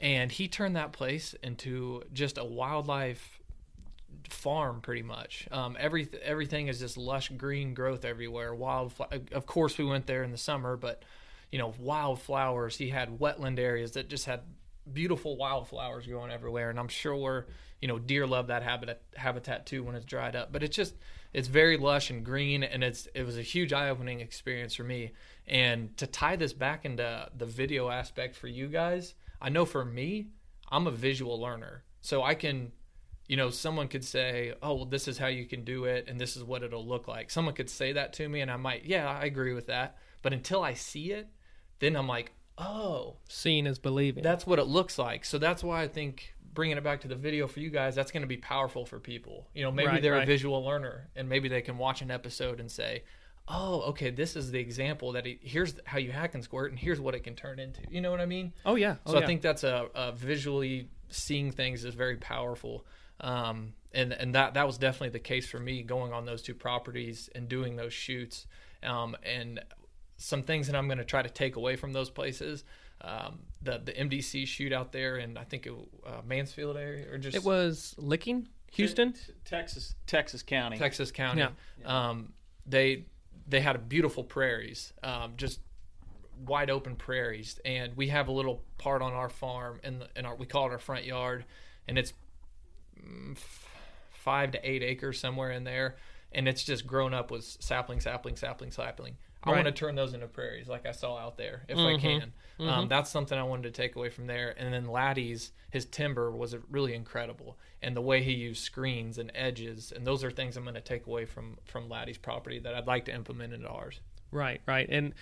and 0.00 0.32
he 0.32 0.48
turned 0.48 0.76
that 0.76 0.92
place 0.92 1.34
into 1.42 2.02
just 2.14 2.38
a 2.38 2.44
wildlife 2.44 3.40
farm 4.30 4.80
pretty 4.80 5.02
much. 5.02 5.46
Um, 5.50 5.76
every 5.78 6.08
everything 6.22 6.68
is 6.68 6.78
just 6.80 6.96
lush 6.96 7.28
green 7.36 7.74
growth 7.74 8.04
everywhere. 8.04 8.54
Wild, 8.54 8.92
of 9.32 9.44
course, 9.46 9.76
we 9.78 9.84
went 9.84 10.06
there 10.06 10.22
in 10.22 10.30
the 10.30 10.38
summer, 10.38 10.76
but 10.76 11.02
you 11.52 11.58
know, 11.58 11.74
wildflowers. 11.78 12.76
He 12.76 12.88
had 12.90 13.18
wetland 13.18 13.58
areas 13.58 13.92
that 13.92 14.08
just 14.08 14.24
had 14.26 14.40
beautiful 14.92 15.36
wildflowers 15.36 16.06
growing 16.06 16.30
everywhere, 16.30 16.70
and 16.70 16.78
I'm 16.78 16.88
sure 16.88 17.46
you 17.80 17.88
know 17.88 17.98
deer 17.98 18.26
love 18.26 18.48
that 18.48 18.62
habitat 18.62 19.02
habitat 19.14 19.66
too 19.66 19.82
when 19.84 19.94
it's 19.94 20.04
dried 20.04 20.36
up. 20.36 20.52
But 20.52 20.62
it's 20.62 20.76
just 20.76 20.96
it's 21.32 21.48
very 21.48 21.76
lush 21.76 22.10
and 22.10 22.24
green, 22.24 22.62
and 22.62 22.82
it's 22.82 23.06
it 23.14 23.24
was 23.24 23.38
a 23.38 23.42
huge 23.42 23.72
eye 23.72 23.90
opening 23.90 24.20
experience 24.20 24.74
for 24.74 24.84
me. 24.84 25.12
And 25.46 25.96
to 25.96 26.06
tie 26.06 26.36
this 26.36 26.52
back 26.52 26.84
into 26.84 27.28
the 27.36 27.46
video 27.46 27.88
aspect 27.88 28.36
for 28.36 28.48
you 28.48 28.68
guys, 28.68 29.14
I 29.40 29.48
know 29.48 29.64
for 29.64 29.84
me, 29.84 30.28
I'm 30.70 30.86
a 30.86 30.92
visual 30.92 31.40
learner, 31.40 31.84
so 32.00 32.22
I 32.22 32.34
can 32.34 32.72
you 33.28 33.36
know, 33.36 33.50
someone 33.50 33.88
could 33.88 34.04
say, 34.04 34.54
"Oh, 34.62 34.74
well, 34.74 34.84
this 34.86 35.06
is 35.06 35.18
how 35.18 35.26
you 35.26 35.44
can 35.44 35.62
do 35.62 35.84
it, 35.84 36.08
and 36.08 36.18
this 36.18 36.34
is 36.34 36.42
what 36.42 36.62
it'll 36.62 36.86
look 36.86 37.06
like." 37.06 37.30
Someone 37.30 37.54
could 37.54 37.68
say 37.68 37.92
that 37.92 38.14
to 38.14 38.28
me, 38.28 38.40
and 38.40 38.50
I 38.50 38.56
might, 38.56 38.86
yeah, 38.86 39.06
I 39.06 39.26
agree 39.26 39.52
with 39.52 39.66
that. 39.66 39.98
But 40.22 40.32
until 40.32 40.62
I 40.64 40.72
see 40.72 41.12
it, 41.12 41.28
then 41.78 41.94
I'm 41.94 42.08
like, 42.08 42.32
"Oh, 42.58 43.16
Seeing 43.28 43.66
is 43.66 43.78
believing. 43.78 44.22
that's 44.22 44.46
what 44.46 44.58
it 44.58 44.66
looks 44.66 44.98
like." 44.98 45.24
So 45.24 45.38
that's 45.38 45.62
why 45.62 45.82
I 45.82 45.88
think 45.88 46.34
bringing 46.54 46.76
it 46.76 46.82
back 46.82 47.00
to 47.02 47.08
the 47.08 47.14
video 47.14 47.46
for 47.46 47.60
you 47.60 47.70
guys, 47.70 47.94
that's 47.94 48.10
going 48.10 48.22
to 48.22 48.26
be 48.26 48.36
powerful 48.36 48.84
for 48.84 48.98
people. 48.98 49.46
You 49.54 49.62
know, 49.62 49.70
maybe 49.70 49.88
Right, 49.88 50.02
they're 50.02 50.20
a 50.20 50.26
visual 50.26 50.64
learner, 50.64 51.08
and 51.14 51.28
maybe 51.28 51.48
they 51.48 51.62
can 51.62 51.78
watch 51.78 52.02
an 52.02 52.10
episode 52.10 52.58
and 52.58 52.70
say, 52.70 53.04
"Oh, 53.46 53.82
okay, 53.90 54.10
this 54.10 54.34
is 54.34 54.50
the 54.50 54.58
example 54.58 55.12
that 55.12 55.24
he, 55.24 55.38
here's 55.40 55.74
how 55.84 55.98
you 55.98 56.10
hack 56.10 56.34
and 56.34 56.42
squirt, 56.42 56.70
and 56.70 56.78
here's 56.78 57.00
what 57.00 57.14
it 57.14 57.20
can 57.20 57.34
turn 57.36 57.58
into." 57.58 57.82
You 57.90 58.00
know 58.00 58.10
what 58.10 58.20
I 58.20 58.26
mean? 58.26 58.52
oh 58.66 58.74
yeah. 58.74 58.96
Oh, 59.06 59.12
so 59.12 59.18
yeah. 59.18 59.24
I 59.24 59.26
think 59.26 59.42
that's 59.42 59.62
a, 59.64 59.86
a 59.94 60.12
visually 60.12 60.88
seeing 61.10 61.52
things 61.52 61.84
is 61.84 61.94
very 61.94 62.16
powerful. 62.16 62.84
Um, 63.20 63.74
and 63.92 64.12
and 64.12 64.34
that 64.34 64.54
that 64.54 64.66
was 64.66 64.78
definitely 64.78 65.10
the 65.10 65.18
case 65.20 65.48
for 65.48 65.58
me 65.58 65.82
going 65.82 66.12
on 66.12 66.24
those 66.26 66.42
two 66.42 66.54
properties 66.54 67.30
and 67.34 67.48
doing 67.48 67.76
those 67.76 67.92
shoots. 67.92 68.46
Um, 68.82 69.16
and 69.24 69.60
some 70.18 70.42
things 70.42 70.66
that 70.66 70.76
I'm 70.76 70.86
going 70.86 70.98
to 70.98 71.04
try 71.04 71.22
to 71.22 71.30
take 71.30 71.56
away 71.56 71.76
from 71.76 71.92
those 71.92 72.10
places. 72.10 72.64
Um, 73.00 73.38
the 73.62 73.80
the 73.84 73.92
MDC 73.92 74.46
shoot 74.46 74.72
out 74.72 74.92
there, 74.92 75.16
and 75.16 75.38
I 75.38 75.44
think 75.44 75.66
it, 75.66 75.72
uh, 76.06 76.20
Mansfield 76.26 76.76
area 76.76 77.10
or 77.10 77.16
just 77.16 77.36
it 77.36 77.44
was 77.44 77.94
licking 77.96 78.48
Houston. 78.72 79.14
Texas, 79.44 79.94
Texas 80.06 80.42
County. 80.42 80.76
Texas 80.76 81.10
County. 81.10 81.46
Yeah. 81.80 82.08
Um, 82.08 82.32
they 82.66 83.06
they 83.46 83.60
had 83.60 83.88
beautiful 83.88 84.24
prairies, 84.24 84.92
um, 85.02 85.34
just 85.36 85.60
wide 86.44 86.70
open 86.70 86.96
prairies, 86.96 87.58
and 87.64 87.96
we 87.96 88.08
have 88.08 88.28
a 88.28 88.32
little 88.32 88.62
part 88.76 89.00
on 89.00 89.12
our 89.12 89.28
farm, 89.28 89.80
and 89.82 90.06
in 90.16 90.26
our 90.26 90.34
we 90.34 90.46
call 90.46 90.66
it 90.66 90.72
our 90.72 90.78
front 90.78 91.04
yard, 91.04 91.44
and 91.86 91.98
it's 91.98 92.12
mm, 93.00 93.32
f- 93.32 93.68
five 94.12 94.52
to 94.52 94.68
eight 94.68 94.82
acres 94.82 95.18
somewhere 95.18 95.52
in 95.52 95.64
there, 95.64 95.96
and 96.32 96.48
it's 96.48 96.64
just 96.64 96.86
grown 96.86 97.14
up 97.14 97.30
with 97.30 97.44
sapling, 97.44 98.00
sapling, 98.00 98.36
sapling, 98.36 98.70
sapling. 98.70 99.16
I 99.44 99.50
want 99.50 99.66
to 99.66 99.72
turn 99.72 99.94
those 99.94 100.14
into 100.14 100.26
prairies, 100.26 100.68
like 100.68 100.84
I 100.84 100.90
saw 100.92 101.16
out 101.16 101.36
there, 101.36 101.64
if 101.68 101.78
I 101.78 101.80
mm-hmm. 101.80 102.00
can. 102.00 102.32
Um, 102.60 102.66
mm-hmm. 102.66 102.88
that's 102.88 103.10
something 103.10 103.38
I 103.38 103.44
wanted 103.44 103.72
to 103.72 103.82
take 103.82 103.94
away 103.94 104.10
from 104.10 104.26
there. 104.26 104.54
And 104.58 104.72
then 104.74 104.88
Laddie's, 104.88 105.52
his 105.70 105.86
timber 105.86 106.30
was 106.30 106.56
really 106.70 106.94
incredible, 106.94 107.56
and 107.80 107.96
the 107.96 108.00
way 108.00 108.22
he 108.22 108.32
used 108.32 108.62
screens 108.62 109.16
and 109.18 109.30
edges, 109.34 109.92
and 109.94 110.06
those 110.06 110.24
are 110.24 110.30
things 110.30 110.56
I'm 110.56 110.64
going 110.64 110.74
to 110.74 110.80
take 110.80 111.06
away 111.06 111.24
from 111.24 111.56
from 111.64 111.88
Laddie's 111.88 112.18
property 112.18 112.58
that 112.58 112.74
I'd 112.74 112.86
like 112.86 113.04
to 113.04 113.14
implement 113.14 113.52
into 113.52 113.68
ours. 113.68 114.00
Right, 114.32 114.60
right, 114.66 114.88
and 114.90 115.14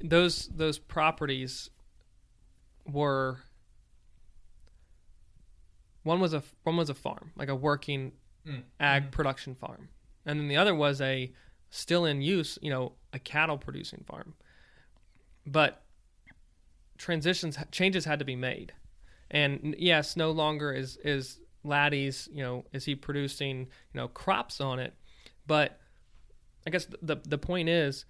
those 0.00 0.48
those 0.54 0.78
properties 0.78 1.70
were 2.86 3.38
one 6.02 6.20
was 6.20 6.34
a 6.34 6.42
one 6.64 6.76
was 6.76 6.90
a 6.90 6.94
farm, 6.94 7.32
like 7.36 7.48
a 7.48 7.54
working 7.54 8.12
mm, 8.46 8.62
ag 8.78 9.04
mm-hmm. 9.04 9.10
production 9.10 9.54
farm, 9.54 9.88
and 10.26 10.38
then 10.38 10.48
the 10.48 10.56
other 10.56 10.74
was 10.74 11.00
a 11.00 11.32
still 11.74 12.04
in 12.04 12.22
use, 12.22 12.56
you 12.62 12.70
know, 12.70 12.92
a 13.12 13.18
cattle 13.18 13.58
producing 13.58 14.04
farm. 14.06 14.34
But 15.44 15.82
transitions 16.96 17.58
changes 17.72 18.04
had 18.04 18.20
to 18.20 18.24
be 18.24 18.36
made, 18.36 18.72
and 19.30 19.74
yes, 19.78 20.16
no 20.16 20.30
longer 20.30 20.72
is 20.72 20.96
is 20.98 21.40
Laddie's, 21.64 22.28
you 22.32 22.42
know, 22.42 22.64
is 22.72 22.84
he 22.84 22.94
producing 22.94 23.58
you 23.58 24.00
know 24.00 24.08
crops 24.08 24.60
on 24.60 24.78
it, 24.78 24.94
but 25.46 25.80
I 26.66 26.70
guess 26.70 26.86
the 27.02 27.16
the 27.16 27.38
point 27.38 27.68
is 27.68 28.04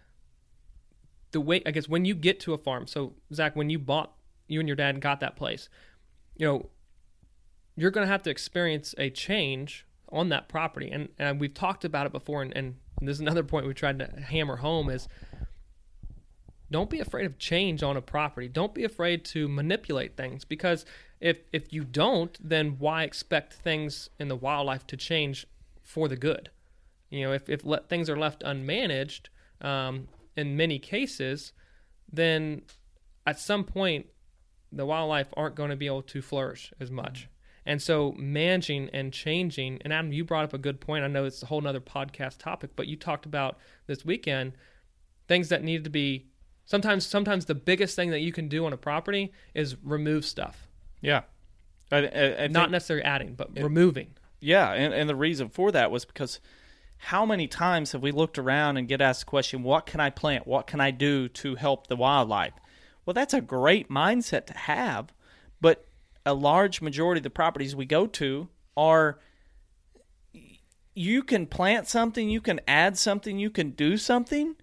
the 1.33 1.41
way 1.41 1.63
I 1.67 1.71
guess 1.71 1.89
when 1.89 2.05
you 2.05 2.15
get 2.15 2.39
to 2.41 2.53
a 2.53 2.59
farm. 2.59 2.87
So 2.87 3.15
Zach, 3.33 3.57
when 3.57 3.71
you 3.71 3.79
bought 3.79 4.13
you 4.47 4.61
and 4.61 4.69
your 4.69 4.77
dad 4.77 5.01
got 5.01 5.21
that 5.21 5.37
place, 5.37 5.69
you 6.37 6.47
know, 6.47 6.69
you're 7.77 7.91
going 7.91 8.07
to 8.07 8.13
have 8.13 8.23
to 8.25 8.31
experience 8.31 8.95
a 8.99 9.11
change 9.11 9.87
on 10.11 10.29
that 10.29 10.49
property, 10.49 10.91
and, 10.91 11.09
and 11.19 11.41
we've 11.41 11.55
talked 11.55 11.85
about 11.85 12.07
it 12.07 12.13
before. 12.13 12.43
And, 12.43 12.57
and 12.57 12.75
this 13.01 13.17
is 13.17 13.21
another 13.21 13.45
point 13.45 13.67
we 13.67 13.75
tried 13.75 13.99
to 13.99 14.07
hammer 14.21 14.57
home 14.57 14.89
is 14.89 15.09
don't 16.71 16.91
be 16.91 17.01
afraid 17.01 17.27
of 17.27 17.39
change 17.39 17.83
on 17.83 17.97
a 17.97 18.03
property. 18.03 18.49
Don't 18.49 18.75
be 18.75 18.85
afraid 18.85 19.25
to 19.27 19.47
manipulate 19.49 20.17
things 20.17 20.45
because 20.45 20.85
if 21.21 21.39
if 21.53 21.73
you 21.73 21.85
don't, 21.85 22.37
then 22.43 22.77
why 22.79 23.05
expect 23.05 23.55
things 23.55 24.11
in 24.19 24.29
the 24.29 24.37
wildlife 24.37 24.87
to 24.89 24.97
change 24.97 25.47
for 25.83 26.09
the 26.09 26.17
good? 26.17 26.51
You 27.11 27.25
know, 27.25 27.33
if 27.33 27.49
if 27.49 27.65
le- 27.65 27.83
things 27.83 28.11
are 28.11 28.19
left 28.19 28.43
unmanaged, 28.43 29.29
um, 29.61 30.09
in 30.37 30.57
many 30.57 30.79
cases, 30.79 31.53
then 32.13 32.63
at 33.27 33.39
some 33.39 33.65
point 33.65 34.07
the 34.73 34.87
wildlife 34.87 35.29
aren't 35.37 35.55
going 35.55 35.71
to 35.71 35.77
be 35.77 35.87
able 35.87 36.03
to 36.03 36.23
flourish 36.23 36.73
as 36.81 36.91
much. 36.91 37.29
And 37.67 37.81
so 37.81 38.13
managing 38.19 38.91
and 38.93 39.13
changing, 39.13 39.81
and 39.83 39.93
Adam, 39.93 40.13
you 40.13 40.25
brought 40.25 40.45
up 40.45 40.53
a 40.53 40.59
good 40.59 40.81
point. 40.81 41.05
I 41.05 41.09
know 41.09 41.25
it's 41.25 41.43
a 41.43 41.47
whole 41.47 41.61
nother 41.61 41.81
podcast 41.81 42.39
topic, 42.39 42.71
but 42.77 42.87
you 42.87 42.97
talked 42.97 43.25
about 43.27 43.59
this 43.87 44.05
weekend 44.05 44.53
things 45.27 45.49
that 45.49 45.63
needed 45.63 45.85
to 45.85 45.91
be 45.91 46.27
sometimes 46.67 47.07
sometimes 47.07 47.47
the 47.47 47.55
biggest 47.55 47.97
thing 47.97 48.11
that 48.11 48.21
you 48.21 48.33
can 48.33 48.49
do 48.49 48.67
on 48.67 48.73
a 48.73 48.77
property 48.77 49.33
is 49.55 49.77
remove 49.83 50.25
stuff. 50.25 50.69
Yeah. 51.01 51.23
I, 51.93 52.07
I, 52.07 52.43
I 52.45 52.47
Not 52.49 52.71
necessarily 52.71 53.05
adding, 53.05 53.35
but 53.35 53.51
removing. 53.57 54.15
Yeah, 54.41 54.73
and, 54.73 54.93
and 54.93 55.09
the 55.09 55.15
reason 55.15 55.49
for 55.49 55.73
that 55.73 55.91
was 55.91 56.05
because 56.05 56.41
how 56.99 57.27
many 57.27 57.47
times 57.47 57.93
have 57.93 58.03
we 58.03 58.13
looked 58.13 58.39
around 58.39 58.77
and 58.77 58.89
get 58.89 59.01
asked 59.01 59.21
the 59.21 59.27
question, 59.27 59.63
what 59.63 59.87
can 59.87 60.01
I 60.01 60.11
plant? 60.11 60.47
What 60.47 60.67
can 60.67 60.81
I 60.81 60.91
do 60.91 61.29
to 61.29 61.55
help 61.55 61.87
the 61.87 61.97
wildlife? 61.97 62.55
Well, 63.05 63.15
that's 63.15 63.35
a 63.35 63.41
great 63.41 63.91
mindset 63.91 64.47
to 64.47 64.57
have, 64.57 65.13
but 65.61 65.87
a 66.27 66.35
large 66.35 66.81
majority 66.81 67.19
of 67.19 67.25
the 67.25 67.31
properties 67.31 67.77
we 67.77 67.87
go 67.87 68.07
to 68.07 68.49
are 68.77 69.19
you 70.95 71.23
can 71.23 71.47
plant 71.47 71.89
something, 71.89 72.31
you 72.31 72.41
can 72.41 72.61
add 72.69 72.97
something, 72.97 73.39
you 73.39 73.51
can 73.51 73.71
do 73.71 73.97
something 73.97 74.55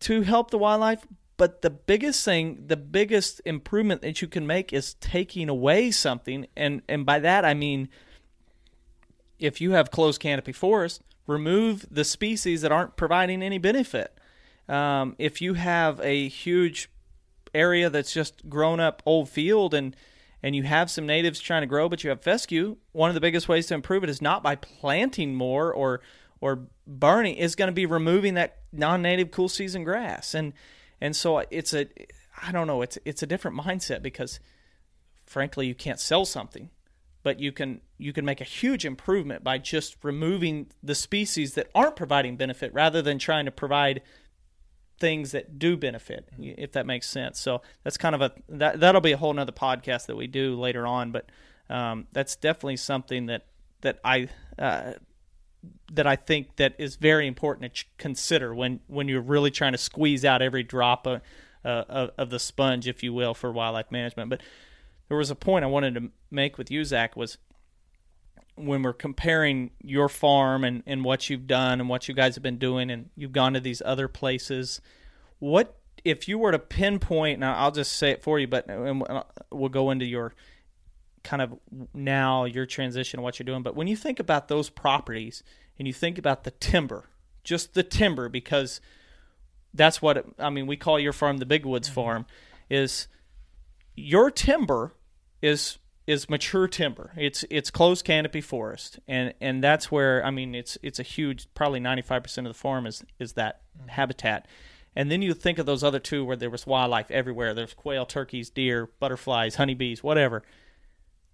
to 0.00 0.22
help 0.22 0.50
the 0.50 0.58
wildlife. 0.58 1.06
But 1.36 1.62
the 1.62 1.70
biggest 1.70 2.22
thing, 2.24 2.64
the 2.66 2.76
biggest 2.76 3.40
improvement 3.46 4.02
that 4.02 4.20
you 4.20 4.28
can 4.28 4.46
make 4.46 4.74
is 4.74 4.94
taking 4.94 5.48
away 5.48 5.90
something. 5.90 6.46
And, 6.54 6.82
and 6.86 7.06
by 7.06 7.18
that, 7.20 7.46
I 7.46 7.54
mean, 7.54 7.88
if 9.38 9.58
you 9.58 9.70
have 9.72 9.90
closed 9.90 10.20
canopy 10.20 10.52
forest, 10.52 11.00
remove 11.26 11.86
the 11.90 12.04
species 12.04 12.60
that 12.60 12.72
aren't 12.72 12.96
providing 12.96 13.42
any 13.42 13.56
benefit. 13.56 14.18
Um, 14.68 15.16
if 15.18 15.40
you 15.40 15.54
have 15.54 15.98
a 16.00 16.28
huge 16.28 16.90
area 17.54 17.88
that's 17.88 18.12
just 18.12 18.48
grown 18.48 18.78
up 18.78 19.02
old 19.06 19.30
field 19.30 19.72
and 19.72 19.96
and 20.42 20.56
you 20.56 20.62
have 20.62 20.90
some 20.90 21.06
natives 21.06 21.40
trying 21.40 21.62
to 21.62 21.66
grow, 21.66 21.88
but 21.88 22.02
you 22.02 22.10
have 22.10 22.22
fescue, 22.22 22.76
one 22.92 23.10
of 23.10 23.14
the 23.14 23.20
biggest 23.20 23.48
ways 23.48 23.66
to 23.66 23.74
improve 23.74 24.04
it 24.04 24.10
is 24.10 24.22
not 24.22 24.42
by 24.42 24.56
planting 24.56 25.34
more 25.34 25.72
or 25.72 26.00
or 26.40 26.66
burning, 26.86 27.36
is 27.36 27.54
going 27.54 27.68
to 27.68 27.72
be 27.72 27.84
removing 27.84 28.34
that 28.34 28.58
non-native 28.72 29.30
cool 29.30 29.48
season 29.48 29.84
grass. 29.84 30.34
And 30.34 30.52
and 31.00 31.14
so 31.14 31.38
it's 31.50 31.74
a 31.74 31.86
I 32.42 32.52
don't 32.52 32.66
know, 32.66 32.82
it's 32.82 32.98
it's 33.04 33.22
a 33.22 33.26
different 33.26 33.58
mindset 33.58 34.02
because 34.02 34.40
frankly 35.26 35.66
you 35.66 35.74
can't 35.74 36.00
sell 36.00 36.24
something 36.24 36.70
but 37.22 37.40
you 37.40 37.52
can 37.52 37.80
you 37.98 38.12
can 38.12 38.24
make 38.24 38.40
a 38.40 38.44
huge 38.44 38.84
improvement 38.84 39.44
by 39.44 39.58
just 39.58 39.96
removing 40.02 40.70
the 40.82 40.94
species 40.94 41.54
that 41.54 41.70
aren't 41.74 41.96
providing 41.96 42.36
benefit 42.36 42.72
rather 42.72 43.02
than 43.02 43.18
trying 43.18 43.44
to 43.44 43.50
provide 43.50 44.00
things 45.00 45.32
that 45.32 45.58
do 45.58 45.76
benefit 45.76 46.28
if 46.38 46.72
that 46.72 46.86
makes 46.86 47.08
sense. 47.08 47.40
So 47.40 47.62
that's 47.82 47.96
kind 47.96 48.14
of 48.14 48.20
a 48.20 48.32
that 48.48 48.80
that'll 48.80 49.00
be 49.00 49.12
a 49.12 49.16
whole 49.16 49.32
nother 49.32 49.52
podcast 49.52 50.06
that 50.06 50.16
we 50.16 50.26
do 50.26 50.58
later 50.58 50.86
on 50.86 51.10
but 51.10 51.26
um, 51.68 52.06
that's 52.12 52.36
definitely 52.36 52.76
something 52.76 53.26
that 53.26 53.46
that 53.80 53.98
i 54.04 54.28
uh, 54.58 54.92
that 55.92 56.06
i 56.06 56.16
think 56.16 56.56
that 56.56 56.74
is 56.78 56.96
very 56.96 57.26
important 57.26 57.74
to 57.74 57.84
consider 57.98 58.54
when 58.54 58.80
when 58.86 59.08
you're 59.08 59.20
really 59.20 59.50
trying 59.50 59.72
to 59.72 59.78
squeeze 59.78 60.24
out 60.24 60.42
every 60.42 60.62
drop 60.62 61.06
of, 61.06 61.20
uh, 61.64 61.84
of, 61.88 62.10
of 62.18 62.30
the 62.30 62.38
sponge 62.38 62.86
if 62.86 63.02
you 63.02 63.12
will 63.12 63.34
for 63.34 63.52
wildlife 63.52 63.90
management. 63.90 64.30
But 64.30 64.40
there 65.08 65.16
was 65.16 65.30
a 65.30 65.34
point 65.34 65.64
I 65.64 65.68
wanted 65.68 65.94
to 65.96 66.10
make 66.30 66.56
with 66.56 66.70
you, 66.70 66.84
Zach, 66.84 67.16
was 67.16 67.38
when 68.64 68.82
we're 68.82 68.92
comparing 68.92 69.70
your 69.82 70.08
farm 70.08 70.64
and, 70.64 70.82
and 70.86 71.04
what 71.04 71.30
you've 71.30 71.46
done 71.46 71.80
and 71.80 71.88
what 71.88 72.08
you 72.08 72.14
guys 72.14 72.34
have 72.36 72.42
been 72.42 72.58
doing, 72.58 72.90
and 72.90 73.10
you've 73.16 73.32
gone 73.32 73.54
to 73.54 73.60
these 73.60 73.82
other 73.84 74.08
places. 74.08 74.80
What 75.38 75.76
if 76.04 76.28
you 76.28 76.38
were 76.38 76.52
to 76.52 76.58
pinpoint? 76.58 77.40
Now, 77.40 77.56
I'll 77.56 77.70
just 77.72 77.92
say 77.92 78.10
it 78.10 78.22
for 78.22 78.38
you, 78.38 78.46
but 78.46 78.68
and 78.68 79.04
we'll 79.50 79.68
go 79.68 79.90
into 79.90 80.04
your 80.04 80.34
kind 81.22 81.42
of 81.42 81.58
now 81.92 82.44
your 82.44 82.66
transition, 82.66 83.18
and 83.18 83.24
what 83.24 83.38
you're 83.38 83.44
doing. 83.44 83.62
But 83.62 83.76
when 83.76 83.86
you 83.86 83.96
think 83.96 84.20
about 84.20 84.48
those 84.48 84.70
properties 84.70 85.42
and 85.78 85.86
you 85.86 85.92
think 85.92 86.18
about 86.18 86.44
the 86.44 86.50
timber, 86.52 87.10
just 87.44 87.74
the 87.74 87.82
timber, 87.82 88.28
because 88.28 88.80
that's 89.74 90.00
what 90.00 90.16
it, 90.16 90.26
I 90.38 90.50
mean. 90.50 90.66
We 90.66 90.76
call 90.76 90.98
your 90.98 91.12
farm 91.12 91.38
the 91.38 91.46
Big 91.46 91.66
Woods 91.66 91.88
mm-hmm. 91.88 91.94
Farm. 91.94 92.26
Is 92.68 93.08
your 93.94 94.30
timber 94.30 94.94
is 95.42 95.78
is 96.06 96.28
mature 96.28 96.66
timber. 96.66 97.12
It's 97.16 97.44
it's 97.50 97.70
closed 97.70 98.04
canopy 98.04 98.40
forest, 98.40 98.98
and 99.06 99.34
and 99.40 99.62
that's 99.62 99.90
where 99.90 100.24
I 100.24 100.30
mean 100.30 100.54
it's 100.54 100.78
it's 100.82 100.98
a 100.98 101.04
huge 101.04 101.46
probably 101.54 101.80
ninety 101.80 102.02
five 102.02 102.22
percent 102.22 102.46
of 102.46 102.52
the 102.52 102.58
farm 102.58 102.86
is 102.86 103.04
is 103.18 103.34
that 103.34 103.62
mm-hmm. 103.78 103.88
habitat. 103.88 104.46
And 104.96 105.10
then 105.10 105.22
you 105.22 105.34
think 105.34 105.58
of 105.58 105.66
those 105.66 105.84
other 105.84 106.00
two 106.00 106.24
where 106.24 106.36
there 106.36 106.50
was 106.50 106.66
wildlife 106.66 107.10
everywhere. 107.12 107.54
There's 107.54 107.74
quail, 107.74 108.04
turkeys, 108.04 108.50
deer, 108.50 108.90
butterflies, 108.98 109.54
honeybees, 109.54 110.02
whatever. 110.02 110.42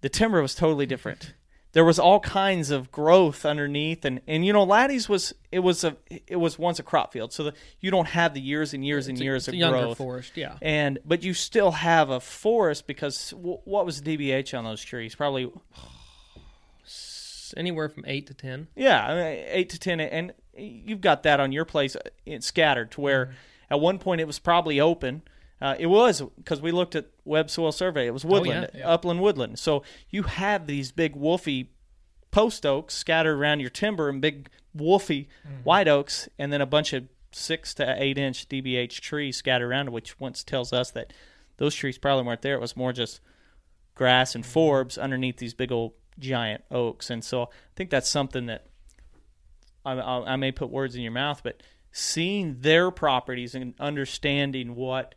The 0.01 0.09
timber 0.09 0.43
was 0.43 0.53
totally 0.53 0.85
different. 0.85 1.33
There 1.73 1.85
was 1.85 1.99
all 1.99 2.19
kinds 2.19 2.71
of 2.71 2.91
growth 2.91 3.45
underneath, 3.45 4.03
and, 4.05 4.21
and 4.25 4.45
you 4.45 4.51
know, 4.53 4.63
Laddie's 4.63 5.07
was 5.07 5.33
it 5.51 5.59
was 5.59 5.83
a 5.83 5.95
it 6.25 6.37
was 6.37 6.57
once 6.57 6.79
a 6.79 6.83
crop 6.83 7.13
field, 7.13 7.33
so 7.33 7.43
the, 7.43 7.53
you 7.79 7.91
don't 7.91 8.07
have 8.07 8.33
the 8.33 8.41
years 8.41 8.73
and 8.73 8.85
years 8.85 9.07
and 9.07 9.17
It's 9.17 9.23
years 9.23 9.47
of 9.47 9.53
a 9.53 9.57
younger 9.57 9.79
growth 9.79 9.97
forest, 9.97 10.31
yeah. 10.35 10.57
and 10.61 10.97
but 11.05 11.23
you 11.23 11.33
still 11.33 11.71
have 11.71 12.09
a 12.09 12.19
forest 12.19 12.87
because 12.87 13.31
w- 13.31 13.59
what 13.65 13.85
was 13.85 14.01
the 14.01 14.17
DBH 14.17 14.57
on 14.57 14.63
those 14.63 14.81
trees? 14.83 15.13
Probably 15.13 15.51
anywhere 17.57 17.89
from 17.89 18.03
eight 18.07 18.27
to 18.27 18.33
ten. 18.33 18.67
yeah, 18.75 19.05
I 19.05 19.13
mean, 19.15 19.45
eight 19.49 19.69
to 19.69 19.79
ten, 19.79 19.99
and 19.99 20.33
you've 20.57 21.01
got 21.01 21.23
that 21.23 21.39
on 21.39 21.51
your 21.51 21.65
place 21.65 21.95
uh, 21.95 21.99
it's 22.25 22.47
scattered 22.47 22.91
to 22.91 23.01
where 23.01 23.35
at 23.69 23.79
one 23.79 23.99
point 23.99 24.21
it 24.21 24.27
was 24.27 24.39
probably 24.39 24.79
open. 24.79 25.21
Uh, 25.59 25.75
it 25.79 25.87
was 25.87 26.21
because 26.37 26.61
we 26.61 26.71
looked 26.71 26.95
at 26.95 27.07
web 27.25 27.49
soil 27.49 27.71
survey. 27.71 28.07
It 28.07 28.13
was 28.13 28.23
woodland, 28.23 28.69
yeah. 28.75 28.87
upland 28.87 29.21
woodland. 29.21 29.57
So 29.57 29.83
you 30.09 30.23
have 30.23 30.67
these 30.67 30.91
big 30.91 31.15
wolfy 31.15 31.67
post 32.29 32.65
oaks 32.65 32.93
scattered 32.93 33.37
around 33.37 33.61
your 33.61 33.69
timber 33.69 34.09
and 34.09 34.21
big 34.21 34.49
wolfy 34.77 35.27
white 35.63 35.87
oaks, 35.87 36.29
and 36.37 36.53
then 36.53 36.61
a 36.61 36.65
bunch 36.65 36.93
of 36.93 37.05
six 37.31 37.73
to 37.75 37.95
eight 38.01 38.17
inch 38.17 38.47
DBH 38.47 38.99
trees 38.99 39.37
scattered 39.37 39.69
around, 39.69 39.91
which 39.91 40.19
once 40.19 40.43
tells 40.43 40.71
us 40.71 40.91
that 40.91 41.13
those 41.57 41.73
trees 41.73 41.97
probably 41.97 42.25
weren't 42.25 42.41
there. 42.41 42.55
It 42.55 42.61
was 42.61 42.77
more 42.77 42.93
just 42.93 43.19
grass 43.95 44.35
and 44.35 44.43
forbs 44.43 45.01
underneath 45.01 45.37
these 45.37 45.53
big 45.53 45.71
old 45.71 45.93
giant 46.19 46.63
oaks. 46.71 47.09
And 47.09 47.23
so 47.23 47.43
I 47.43 47.47
think 47.75 47.89
that's 47.89 48.09
something 48.09 48.45
that 48.45 48.67
I, 49.83 49.93
I, 49.93 50.33
I 50.33 50.35
may 50.35 50.51
put 50.51 50.69
words 50.69 50.95
in 50.95 51.01
your 51.01 51.11
mouth, 51.11 51.41
but 51.43 51.63
seeing 51.91 52.59
their 52.59 52.91
properties 52.91 53.55
and 53.55 53.73
understanding 53.79 54.75
what 54.75 55.15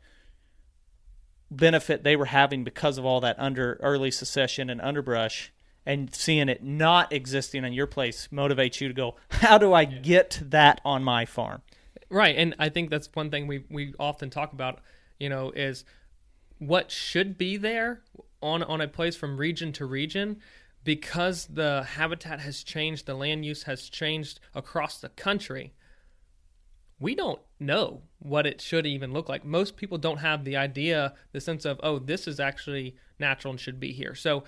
benefit 1.51 2.05
they 2.05 2.17
were 2.17 2.27
having 2.27 2.65
because 2.65 2.99
of 2.99 3.05
all 3.05 3.21
that 3.21 3.37
under 3.39 3.79
early 3.83 4.11
succession 4.11 4.71
and 4.71 4.81
underbrush 4.81 5.53
and 5.85 6.15
seeing 6.15 6.49
it 6.49 6.63
not 6.63 7.13
existing 7.13 7.65
on 7.65 7.73
your 7.73 7.87
place 7.87 8.29
motivates 8.33 8.81
you 8.81 8.89
to 8.89 8.95
go 8.95 9.17
how 9.31 9.59
do 9.59 9.73
i 9.73 9.85
get 9.85 10.41
that 10.43 10.81
on 10.85 11.03
my 11.03 11.25
farm 11.25 11.63
Right, 12.11 12.35
and 12.37 12.57
I 12.59 12.69
think 12.71 12.91
that's 12.91 13.09
one 13.15 13.31
thing 13.31 13.47
we 13.47 13.65
we 13.71 13.95
often 13.99 14.31
talk 14.31 14.53
about. 14.53 14.81
You 15.21 15.29
know, 15.29 15.51
is 15.51 15.85
what 16.59 16.91
should 16.91 17.39
be 17.39 17.57
there 17.57 18.03
on 18.43 18.65
on 18.65 18.81
a 18.81 18.89
place 18.89 19.15
from 19.15 19.37
region 19.37 19.73
to 19.75 19.87
region 19.87 20.41
because 20.83 21.47
the 21.47 21.85
habitat 21.85 22.41
has 22.41 22.65
changed, 22.65 23.07
the 23.07 23.15
land 23.15 23.45
use 23.45 23.63
has 23.65 23.89
changed 23.89 24.41
across 24.55 24.99
the 24.99 25.11
country. 25.11 25.73
We 26.99 27.15
don't 27.15 27.41
know 27.61 28.03
what 28.19 28.47
it 28.47 28.61
should 28.61 28.87
even 28.87 29.13
look 29.13 29.29
like. 29.29 29.45
Most 29.45 29.77
people 29.77 29.99
don't 29.99 30.19
have 30.19 30.45
the 30.45 30.57
idea, 30.57 31.15
the 31.33 31.41
sense 31.41 31.65
of, 31.65 31.79
oh, 31.83 31.99
this 31.99 32.27
is 32.27 32.41
actually 32.41 32.97
natural 33.19 33.53
and 33.53 33.61
should 33.61 33.79
be 33.79 33.93
here. 33.93 34.15
So 34.15 34.45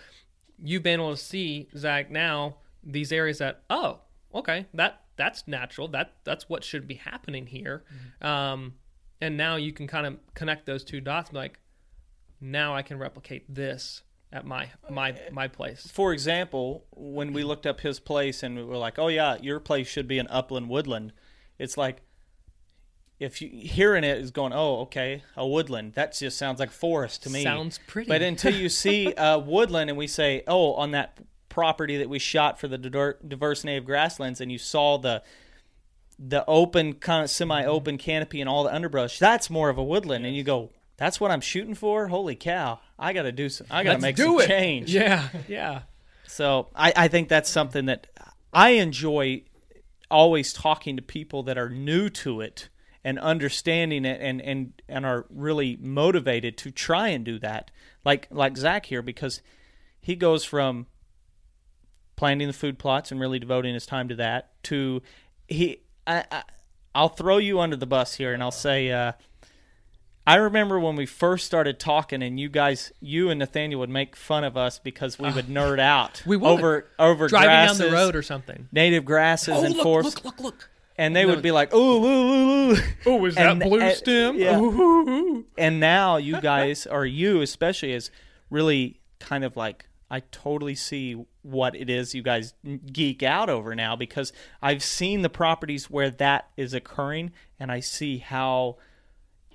you've 0.62 0.82
been 0.82 1.00
able 1.00 1.10
to 1.10 1.16
see, 1.16 1.68
Zach, 1.76 2.10
now 2.10 2.56
these 2.82 3.12
areas 3.12 3.38
that, 3.38 3.62
oh, 3.70 4.00
okay, 4.34 4.66
that 4.74 5.02
that's 5.16 5.46
natural. 5.46 5.88
That 5.88 6.14
that's 6.24 6.48
what 6.48 6.64
should 6.64 6.88
be 6.88 6.94
happening 6.94 7.46
here. 7.46 7.84
Um, 8.20 8.74
and 9.20 9.36
now 9.36 9.56
you 9.56 9.72
can 9.72 9.86
kind 9.86 10.06
of 10.06 10.18
connect 10.34 10.66
those 10.66 10.84
two 10.84 11.00
dots. 11.00 11.32
Like, 11.32 11.58
now 12.40 12.74
I 12.74 12.82
can 12.82 12.98
replicate 12.98 13.54
this 13.54 14.02
at 14.32 14.46
my 14.46 14.70
my 14.90 15.14
my 15.30 15.46
place. 15.46 15.86
for 15.92 16.12
example 16.12 16.86
when 16.92 17.32
we 17.32 17.44
looked 17.44 17.66
up 17.66 17.80
his 17.80 18.00
place 18.00 18.42
and 18.42 18.56
we 18.56 18.64
were 18.64 18.78
like 18.78 18.98
oh 18.98 19.08
yeah 19.08 19.36
your 19.42 19.60
place 19.60 19.86
should 19.86 20.08
be 20.08 20.18
an 20.18 20.26
upland 20.30 20.70
woodland 20.70 21.12
it's 21.58 21.76
like 21.76 22.00
if 23.22 23.40
you 23.40 23.48
hearing 23.48 24.04
it 24.04 24.18
is 24.18 24.30
going 24.30 24.52
oh 24.52 24.80
okay 24.80 25.22
a 25.36 25.46
woodland. 25.46 25.94
That 25.94 26.14
just 26.14 26.36
sounds 26.36 26.58
like 26.58 26.70
forest 26.70 27.22
to 27.22 27.30
me. 27.30 27.42
Sounds 27.42 27.78
pretty. 27.86 28.08
but 28.08 28.20
until 28.20 28.54
you 28.54 28.68
see 28.68 29.14
a 29.16 29.38
woodland 29.38 29.90
and 29.90 29.98
we 29.98 30.06
say 30.06 30.42
oh 30.46 30.74
on 30.74 30.90
that 30.90 31.18
property 31.48 31.98
that 31.98 32.08
we 32.08 32.18
shot 32.18 32.58
for 32.58 32.66
the 32.66 32.78
diverse 32.78 33.62
native 33.64 33.84
grasslands 33.84 34.40
and 34.40 34.50
you 34.50 34.58
saw 34.58 34.98
the 34.98 35.22
the 36.18 36.44
open 36.46 36.94
kind 36.94 37.24
of 37.24 37.30
semi-open 37.30 37.96
mm-hmm. 37.96 38.04
canopy 38.04 38.40
and 38.40 38.48
all 38.48 38.64
the 38.64 38.72
underbrush 38.74 39.18
that's 39.18 39.48
more 39.48 39.68
of 39.68 39.78
a 39.78 39.84
woodland. 39.84 40.26
And 40.26 40.34
you 40.34 40.42
go 40.42 40.70
that's 40.96 41.20
what 41.20 41.30
i'm 41.30 41.40
shooting 41.40 41.74
for? 41.74 42.08
Holy 42.08 42.34
cow. 42.34 42.80
I 42.98 43.12
gotta 43.12 43.32
do 43.32 43.48
some 43.48 43.68
i 43.70 43.84
gotta 43.84 43.94
Let's 43.94 44.02
make 44.02 44.16
do 44.16 44.24
some 44.24 44.40
it. 44.40 44.46
change. 44.48 44.94
Yeah, 44.94 45.28
yeah. 45.48 45.82
so 46.26 46.68
I, 46.74 46.92
I 46.96 47.08
think 47.08 47.28
that's 47.28 47.48
something 47.50 47.86
that 47.86 48.08
I 48.52 48.70
enjoy 48.70 49.44
always 50.10 50.52
talking 50.52 50.96
to 50.96 51.02
people 51.02 51.42
that 51.44 51.56
are 51.56 51.70
new 51.70 52.10
to 52.10 52.42
it 52.42 52.68
and 53.04 53.18
understanding 53.18 54.04
it 54.04 54.20
and, 54.20 54.40
and, 54.40 54.80
and 54.88 55.04
are 55.04 55.26
really 55.28 55.76
motivated 55.80 56.56
to 56.58 56.70
try 56.70 57.08
and 57.08 57.24
do 57.24 57.38
that. 57.40 57.70
Like 58.04 58.28
like 58.30 58.56
Zach 58.56 58.86
here 58.86 59.02
because 59.02 59.40
he 60.00 60.14
goes 60.16 60.44
from 60.44 60.86
planting 62.16 62.46
the 62.48 62.52
food 62.54 62.78
plots 62.78 63.10
and 63.10 63.20
really 63.20 63.38
devoting 63.38 63.74
his 63.74 63.86
time 63.86 64.08
to 64.08 64.14
that 64.16 64.50
to 64.64 65.02
he 65.48 65.78
I, 66.06 66.24
I 66.30 66.42
I'll 66.94 67.08
throw 67.08 67.38
you 67.38 67.58
under 67.60 67.76
the 67.76 67.86
bus 67.86 68.14
here 68.14 68.32
and 68.34 68.42
I'll 68.42 68.50
say 68.50 68.90
uh, 68.90 69.12
I 70.24 70.36
remember 70.36 70.78
when 70.78 70.94
we 70.94 71.04
first 71.04 71.46
started 71.46 71.80
talking, 71.80 72.22
and 72.22 72.38
you 72.38 72.48
guys, 72.48 72.92
you 73.00 73.28
and 73.30 73.40
Nathaniel 73.40 73.80
would 73.80 73.90
make 73.90 74.14
fun 74.14 74.44
of 74.44 74.56
us 74.56 74.78
because 74.78 75.18
we 75.18 75.32
would 75.32 75.46
nerd 75.46 75.80
out 75.80 76.20
Ah. 76.22 76.24
We 76.28 76.36
would. 76.36 76.48
over 76.48 76.86
over 76.98 77.26
Driving 77.26 77.48
grasses, 77.48 77.78
down 77.80 77.88
the 77.90 77.92
road 77.96 78.14
or 78.14 78.22
something. 78.22 78.68
native 78.70 79.04
grasses 79.04 79.56
Oh, 79.58 79.64
and 79.64 79.74
look, 79.74 79.82
forests, 79.82 80.24
look, 80.24 80.38
look, 80.38 80.40
look. 80.40 80.70
And 80.96 81.14
they 81.16 81.26
would 81.26 81.42
be 81.42 81.52
like, 81.52 81.74
"Ooh, 81.74 81.78
ooh, 81.78 82.04
ooh, 82.04 82.72
ooh." 82.72 82.76
Oh, 83.06 83.24
is 83.26 83.36
And- 83.36 83.60
that 83.60 83.68
blue 83.68 83.80
and- 83.80 83.96
stem? 83.96 84.38
yeah. 84.38 84.58
Ooh, 84.58 84.70
ooh, 84.70 85.08
ooh. 85.08 85.46
And 85.58 85.80
now 85.80 86.16
you 86.16 86.40
guys, 86.40 86.86
or 86.86 87.04
you 87.06 87.40
especially, 87.40 87.92
is 87.92 88.10
really 88.50 89.00
kind 89.18 89.44
of 89.44 89.56
like 89.56 89.88
I 90.10 90.20
totally 90.30 90.74
see 90.74 91.24
what 91.40 91.74
it 91.74 91.88
is 91.88 92.14
you 92.14 92.22
guys 92.22 92.52
geek 92.92 93.22
out 93.22 93.48
over 93.48 93.74
now 93.74 93.96
because 93.96 94.30
I've 94.60 94.82
seen 94.82 95.22
the 95.22 95.30
properties 95.30 95.88
where 95.88 96.10
that 96.10 96.50
is 96.56 96.74
occurring, 96.74 97.32
and 97.58 97.72
I 97.72 97.80
see 97.80 98.18
how 98.18 98.76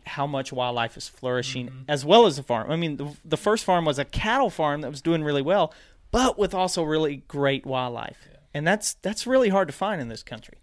how 0.07 0.25
much 0.25 0.51
wildlife 0.51 0.97
is 0.97 1.07
flourishing 1.07 1.67
mm-hmm. 1.67 1.81
as 1.87 2.03
well 2.05 2.25
as 2.25 2.37
the 2.37 2.43
farm. 2.43 2.71
I 2.71 2.75
mean, 2.75 2.97
the, 2.97 3.13
the 3.25 3.37
first 3.37 3.65
farm 3.65 3.85
was 3.85 3.99
a 3.99 4.05
cattle 4.05 4.49
farm 4.49 4.81
that 4.81 4.89
was 4.89 5.01
doing 5.01 5.23
really 5.23 5.41
well, 5.41 5.73
but 6.11 6.39
with 6.39 6.53
also 6.53 6.81
really 6.81 7.17
great 7.27 7.65
wildlife, 7.65 8.17
and 8.53 8.65
that's 8.65 8.95
that's 8.95 9.27
really 9.27 9.49
hard 9.49 9.67
to 9.67 9.73
find 9.73 10.01
in 10.01 10.07
this 10.07 10.23
country. 10.23 10.57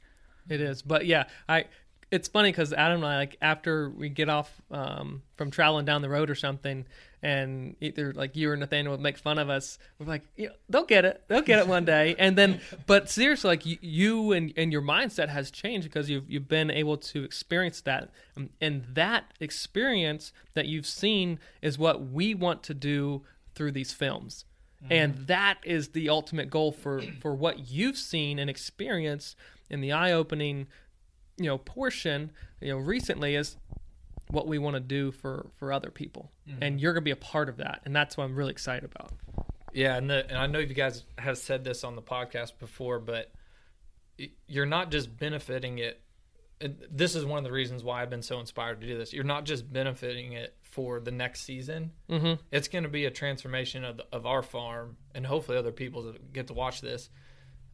It 0.48 0.60
is, 0.60 0.82
but 0.82 1.06
yeah, 1.06 1.24
I. 1.48 1.66
It's 2.10 2.28
funny 2.28 2.52
because 2.52 2.72
Adam 2.72 3.02
and 3.02 3.06
I, 3.06 3.16
like, 3.16 3.36
after 3.42 3.90
we 3.90 4.08
get 4.08 4.28
off 4.28 4.62
um, 4.70 5.22
from 5.36 5.50
traveling 5.50 5.84
down 5.84 6.00
the 6.00 6.08
road 6.08 6.30
or 6.30 6.36
something, 6.36 6.84
and 7.22 7.74
either 7.80 8.12
like 8.12 8.36
you 8.36 8.50
or 8.50 8.56
Nathaniel 8.56 8.92
would 8.92 9.00
make 9.00 9.18
fun 9.18 9.36
of 9.38 9.50
us, 9.50 9.78
we're 9.98 10.06
like, 10.06 10.22
yeah, 10.36 10.50
they'll 10.68 10.84
get 10.84 11.04
it, 11.04 11.24
they'll 11.26 11.40
get 11.40 11.58
it 11.58 11.66
one 11.66 11.84
day, 11.84 12.14
and 12.16 12.38
then, 12.38 12.60
but 12.86 13.10
seriously, 13.10 13.48
like 13.48 13.66
you, 13.66 13.78
you 13.80 14.32
and, 14.32 14.52
and 14.56 14.70
your 14.70 14.82
mindset 14.82 15.28
has 15.30 15.50
changed 15.50 15.88
because 15.88 16.08
you've 16.08 16.30
you've 16.30 16.46
been 16.46 16.70
able 16.70 16.98
to 16.98 17.24
experience 17.24 17.80
that, 17.80 18.10
Um, 18.36 18.50
and 18.60 18.84
that 18.92 19.32
experience 19.40 20.32
that 20.52 20.66
you've 20.66 20.86
seen 20.86 21.40
is 21.62 21.78
what 21.78 22.10
we 22.10 22.32
want 22.32 22.62
to 22.64 22.74
do 22.74 23.24
through 23.56 23.72
these 23.72 23.92
films. 23.92 24.44
And 24.90 25.26
that 25.28 25.56
is 25.64 25.88
the 25.88 26.10
ultimate 26.10 26.50
goal 26.50 26.70
for, 26.70 27.00
for 27.22 27.34
what 27.34 27.70
you've 27.70 27.96
seen 27.96 28.38
and 28.38 28.50
experienced 28.50 29.34
in 29.70 29.80
the 29.80 29.92
eye 29.92 30.12
opening 30.12 30.66
you 31.36 31.46
know 31.46 31.58
portion 31.58 32.30
you 32.60 32.68
know 32.68 32.78
recently 32.78 33.34
is 33.34 33.56
what 34.30 34.46
we 34.46 34.58
want 34.58 34.74
to 34.74 34.80
do 34.80 35.10
for 35.12 35.50
for 35.56 35.72
other 35.72 35.90
people 35.90 36.30
and 36.60 36.80
you're 36.80 36.92
gonna 36.92 37.02
be 37.02 37.10
a 37.10 37.16
part 37.16 37.48
of 37.48 37.56
that 37.58 37.80
and 37.84 37.94
that's 37.94 38.16
what 38.16 38.24
i'm 38.24 38.34
really 38.36 38.52
excited 38.52 38.84
about 38.84 39.12
Yeah, 39.72 39.96
and 39.96 40.08
the, 40.08 40.24
and 40.28 40.38
I 40.38 40.46
know 40.46 40.60
you 40.60 40.72
guys 40.72 41.04
have 41.18 41.36
said 41.36 41.64
this 41.64 41.82
on 41.82 41.96
the 41.96 42.02
podcast 42.02 42.58
before, 42.60 43.00
but 43.00 43.32
you're 44.46 44.66
not 44.66 44.90
just 44.92 45.16
benefiting 45.18 45.78
it. 45.78 46.00
and 46.60 46.76
This 46.90 47.16
is 47.16 47.24
one 47.24 47.38
of 47.38 47.44
the 47.44 47.50
reasons 47.50 47.82
why 47.82 48.00
I've 48.00 48.10
been 48.10 48.22
so 48.22 48.38
inspired 48.38 48.80
to 48.80 48.86
do 48.86 48.96
this. 48.96 49.12
You're 49.12 49.24
not 49.24 49.44
just 49.44 49.72
benefiting 49.72 50.32
it 50.34 50.54
for 50.62 51.00
the 51.00 51.10
next 51.10 51.40
season. 51.40 51.90
Mm-hmm. 52.08 52.34
It's 52.52 52.68
going 52.68 52.84
to 52.84 52.88
be 52.90 53.06
a 53.06 53.10
transformation 53.10 53.84
of 53.84 53.96
the, 53.96 54.06
of 54.12 54.26
our 54.26 54.42
farm, 54.42 54.96
and 55.14 55.26
hopefully 55.26 55.58
other 55.58 55.72
people 55.72 56.02
that 56.04 56.32
get 56.32 56.46
to 56.46 56.54
watch 56.54 56.80
this. 56.80 57.10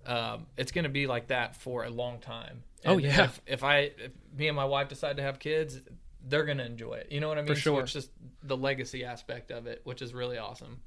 Um, 0.07 0.47
it's 0.57 0.73
going 0.73 0.85
to 0.85 0.91
be 0.91 1.07
like 1.07 1.29
that 1.29 1.57
for 1.57 1.85
a 1.85 1.91
long 1.91 2.19
time. 2.21 2.63
Oh, 2.85 2.99
yeah. 2.99 3.25
If, 3.25 3.41
if 3.47 3.65
I, 3.65 3.91
if 3.99 4.13
me 4.37 4.49
and 4.49 4.57
my 4.57 4.65
wife 4.65 4.89
decide 4.89 5.19
to 5.19 5.23
have 5.23 5.39
kids, 5.39 5.81
they're 6.27 6.45
going 6.45 6.59
to 6.59 6.67
enjoy 6.67 6.95
it. 6.95 7.09
You 7.11 7.21
know 7.21 7.29
what 7.29 7.39
I 7.39 7.43
mean? 7.43 7.55
So 7.55 7.61
sure. 7.61 7.83
it's 7.83 7.93
just 7.93 8.11
the 8.43 8.57
legacy 8.57 9.05
aspect 9.05 9.51
of 9.51 9.67
it, 9.67 9.83
which 9.85 10.03
is 10.03 10.15
really 10.15 10.39
awesome. 10.39 10.81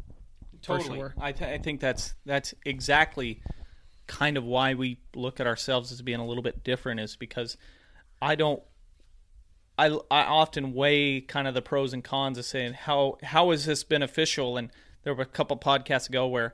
Totally. 0.61 0.97
sure. 0.97 1.13
I, 1.19 1.31
th- 1.31 1.49
I 1.49 1.61
think 1.61 1.81
that's 1.81 2.15
that's 2.25 2.53
exactly 2.65 3.41
kind 4.07 4.37
of 4.37 4.43
why 4.43 4.73
we 4.73 4.99
look 5.13 5.39
at 5.39 5.47
ourselves 5.47 5.91
as 5.91 6.01
being 6.01 6.19
a 6.19 6.25
little 6.25 6.43
bit 6.43 6.63
different 6.63 6.99
is 6.99 7.15
because 7.15 7.57
I 8.21 8.35
don't 8.35 8.63
I, 9.77 9.87
I 10.11 10.23
often 10.23 10.73
weigh 10.73 11.21
kind 11.21 11.47
of 11.47 11.53
the 11.53 11.61
pros 11.61 11.93
and 11.93 12.03
cons 12.03 12.37
of 12.37 12.45
saying 12.45 12.73
how 12.73 13.17
how 13.23 13.51
is 13.51 13.65
this 13.65 13.83
beneficial 13.83 14.57
and 14.57 14.71
there 15.03 15.13
were 15.13 15.23
a 15.23 15.27
couple 15.27 15.57
podcasts 15.57 16.07
ago 16.07 16.27
where 16.27 16.53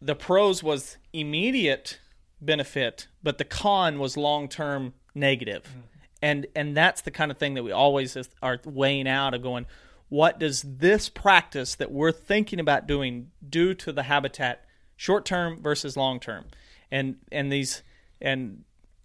the 0.00 0.14
pros 0.14 0.62
was 0.62 0.96
immediate 1.12 1.98
benefit 2.40 3.08
but 3.22 3.38
the 3.38 3.44
con 3.44 3.98
was 3.98 4.16
long-term 4.16 4.92
negative. 5.14 5.64
Mm-hmm. 5.64 5.80
And 6.22 6.46
and 6.54 6.76
that's 6.76 7.02
the 7.02 7.10
kind 7.10 7.30
of 7.30 7.38
thing 7.38 7.54
that 7.54 7.62
we 7.62 7.72
always 7.72 8.16
are 8.42 8.60
weighing 8.64 9.08
out 9.08 9.34
of 9.34 9.42
going 9.42 9.66
what 10.08 10.38
does 10.38 10.62
this 10.62 11.08
practice 11.08 11.74
that 11.74 11.90
we're 11.90 12.12
thinking 12.12 12.60
about 12.60 12.86
doing 12.86 13.30
do 13.46 13.74
to 13.74 13.92
the 13.92 14.04
habitat 14.04 14.64
short 14.96 15.24
term 15.24 15.60
versus 15.60 15.96
long 15.96 16.20
term 16.20 16.44
and 16.90 17.16
and 17.32 17.52
these 17.52 17.82
and 18.20 18.64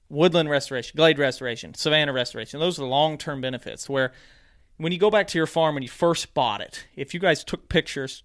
woodland 0.10 0.50
restoration 0.50 0.94
glade 0.96 1.18
restoration 1.18 1.74
savanna 1.74 2.14
restoration 2.14 2.60
those 2.60 2.78
are 2.78 2.84
the 2.84 2.88
long 2.88 3.18
term 3.18 3.42
benefits 3.42 3.90
where 3.90 4.14
when 4.78 4.92
you 4.92 4.98
go 4.98 5.10
back 5.10 5.28
to 5.28 5.38
your 5.38 5.48
farm 5.48 5.76
when 5.76 5.84
you 5.84 5.90
first 5.90 6.34
bought 6.34 6.62
it 6.62 6.86
if 6.96 7.14
you 7.14 7.20
guys 7.20 7.44
took 7.44 7.68
pictures 7.68 8.24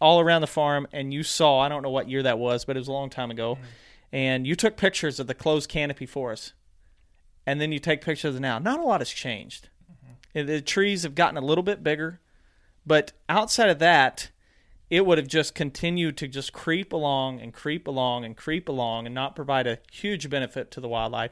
all 0.00 0.20
around 0.20 0.40
the 0.40 0.46
farm 0.46 0.86
and 0.92 1.12
you 1.12 1.22
saw 1.22 1.60
i 1.60 1.68
don't 1.68 1.82
know 1.82 1.90
what 1.90 2.08
year 2.08 2.22
that 2.22 2.38
was 2.38 2.64
but 2.64 2.76
it 2.76 2.78
was 2.78 2.88
a 2.88 2.92
long 2.92 3.08
time 3.08 3.30
ago 3.30 3.54
hmm. 3.54 3.62
and 4.12 4.46
you 4.46 4.54
took 4.54 4.76
pictures 4.76 5.18
of 5.18 5.26
the 5.26 5.34
closed 5.34 5.68
canopy 5.68 6.06
forest 6.06 6.52
and 7.46 7.60
then 7.60 7.72
you 7.72 7.78
take 7.78 8.00
pictures 8.00 8.34
of 8.34 8.40
now. 8.40 8.58
Not 8.58 8.80
a 8.80 8.82
lot 8.82 9.00
has 9.00 9.10
changed. 9.10 9.68
Mm-hmm. 10.34 10.46
The 10.46 10.60
trees 10.60 11.04
have 11.04 11.14
gotten 11.14 11.38
a 11.38 11.46
little 11.46 11.62
bit 11.62 11.82
bigger, 11.82 12.20
but 12.84 13.12
outside 13.28 13.70
of 13.70 13.78
that, 13.78 14.30
it 14.90 15.06
would 15.06 15.18
have 15.18 15.28
just 15.28 15.54
continued 15.54 16.16
to 16.18 16.28
just 16.28 16.52
creep 16.52 16.92
along 16.92 17.40
and 17.40 17.54
creep 17.54 17.86
along 17.86 18.24
and 18.24 18.36
creep 18.36 18.68
along 18.68 19.06
and 19.06 19.14
not 19.14 19.36
provide 19.36 19.66
a 19.66 19.78
huge 19.92 20.28
benefit 20.28 20.70
to 20.72 20.80
the 20.80 20.88
wildlife 20.88 21.30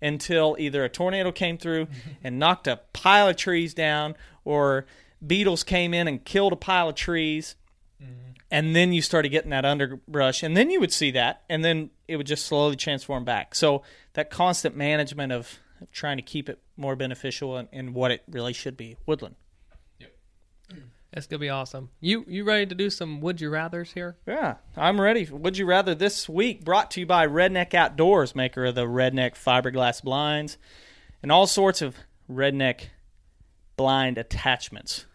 until 0.00 0.56
either 0.58 0.84
a 0.84 0.88
tornado 0.88 1.32
came 1.32 1.58
through 1.58 1.88
and 2.24 2.38
knocked 2.38 2.66
a 2.66 2.80
pile 2.92 3.28
of 3.28 3.36
trees 3.36 3.74
down 3.74 4.14
or 4.44 4.86
beetles 5.24 5.62
came 5.62 5.94
in 5.94 6.06
and 6.06 6.24
killed 6.24 6.52
a 6.52 6.56
pile 6.56 6.88
of 6.88 6.94
trees 6.94 7.56
Mm-hmm. 8.02 8.32
and 8.50 8.76
then 8.76 8.92
you 8.92 9.00
started 9.00 9.30
getting 9.30 9.50
that 9.50 9.64
underbrush 9.64 10.42
and 10.42 10.54
then 10.54 10.70
you 10.70 10.80
would 10.80 10.92
see 10.92 11.10
that 11.12 11.44
and 11.48 11.64
then 11.64 11.90
it 12.06 12.16
would 12.16 12.26
just 12.26 12.44
slowly 12.44 12.76
transform 12.76 13.24
back 13.24 13.54
so 13.54 13.82
that 14.12 14.28
constant 14.28 14.76
management 14.76 15.32
of, 15.32 15.58
of 15.80 15.90
trying 15.92 16.18
to 16.18 16.22
keep 16.22 16.50
it 16.50 16.60
more 16.76 16.94
beneficial 16.94 17.56
and, 17.56 17.68
and 17.72 17.94
what 17.94 18.10
it 18.10 18.22
really 18.28 18.52
should 18.52 18.76
be 18.76 18.96
woodland 19.06 19.34
Yep, 19.98 20.14
that's 21.12 21.26
gonna 21.26 21.40
be 21.40 21.48
awesome. 21.48 21.88
You 22.00 22.26
you 22.28 22.44
ready 22.44 22.66
to 22.66 22.74
do 22.74 22.90
some 22.90 23.22
would 23.22 23.40
you 23.40 23.48
rather's 23.48 23.92
here? 23.92 24.18
Yeah, 24.26 24.56
I'm 24.76 25.00
ready. 25.00 25.24
Would 25.24 25.56
you 25.56 25.64
rather 25.64 25.94
this 25.94 26.28
week 26.28 26.62
brought 26.64 26.90
to 26.90 27.00
you 27.00 27.06
by 27.06 27.26
Redneck 27.26 27.72
Outdoors, 27.72 28.34
maker 28.36 28.66
of 28.66 28.74
the 28.74 28.84
Redneck 28.84 29.36
fiberglass 29.42 30.02
blinds 30.02 30.58
and 31.22 31.32
all 31.32 31.46
sorts 31.46 31.82
of 31.82 31.96
redneck 32.30 32.88
blind 33.76 34.18
attachments. 34.18 35.06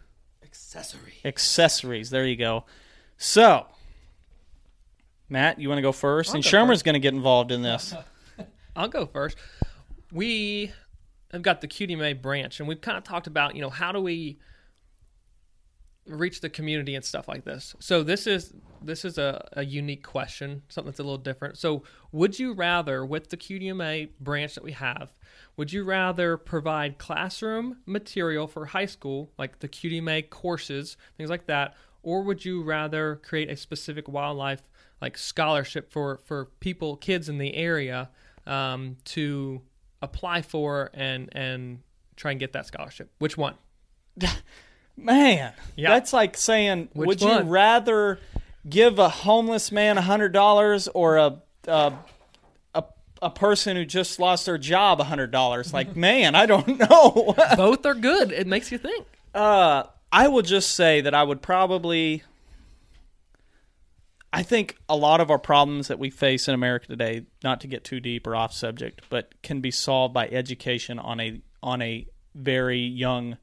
Accessory. 0.74 1.14
Accessories. 1.22 2.08
There 2.08 2.26
you 2.26 2.36
go. 2.36 2.64
So, 3.18 3.66
Matt, 5.28 5.60
you 5.60 5.68
want 5.68 5.78
to 5.78 5.82
go 5.82 5.92
1st 5.92 6.34
and 6.34 6.42
go 6.42 6.48
Shermer's 6.48 6.82
going 6.82 6.94
to 6.94 6.98
get 6.98 7.12
involved 7.12 7.52
in 7.52 7.60
this. 7.60 7.94
I'll 8.76 8.88
go 8.88 9.04
first. 9.04 9.36
We 10.10 10.72
have 11.30 11.42
got 11.42 11.60
the 11.60 11.68
QDMA 11.68 12.22
branch, 12.22 12.58
and 12.58 12.66
we've 12.66 12.80
kind 12.80 12.96
of 12.96 13.04
talked 13.04 13.26
about, 13.26 13.54
you 13.54 13.60
know, 13.60 13.68
how 13.68 13.92
do 13.92 14.00
we 14.00 14.38
reach 16.06 16.40
the 16.40 16.50
community 16.50 16.94
and 16.94 17.04
stuff 17.04 17.28
like 17.28 17.44
this. 17.44 17.74
So 17.78 18.02
this 18.02 18.26
is 18.26 18.52
this 18.84 19.04
is 19.04 19.16
a, 19.18 19.48
a 19.52 19.64
unique 19.64 20.02
question, 20.02 20.62
something 20.68 20.90
that's 20.90 20.98
a 20.98 21.04
little 21.04 21.18
different. 21.18 21.56
So 21.56 21.84
would 22.10 22.38
you 22.38 22.52
rather, 22.52 23.06
with 23.06 23.30
the 23.30 23.36
QDMA 23.36 24.10
branch 24.18 24.56
that 24.56 24.64
we 24.64 24.72
have, 24.72 25.12
would 25.56 25.72
you 25.72 25.84
rather 25.84 26.36
provide 26.36 26.98
classroom 26.98 27.78
material 27.86 28.48
for 28.48 28.66
high 28.66 28.86
school, 28.86 29.30
like 29.38 29.60
the 29.60 29.68
QDMA 29.68 30.30
courses, 30.30 30.96
things 31.16 31.30
like 31.30 31.46
that, 31.46 31.76
or 32.02 32.22
would 32.22 32.44
you 32.44 32.62
rather 32.64 33.16
create 33.16 33.48
a 33.48 33.56
specific 33.56 34.08
wildlife 34.08 34.62
like 35.00 35.16
scholarship 35.16 35.92
for 35.92 36.18
for 36.24 36.46
people, 36.60 36.96
kids 36.96 37.28
in 37.28 37.38
the 37.38 37.54
area, 37.54 38.10
um, 38.46 38.96
to 39.04 39.62
apply 40.00 40.42
for 40.42 40.90
and 40.94 41.28
and 41.32 41.80
try 42.16 42.32
and 42.32 42.40
get 42.40 42.52
that 42.52 42.66
scholarship? 42.66 43.12
Which 43.18 43.36
one? 43.36 43.54
Man, 45.04 45.52
Yeah. 45.76 45.90
that's 45.90 46.12
like 46.12 46.36
saying, 46.36 46.88
Which 46.92 47.06
would 47.06 47.20
one? 47.20 47.46
you 47.46 47.50
rather 47.52 48.18
give 48.68 48.98
a 48.98 49.08
homeless 49.08 49.72
man 49.72 49.98
a 49.98 50.02
hundred 50.02 50.32
dollars 50.32 50.88
or 50.88 51.16
a, 51.18 51.42
a 51.66 51.92
a 52.74 52.84
a 53.20 53.30
person 53.30 53.76
who 53.76 53.84
just 53.84 54.18
lost 54.18 54.46
their 54.46 54.58
job 54.58 55.00
a 55.00 55.04
hundred 55.04 55.30
dollars? 55.30 55.72
Like, 55.72 55.96
man, 55.96 56.34
I 56.34 56.46
don't 56.46 56.78
know. 56.78 57.34
Both 57.56 57.84
are 57.86 57.94
good. 57.94 58.32
It 58.32 58.46
makes 58.46 58.70
you 58.72 58.78
think. 58.78 59.06
uh, 59.34 59.84
I 60.14 60.28
will 60.28 60.42
just 60.42 60.72
say 60.72 61.00
that 61.00 61.14
I 61.14 61.22
would 61.22 61.40
probably. 61.42 62.22
I 64.34 64.42
think 64.42 64.76
a 64.88 64.96
lot 64.96 65.20
of 65.20 65.30
our 65.30 65.38
problems 65.38 65.88
that 65.88 65.98
we 65.98 66.08
face 66.08 66.48
in 66.48 66.54
America 66.54 66.86
today, 66.86 67.26
not 67.44 67.60
to 67.62 67.66
get 67.66 67.84
too 67.84 68.00
deep 68.00 68.26
or 68.26 68.34
off 68.34 68.52
subject, 68.54 69.02
but 69.10 69.34
can 69.42 69.60
be 69.60 69.70
solved 69.70 70.14
by 70.14 70.26
education 70.28 70.98
on 70.98 71.20
a 71.20 71.40
on 71.62 71.82
a 71.82 72.06
very 72.34 72.78
young 72.80 73.36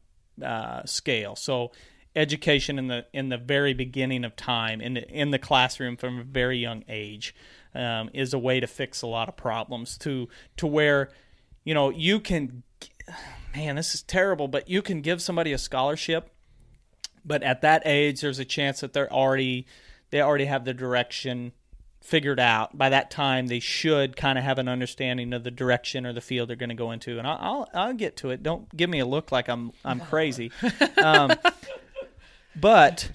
uh, 0.43 0.85
scale. 0.85 1.35
So, 1.35 1.71
education 2.15 2.79
in 2.79 2.87
the 2.87 3.05
in 3.13 3.29
the 3.29 3.37
very 3.37 3.73
beginning 3.73 4.25
of 4.25 4.35
time, 4.35 4.81
in 4.81 4.95
the, 4.95 5.07
in 5.09 5.31
the 5.31 5.39
classroom 5.39 5.97
from 5.97 6.19
a 6.19 6.23
very 6.23 6.57
young 6.57 6.83
age, 6.87 7.35
um, 7.75 8.09
is 8.13 8.33
a 8.33 8.39
way 8.39 8.59
to 8.59 8.67
fix 8.67 9.01
a 9.01 9.07
lot 9.07 9.29
of 9.29 9.37
problems. 9.37 9.97
To 9.99 10.27
to 10.57 10.67
where, 10.67 11.09
you 11.63 11.73
know, 11.73 11.89
you 11.89 12.19
can, 12.19 12.63
man, 13.55 13.75
this 13.75 13.93
is 13.93 14.01
terrible, 14.01 14.47
but 14.47 14.69
you 14.69 14.81
can 14.81 15.01
give 15.01 15.21
somebody 15.21 15.53
a 15.53 15.57
scholarship 15.57 16.31
but 17.25 17.43
at 17.43 17.61
that 17.61 17.83
age 17.85 18.21
there's 18.21 18.39
a 18.39 18.45
chance 18.45 18.79
that 18.81 18.93
they're 18.93 19.11
already 19.11 19.65
they 20.09 20.21
already 20.21 20.45
have 20.45 20.65
the 20.65 20.73
direction 20.73 21.51
figured 22.01 22.39
out 22.39 22.77
by 22.77 22.89
that 22.89 23.11
time 23.11 23.47
they 23.47 23.59
should 23.59 24.15
kind 24.15 24.37
of 24.37 24.43
have 24.43 24.57
an 24.57 24.67
understanding 24.67 25.33
of 25.33 25.43
the 25.43 25.51
direction 25.51 26.05
or 26.05 26.13
the 26.13 26.21
field 26.21 26.49
they're 26.49 26.55
going 26.55 26.69
to 26.69 26.75
go 26.75 26.91
into. 26.91 27.19
And 27.19 27.27
I'll, 27.27 27.37
I'll 27.39 27.69
I'll 27.73 27.93
get 27.93 28.17
to 28.17 28.31
it. 28.31 28.41
Don't 28.43 28.75
give 28.75 28.89
me 28.89 28.99
a 28.99 29.05
look 29.05 29.31
like 29.31 29.47
I'm 29.49 29.71
I'm 29.83 29.99
crazy. 29.99 30.51
Um, 31.03 31.31
but 32.55 33.09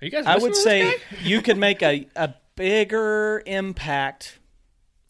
Are 0.00 0.04
you 0.04 0.10
guys? 0.10 0.24
I 0.24 0.38
would 0.38 0.56
say 0.56 0.94
you 1.22 1.42
could 1.42 1.58
make 1.58 1.82
a, 1.82 2.08
a 2.16 2.34
bigger 2.56 3.42
impact 3.44 4.38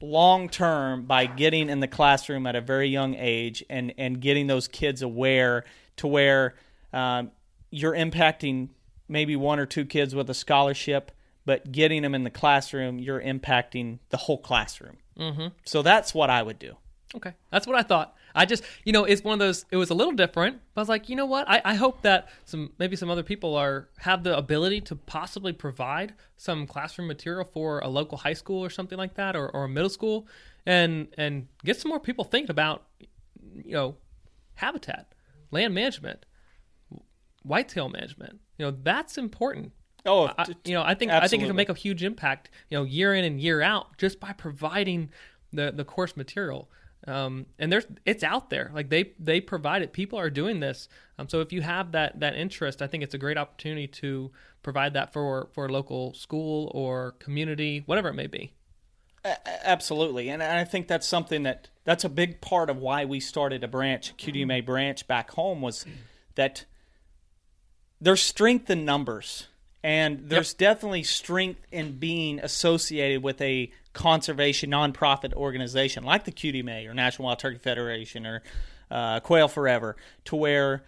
long 0.00 0.48
term 0.48 1.04
by 1.04 1.26
getting 1.26 1.68
in 1.68 1.80
the 1.80 1.88
classroom 1.88 2.46
at 2.46 2.54
a 2.56 2.60
very 2.60 2.88
young 2.88 3.14
age 3.14 3.64
and, 3.68 3.92
and 3.98 4.20
getting 4.20 4.46
those 4.46 4.68
kids 4.68 5.02
aware 5.02 5.64
to 5.96 6.06
where 6.06 6.54
um, 6.92 7.30
you're 7.70 7.94
impacting 7.94 8.68
maybe 9.08 9.36
one 9.36 9.58
or 9.58 9.66
two 9.66 9.84
kids 9.84 10.14
with 10.14 10.28
a 10.30 10.34
scholarship, 10.34 11.10
but 11.48 11.72
getting 11.72 12.02
them 12.02 12.14
in 12.14 12.24
the 12.24 12.30
classroom, 12.30 12.98
you're 12.98 13.22
impacting 13.22 14.00
the 14.10 14.18
whole 14.18 14.36
classroom. 14.36 14.98
Mm-hmm. 15.18 15.46
So 15.64 15.80
that's 15.80 16.12
what 16.12 16.28
I 16.28 16.42
would 16.42 16.58
do. 16.58 16.76
Okay, 17.16 17.32
that's 17.50 17.66
what 17.66 17.74
I 17.74 17.82
thought. 17.82 18.14
I 18.34 18.44
just, 18.44 18.62
you 18.84 18.92
know, 18.92 19.04
it's 19.04 19.24
one 19.24 19.32
of 19.32 19.38
those. 19.38 19.64
It 19.70 19.78
was 19.78 19.88
a 19.88 19.94
little 19.94 20.12
different, 20.12 20.60
but 20.74 20.80
I 20.80 20.82
was 20.82 20.90
like, 20.90 21.08
you 21.08 21.16
know 21.16 21.24
what? 21.24 21.48
I, 21.48 21.62
I 21.64 21.74
hope 21.74 22.02
that 22.02 22.28
some 22.44 22.72
maybe 22.78 22.96
some 22.96 23.08
other 23.08 23.22
people 23.22 23.56
are 23.56 23.88
have 23.96 24.24
the 24.24 24.36
ability 24.36 24.82
to 24.82 24.94
possibly 24.94 25.54
provide 25.54 26.12
some 26.36 26.66
classroom 26.66 27.08
material 27.08 27.46
for 27.46 27.78
a 27.78 27.88
local 27.88 28.18
high 28.18 28.34
school 28.34 28.62
or 28.62 28.68
something 28.68 28.98
like 28.98 29.14
that, 29.14 29.34
or, 29.34 29.48
or 29.48 29.64
a 29.64 29.68
middle 29.70 29.88
school, 29.88 30.26
and 30.66 31.08
and 31.16 31.46
get 31.64 31.80
some 31.80 31.88
more 31.88 31.98
people 31.98 32.24
thinking 32.24 32.50
about, 32.50 32.84
you 33.54 33.72
know, 33.72 33.96
habitat, 34.56 35.14
land 35.50 35.72
management, 35.72 36.26
whitetail 37.42 37.88
management. 37.88 38.38
You 38.58 38.66
know, 38.66 38.76
that's 38.82 39.16
important. 39.16 39.72
Oh, 40.06 40.26
I, 40.38 40.46
you 40.64 40.74
know, 40.74 40.82
I 40.82 40.94
think 40.94 41.10
I 41.10 41.20
think 41.26 41.42
it 41.42 41.46
absolutely. 41.46 41.46
can 41.48 41.56
make 41.56 41.68
a 41.68 41.74
huge 41.74 42.02
impact. 42.02 42.50
You 42.70 42.78
know, 42.78 42.84
year 42.84 43.14
in 43.14 43.24
and 43.24 43.40
year 43.40 43.60
out, 43.60 43.98
just 43.98 44.20
by 44.20 44.32
providing 44.32 45.10
the 45.52 45.72
the 45.72 45.84
course 45.84 46.16
material. 46.16 46.70
Um, 47.06 47.46
and 47.58 47.72
there's 47.72 47.86
it's 48.04 48.22
out 48.22 48.50
there. 48.50 48.70
Like 48.74 48.90
they 48.90 49.12
they 49.18 49.40
provide 49.40 49.82
it. 49.82 49.92
People 49.92 50.18
are 50.18 50.30
doing 50.30 50.60
this. 50.60 50.88
Um, 51.18 51.28
so 51.28 51.40
if 51.40 51.52
you 51.52 51.62
have 51.62 51.92
that 51.92 52.20
that 52.20 52.34
interest, 52.34 52.82
I 52.82 52.86
think 52.86 53.02
it's 53.02 53.14
a 53.14 53.18
great 53.18 53.38
opportunity 53.38 53.86
to 53.86 54.30
provide 54.62 54.94
that 54.94 55.12
for 55.12 55.48
for 55.52 55.66
a 55.66 55.72
local 55.72 56.14
school 56.14 56.70
or 56.74 57.12
community, 57.18 57.82
whatever 57.86 58.08
it 58.08 58.14
may 58.14 58.26
be. 58.26 58.52
Absolutely, 59.24 60.28
and 60.28 60.42
I 60.42 60.64
think 60.64 60.86
that's 60.86 61.06
something 61.06 61.42
that 61.42 61.68
that's 61.84 62.04
a 62.04 62.08
big 62.08 62.40
part 62.40 62.70
of 62.70 62.78
why 62.78 63.04
we 63.04 63.20
started 63.20 63.64
a 63.64 63.68
branch, 63.68 64.16
QDMA 64.16 64.64
branch 64.64 65.06
back 65.06 65.32
home, 65.32 65.60
was 65.60 65.84
that 66.34 66.64
there's 68.00 68.22
strength 68.22 68.70
in 68.70 68.84
numbers, 68.84 69.48
and 69.82 70.28
there's 70.28 70.54
definitely 70.54 71.04
strength 71.04 71.60
in 71.70 71.98
being 71.98 72.40
associated 72.40 73.22
with 73.22 73.40
a 73.40 73.70
conservation 73.92 74.70
nonprofit 74.70 75.32
organization 75.34 76.04
like 76.04 76.24
the 76.24 76.32
QDMA 76.32 76.88
or 76.88 76.94
National 76.94 77.26
Wild 77.26 77.38
Turkey 77.38 77.58
Federation 77.58 78.26
or 78.26 78.42
uh, 78.90 79.20
Quail 79.20 79.48
Forever, 79.48 79.96
to 80.26 80.36
where 80.36 80.84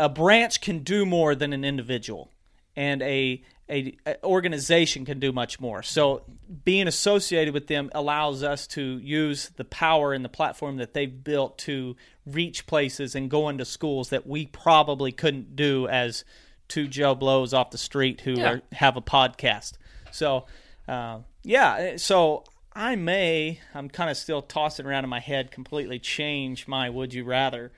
a 0.00 0.08
branch 0.08 0.60
can 0.60 0.80
do 0.80 1.06
more 1.06 1.34
than 1.34 1.52
an 1.52 1.64
individual 1.64 2.30
and 2.76 3.02
a, 3.02 3.42
a, 3.68 3.96
a 4.06 4.22
organization 4.24 5.04
can 5.04 5.20
do 5.20 5.30
much 5.32 5.60
more. 5.60 5.82
So 5.82 6.24
being 6.64 6.88
associated 6.88 7.54
with 7.54 7.68
them 7.68 7.90
allows 7.94 8.42
us 8.42 8.66
to 8.68 8.98
use 8.98 9.50
the 9.56 9.64
power 9.64 10.12
and 10.12 10.24
the 10.24 10.28
platform 10.28 10.78
that 10.78 10.94
they've 10.94 11.24
built 11.24 11.58
to 11.58 11.94
reach 12.26 12.66
places 12.66 13.14
and 13.14 13.30
go 13.30 13.48
into 13.48 13.64
schools 13.64 14.10
that 14.10 14.26
we 14.26 14.46
probably 14.46 15.12
couldn't 15.12 15.54
do 15.54 15.86
as 15.86 16.24
two 16.68 16.86
joe 16.88 17.14
blows 17.14 17.52
off 17.54 17.70
the 17.70 17.78
street 17.78 18.20
who 18.22 18.34
Yeah. 18.34 18.50
are, 18.52 18.62
have 18.72 18.96
a 18.96 19.02
podcast 19.02 19.74
so 20.10 20.46
uh, 20.88 21.18
yeah 21.42 21.96
so 21.96 22.44
i 22.72 22.96
may 22.96 23.60
i'm 23.74 23.88
kind 23.88 24.10
of 24.10 24.16
still 24.16 24.42
tossing 24.42 24.86
around 24.86 25.04
in 25.04 25.10
my 25.10 25.20
head 25.20 25.50
completely 25.50 25.98
change 25.98 26.66
my 26.68 26.88
would 26.90 27.12
you 27.14 27.24
rather 27.24 27.70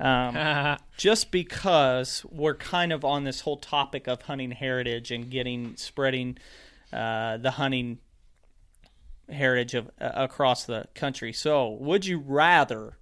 um, 0.00 0.36
just 0.96 1.30
because 1.30 2.24
we're 2.30 2.54
kind 2.56 2.92
of 2.92 3.04
on 3.04 3.22
this 3.24 3.42
whole 3.42 3.56
topic 3.58 4.08
of 4.08 4.22
hunting 4.22 4.50
heritage 4.50 5.10
and 5.12 5.30
getting 5.30 5.76
spreading 5.76 6.36
uh, 6.92 7.36
the 7.36 7.52
hunting 7.52 7.98
heritage 9.30 9.74
of 9.74 9.90
uh, 10.00 10.10
across 10.14 10.64
the 10.64 10.86
country. 10.94 11.32
So, 11.32 11.70
would 11.70 12.04
you 12.06 12.18
rather 12.18 12.98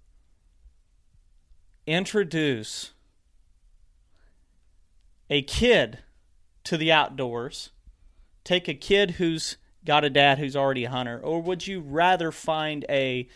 introduce 1.87 2.93
a 5.33 5.41
kid 5.41 5.99
to 6.63 6.77
the 6.77 6.93
outdoors, 6.93 7.71
take 8.45 8.69
a 8.69 8.75
kid 8.75 9.13
who's 9.13 9.57
got 9.83 10.05
a 10.05 10.11
dad 10.11 10.39
who's 10.39 10.55
already 10.55 10.85
a 10.85 10.91
hunter, 10.91 11.19
or 11.19 11.41
would 11.41 11.67
you 11.67 11.81
rather 11.81 12.31
find 12.31 12.85
a 12.91 13.27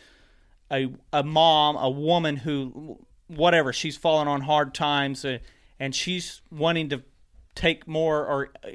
a 0.70 0.90
a 1.10 1.22
mom, 1.22 1.74
a 1.76 1.88
woman 1.88 2.36
who 2.36 2.98
whatever 3.28 3.72
she's 3.72 3.96
fallen 3.96 4.28
on 4.28 4.42
hard 4.42 4.74
times 4.74 5.24
uh, 5.24 5.38
and 5.80 5.94
she's 5.94 6.42
wanting 6.50 6.90
to 6.90 7.02
take 7.54 7.88
more 7.88 8.26
or 8.26 8.50
uh, 8.62 8.68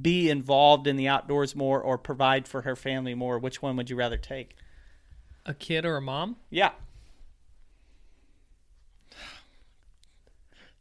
be 0.00 0.30
involved 0.30 0.86
in 0.86 0.96
the 0.96 1.06
outdoors 1.06 1.54
more 1.54 1.80
or 1.80 1.98
provide 1.98 2.48
for 2.48 2.62
her 2.62 2.74
family 2.74 3.14
more 3.14 3.38
which 3.38 3.60
one 3.60 3.76
would 3.76 3.90
you 3.90 3.96
rather 3.96 4.16
take? 4.16 4.56
A 5.44 5.52
kid 5.52 5.84
or 5.84 5.98
a 5.98 6.02
mom? 6.02 6.36
yeah 6.48 6.70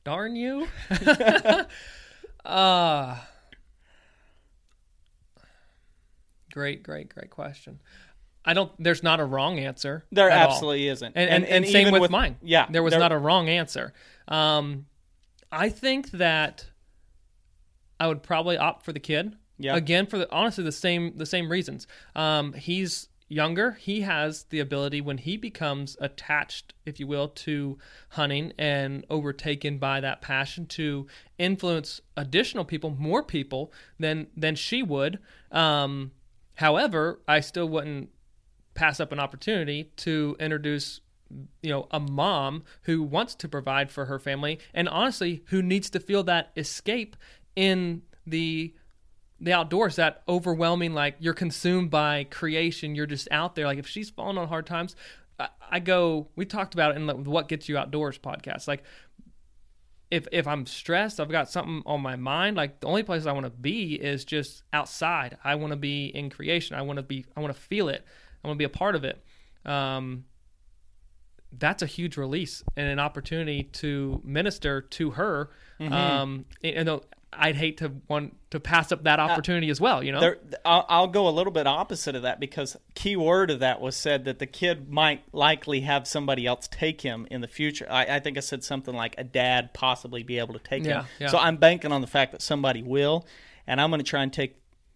Darn 0.04 0.36
you. 0.36 0.68
uh 2.46 3.16
Great, 6.52 6.84
great, 6.84 7.10
great 7.14 7.30
question. 7.32 7.80
I 8.46 8.54
don't 8.54 8.72
there's 8.78 9.02
not 9.04 9.20
a 9.20 9.26
wrong 9.26 9.58
answer. 9.60 10.06
there 10.12 10.30
at 10.30 10.42
all. 10.46 10.54
absolutely 10.54 10.88
isn't 10.90 11.14
And, 11.16 11.30
and, 11.30 11.46
and, 11.46 11.66
same 11.66 11.88
even 11.88 12.02
with, 12.02 12.12
mine. 12.12 12.36
yeah 12.44 12.68
There 12.70 12.84
was 12.84 12.92
there- 12.92 13.00
not 13.00 13.12
a 13.12 13.18
wrong 13.18 13.50
answer. 13.50 13.94
Um, 14.28 14.86
I 15.52 15.70
think 15.70 16.12
that 16.12 16.66
I 18.00 18.08
would 18.08 18.22
probably 18.24 18.58
opt 18.58 18.84
for 18.86 18.92
the 18.92 19.00
kid. 19.00 19.36
Yeah. 19.58 19.76
Again, 19.76 20.08
for 20.08 20.18
the 20.18 20.32
honestly 20.32 20.64
the 20.64 20.72
same 20.72 21.16
the 21.16 21.26
same 21.28 21.50
reasons. 21.50 21.88
Um, 22.16 22.54
he's 22.54 23.08
younger. 23.28 23.72
He 23.72 24.02
has 24.02 24.44
the 24.46 24.60
ability 24.60 25.02
when 25.02 25.18
he 25.18 25.38
becomes 25.38 25.98
attached, 26.00 26.74
if 26.86 27.00
you 27.00 27.08
will, 27.08 27.28
to 27.30 27.78
hunting 28.10 28.54
and 28.58 29.06
overtaken 29.10 29.78
by 29.78 30.00
that 30.02 30.22
passion 30.22 30.66
to 30.68 31.08
influence 31.38 32.02
additional 32.16 32.66
people, 32.66 32.92
more 32.92 33.24
people 33.24 33.72
than 34.00 34.28
than 34.36 34.56
she 34.56 34.84
would. 34.84 35.20
Um, 35.52 36.12
however, 36.56 37.20
I 37.28 37.40
still 37.40 37.68
wouldn't 37.68 38.10
pass 38.74 39.00
up 39.00 39.12
an 39.12 39.20
opportunity 39.20 39.92
to 39.98 40.36
introduce 40.40 41.02
you 41.62 41.70
know 41.70 41.88
a 41.92 42.00
mom 42.00 42.64
who 42.84 43.02
wants 43.02 43.34
to 43.36 43.48
provide 43.48 43.92
for 43.92 44.06
her 44.06 44.20
family 44.20 44.60
and 44.74 44.88
honestly 44.88 45.44
who 45.48 45.62
needs 45.62 45.90
to 45.90 46.00
feel 46.00 46.24
that 46.24 46.52
escape 46.56 47.16
in 47.56 48.04
the 48.26 48.74
the 49.44 49.54
outdoors 49.54 49.98
that 49.98 50.24
overwhelming 50.28 50.94
like 50.94 51.16
you're 51.20 51.34
consumed 51.34 51.92
by 51.92 52.24
creation. 52.26 52.96
You're 52.96 53.06
just 53.06 53.28
out 53.30 53.56
there. 53.56 53.66
Like 53.66 53.78
if 53.78 53.88
she's 53.88 54.10
falling 54.10 54.38
on 54.38 54.48
hard 54.48 54.66
times 54.66 54.96
i, 55.40 55.48
I 55.72 55.80
go 55.80 56.28
we 56.36 56.46
talked 56.46 56.74
about 56.74 56.92
it 56.92 56.98
in 56.98 57.08
the 57.08 57.16
what 57.16 57.48
gets 57.48 57.70
you 57.70 57.78
outdoors 57.78 58.18
podcast. 58.18 58.68
Like 58.68 58.84
if 60.12 60.28
if 60.32 60.48
i'm 60.48 60.68
stressed 60.68 61.20
i've 61.20 61.32
got 61.32 61.50
something 61.50 61.82
on 61.88 62.00
my 62.00 62.16
mind 62.16 62.56
like 62.56 62.80
the 62.82 62.86
only 62.86 63.02
place 63.02 63.26
i 63.26 63.32
want 63.32 63.46
to 63.46 63.50
be 63.50 63.96
is 63.96 64.26
just 64.26 64.64
outside. 64.72 65.38
I 65.44 65.56
want 65.56 65.72
to 65.72 65.78
be 65.78 66.06
in 66.06 66.30
creation. 66.30 66.76
I 66.76 66.82
want 66.84 66.98
to 66.98 67.04
be 67.04 67.26
i 67.36 67.40
want 67.40 67.54
to 67.54 67.60
feel 67.60 67.90
it. 67.90 68.06
I 68.44 68.48
want 68.48 68.58
to 68.58 68.60
be 68.60 68.66
a 68.66 68.70
part 68.70 68.96
of 68.96 69.04
it. 69.04 69.24
Um 69.66 70.26
that's 71.56 71.84
a 71.84 71.86
huge 71.86 72.18
release 72.18 72.64
and 72.76 72.88
an 72.88 73.00
opportunity 73.00 73.64
to 73.74 74.20
minister 74.24 74.82
to 74.82 75.12
her. 75.12 75.52
Um, 75.80 76.46
and 76.64 76.88
though 76.88 77.04
I'd 77.38 77.56
hate 77.56 77.78
to 77.78 77.92
want 78.08 78.36
to 78.52 78.60
pass 78.60 78.92
up 78.92 79.04
that 79.04 79.20
opportunity 79.20 79.70
as 79.70 79.80
well. 79.82 80.04
You 80.04 80.12
know, 80.12 80.20
There, 80.20 80.38
I'll, 80.64 80.86
I'll 80.90 81.08
go 81.08 81.28
a 81.28 81.32
little 81.32 81.52
bit 81.54 81.66
opposite 81.68 82.16
of 82.16 82.22
that 82.24 82.40
because 82.40 82.78
key 82.96 83.16
word 83.16 83.50
of 83.52 83.60
that 83.60 83.82
was 83.82 83.96
said 83.96 84.26
that 84.26 84.40
the 84.40 84.46
kid 84.46 84.90
might 84.90 85.24
likely 85.34 85.82
have 85.82 86.08
somebody 86.08 86.46
else 86.46 86.68
take 86.72 87.02
him 87.02 87.28
in 87.32 87.42
the 87.42 87.48
future. 87.48 87.88
I, 87.90 88.06
I 88.16 88.20
think 88.20 88.38
I 88.38 88.42
said 88.42 88.64
something 88.64 88.94
like 88.96 89.16
a 89.18 89.24
dad 89.24 89.74
possibly 89.74 90.24
be 90.24 90.40
able 90.40 90.54
to 90.54 90.60
take 90.60 90.84
Yeah, 90.86 91.02
him. 91.02 91.06
yeah. 91.20 91.28
So 91.30 91.38
I'm 91.38 91.58
banking 91.58 91.92
on 91.92 92.02
the 92.02 92.08
fact 92.08 92.32
that 92.34 92.42
somebody 92.42 92.84
will, 92.84 93.26
and 93.68 93.80
I'm 93.82 93.90
going 93.90 94.00
to 94.02 94.06
try 94.10 94.24
and 94.24 94.32
take. 94.32 94.56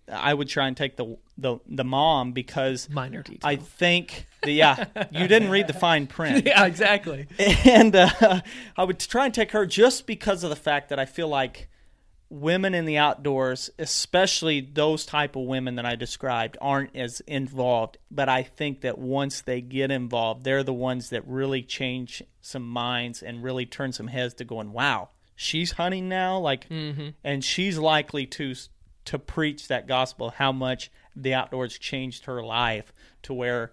I 0.10 0.34
would 0.34 0.48
try 0.48 0.68
and 0.68 0.78
take 0.78 0.96
the 0.96 1.18
the 1.38 1.58
the 1.68 1.84
mom 1.84 2.32
because 2.32 2.90
minor 2.90 3.24
detail. 3.24 3.40
I 3.44 3.58
think 3.58 4.26
the 4.44 4.54
yeah 4.54 4.86
you 5.12 5.28
didn't 5.28 5.50
read 5.50 5.68
the 5.68 5.74
fine 5.74 6.08
print. 6.18 6.46
yeah, 6.46 6.64
exactly. 6.66 7.28
and 7.66 7.94
uh, 7.94 8.40
I 8.78 8.84
would 8.86 9.00
try 9.02 9.26
and 9.26 9.34
take 9.34 9.52
her 9.52 9.66
just 9.66 10.08
because 10.08 10.46
of 10.46 10.50
the 10.50 10.56
fact 10.56 10.88
that 10.90 10.98
I 11.00 11.04
feel 11.04 11.28
like 11.28 11.68
women 12.30 12.74
in 12.74 12.86
the 12.86 12.98
outdoors, 12.98 13.70
especially 13.80 14.62
those 14.62 15.06
type 15.06 15.36
of 15.36 15.44
women 15.44 15.76
that 15.76 15.86
I 15.86 15.96
described, 15.96 16.58
aren't 16.60 16.96
as 16.96 17.22
involved. 17.22 17.98
But 18.12 18.30
I 18.30 18.44
think 18.44 18.82
that 18.82 18.98
once 18.98 19.42
they 19.42 19.62
get 19.62 19.92
involved, 19.92 20.44
they're 20.44 20.64
the 20.64 20.74
ones 20.74 21.10
that 21.10 21.28
really 21.28 21.64
change 21.64 22.24
some 22.42 22.68
minds 22.68 23.24
and 23.24 23.44
really 23.44 23.66
turn 23.66 23.94
some 23.94 24.08
heads 24.08 24.34
to 24.36 24.46
going, 24.46 24.74
"Wow, 24.74 25.10
she's 25.36 25.74
hunting 25.74 26.10
now!" 26.10 26.40
Like, 26.40 26.68
mm-hmm. 26.70 27.10
and 27.24 27.44
she's 27.44 27.78
likely 27.78 28.26
to 28.28 28.56
to 29.06 29.18
preach 29.18 29.70
that 29.70 29.88
gospel 29.88 30.32
how 30.32 30.52
much 30.52 30.92
the 31.16 31.34
outdoors 31.34 31.78
changed 31.78 32.26
her 32.26 32.44
life 32.44 32.94
to 33.24 33.34
where 33.34 33.72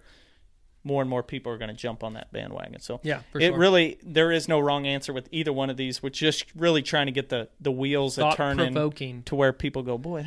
more 0.85 1.01
and 1.01 1.09
more 1.09 1.23
people 1.23 1.51
are 1.51 1.57
going 1.57 1.67
to 1.69 1.73
jump 1.75 2.03
on 2.03 2.13
that 2.13 2.31
bandwagon. 2.31 2.79
So 2.79 3.01
Yeah, 3.03 3.21
for 3.31 3.39
it 3.39 3.47
sure. 3.49 3.57
really 3.57 3.97
there 4.03 4.31
is 4.31 4.47
no 4.47 4.59
wrong 4.59 4.85
answer 4.87 5.11
with 5.11 5.27
either 5.31 5.51
one 5.51 5.69
of 5.69 5.75
these. 5.77 6.01
We're 6.01 6.09
just 6.11 6.45
really 6.55 6.81
trying 6.81 7.07
to 7.07 7.11
get 7.11 7.27
the 7.29 7.49
the 7.59 7.71
wheels 7.71 8.15
Thought 8.15 8.37
turning 8.37 8.73
provoking. 8.73 9.23
to 9.23 9.35
where 9.35 9.51
people 9.51 9.81
go, 9.83 9.97
boy, 9.97 10.19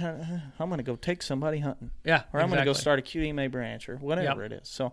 I'm 0.58 0.68
going 0.68 0.76
to 0.78 0.82
go 0.84 0.96
take 0.96 1.22
somebody 1.22 1.60
hunting, 1.60 1.90
Yeah, 2.04 2.24
or 2.32 2.40
I'm 2.40 2.48
going 2.48 2.58
to 2.58 2.64
go 2.66 2.72
start 2.74 2.98
a 2.98 3.02
QDMA 3.02 3.50
branch, 3.50 3.88
or 3.88 3.96
whatever 3.96 4.42
Yep. 4.42 4.52
it 4.52 4.62
is. 4.62 4.68
So 4.68 4.92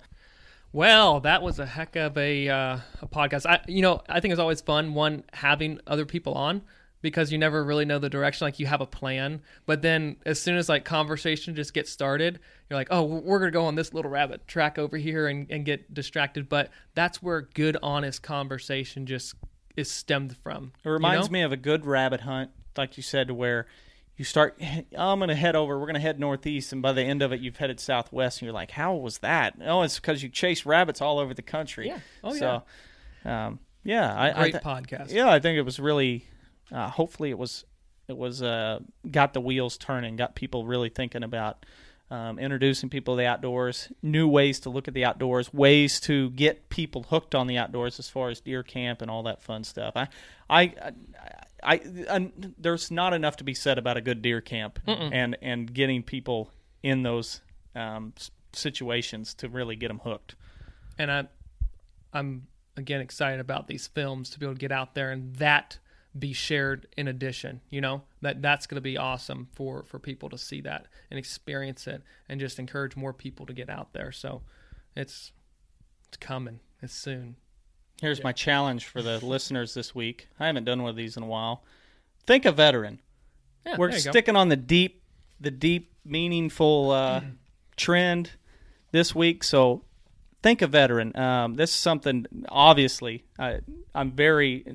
Well, 0.72 1.20
that 1.22 1.42
was 1.42 1.58
a 1.60 1.66
heck 1.66 1.96
of 1.96 2.18
a, 2.18 2.50
uh, 2.50 2.78
a 3.02 3.08
podcast. 3.08 3.46
I, 3.46 3.62
you 3.68 3.82
know, 3.82 4.02
I 4.10 4.20
think 4.20 4.34
it's 4.34 4.40
always 4.42 4.62
fun 4.62 4.94
one 4.94 5.24
having 5.34 5.80
other 5.88 6.06
people 6.06 6.34
on 6.34 6.62
because 7.06 7.32
you 7.32 7.38
never 7.38 7.64
really 7.64 7.86
know 7.86 8.00
the 8.00 8.10
direction. 8.10 8.46
Like 8.46 8.58
you 8.58 8.66
have 8.66 8.82
a 8.82 8.88
plan, 8.88 9.44
but 9.68 9.84
then 9.84 10.16
as 10.26 10.42
soon 10.42 10.58
as 10.58 10.68
like 10.68 10.86
conversation 10.86 11.56
just 11.56 11.72
gets 11.72 11.92
started, 11.92 12.40
you're 12.68 12.80
like, 12.80 12.88
oh, 12.90 13.04
we're 13.04 13.38
gonna 13.38 13.52
go 13.52 13.66
on 13.66 13.76
this 13.76 13.94
little 13.94 14.10
rabbit 14.10 14.48
track 14.48 14.80
over 14.80 14.98
here 14.98 15.28
and, 15.28 15.46
and 15.52 15.66
get 15.66 15.94
distracted. 15.94 16.50
But 16.50 16.72
that's 16.96 17.22
where 17.22 17.42
good, 17.42 17.78
honest 17.84 18.24
conversation 18.24 19.06
just 19.06 19.36
is 19.78 19.92
stemmed 19.92 20.36
from. 20.38 20.72
It 20.84 20.90
reminds 20.90 21.30
me 21.30 21.44
of 21.44 21.52
a 21.52 21.58
good 21.58 21.86
rabbit 21.86 22.22
hunt, 22.22 22.50
like 22.76 22.98
you 22.98 23.04
said, 23.04 23.30
where 23.30 23.68
you 24.18 24.26
start. 24.26 24.60
"Oh, 24.98 25.12
I'm 25.12 25.20
going 25.20 25.30
to 25.30 25.36
head 25.36 25.56
over. 25.56 25.78
We're 25.78 25.86
going 25.86 25.94
to 25.94 26.00
head 26.00 26.20
northeast, 26.20 26.74
and 26.74 26.82
by 26.82 26.92
the 26.92 27.04
end 27.04 27.22
of 27.22 27.32
it, 27.32 27.40
you've 27.40 27.58
headed 27.58 27.80
southwest, 27.80 28.40
and 28.40 28.48
you're 28.48 28.54
like, 28.54 28.72
"How 28.72 28.96
was 28.96 29.20
that?" 29.20 29.54
Oh, 29.64 29.84
it's 29.84 30.00
because 30.00 30.24
you 30.24 30.30
chase 30.30 30.66
rabbits 30.66 31.02
all 31.02 31.20
over 31.20 31.36
the 31.36 31.44
country. 31.44 31.88
Yeah. 31.88 32.00
Oh, 32.24 32.34
yeah. 32.34 32.40
so, 33.24 33.30
um, 33.30 33.60
yeah, 33.84 34.12
I, 34.16 34.30
I 34.30 34.34
Great 34.34 34.52
th- 34.54 34.64
podcast. 34.64 35.14
Yeah, 35.14 35.30
I 35.30 35.40
think 35.40 35.58
it 35.58 35.62
was 35.62 35.80
really. 35.80 36.26
Uh, 36.72 36.90
hopefully, 36.90 37.30
it 37.30 37.38
was 37.38 37.66
it 38.08 38.18
was 38.18 38.42
uh, 38.42 38.80
got 39.10 39.34
the 39.34 39.42
wheels 39.42 39.78
turning, 39.78 40.16
got 40.16 40.36
people 40.36 40.66
really 40.66 40.90
thinking 40.90 41.24
about 41.24 41.66
um, 42.12 42.38
introducing 42.38 42.90
people 42.90 43.16
to 43.16 43.18
the 43.20 43.26
outdoors, 43.26 43.92
new 44.04 44.28
ways 44.28 44.60
to 44.62 44.70
look 44.70 44.88
at 44.88 44.94
the 44.94 45.04
outdoors, 45.06 45.52
ways 45.54 46.00
to 46.02 46.30
get 46.32 46.70
people 46.70 47.04
hooked 47.04 47.34
on 47.34 47.48
the 47.48 47.58
outdoors 47.58 47.98
as 48.00 48.10
far 48.10 48.30
as 48.30 48.40
deer 48.40 48.62
camp 48.62 49.02
and 49.02 49.10
all 49.10 49.24
that 49.24 49.42
fun 49.42 49.64
stuff. 49.64 49.94
I, 49.96 50.08
I, 50.50 50.62
I, 50.62 50.94
I, 51.64 51.82
I 52.10 52.32
there's 52.60 52.92
not 52.92 53.14
enough 53.14 53.38
to 53.38 53.44
be 53.44 53.56
said 53.56 53.78
about 53.80 53.98
a 53.98 54.02
good 54.02 54.22
deer 54.22 54.42
camp 54.42 54.80
and 54.86 55.38
and 55.42 55.74
getting 55.74 56.04
people 56.04 56.52
in 56.84 57.02
those 57.02 57.42
um, 57.74 58.14
situations 58.54 59.34
to 59.36 59.50
really 59.50 59.76
get 59.76 59.88
them 59.88 60.00
hooked. 60.04 60.36
and 61.00 61.12
I, 61.12 61.28
I'm 62.14 62.48
again 62.78 63.02
excited 63.02 63.40
about 63.40 63.68
these 63.68 63.88
films 63.88 64.30
to 64.32 64.40
be 64.40 64.46
able 64.46 64.54
to 64.56 64.60
get 64.60 64.72
out 64.72 64.94
there 64.94 65.12
and 65.12 65.36
that 65.38 65.80
be 66.18 66.34
shared 66.34 66.88
in 66.98 67.08
addition. 67.08 67.62
You 67.70 67.82
know 67.82 68.04
that 68.22 68.42
that's 68.42 68.68
going 68.68 68.76
to 68.76 68.82
be 68.82 68.98
awesome 68.98 69.48
for 69.54 69.84
for 69.84 70.00
people 70.00 70.30
to 70.30 70.38
see 70.38 70.62
that 70.62 70.88
and 71.10 71.18
experience 71.18 71.88
it, 71.88 72.04
and 72.30 72.40
just 72.40 72.60
encourage 72.60 72.96
more 72.96 73.14
people 73.14 73.46
to 73.46 73.54
get 73.54 73.70
out 73.70 73.94
there. 73.94 74.12
So 74.12 74.42
it's 74.96 75.32
it's 76.08 76.18
coming. 76.18 76.60
It's 76.82 76.94
soon. 76.94 77.36
Here's 78.02 78.24
my 78.24 78.34
challenge 78.34 78.86
for 78.86 79.02
the 79.02 79.26
listeners 79.26 79.74
this 79.74 79.96
week. 79.96 80.28
I 80.40 80.48
haven't 80.48 80.66
done 80.66 80.82
one 80.82 80.90
of 80.90 80.96
these 80.98 81.16
in 81.16 81.24
a 81.24 81.28
while. 81.28 81.64
Think 82.26 82.46
a 82.46 82.52
veteran. 82.52 83.00
Yeah, 83.66 83.78
We're 83.78 83.88
you 83.88 84.04
go. 84.04 84.12
sticking 84.12 84.36
on 84.36 84.50
the 84.50 84.58
deep, 84.58 85.02
the 85.40 85.52
deep, 85.52 85.94
meaningful 86.04 86.92
uh, 86.92 87.22
trend 87.78 88.32
this 88.92 89.16
week. 89.16 89.44
So 89.44 89.84
think 90.44 90.62
a 90.62 90.68
veteran. 90.68 91.16
Um, 91.18 91.56
this 91.56 91.70
is 91.70 91.76
something. 91.78 92.26
Obviously, 92.50 93.24
I, 93.40 93.60
I'm 93.94 94.12
very 94.12 94.66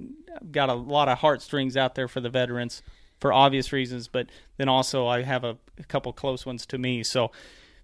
got 0.51 0.69
a 0.69 0.75
lot 0.75 1.09
of 1.09 1.19
heartstrings 1.19 1.77
out 1.77 1.95
there 1.95 2.09
for 2.09 2.21
the 2.21 2.31
veterans 2.31 2.83
for 3.21 3.33
obvious 3.33 3.73
reasons, 3.73 4.09
but 4.09 4.29
then 4.57 4.69
also 4.69 5.07
I 5.07 5.23
have 5.23 5.45
a, 5.45 5.59
a 5.79 5.85
couple 5.85 6.13
close 6.13 6.47
ones 6.47 6.65
to 6.67 6.79
me. 6.79 7.03
So 7.03 7.31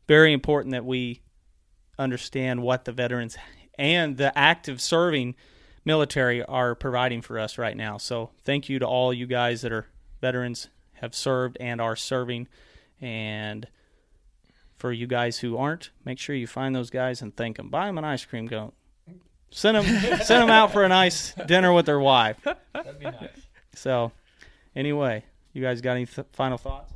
very 0.09 0.33
important 0.33 0.73
that 0.73 0.85
we 0.85 1.21
understand 1.99 2.63
what 2.63 2.85
the 2.85 2.93
veterans 2.93 3.37
and 3.79 4.17
the 4.17 4.37
active 4.37 4.81
serving 4.81 5.35
military 5.85 6.43
are 6.43 6.75
providing 6.75 7.23
for 7.23 7.39
us 7.39 7.59
right 7.59 7.77
now. 7.77 7.99
So 7.99 8.31
thank 8.45 8.69
you 8.69 8.79
to 8.79 8.87
all 8.87 9.13
you 9.13 9.27
guys 9.27 9.63
that 9.63 9.73
are 9.73 9.87
veterans, 10.21 10.69
have 10.95 11.15
served 11.15 11.57
and 11.61 11.81
are 11.81 11.97
serving, 11.97 12.49
and 13.01 13.69
for 14.79 14.93
you 14.93 15.07
guys 15.07 15.39
who 15.39 15.57
aren't, 15.57 15.91
make 16.05 16.19
sure 16.19 16.35
you 16.35 16.47
find 16.47 16.75
those 16.75 16.91
guys 16.91 17.23
and 17.23 17.37
thank 17.37 17.57
them. 17.57 17.69
Buy 17.69 17.87
them 17.87 17.99
an 17.99 18.05
ice 18.05 18.25
cream 18.25 18.49
cone. 18.49 18.73
Send 19.51 19.77
them, 19.77 19.85
send 20.21 20.43
them 20.43 20.51
out 20.51 20.73
for 20.73 20.85
a 20.85 20.89
nice 20.89 21.33
dinner 21.47 21.73
with 21.73 21.87
their 21.87 22.01
wife. 22.01 22.37
That'd 22.75 22.99
be 22.99 23.05
nice. 23.07 23.29
So, 23.75 24.13
anyway, 24.75 25.25
you 25.53 25.63
guys 25.63 25.81
got 25.81 25.93
any 25.93 26.07
th- 26.07 26.27
final 26.33 26.59
thoughts? 26.59 26.93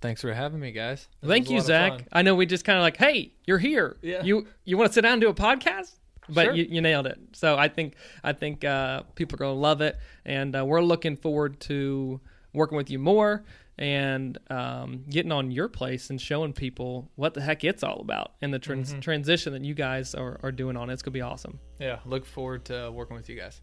Thanks 0.00 0.22
for 0.22 0.32
having 0.32 0.60
me, 0.60 0.72
guys. 0.72 1.08
This 1.20 1.28
Thank 1.28 1.50
you, 1.50 1.60
Zach. 1.60 2.04
I 2.12 2.22
know 2.22 2.34
we 2.34 2.46
just 2.46 2.64
kind 2.64 2.78
of 2.78 2.82
like, 2.82 2.96
hey, 2.96 3.32
you're 3.46 3.58
here. 3.58 3.96
Yeah. 4.00 4.22
You 4.22 4.46
you 4.64 4.78
want 4.78 4.88
to 4.88 4.94
sit 4.94 5.02
down 5.02 5.14
and 5.14 5.20
do 5.20 5.28
a 5.28 5.34
podcast? 5.34 5.92
But 6.28 6.44
Sure. 6.46 6.54
you, 6.54 6.66
you 6.70 6.80
nailed 6.80 7.06
it. 7.06 7.18
So 7.32 7.58
I 7.58 7.68
think 7.68 7.94
I 8.24 8.32
think 8.32 8.64
uh, 8.64 9.02
people 9.14 9.36
are 9.36 9.38
going 9.38 9.54
to 9.56 9.60
love 9.60 9.80
it, 9.82 9.98
and 10.24 10.56
uh, 10.56 10.64
we're 10.64 10.80
looking 10.80 11.16
forward 11.16 11.60
to 11.60 12.20
working 12.54 12.76
with 12.76 12.88
you 12.88 12.98
more 12.98 13.44
and 13.80 14.38
um, 14.50 15.04
getting 15.08 15.32
on 15.32 15.50
your 15.50 15.68
place 15.68 16.10
and 16.10 16.20
showing 16.20 16.52
people 16.52 17.10
what 17.16 17.34
the 17.34 17.40
heck 17.40 17.64
it's 17.64 17.82
all 17.82 17.98
about 18.00 18.32
and 18.40 18.54
the 18.54 18.58
trans- 18.60 18.90
Mm-hmm. 18.92 19.00
transition 19.00 19.52
that 19.54 19.64
you 19.64 19.74
guys 19.74 20.14
are, 20.14 20.38
are 20.42 20.52
doing 20.52 20.76
on 20.76 20.90
it. 20.90 20.92
It's 20.92 21.02
going 21.02 21.12
to 21.12 21.16
be 21.18 21.22
awesome. 21.22 21.58
Yeah, 21.80 21.98
look 22.04 22.26
forward 22.26 22.66
to 22.66 22.92
working 22.92 23.16
with 23.16 23.28
you 23.28 23.36
guys. 23.40 23.60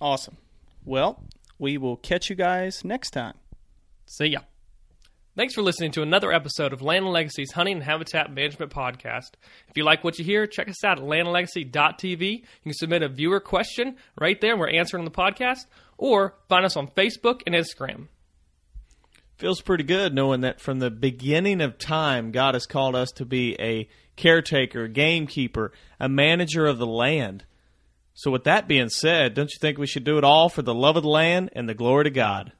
Awesome. 0.00 0.36
Well, 0.84 1.22
we 1.58 1.78
will 1.78 1.96
catch 1.96 2.28
you 2.28 2.36
guys 2.36 2.84
next 2.84 3.10
time. 3.12 3.34
See 4.06 4.26
ya. 4.26 4.40
Thanks 5.36 5.54
for 5.54 5.60
listening 5.62 5.90
to 5.92 6.02
another 6.02 6.32
episode 6.32 6.72
of 6.72 6.80
Land 6.80 7.04
and 7.04 7.12
Legacy's 7.12 7.52
Hunting 7.52 7.74
and 7.76 7.82
Habitat 7.84 8.32
Management 8.32 8.72
Podcast. 8.72 9.32
If 9.68 9.76
you 9.76 9.84
like 9.84 10.02
what 10.02 10.18
you 10.18 10.24
hear, 10.24 10.46
check 10.46 10.66
us 10.68 10.82
out 10.82 10.98
at 10.98 11.04
landandlegacy.tv. 11.04 12.30
You 12.30 12.42
can 12.62 12.72
submit 12.72 13.02
a 13.02 13.08
viewer 13.08 13.40
question 13.40 13.96
right 14.18 14.40
there. 14.40 14.52
And 14.52 14.60
we're 14.60 14.70
answering 14.70 15.02
on 15.02 15.04
the 15.04 15.10
podcast, 15.10 15.66
or 15.98 16.34
find 16.48 16.64
us 16.64 16.74
on 16.76 16.88
Facebook 16.88 17.42
and 17.46 17.54
Instagram. 17.54 18.08
Feels 19.36 19.60
pretty 19.60 19.84
good 19.84 20.14
knowing 20.14 20.40
that 20.40 20.62
from 20.62 20.78
the 20.78 20.90
beginning 20.90 21.60
of 21.60 21.76
time, 21.76 22.30
God 22.30 22.54
has 22.54 22.64
called 22.64 22.96
us 22.96 23.12
to 23.12 23.26
be 23.26 23.54
a 23.60 23.86
caretaker, 24.16 24.88
gamekeeper, 24.88 25.72
a 26.00 26.08
manager 26.08 26.64
of 26.64 26.78
the 26.78 26.86
land. 26.86 27.44
So, 28.14 28.30
with 28.30 28.44
that 28.44 28.66
being 28.66 28.88
said, 28.88 29.34
don't 29.34 29.50
you 29.52 29.58
think 29.60 29.76
we 29.76 29.86
should 29.86 30.04
do 30.04 30.16
it 30.16 30.24
all 30.24 30.48
for 30.48 30.62
the 30.62 30.74
love 30.74 30.96
of 30.96 31.02
the 31.02 31.10
land 31.10 31.50
and 31.52 31.68
the 31.68 31.74
glory 31.74 32.04
to 32.04 32.10
God? 32.10 32.52